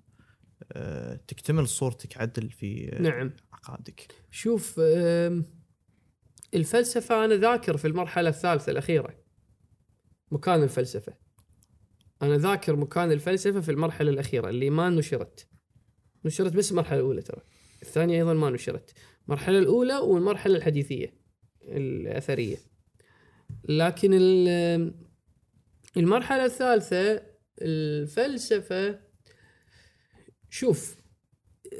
آه، 0.72 1.16
تكتمل 1.28 1.68
صورتك 1.68 2.18
عدل 2.18 2.50
في 2.50 2.90
آه، 2.94 3.02
نعم. 3.02 3.34
عقائدك 3.54 4.08
شوف 4.32 4.80
أم، 4.80 5.46
الفلسفة 6.54 7.26
أنا 7.26 7.36
ذاكر 7.36 7.78
في 7.78 7.88
المرحلة 7.88 8.30
الثالثة 8.30 8.72
الأخيرة 8.72 9.16
مكان 10.32 10.64
الفلسفة. 10.64 11.14
أنا 12.22 12.38
ذاكر 12.38 12.76
مكان 12.76 13.12
الفلسفة 13.12 13.62
في 13.62 13.72
المرحلة 13.72 14.12
الأخيرة 14.12 14.50
اللي 14.50 14.70
ما 14.70 14.90
نشرت. 14.90 15.48
نشرت 16.26 16.54
بس 16.54 16.72
المرحلة 16.72 17.00
الأولى 17.00 17.22
ترى 17.22 17.42
الثانية 17.82 18.18
أيضا 18.18 18.34
ما 18.34 18.50
نشرت. 18.50 18.94
المرحلة 19.26 19.60
الأولى 19.60 19.96
والمرحلة 19.98 20.56
الحديثية 20.58 21.14
الأثرية. 21.62 22.58
لكن 23.70 24.12
ال- 24.14 24.94
المرحلة 25.98 26.46
الثالثة 26.46 27.24
الفلسفة. 27.62 29.00
شوف 30.50 30.96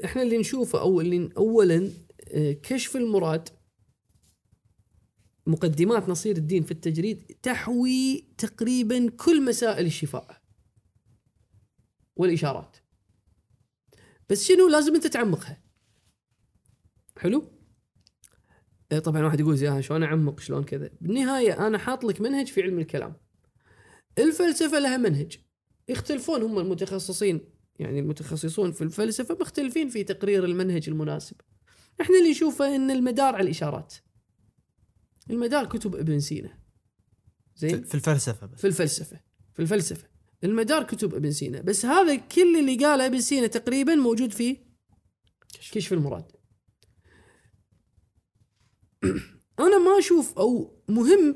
إحنا 0.04 0.22
اللي 0.22 0.38
نشوفه 0.38 0.80
أو 0.80 1.00
اللي 1.00 1.30
اولا 1.36 1.90
آه، 2.34 2.52
كشف 2.52 2.96
المراد 2.96 3.48
مقدمات 5.46 6.08
نصير 6.08 6.36
الدين 6.36 6.62
في 6.62 6.70
التجريد 6.70 7.22
تحوي 7.42 8.24
تقريبا 8.38 9.10
كل 9.10 9.44
مسائل 9.44 9.86
الشفاء 9.86 10.42
والإشارات. 12.16 12.76
بس 14.30 14.44
شنو 14.48 14.68
لازم 14.68 14.94
أنت 14.94 15.06
تعمقها؟ 15.06 15.61
حلو؟ 17.22 17.52
آه، 18.92 18.98
طبعا 18.98 19.22
واحد 19.22 19.40
يقول 19.40 19.56
زي 19.56 19.82
شلون 19.82 20.02
أعمق؟ 20.02 20.40
شلون 20.40 20.64
كذا؟ 20.64 20.90
بالنهاية 21.00 21.66
أنا 21.66 21.78
حاط 21.78 22.04
لك 22.04 22.20
منهج 22.20 22.46
في 22.46 22.62
علم 22.62 22.78
الكلام. 22.78 23.16
الفلسفة 24.18 24.78
لها 24.78 24.96
منهج. 24.96 25.38
يختلفون 25.88 26.42
هم 26.42 26.58
المتخصصين 26.58 27.40
يعني 27.78 28.00
المتخصصون 28.00 28.72
في 28.72 28.82
الفلسفة 28.82 29.38
مختلفين 29.40 29.88
في 29.88 30.04
تقرير 30.04 30.44
المنهج 30.44 30.88
المناسب. 30.88 31.36
إحنا 32.00 32.18
اللي 32.18 32.30
نشوفه 32.30 32.76
إن 32.76 32.90
المدار 32.90 33.34
على 33.34 33.44
الإشارات. 33.44 33.94
المدار 35.30 35.66
كتب 35.66 35.94
ابن 35.96 36.20
سينا. 36.20 36.58
زين؟ 37.56 37.84
في 37.84 37.94
الفلسفة 37.94 38.46
بس. 38.46 38.60
في 38.60 38.66
الفلسفة. 38.66 39.20
في 39.52 39.62
الفلسفة. 39.62 40.08
المدار 40.44 40.82
كتب 40.82 41.14
ابن 41.14 41.30
سينا. 41.30 41.60
بس 41.60 41.86
هذا 41.86 42.16
كل 42.16 42.58
اللي 42.58 42.84
قاله 42.84 43.06
ابن 43.06 43.20
سينا 43.20 43.46
تقريبا 43.46 43.94
موجود 43.94 44.32
في 44.32 44.56
كشف 45.72 45.92
المراد. 45.92 46.41
أنا 49.60 49.78
ما 49.78 49.98
أشوف 49.98 50.38
أو 50.38 50.78
مهم 50.88 51.34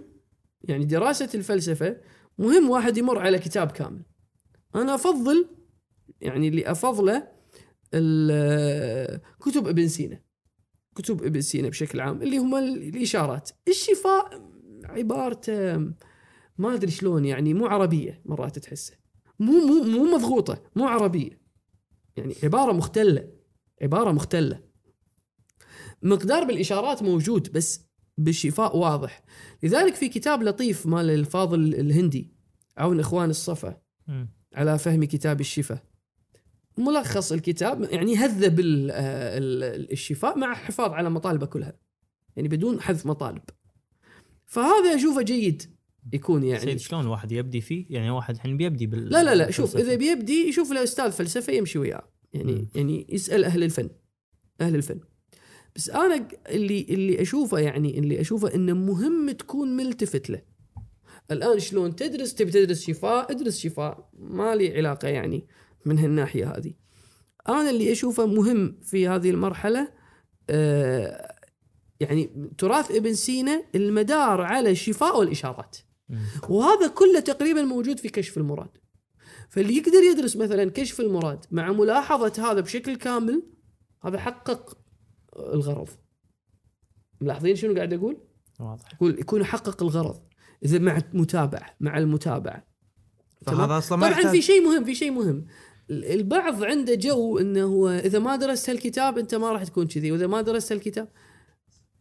يعني 0.64 0.84
دراسة 0.84 1.28
الفلسفة 1.34 1.96
مهم 2.38 2.70
واحد 2.70 2.98
يمر 2.98 3.18
على 3.18 3.38
كتاب 3.38 3.70
كامل. 3.70 4.02
أنا 4.74 4.94
أفضل 4.94 5.48
يعني 6.20 6.48
اللي 6.48 6.70
أفضله 6.70 7.28
كتب 9.44 9.68
ابن 9.68 9.88
سينا. 9.88 10.20
كتب 10.94 11.22
ابن 11.24 11.40
سينا 11.40 11.68
بشكل 11.68 12.00
عام 12.00 12.22
اللي 12.22 12.38
هم 12.38 12.54
ال- 12.56 12.88
الإشارات. 12.96 13.50
الشفاء 13.68 14.50
عبارته 14.84 15.76
ما 16.58 16.74
أدري 16.74 16.90
شلون 16.90 17.24
يعني 17.24 17.54
مو 17.54 17.66
عربية 17.66 18.22
مرات 18.24 18.58
تحسه. 18.58 18.94
مو 19.38 19.52
مو 19.52 19.82
مو 19.82 20.16
مضغوطة 20.16 20.62
مو 20.76 20.84
عربية. 20.88 21.40
يعني 22.16 22.34
عبارة 22.42 22.72
مختلة 22.72 23.28
عبارة 23.82 24.12
مختلة. 24.12 24.65
مقدار 26.06 26.44
بالإشارات 26.44 27.02
موجود 27.02 27.52
بس 27.52 27.80
بالشفاء 28.18 28.76
واضح. 28.76 29.22
لذلك 29.62 29.94
في 29.94 30.08
كتاب 30.08 30.42
لطيف 30.42 30.86
مال 30.86 31.10
الفاضل 31.10 31.74
الهندي 31.74 32.32
عون 32.78 33.00
إخوان 33.00 33.30
الصفا. 33.30 33.76
على 34.54 34.78
فهم 34.78 35.04
كتاب 35.04 35.40
الشفاء. 35.40 35.82
ملخص 36.78 37.32
الكتاب 37.32 37.82
يعني 37.90 38.16
هذب 38.16 38.60
آه، 38.60 39.38
ال- 39.38 39.92
الشفاء 39.92 40.38
مع 40.38 40.52
الحفاظ 40.52 40.90
على 40.92 41.10
مطالبه 41.10 41.46
كلها. 41.46 41.72
يعني 42.36 42.48
بدون 42.48 42.80
حذف 42.80 43.06
مطالب. 43.06 43.42
فهذا 44.46 44.94
أشوفه 44.94 45.22
جيد 45.22 45.62
يكون 46.12 46.44
يعني. 46.44 46.60
سيد 46.60 46.76
شلون 46.78 47.00
الواحد 47.00 47.32
يبدي 47.32 47.60
فيه؟ 47.60 47.86
يعني 47.90 48.10
واحد 48.10 48.34
الحين 48.34 48.56
بيبدي 48.56 48.86
بال 48.86 49.08
لا 49.08 49.22
لا 49.22 49.34
لا 49.34 49.50
شوف. 49.50 49.76
إذا 49.76 49.94
بيبدي 49.94 50.48
يشوف 50.48 50.72
له 50.72 50.82
أستاذ 50.82 51.12
فلسفة 51.12 51.52
يمشي 51.52 51.78
وياه. 51.78 52.08
يعني 52.32 52.52
مم. 52.52 52.68
يعني 52.74 53.06
يسأل 53.08 53.44
أهل 53.44 53.62
الفن. 53.62 53.90
أهل 54.60 54.74
الفن. 54.74 55.00
بس 55.76 55.90
أنا 55.90 56.28
اللي 56.48 56.86
اللي 56.90 57.22
أشوفه 57.22 57.58
يعني 57.58 57.98
اللي 57.98 58.20
أشوفه 58.20 58.54
إنه 58.54 58.72
مهم 58.72 59.30
تكون 59.30 59.76
ملتفت 59.76 60.30
له. 60.30 60.42
الآن 61.30 61.58
شلون 61.58 61.96
تدرس؟ 61.96 62.34
تبي 62.34 62.50
تدرس 62.50 62.82
شفاء؟ 62.82 63.32
ادرس 63.32 63.58
شفاء. 63.58 64.10
ما 64.18 64.54
لي 64.54 64.76
علاقة 64.76 65.08
يعني 65.08 65.46
من 65.86 65.98
هالناحية 65.98 66.56
هذه. 66.56 66.72
أنا 67.48 67.70
اللي 67.70 67.92
أشوفه 67.92 68.26
مهم 68.26 68.78
في 68.82 69.08
هذه 69.08 69.30
المرحلة 69.30 69.88
آه 70.50 71.34
يعني 72.00 72.50
تراث 72.58 72.90
ابن 72.90 73.14
سينا 73.14 73.64
المدار 73.74 74.40
على 74.40 74.70
الشفاء 74.70 75.18
والإشارات. 75.18 75.76
وهذا 76.48 76.86
كله 76.86 77.20
تقريبا 77.20 77.62
موجود 77.62 77.98
في 77.98 78.08
كشف 78.08 78.38
المراد. 78.38 78.70
فاللي 79.48 79.76
يقدر 79.76 80.02
يدرس 80.02 80.36
مثلا 80.36 80.70
كشف 80.70 81.00
المراد 81.00 81.44
مع 81.50 81.72
ملاحظة 81.72 82.50
هذا 82.50 82.60
بشكل 82.60 82.96
كامل 82.96 83.42
هذا 84.04 84.18
حقق 84.18 84.85
الغرض. 85.38 85.88
ملاحظين 87.20 87.56
شنو 87.56 87.74
قاعد 87.74 87.92
أقول؟ 87.92 88.16
واضح. 88.60 88.94
يقول 88.94 89.18
يكون 89.18 89.44
حقق 89.44 89.82
الغرض. 89.82 90.20
إذا 90.64 90.78
مع 90.78 91.02
متابعة 91.14 91.76
مع 91.80 91.98
المتابعة 91.98 92.66
تمام؟ 93.46 93.58
فهذا 93.58 93.78
أصلا 93.78 93.98
ما 93.98 94.06
طبعا 94.06 94.18
يحتاج 94.18 94.32
في 94.32 94.42
شيء 94.42 94.60
مهم 94.64 94.84
في 94.84 94.94
شيء 94.94 95.10
مهم. 95.10 95.46
ال- 95.90 96.04
البعض 96.04 96.64
عنده 96.64 96.94
جو 96.94 97.38
إنه 97.38 97.64
هو 97.64 97.88
إذا 97.88 98.18
ما 98.18 98.36
درست 98.36 98.70
هالكتاب 98.70 99.18
أنت 99.18 99.34
ما 99.34 99.52
راح 99.52 99.64
تكون 99.64 99.86
كذي 99.86 100.12
وإذا 100.12 100.26
ما 100.26 100.40
درست 100.40 100.72
هالكتاب 100.72 101.08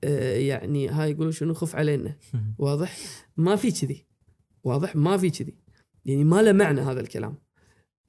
آه 0.03 0.37
يعني 0.37 0.87
هاي 0.89 1.11
يقولون 1.11 1.31
شنو؟ 1.31 1.53
خف 1.53 1.75
علينا. 1.75 2.17
واضح؟ 2.59 2.97
ما 3.37 3.55
في 3.55 3.71
كذي. 3.71 4.05
واضح؟ 4.63 4.95
ما 4.95 5.17
في 5.17 5.29
كذي. 5.29 5.57
يعني 6.05 6.23
ما 6.23 6.41
له 6.41 6.51
معنى 6.51 6.81
هذا 6.81 6.99
الكلام. 6.99 7.37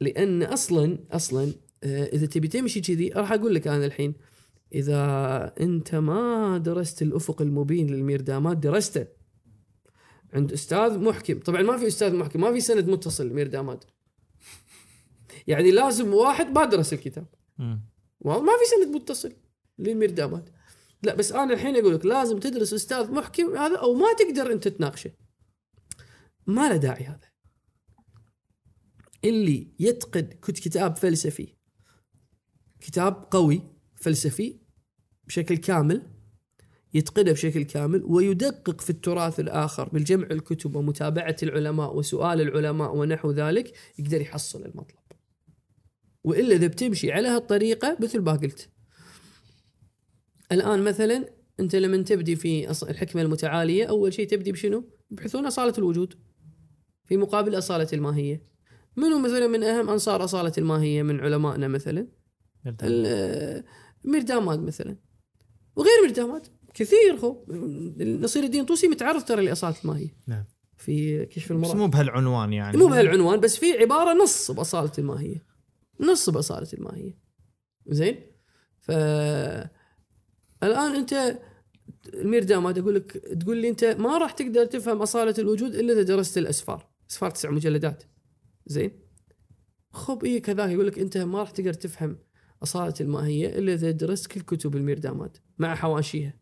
لأن 0.00 0.42
أصلا 0.42 0.98
أصلا 1.10 1.52
آه 1.84 2.04
إذا 2.04 2.26
تبي 2.26 2.48
تمشي 2.48 2.80
كذي 2.80 3.08
راح 3.08 3.32
أقول 3.32 3.54
لك 3.54 3.68
أنا 3.68 3.86
الحين. 3.86 4.14
إذا 4.74 5.54
أنت 5.60 5.94
ما 5.94 6.58
درست 6.58 7.02
الأفق 7.02 7.42
المبين 7.42 7.86
للمير 7.86 8.20
داماد 8.20 8.60
درسته. 8.60 9.06
عند 10.32 10.52
أستاذ 10.52 10.98
محكم. 10.98 11.40
طبعا 11.40 11.62
ما 11.62 11.76
في 11.76 11.86
أستاذ 11.86 12.14
محكم 12.16 12.40
ما 12.40 12.52
في 12.52 12.60
سند 12.60 12.88
متصل 12.88 13.28
لمير 13.28 13.46
داماد 13.46 13.84
يعني 15.46 15.70
لازم 15.70 16.14
واحد 16.14 16.46
ما 16.46 16.64
درس 16.64 16.92
الكتاب. 16.92 17.26
ما 18.20 18.34
في 18.34 18.84
سند 18.84 18.96
متصل 18.96 19.32
للمير 19.78 20.10
داماد 20.10 20.50
لا 21.02 21.14
بس 21.14 21.32
أنا 21.32 21.54
الحين 21.54 21.76
أقول 21.76 21.94
لك 21.94 22.06
لازم 22.06 22.38
تدرس 22.38 22.72
أستاذ 22.72 23.10
محكم 23.10 23.56
هذا 23.56 23.76
أو 23.76 23.94
ما 23.94 24.06
تقدر 24.18 24.52
أنت 24.52 24.68
تناقشه. 24.68 25.10
ما 26.46 26.68
له 26.68 26.76
داعي 26.76 27.04
هذا. 27.04 27.28
اللي 29.24 29.74
يتقن 29.78 30.20
كت 30.20 30.58
كتاب 30.58 30.96
فلسفي 30.96 31.56
كتاب 32.80 33.28
قوي 33.30 33.75
فلسفي 33.96 34.56
بشكل 35.26 35.56
كامل 35.56 36.02
يتقنه 36.94 37.32
بشكل 37.32 37.62
كامل 37.62 38.02
ويدقق 38.04 38.80
في 38.80 38.90
التراث 38.90 39.40
الآخر 39.40 39.88
بالجمع 39.88 40.26
الكتب 40.30 40.76
ومتابعة 40.76 41.36
العلماء 41.42 41.96
وسؤال 41.96 42.40
العلماء 42.40 42.96
ونحو 42.96 43.30
ذلك 43.30 43.72
يقدر 43.98 44.20
يحصل 44.20 44.64
المطلب. 44.64 44.98
وإلا 46.24 46.54
إذا 46.54 46.66
بتمشي 46.66 47.12
على 47.12 47.28
هالطريقة 47.28 47.96
مثل 48.00 48.20
ما 48.20 48.32
قلت. 48.32 48.68
الآن 50.52 50.82
مثلا 50.82 51.28
أنت 51.60 51.76
لما 51.76 52.02
تبدي 52.02 52.36
في 52.36 52.70
الحكمة 52.70 53.22
المتعالية 53.22 53.84
أول 53.84 54.12
شيء 54.12 54.28
تبدي 54.28 54.52
بشنو؟ 54.52 54.84
يبحثون 55.10 55.46
أصالة 55.46 55.74
الوجود. 55.78 56.14
في 57.04 57.16
مقابل 57.16 57.58
أصالة 57.58 57.88
الماهية. 57.92 58.42
منو 58.96 59.18
مثلا 59.18 59.46
من 59.46 59.62
أهم 59.62 59.90
أنصار 59.90 60.24
أصالة 60.24 60.52
الماهية 60.58 61.02
من 61.02 61.20
علمائنا 61.20 61.68
مثلا؟ 61.68 62.08
ال- 64.06 64.12
مير 64.12 64.22
داماد 64.22 64.62
مثلا. 64.62 64.96
وغير 65.76 66.02
مير 66.02 66.10
داماد 66.10 66.46
كثير 66.74 67.14
هو. 67.24 67.44
نصير 67.98 68.44
الدين 68.44 68.64
طوسي 68.64 68.88
متعرض 68.88 69.22
ترى 69.24 69.44
لأصالة 69.44 69.76
الماهية. 69.84 70.16
نعم. 70.26 70.44
في 70.76 71.26
كشف 71.26 71.44
بس 71.44 71.50
المراد 71.50 71.76
مو 71.76 71.86
بهالعنوان 71.86 72.52
يعني. 72.52 72.76
مو 72.76 72.86
بهالعنوان 72.86 73.40
بس 73.40 73.56
في 73.56 73.72
عبارة 73.72 74.12
نص 74.22 74.50
بأصالة 74.50 74.92
الماهية. 74.98 75.44
نص 76.00 76.30
بأصالة 76.30 76.68
الماهية. 76.72 77.18
زين؟ 77.86 78.20
ف 78.80 78.90
الآن 80.62 80.94
أنت 80.94 81.38
المير 82.14 82.44
داماد 82.44 82.78
أقول 82.78 82.94
لك 82.94 83.12
تقول 83.40 83.56
لي 83.56 83.68
أنت 83.68 83.84
ما 83.84 84.18
راح 84.18 84.32
تقدر 84.32 84.64
تفهم 84.64 85.02
أصالة 85.02 85.34
الوجود 85.38 85.74
إلا 85.74 85.92
إذا 85.92 86.02
درست 86.02 86.38
الأسفار. 86.38 86.86
أسفار 87.10 87.30
تسع 87.30 87.50
مجلدات. 87.50 88.02
زين؟ 88.66 88.90
خب 89.92 90.24
إيه 90.24 90.42
كذا 90.42 90.66
يقول 90.66 90.86
لك 90.86 90.98
أنت 90.98 91.18
ما 91.18 91.38
راح 91.38 91.50
تقدر 91.50 91.72
تفهم 91.72 92.18
أصالة 92.62 92.94
الماهيه 93.00 93.58
الا 93.58 93.74
اذا 93.74 93.90
درست 93.90 94.26
كل 94.26 94.40
كتب 94.40 94.76
المير 94.76 94.98
داماد 94.98 95.36
مع 95.58 95.74
حواشيها 95.74 96.34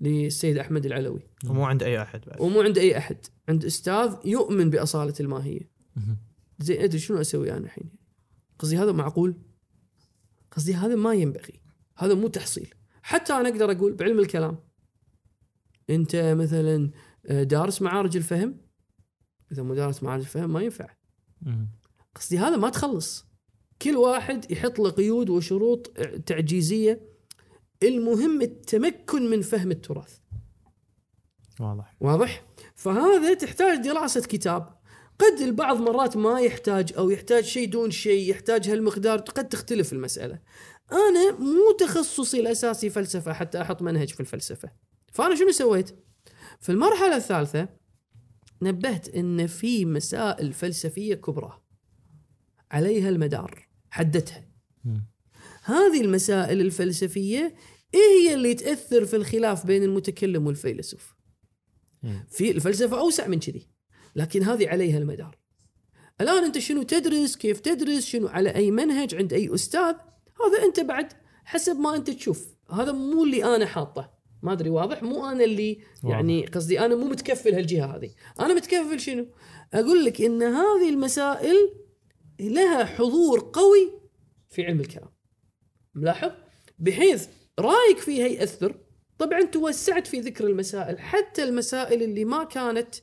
للسيد 0.00 0.58
أحمد 0.58 0.86
العلوي. 0.86 1.22
ومو 1.48 1.64
عند 1.64 1.82
أي 1.82 2.02
أحد 2.02 2.20
بعد 2.26 2.40
ومو 2.40 2.60
عند 2.60 2.78
أي 2.78 2.98
أحد. 2.98 3.16
عند 3.48 3.64
أستاذ 3.64 4.16
يؤمن 4.24 4.70
بأصالة 4.70 5.14
الماهيه 5.20 5.70
مهم. 5.96 6.16
زين 6.58 6.80
أدري 6.80 6.98
شنو 6.98 7.20
أسوي 7.20 7.52
أنا 7.52 7.64
الحين؟ 7.64 7.90
قصدي 8.58 8.78
هذا 8.78 8.92
معقول؟ 8.92 9.34
قصدي 10.50 10.74
هذا 10.74 10.94
ما 10.94 11.14
ينبغي. 11.14 11.60
هذا 11.96 12.14
مو 12.14 12.28
تحصيل. 12.28 12.74
حتى 13.02 13.32
أنا 13.32 13.48
أقدر 13.48 13.72
أقول 13.72 13.94
بعلم 13.94 14.18
الكلام. 14.18 14.58
أنت 15.90 16.16
مثلا 16.16 16.90
آه، 17.26 17.42
دارس 17.42 17.82
معارج 17.82 18.16
الفهم؟ 18.16 18.56
إذا 19.52 19.62
مو 19.62 19.74
دارس 19.74 20.02
معارج 20.02 20.22
الفهم 20.22 20.52
ما 20.52 20.60
ينفع. 20.60 20.88
قصدي 22.14 22.38
هذا 22.38 22.56
ما 22.56 22.70
تخلص. 22.70 23.26
كل 23.82 23.96
واحد 23.96 24.52
يحط 24.52 24.78
له 24.78 24.90
قيود 24.90 25.30
وشروط 25.30 25.86
تعجيزية 26.26 27.00
المهم 27.82 28.42
التمكن 28.42 29.30
من 29.30 29.42
فهم 29.42 29.70
التراث. 29.70 30.18
واضح. 31.60 31.96
واضح؟ 32.00 32.44
فهذا 32.74 33.34
تحتاج 33.34 33.78
دراسة 33.78 34.20
كتاب. 34.20 34.74
قد 35.18 35.40
البعض 35.40 35.80
مرات 35.80 36.16
ما 36.16 36.40
يحتاج 36.40 36.92
أو 36.98 37.10
يحتاج 37.10 37.44
شيء 37.44 37.68
دون 37.68 37.90
شيء 37.90 38.30
يحتاج 38.30 38.68
هالمقدار 38.68 39.18
قد 39.18 39.48
تختلف 39.48 39.92
المسألة. 39.92 40.38
أنا 40.92 41.30
مو 41.38 41.72
تخصصي 41.78 42.40
الأساسي 42.40 42.90
فلسفة 42.90 43.32
حتى 43.32 43.60
أحط 43.60 43.82
منهج 43.82 44.08
في 44.08 44.20
الفلسفة. 44.20 44.70
فأنا 45.12 45.34
شنو 45.34 45.50
سويت؟ 45.50 45.90
في 46.60 46.72
المرحلة 46.72 47.16
الثالثة 47.16 47.68
نبهت 48.62 49.08
أن 49.08 49.46
في 49.46 49.84
مسائل 49.84 50.52
فلسفية 50.52 51.14
كبرى. 51.14 51.63
عليها 52.70 53.08
المدار 53.08 53.68
حددتها 53.90 54.44
مم. 54.84 55.06
هذه 55.64 56.00
المسائل 56.00 56.60
الفلسفية 56.60 57.54
إيه 57.94 58.00
هي 58.00 58.34
اللي 58.34 58.54
تأثر 58.54 59.06
في 59.06 59.16
الخلاف 59.16 59.66
بين 59.66 59.82
المتكلم 59.82 60.46
والفيلسوف. 60.46 61.14
في 62.28 62.50
الفلسفة 62.50 62.98
أوسع 62.98 63.26
من 63.26 63.40
كذي 63.40 63.68
لكن 64.16 64.42
هذه 64.42 64.68
عليها 64.68 64.98
المدار. 64.98 65.38
الآن 66.20 66.44
أنت 66.44 66.58
شنو 66.58 66.82
تدرس 66.82 67.36
كيف 67.36 67.60
تدرس 67.60 68.04
شنو 68.04 68.28
على 68.28 68.54
أي 68.54 68.70
منهج 68.70 69.14
عند 69.14 69.32
أي 69.32 69.54
أستاذ 69.54 69.94
هذا 70.44 70.64
أنت 70.64 70.80
بعد 70.80 71.12
حسب 71.44 71.76
ما 71.76 71.96
أنت 71.96 72.10
تشوف. 72.10 72.54
هذا 72.70 72.92
مو 72.92 73.24
اللي 73.24 73.56
أنا 73.56 73.66
حاطه. 73.66 74.14
ما 74.42 74.52
أدري 74.52 74.70
واضح؟ 74.70 75.02
مو 75.02 75.26
أنا 75.26 75.44
اللي 75.44 75.78
يعني 76.04 76.46
قصدي 76.46 76.80
أنا 76.80 76.94
مو 76.94 77.08
متكفل 77.08 77.54
هالجهة 77.54 77.96
هذه. 77.96 78.10
أنا 78.40 78.54
متكفل 78.54 79.00
شنو؟ 79.00 79.26
أقول 79.74 80.04
لك 80.04 80.22
إن 80.22 80.42
هذه 80.42 80.90
المسائل 80.90 81.83
لها 82.40 82.84
حضور 82.84 83.50
قوي 83.52 83.92
في 84.50 84.64
علم 84.64 84.80
الكلام. 84.80 85.10
ملاحظ؟ 85.94 86.30
بحيث 86.78 87.28
رايك 87.58 87.98
فيها 87.98 88.26
يأثر. 88.26 88.80
طبعا 89.18 89.42
توسعت 89.42 90.06
في 90.06 90.20
ذكر 90.20 90.46
المسائل 90.46 90.98
حتى 90.98 91.44
المسائل 91.44 92.02
اللي 92.02 92.24
ما 92.24 92.44
كانت 92.44 92.94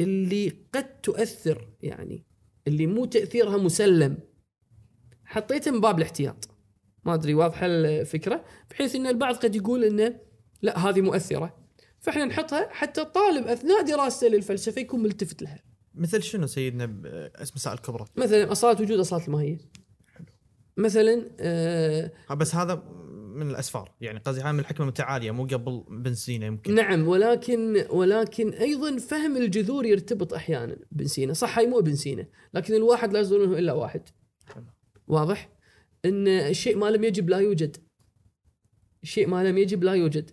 اللي 0.00 0.52
قد 0.74 1.00
تؤثر 1.00 1.68
يعني 1.80 2.26
اللي 2.66 2.86
مو 2.86 3.04
تأثيرها 3.04 3.56
مسلم. 3.56 4.18
حطيتها 5.24 5.70
من 5.70 5.80
باب 5.80 5.98
الاحتياط. 5.98 6.48
ما 7.04 7.14
أدري 7.14 7.34
واضحة 7.34 7.66
الفكرة؟ 7.66 8.44
بحيث 8.70 8.94
إن 8.94 9.06
البعض 9.06 9.34
قد 9.34 9.56
يقول 9.56 9.84
إنه 9.84 10.20
لا 10.62 10.78
هذه 10.78 11.00
مؤثرة. 11.00 11.56
فإحنا 12.00 12.24
نحطها 12.24 12.68
حتى 12.70 13.00
الطالب 13.00 13.46
أثناء 13.46 13.82
دراسته 13.82 14.28
للفلسفة 14.28 14.80
يكون 14.80 15.02
ملتفت 15.02 15.42
لها. 15.42 15.65
مثل 15.96 16.22
شنو 16.22 16.46
سيدنا 16.46 16.86
ب- 16.86 17.30
مسائل 17.56 17.78
كبرى 17.78 18.04
مثلا 18.16 18.52
أصالة 18.52 18.80
وجود 18.82 18.98
أصالة 18.98 19.26
الماهيه 19.26 19.58
مثلا 20.76 21.30
آه 21.40 22.10
بس 22.30 22.54
هذا 22.54 22.82
من 23.36 23.50
الأسفار. 23.50 23.94
يعني 24.00 24.18
قصدي 24.18 24.40
هاي 24.40 24.52
من 24.52 24.60
الحكمة 24.60 24.82
المتعالية 24.82 25.30
مو 25.30 25.44
قبل 25.44 25.84
بن 25.88 26.14
سينا 26.14 26.46
يمكن. 26.46 26.74
نعم 26.74 27.08
ولكن 27.08 27.84
ولكن 27.90 28.52
أيضا 28.52 28.96
فهم 28.98 29.36
الجذور 29.36 29.86
يرتبط 29.86 30.34
أحيانا 30.34 30.76
بن 30.92 31.06
سينا. 31.06 31.32
صح 31.32 31.58
هاي 31.58 31.66
مو 31.66 31.78
ابن 31.78 31.94
سينا 31.94 32.26
لكن 32.54 32.74
الواحد 32.74 33.12
لا 33.12 33.20
يظنه 33.20 33.58
إلا 33.58 33.72
واحد. 33.72 34.02
واضح؟ 35.08 35.50
إن 36.04 36.28
الشيء 36.28 36.76
ما 36.76 36.90
لم 36.90 37.04
يجب 37.04 37.28
لا 37.30 37.38
يوجد. 37.38 37.76
الشيء 39.02 39.26
ما 39.26 39.44
لم 39.44 39.58
يجب 39.58 39.84
لا 39.84 39.92
يوجد. 39.92 40.30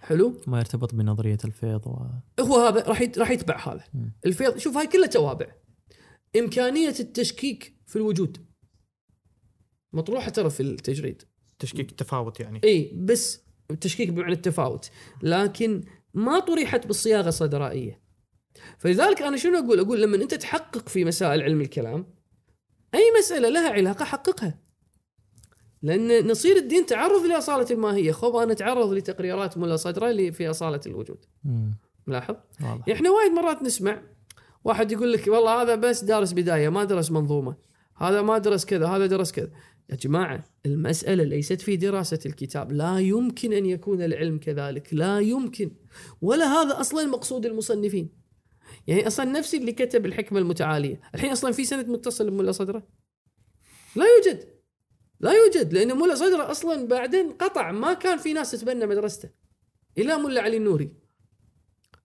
حلو؟ 0.00 0.40
ما 0.46 0.58
يرتبط 0.58 0.94
بنظرية 0.94 1.38
الفيض 1.44 1.86
و... 1.86 1.96
هو 2.40 2.66
هذا 2.66 2.82
راح 2.82 3.00
يت- 3.00 3.18
راح 3.18 3.30
يتبع 3.30 3.68
هذا. 3.68 3.84
الفيض 4.26 4.56
شوف 4.56 4.76
هاي 4.76 4.86
كلها 4.86 5.06
توابع. 5.06 5.46
إمكانية 6.38 6.94
التشكيك 7.00 7.74
في 7.86 7.96
الوجود. 7.96 8.46
مطروحة 9.92 10.30
ترى 10.30 10.50
في 10.50 10.60
التجريد. 10.62 11.22
تشكيك 11.58 11.90
تفاوت 11.90 12.40
يعني. 12.40 12.60
إي 12.64 12.92
بس 12.96 13.42
التشكيك 13.70 14.08
بمعنى 14.08 14.32
التفاوت. 14.32 14.90
لكن 15.22 15.84
ما 16.14 16.38
طرحت 16.38 16.86
بالصياغة 16.86 17.28
الصدرائية. 17.28 18.00
فلذلك 18.78 19.22
أنا 19.22 19.36
شنو 19.36 19.58
أقول؟ 19.58 19.80
أقول 19.80 20.02
لما 20.02 20.16
أنت 20.16 20.34
تحقق 20.34 20.88
في 20.88 21.04
مسائل 21.04 21.42
علم 21.42 21.60
الكلام 21.60 22.06
أي 22.94 23.00
مسألة 23.18 23.48
لها 23.48 23.70
علاقة 23.70 24.04
حققها. 24.04 24.58
لأن 25.82 26.30
نصير 26.30 26.56
الدين 26.56 26.86
تعرض 26.86 27.26
لأصالة 27.26 27.66
الماهية. 27.70 28.12
خب 28.12 28.36
أنا 28.36 28.52
اتعرض 28.52 28.92
لتقريرات 28.92 29.58
ملا 29.58 29.76
صدره 29.76 30.10
اللي 30.10 30.32
في 30.32 30.50
أصالة 30.50 30.80
الوجود. 30.86 31.24
مم. 31.44 31.74
ملاحظ؟ 32.06 32.34
واضح. 32.62 32.88
إحنا 32.92 33.10
وايد 33.10 33.32
مرات 33.32 33.62
نسمع 33.62 34.02
واحد 34.64 34.92
يقول 34.92 35.12
لك 35.12 35.28
والله 35.28 35.62
هذا 35.62 35.74
بس 35.74 36.04
دارس 36.04 36.32
بداية 36.32 36.68
ما 36.68 36.84
درس 36.84 37.10
منظومة. 37.10 37.56
هذا 37.96 38.22
ما 38.22 38.38
درس 38.38 38.64
كذا 38.64 38.86
هذا 38.86 39.06
درس 39.06 39.32
كذا. 39.32 39.50
يا 39.90 39.96
جماعة 39.96 40.44
المسألة 40.66 41.24
ليست 41.24 41.60
في 41.60 41.76
دراسة 41.76 42.18
الكتاب. 42.26 42.72
لا 42.72 42.98
يمكن 42.98 43.52
أن 43.52 43.66
يكون 43.66 44.02
العلم 44.02 44.38
كذلك. 44.38 44.94
لا 44.94 45.20
يمكن. 45.20 45.70
ولا 46.20 46.46
هذا 46.46 46.80
أصلا 46.80 47.06
مقصود 47.06 47.46
المصنفين. 47.46 48.10
يعني 48.86 49.06
أصلا 49.06 49.26
نفسي 49.26 49.56
اللي 49.56 49.72
كتب 49.72 50.06
الحكمة 50.06 50.38
المتعالية. 50.38 51.00
الحين 51.14 51.30
أصلا 51.30 51.52
في 51.52 51.64
سند 51.64 51.88
متصل 51.88 52.30
بملا 52.30 52.52
صدره 52.52 52.86
لا 53.96 54.04
يوجد. 54.16 54.57
لا 55.20 55.32
يوجد 55.32 55.72
لأن 55.72 55.98
ملا 55.98 56.14
صدره 56.14 56.50
أصلا 56.50 56.88
بعدين 56.88 57.32
قطع 57.32 57.72
ما 57.72 57.94
كان 57.94 58.18
في 58.18 58.32
ناس 58.32 58.50
تتبنى 58.50 58.86
مدرسته 58.86 59.30
إلى 59.98 60.16
ملا 60.16 60.42
علي 60.42 60.56
النوري. 60.56 60.92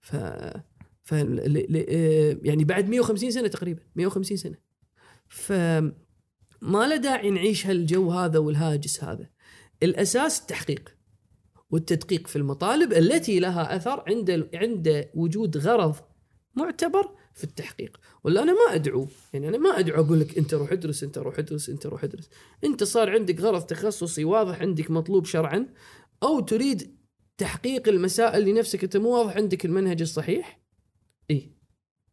ف 0.02 0.15
ف 1.03 1.14
آه، 1.14 2.38
يعني 2.44 2.64
بعد 2.64 2.90
150 2.90 3.31
سنة 3.31 3.48
تقريبا 3.48 3.81
150 3.95 4.38
سنة. 4.38 4.57
ف 5.27 5.52
ما 6.61 6.88
له 6.88 6.95
داعي 6.95 7.30
نعيش 7.30 7.68
هالجو 7.68 8.11
هذا 8.11 8.40
والهاجس 8.40 9.03
هذا. 9.03 9.30
الأساس 9.84 10.41
التحقيق 10.41 10.98
والتدقيق 11.69 12.27
في 12.27 12.35
المطالب 12.35 12.94
التي 12.94 13.40
لها 13.40 13.76
أثر 13.76 14.03
عند 14.07 14.49
عند 14.53 15.10
وجود 15.14 15.57
غرض 15.57 15.95
معتبر 16.56 17.15
في 17.34 17.44
التحقيق. 17.44 18.00
ولا 18.24 18.44
أنا 18.44 18.54
ما 18.54 18.76
أدعو. 18.76 19.08
يعني 19.34 19.48
أنا 19.48 19.58
ما 19.58 19.80
أدعو 19.80 20.06
أقول 20.06 20.20
لك 20.20 20.38
أنت 20.38 20.54
روح 20.54 20.72
ادرس 20.72 21.04
أنت 21.04 21.18
روح 21.18 21.40
ادرس 21.40 21.70
أنت 21.70 21.86
روح 21.86 22.04
ادرس. 22.04 22.30
أنت 22.64 22.84
صار 22.84 23.10
عندك 23.10 23.42
غرض 23.42 23.62
تخصصي 23.62 24.26
واضح 24.26 24.62
عندك 24.62 24.92
مطلوب 24.92 25.26
شرعا 25.26 25.68
أو 26.24 26.40
تريد 26.40 26.98
تحقيق 27.38 27.88
المسائل 27.88 28.46
لنفسك 28.46 28.84
أنت 28.84 28.98
مو 28.98 29.10
واضح 29.10 29.38
عندك 29.38 29.66
المنهج 29.66 30.02
الصحيح 30.02 30.60
إي 31.32 31.52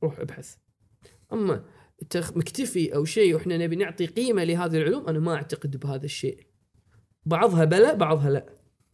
روح 0.02 0.20
ابحث. 0.20 0.56
أما 1.32 1.64
مكتفي 2.14 2.94
أو 2.94 3.04
شيء 3.04 3.34
وإحنا 3.34 3.56
نبي 3.56 3.76
نعطي 3.76 4.06
قيمة 4.06 4.44
لهذه 4.44 4.76
العلوم 4.76 5.08
أنا 5.08 5.18
ما 5.18 5.34
أعتقد 5.34 5.76
بهذا 5.76 6.04
الشيء. 6.04 6.46
بعضها 7.26 7.64
بلا 7.64 7.94
بعضها 7.94 8.30
لا. 8.30 8.46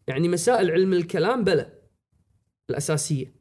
يعني 0.07 0.29
مسائل 0.29 0.71
علم 0.71 0.93
الكلام 0.93 1.45
بلا 1.45 1.83
الأساسية. 2.71 3.36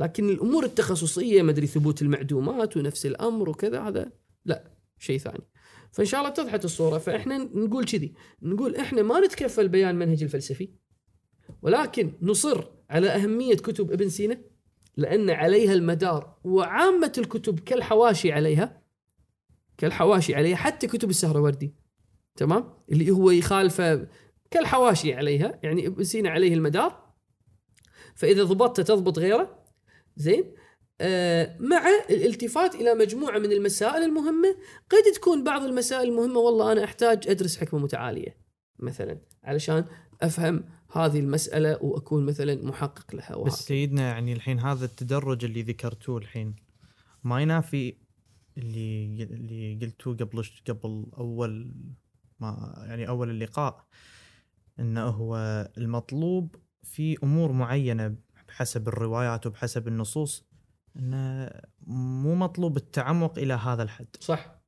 لكن 0.00 0.28
الأمور 0.28 0.64
التخصصية 0.64 1.42
ما 1.42 1.50
أدري 1.50 1.66
ثبوت 1.66 2.02
المعدومات 2.02 2.76
ونفس 2.76 3.06
الأمر 3.06 3.48
وكذا 3.48 3.80
هذا 3.80 4.12
لا 4.44 4.70
شيء 4.98 5.18
ثاني. 5.18 5.44
فإن 5.92 6.06
شاء 6.06 6.20
الله 6.20 6.32
اتضحت 6.32 6.64
الصورة. 6.64 6.98
فإحنا 6.98 7.38
نقول 7.38 7.84
كذي 7.84 8.14
نقول 8.42 8.76
إحنا 8.76 9.02
ما 9.02 9.20
نتكفل 9.20 9.68
بيان 9.68 9.94
منهج 9.94 10.22
الفلسفي 10.22 10.68
ولكن 11.62 12.12
نصر 12.22 12.64
على 12.90 13.08
أهمية 13.08 13.54
كتب 13.54 13.92
ابن 13.92 14.08
سينا 14.08 14.40
لأن 14.96 15.30
عليها 15.30 15.72
المدار 15.72 16.38
وعامة 16.44 17.12
الكتب 17.18 17.60
كالحواشي 17.60 18.32
عليها 18.32 18.82
كالحواشي 19.78 20.34
عليها 20.34 20.56
حتى 20.56 20.86
كتب 20.86 21.10
السهروردي 21.10 21.74
تمام؟ 22.36 22.74
اللي 22.92 23.10
هو 23.10 23.30
يخالفه 23.30 24.06
كالحواشي 24.50 25.14
عليها 25.14 25.60
يعني 25.62 25.86
ابن 25.86 26.04
سينا 26.04 26.30
عليه 26.30 26.54
المدار 26.54 27.10
فإذا 28.14 28.44
ضبطت 28.44 28.80
تضبط 28.80 29.18
غيره 29.18 29.59
زين 30.20 30.44
آه 31.00 31.56
مع 31.60 31.82
الالتفات 32.10 32.74
إلى 32.74 32.94
مجموعة 32.94 33.38
من 33.38 33.52
المسائل 33.52 34.02
المهمة 34.02 34.56
قد 34.90 35.12
تكون 35.14 35.44
بعض 35.44 35.62
المسائل 35.62 36.08
المهمة 36.08 36.38
والله 36.38 36.72
أنا 36.72 36.84
أحتاج 36.84 37.28
أدرس 37.28 37.56
حكمة 37.56 37.80
متعالية 37.80 38.36
مثلا 38.78 39.18
علشان 39.44 39.84
أفهم 40.22 40.64
هذه 40.92 41.20
المسألة 41.20 41.78
وأكون 41.82 42.26
مثلا 42.26 42.64
محقق 42.64 43.14
لها 43.14 43.36
وهذا. 43.36 43.46
بس 43.52 43.66
سيدنا 43.66 44.02
يعني 44.02 44.32
الحين 44.32 44.60
هذا 44.60 44.84
التدرج 44.84 45.44
اللي 45.44 45.62
ذكرتوه 45.62 46.18
الحين 46.18 46.56
ما 47.24 47.42
ينافي 47.42 47.94
اللي 48.58 49.22
اللي 49.22 49.78
قلتوه 49.82 50.16
قبل 50.16 50.44
قبل 50.68 51.06
أول 51.18 51.74
ما 52.40 52.84
يعني 52.88 53.08
أول 53.08 53.30
اللقاء 53.30 53.86
إنه 54.80 55.08
هو 55.08 55.36
المطلوب 55.78 56.56
في 56.82 57.16
أمور 57.22 57.52
معينة 57.52 58.16
بحسب 58.60 58.88
الروايات 58.88 59.46
وبحسب 59.46 59.88
النصوص 59.88 60.44
إنه 60.96 61.50
مو 61.86 62.34
مطلوب 62.34 62.76
التعمق 62.76 63.38
إلى 63.38 63.54
هذا 63.54 63.82
الحد 63.82 64.06
صح 64.20 64.60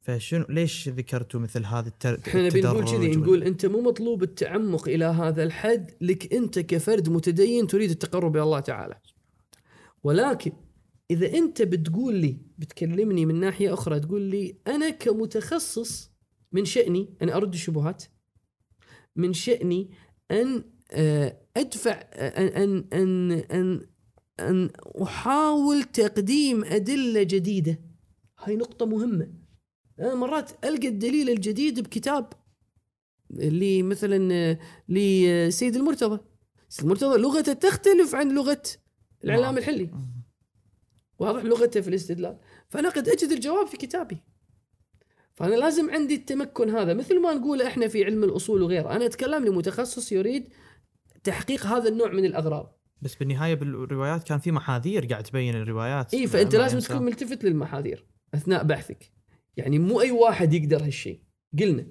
فشنو 0.00 0.46
ليش 0.48 0.88
ذكرتوا 0.88 1.40
مثل 1.40 1.64
هذا 1.64 1.88
التر... 1.88 2.20
إحنا 2.28 2.46
نبي 2.46 2.60
نقول 2.60 2.78
التدرج 2.78 2.96
كذي 2.96 3.16
نقول 3.16 3.42
أنت 3.42 3.66
مو 3.66 3.80
مطلوب 3.80 4.22
التعمق 4.22 4.88
إلى 4.88 5.04
هذا 5.04 5.42
الحد 5.42 5.90
لك 6.00 6.34
أنت 6.34 6.58
كفرد 6.58 7.08
متدين 7.08 7.66
تريد 7.66 7.90
التقرب 7.90 8.36
إلى 8.36 8.42
الله 8.42 8.60
تعالى. 8.60 9.00
ولكن 10.02 10.52
إذا 11.10 11.32
أنت 11.38 11.62
بتقول 11.62 12.14
لي 12.14 12.38
بتكلمني 12.58 13.26
من 13.26 13.40
ناحية 13.40 13.74
أخرى 13.74 14.00
تقول 14.00 14.22
لي 14.22 14.56
أنا 14.66 14.90
كمتخصص 14.90 16.10
من 16.52 16.64
شأني 16.64 17.14
ان 17.22 17.30
أرد 17.30 17.54
الشبهات 17.54 18.04
من 19.16 19.32
شأني 19.32 19.90
أن 20.30 20.64
أدفع 21.56 22.04
آه، 22.12 22.64
أن 22.64 22.84
أن 22.92 23.32
أن 23.32 23.86
أن 24.40 24.70
أحاول 25.02 25.82
تقديم 25.82 26.64
أدلة 26.64 27.22
جديدة. 27.22 27.80
هاي 28.38 28.56
نقطة 28.56 28.86
مهمة. 28.86 29.28
أنا 30.00 30.14
مرات 30.14 30.64
ألقى 30.64 30.88
الدليل 30.88 31.30
الجديد 31.30 31.80
بكتاب 31.80 32.32
اللي 33.30 33.82
مثلا 33.82 34.34
آه، 34.34 34.58
لسيد 34.88 35.76
المرتضى. 35.76 36.20
سيد 36.68 36.84
المرتضى 36.84 37.18
لغته 37.18 37.52
تختلف 37.52 38.14
عن 38.14 38.34
لغة 38.34 38.62
العلامة 39.24 39.46
نعم. 39.46 39.58
الحلي. 39.58 39.90
واضح 41.18 41.44
لغته 41.44 41.80
في 41.80 41.88
الاستدلال. 41.88 42.38
فأنا 42.68 42.88
قد 42.88 43.08
أجد 43.08 43.32
الجواب 43.32 43.66
في 43.66 43.76
كتابي. 43.76 44.18
فأنا 45.34 45.54
لازم 45.54 45.90
عندي 45.90 46.14
التمكن 46.14 46.70
هذا. 46.70 46.94
مثل 46.94 47.20
ما 47.20 47.34
نقول 47.34 47.62
إحنا 47.62 47.88
في 47.88 48.04
علم 48.04 48.24
الأصول 48.24 48.62
وغيره. 48.62 48.96
أنا 48.96 49.06
أتكلم 49.06 49.44
لمتخصص 49.44 50.12
يريد 50.12 50.48
تحقيق 51.24 51.66
هذا 51.66 51.88
النوع 51.88 52.12
من 52.12 52.24
الأغراض. 52.24 52.78
بس 53.02 53.14
بالنهاية 53.14 53.54
بالروايات 53.54 54.22
كان 54.22 54.38
في 54.38 54.52
محاذير 54.52 55.06
قاعد 55.06 55.22
تبين 55.22 55.54
الروايات. 55.54 56.14
اي 56.14 56.26
فأنت 56.26 56.54
لازم. 56.56 56.78
تكون 56.78 57.02
ملتفت 57.02 57.44
للمحاذير 57.44 58.06
أثناء 58.34 58.64
بحثك. 58.64 59.12
يعني 59.56 59.78
مو 59.78 60.00
أي 60.00 60.10
واحد 60.10 60.52
يقدر 60.52 60.84
هالشيء. 60.84 61.20
قلنا 61.58 61.86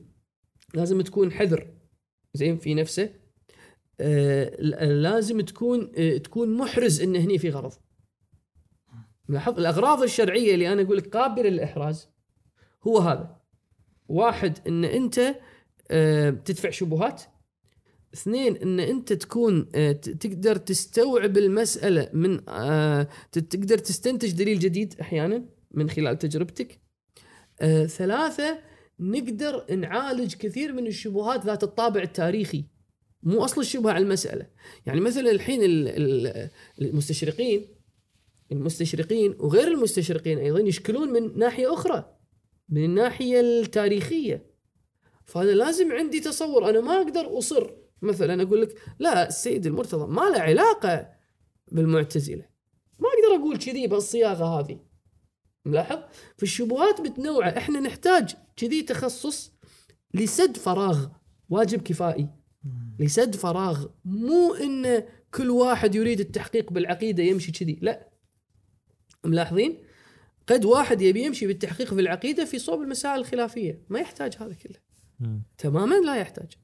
لازم 0.74 1.02
تكون 1.02 1.32
حذر. 1.32 1.74
زين 2.34 2.58
في 2.58 2.74
نفسه. 2.74 3.14
آه 3.99 4.62
لازم 4.86 5.41
تكون 5.41 5.91
آه 5.98 6.18
تكون 6.18 6.58
محرز 6.58 7.02
إن 7.02 7.16
هني 7.16 7.38
في 7.38 7.49
غرض. 7.49 7.74
لاحظ 9.30 9.60
الأغراض 9.60 10.04
الشرعية 10.04 10.54
اللي 10.54 10.74
أنا 10.74 10.82
أقول 10.82 10.98
لك 10.98 11.18
قابلة 11.18 11.49
للإحراز 11.49 12.10
هو 12.88 12.99
هذا. 12.99 13.38
واحد 14.08 14.68
إن 14.68 14.86
أنت 14.86 15.36
آه 15.91 16.30
تدفع 16.30 16.70
شبهات 16.70 17.24
اثنين 18.14 18.56
إن 18.58 18.80
أنت 18.80 19.14
تكون 19.14 19.70
آه، 19.76 19.92
تقدر 19.92 20.56
تستوعب 20.56 21.38
المسألة 21.38 22.10
من 22.14 22.50
آه، 22.50 23.08
تقدر 23.32 23.78
تستنتج 23.78 24.32
دليل 24.32 24.60
جديد 24.60 24.96
أحيانا 25.02 25.46
من 25.72 25.90
خلال 25.90 26.20
تجربتك. 26.20 26.82
آه، 27.62 27.86
ثلاثة 27.86 28.60
نقدر 29.00 29.76
نعالج 29.76 30.36
كثير 30.36 30.74
من 30.74 30.88
الشبهات 30.88 31.46
ذات 31.46 31.64
الطابع 31.64 32.02
التاريخي. 32.02 32.66
مو 33.24 33.46
أصل 33.46 33.62
الشبهة 33.62 33.92
على 33.92 34.04
المسألة. 34.04 34.48
يعني 34.86 35.02
مثلا 35.02 35.32
الحين 35.32 35.64
ال- 35.64 35.88
ال- 35.88 36.50
المستشرقين 36.82 37.68
المستشرقين 38.52 39.36
وغير 39.40 39.68
المستشرقين 39.68 40.38
أيضا 40.38 40.60
يشكلون 40.60 41.10
من 41.10 41.40
ناحية 41.40 41.74
أخرى 41.74 42.18
من 42.70 42.84
الناحية 42.86 43.40
التاريخية. 43.40 44.46
فأنا 45.26 45.52
لازم 45.52 45.92
عندي 45.92 46.20
تصور 46.20 46.70
أنا 46.70 46.82
ما 46.82 46.98
أقدر 47.02 47.38
أصر 47.38 47.72
مثلا 48.02 48.44
أقول 48.44 48.61
لك 48.61 48.76
لا 48.99 49.28
السيد 49.28 49.65
المرتضى 49.65 50.14
ما 50.14 50.22
له 50.22 50.40
علاقة 50.40 51.10
بالمعتزلة. 51.72 52.45
ما 52.99 53.07
أقدر 53.07 53.41
أقول 53.41 53.57
كذي 53.57 53.88
بالصياغة 53.88 54.60
هذه. 54.60 54.80
ملاحظ؟ 55.65 55.99
فالشبهات 56.38 57.02
متنوعه 57.02 57.49
إحنا 57.49 57.80
نحتاج 57.80 58.36
كذي 58.56 58.82
تخصص 58.82 59.52
لسد 60.14 60.57
فراغ 60.57 61.07
واجب 61.49 61.82
كفائي. 61.82 62.30
لسد 62.99 63.36
فراغ. 63.36 63.86
مو 64.06 64.53
انه 64.53 65.07
كل 65.34 65.49
واحد 65.49 65.95
يريد 65.95 66.19
التحقيق 66.19 66.74
بالعقيدة 66.74 67.24
يمشي 67.24 67.52
كذي 67.52 67.80
لا. 67.82 68.10
ملاحظين؟ 69.26 69.78
قد 70.48 70.65
واحد 70.65 71.02
يبي 71.02 71.24
يمشي 71.24 71.48
بالتحقيق 71.48 71.94
في 71.94 72.02
العقيدة 72.02 72.45
في 72.45 72.60
صوب 72.60 72.82
المسائل 72.82 73.19
الخلافية. 73.19 73.82
ما 73.90 73.99
يحتاج 73.99 74.36
هذا 74.40 74.53
كله. 74.53 74.76
تماما 75.57 75.95
لا 75.95 76.15
يحتاج. 76.15 76.57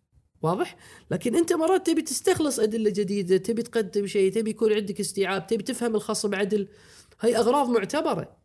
واضح؟ 0.43 0.75
لكن 1.11 1.35
أنت 1.35 1.53
مرات 1.53 1.87
تبي 1.87 2.01
تستخلص 2.01 2.59
أدلة 2.59 2.89
جديدة 2.89 3.37
تبي 3.37 3.61
تقدم 3.61 4.07
شيء 4.07 4.31
تبي 4.31 4.49
يكون 4.49 4.73
عندك 4.73 4.99
استيعاب 4.99 5.47
تبي 5.47 5.63
تفهم 5.63 5.95
الخصم 5.95 6.35
عدل 6.35 6.67
هي 7.21 7.37
أغراض 7.37 7.69
معتبرة. 7.69 8.37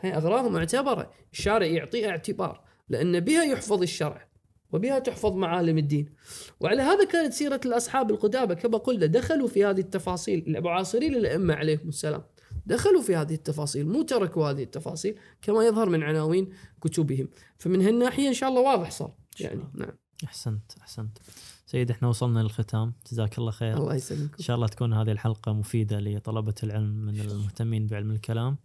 هي 0.00 0.16
أغراض 0.16 0.50
معتبرة. 0.50 1.12
الشارع 1.32 1.66
يعطيها 1.66 2.08
اعتبار 2.08 2.64
لأن 2.88 3.20
بها 3.20 3.44
يحفظ 3.44 3.82
الشرع 3.82 4.28
وبها 4.72 4.98
تحفظ 4.98 5.32
معالم 5.32 5.78
الدين. 5.78 6.14
وعلى 6.60 6.82
هذا 6.82 7.04
كانت 7.04 7.32
سيرة 7.32 7.60
الأصحاب 7.66 8.10
القدامى 8.10 8.54
كما 8.54 8.78
قلنا 8.78 9.06
دخلوا 9.06 9.48
في 9.48 9.64
هذه 9.64 9.80
التفاصيل. 9.80 10.44
المعاصرين 10.46 11.12
للأئمة 11.12 11.54
عليهم 11.54 11.88
السلام. 11.88 12.22
دخلوا 12.66 13.02
في 13.02 13.16
هذه 13.16 13.34
التفاصيل 13.34 13.88
مو 13.88 14.02
تركوا 14.02 14.50
هذه 14.50 14.62
التفاصيل 14.62 15.18
كما 15.42 15.64
يظهر 15.66 15.88
من 15.88 16.02
عناوين 16.02 16.52
كتبهم. 16.80 17.28
فمن 17.58 17.82
هالناحية 17.82 18.28
إن 18.28 18.34
شاء 18.34 18.48
الله 18.48 18.60
واضح 18.60 18.90
صار. 18.90 19.12
يعني 19.40 19.60
نعم. 19.74 20.07
أحسنت 20.24 20.72
أحسنت. 20.80 21.18
سيد 21.66 21.90
إحنا 21.90 22.08
وصلنا 22.08 22.40
للختام. 22.40 22.92
جزاك 23.10 23.38
الله 23.38 23.50
خير. 23.50 23.76
الله 23.76 23.94
يسلمكم. 23.94 24.34
إن 24.38 24.44
شاء 24.44 24.56
الله 24.56 24.66
تكون 24.66 24.92
هذه 24.92 25.10
الحلقة 25.10 25.52
مفيدة 25.52 26.00
لطلبة 26.00 26.54
العلم 26.62 27.06
من 27.06 27.20
المهتمين 27.20 27.86
بعلم 27.86 28.10
الكلام. 28.10 28.56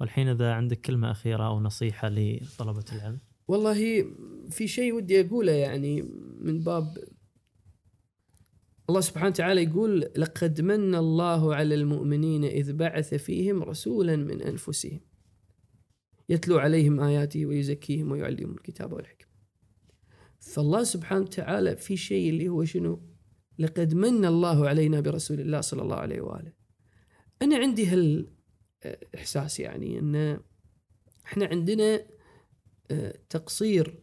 والحين 0.00 0.28
إذا 0.28 0.52
عندك 0.52 0.80
كلمة 0.80 1.10
أخيرة 1.10 1.46
أو 1.46 1.60
نصيحة 1.60 2.08
لطلبة 2.08 2.84
العلم. 2.92 3.18
والله 3.48 4.04
في 4.50 4.68
شيء 4.68 4.92
ودي 4.94 5.20
أقوله 5.20 5.52
يعني 5.52 6.02
من 6.40 6.60
باب 6.60 6.98
الله 8.88 9.00
سبحانه 9.00 9.28
وتعالى 9.28 9.62
يقول 9.62 10.00
لقد 10.16 10.60
من 10.60 10.94
الله 10.94 11.54
على 11.54 11.74
المؤمنين 11.74 12.44
إذ 12.44 12.72
بعث 12.72 13.14
فيهم 13.14 13.62
رسولا 13.62 14.16
من 14.16 14.42
أنفسهم. 14.42 15.00
يتلو 16.28 16.58
عليهم 16.58 17.00
آياته 17.00 17.46
ويزكيهم 17.46 18.10
ويعلمهم 18.10 18.54
الكتاب 18.54 18.92
والحكمة. 18.92 19.27
فالله 20.48 20.82
سبحانه 20.82 21.20
وتعالى 21.20 21.76
في 21.76 21.96
شيء 21.96 22.30
اللي 22.30 22.48
هو 22.48 22.64
شنو؟ 22.64 23.02
لقد 23.58 23.94
من 23.94 24.24
الله 24.24 24.68
علينا 24.68 25.00
برسول 25.00 25.40
الله 25.40 25.60
صلى 25.60 25.82
الله 25.82 25.96
عليه 25.96 26.20
وآله. 26.20 26.52
أنا 27.42 27.56
عندي 27.56 27.86
هالإحساس 27.86 29.60
يعني 29.60 29.98
إن 29.98 30.40
إحنا 31.26 31.46
عندنا 31.46 32.06
آه، 32.90 33.18
تقصير 33.28 34.02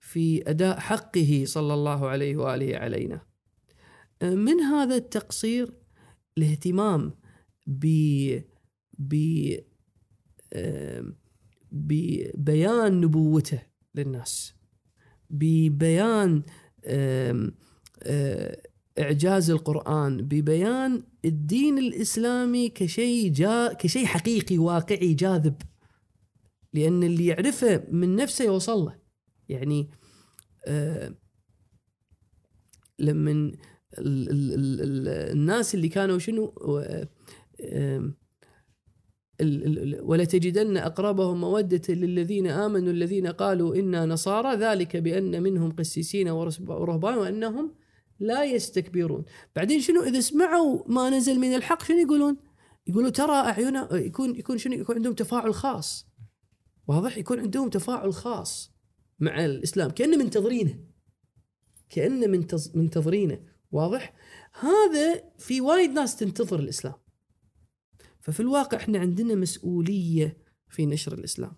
في 0.00 0.50
أداء 0.50 0.78
حقه 0.80 1.42
صلى 1.46 1.74
الله 1.74 2.08
عليه 2.08 2.36
وآله 2.36 2.76
علينا. 2.76 3.26
آه، 4.22 4.34
من 4.34 4.60
هذا 4.60 4.96
التقصير 4.96 5.74
الاهتمام 6.38 7.14
ب 7.66 7.86
ب 8.98 9.14
آم، 10.54 11.16
ببيان 11.72 13.00
نبوته 13.00 13.62
للناس 13.94 14.54
ببيان 15.30 16.42
إعجاز 18.98 19.50
القرآن 19.50 20.16
ببيان 20.16 21.02
الدين 21.24 21.78
الإسلامي 21.78 22.68
كشيء 22.68 23.32
جا 23.32 23.72
كشيء 23.72 24.06
حقيقي 24.06 24.58
واقعي 24.58 25.14
جاذب. 25.14 25.62
لأن 26.72 27.02
اللي 27.02 27.26
يعرفه 27.26 27.84
من 27.90 28.16
نفسه 28.16 28.44
يوصل 28.44 28.78
له. 28.84 28.98
يعني 29.48 29.90
آه، 30.66 31.14
لما 32.98 33.30
ال- 33.30 33.56
ال- 33.98 34.30
ال- 34.30 34.80
ال- 34.80 35.08
الناس 35.08 35.74
اللي 35.74 35.88
كانوا 35.88 36.18
شنو 36.18 36.54
آه، 37.60 38.10
ولتجدن 40.02 40.76
أقربهم 40.76 41.40
مودة 41.40 41.94
للذين 41.94 42.46
آمنوا 42.46 42.92
الذين 42.92 43.26
قالوا 43.26 43.74
إنا 43.74 44.06
نصارى. 44.06 44.56
ذلك 44.56 44.96
بأن 44.96 45.42
منهم 45.42 45.72
قسيسين 45.72 46.28
ورهبان 46.28 47.18
وأنهم 47.18 47.74
لا 48.18 48.44
يستكبرون. 48.44 49.24
بعدين 49.56 49.80
شنو 49.80 50.02
إذا 50.02 50.20
سمعوا 50.20 50.82
ما 50.86 51.10
نزل 51.10 51.38
من 51.38 51.54
الحق 51.54 51.82
شنو 51.82 51.98
يقولون؟ 51.98 52.36
يقولوا 52.86 53.10
ترى 53.10 53.32
اعيننا 53.32 53.88
يكون 53.92 54.36
يكون 54.36 54.58
شنو؟ 54.58 54.74
يكون 54.74 54.96
عندهم 54.96 55.14
تفاعل 55.14 55.54
خاص. 55.54 56.06
واضح؟ 56.88 57.18
يكون 57.18 57.40
عندهم 57.40 57.68
تفاعل 57.68 58.14
خاص 58.14 58.72
مع 59.18 59.44
الإسلام. 59.44 59.90
كأنه 59.90 60.16
منتظرينه 60.16 60.78
منتظ- 62.26 62.76
منتظرينه 62.76 63.38
واضح؟ 63.72 64.14
هذا 64.60 65.22
في 65.38 65.60
وايد 65.60 65.90
ناس 65.90 66.16
تنتظر 66.16 66.58
الإسلام. 66.58 66.94
ففي 68.20 68.40
الواقع 68.40 68.78
إحنا 68.78 68.98
عندنا 68.98 69.34
مسؤولية 69.34 70.36
في 70.68 70.86
نشر 70.86 71.14
الإسلام. 71.14 71.52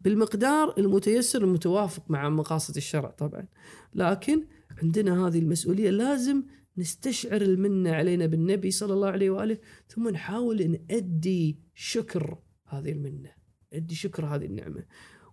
بالمقدار 0.00 0.74
المتيسر 0.78 1.44
المتوافق 1.44 2.10
مع 2.10 2.28
مقاصد 2.28 2.76
الشرع 2.76 3.10
طبعا. 3.10 3.48
لكن 3.94 4.46
عندنا 4.82 5.26
هذه 5.26 5.38
المسؤولية 5.38 5.90
لازم 5.90 6.42
نستشعر 6.76 7.42
المنة 7.42 7.90
علينا 7.90 8.26
بالنبي 8.26 8.70
صلى 8.70 8.94
الله 8.94 9.08
عليه 9.08 9.30
وآله 9.30 9.58
ثم 9.88 10.08
نحاول 10.08 10.70
نأدي 10.70 11.58
شكر 11.74 12.38
هذه 12.66 12.92
المنة 12.92 13.30
أدي 13.72 13.94
شكر 13.94 14.26
هذه 14.26 14.44
النعمة. 14.44 14.84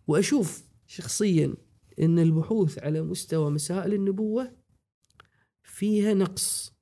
وأشوف 0.08 0.64
شخصيا 0.88 1.56
إن 2.00 2.20
البحوث 2.20 2.80
على 2.80 3.02
مستوى 3.02 3.52
مسائل 3.52 3.94
النبوة 3.94 4.52
فيها 5.64 6.14
نقص 6.14 6.76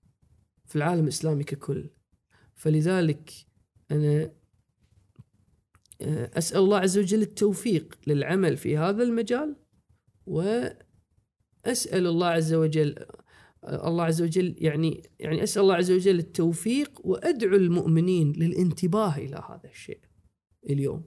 في 0.65 0.75
العالم 0.75 1.03
الإسلامي 1.03 1.43
ككل. 1.43 1.89
فلذلك 2.55 3.31
أنا 3.93 4.31
آه، 6.01 6.31
أسأل 6.37 6.57
الله 6.57 6.77
عز 6.77 6.97
وجل 6.97 7.21
التوفيق 7.21 7.99
للعمل 8.07 8.57
في 8.57 8.77
هذا 8.77 9.03
المجال 9.03 9.55
وأسأل 10.25 10.77
الله 12.07 12.27
عز 12.27 12.53
وجل 12.53 13.05
الله 13.67 14.03
عز 14.03 14.21
وجل 14.21 14.55
يعني 14.57 15.09
يعني 15.19 15.43
أسأل 15.43 15.61
الله 15.61 15.75
عز 15.75 15.91
وجل 15.91 16.19
التوفيق 16.19 17.01
وأدعو 17.03 17.55
المؤمنين 17.55 18.31
للانتباه 18.31 19.17
إلى 19.17 19.43
هذا 19.49 19.69
الشيء 19.69 19.99
اليوم. 20.69 21.03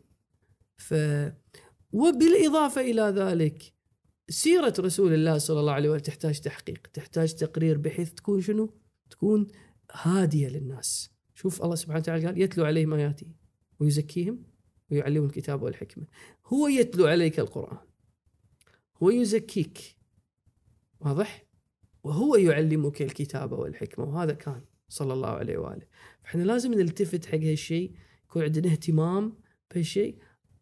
ف 0.78 0.94
وبالإضافة 1.92 2.80
إلى 2.80 3.02
ذلك 3.02 3.72
سيرة 4.28 4.74
رسول 4.78 5.14
الله 5.14 5.38
صلى 5.38 5.60
الله 5.60 5.72
عليه 5.72 5.88
وسلم 5.88 6.02
تحتاج 6.02 6.40
تحقيق 6.40 6.86
تحتاج 6.86 7.34
تقرير 7.34 7.78
بحيث 7.78 8.12
تكون 8.12 8.40
شنو؟ 8.40 8.74
تكون 9.10 9.46
هادية 9.92 10.48
للناس. 10.48 11.15
شوف 11.36 11.62
الله 11.62 11.74
سبحانه 11.74 11.98
وتعالى 12.00 12.26
قال 12.26 12.40
يتلو 12.40 12.64
عليهم 12.64 12.92
اياته 12.92 13.26
ويزكيهم 13.80 14.42
ويعلمهم 14.90 15.26
الكتاب 15.26 15.62
والحكمة. 15.62 16.06
هو 16.46 16.68
يتلو 16.68 17.06
عليك 17.06 17.40
القرآن. 17.40 17.78
هو 19.02 19.10
يزكيك. 19.10 19.78
واضح؟ 21.00 21.46
وهو 22.04 22.36
يعلمك 22.36 23.02
الكتاب 23.02 23.52
والحكمة. 23.52 24.04
وهذا 24.04 24.32
كان 24.32 24.60
صلى 24.88 25.12
الله 25.12 25.28
عليه 25.28 25.58
وآله. 25.58 25.86
فإحنا 26.22 26.42
لازم 26.42 26.74
نلتفت 26.74 27.26
حق 27.26 27.38
هالشيء 27.38 27.96
يكون 28.24 28.42
عندنا 28.42 28.72
اهتمام 28.72 29.38
بهالشيء. 29.70 30.18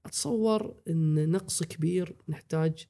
أتصور 0.06 0.80
إن 0.88 1.30
نقص 1.30 1.62
كبير 1.62 2.16
نحتاج 2.28 2.86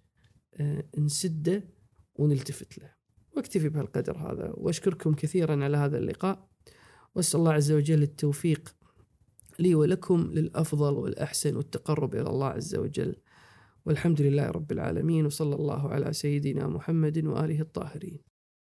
آه، 0.55 0.85
نسده 0.99 1.69
ونلتفت 2.15 2.79
له. 2.79 2.95
واكتفي 3.37 3.69
بهالقدر 3.69 4.17
هذا. 4.19 4.53
وأشكركم 4.57 5.15
كثيرا 5.15 5.65
على 5.65 5.77
هذا 5.77 5.99
اللقاء. 5.99 6.54
وأسأل 7.15 7.41
الله 7.41 7.53
عز 7.53 7.73
وجل 7.73 8.03
التوفيق 8.03 8.75
لي 9.59 9.75
ولكم 9.75 10.31
للأفضل 10.33 10.95
والأحسن 10.95 11.57
والتقرب 11.57 12.15
إلى 12.15 12.31
الله 12.31 12.47
عز 12.47 12.75
وجل. 12.77 13.17
والحمد 13.87 14.21
لله 14.21 14.51
رب 14.51 14.73
العالمين 14.73 15.27
وصلى 15.27 15.55
الله 15.55 15.89
على 15.89 16.13
سيدنا 16.13 16.67
محمد 16.67 17.25
وآله 17.25 17.61
الطاهرين. 17.61 18.34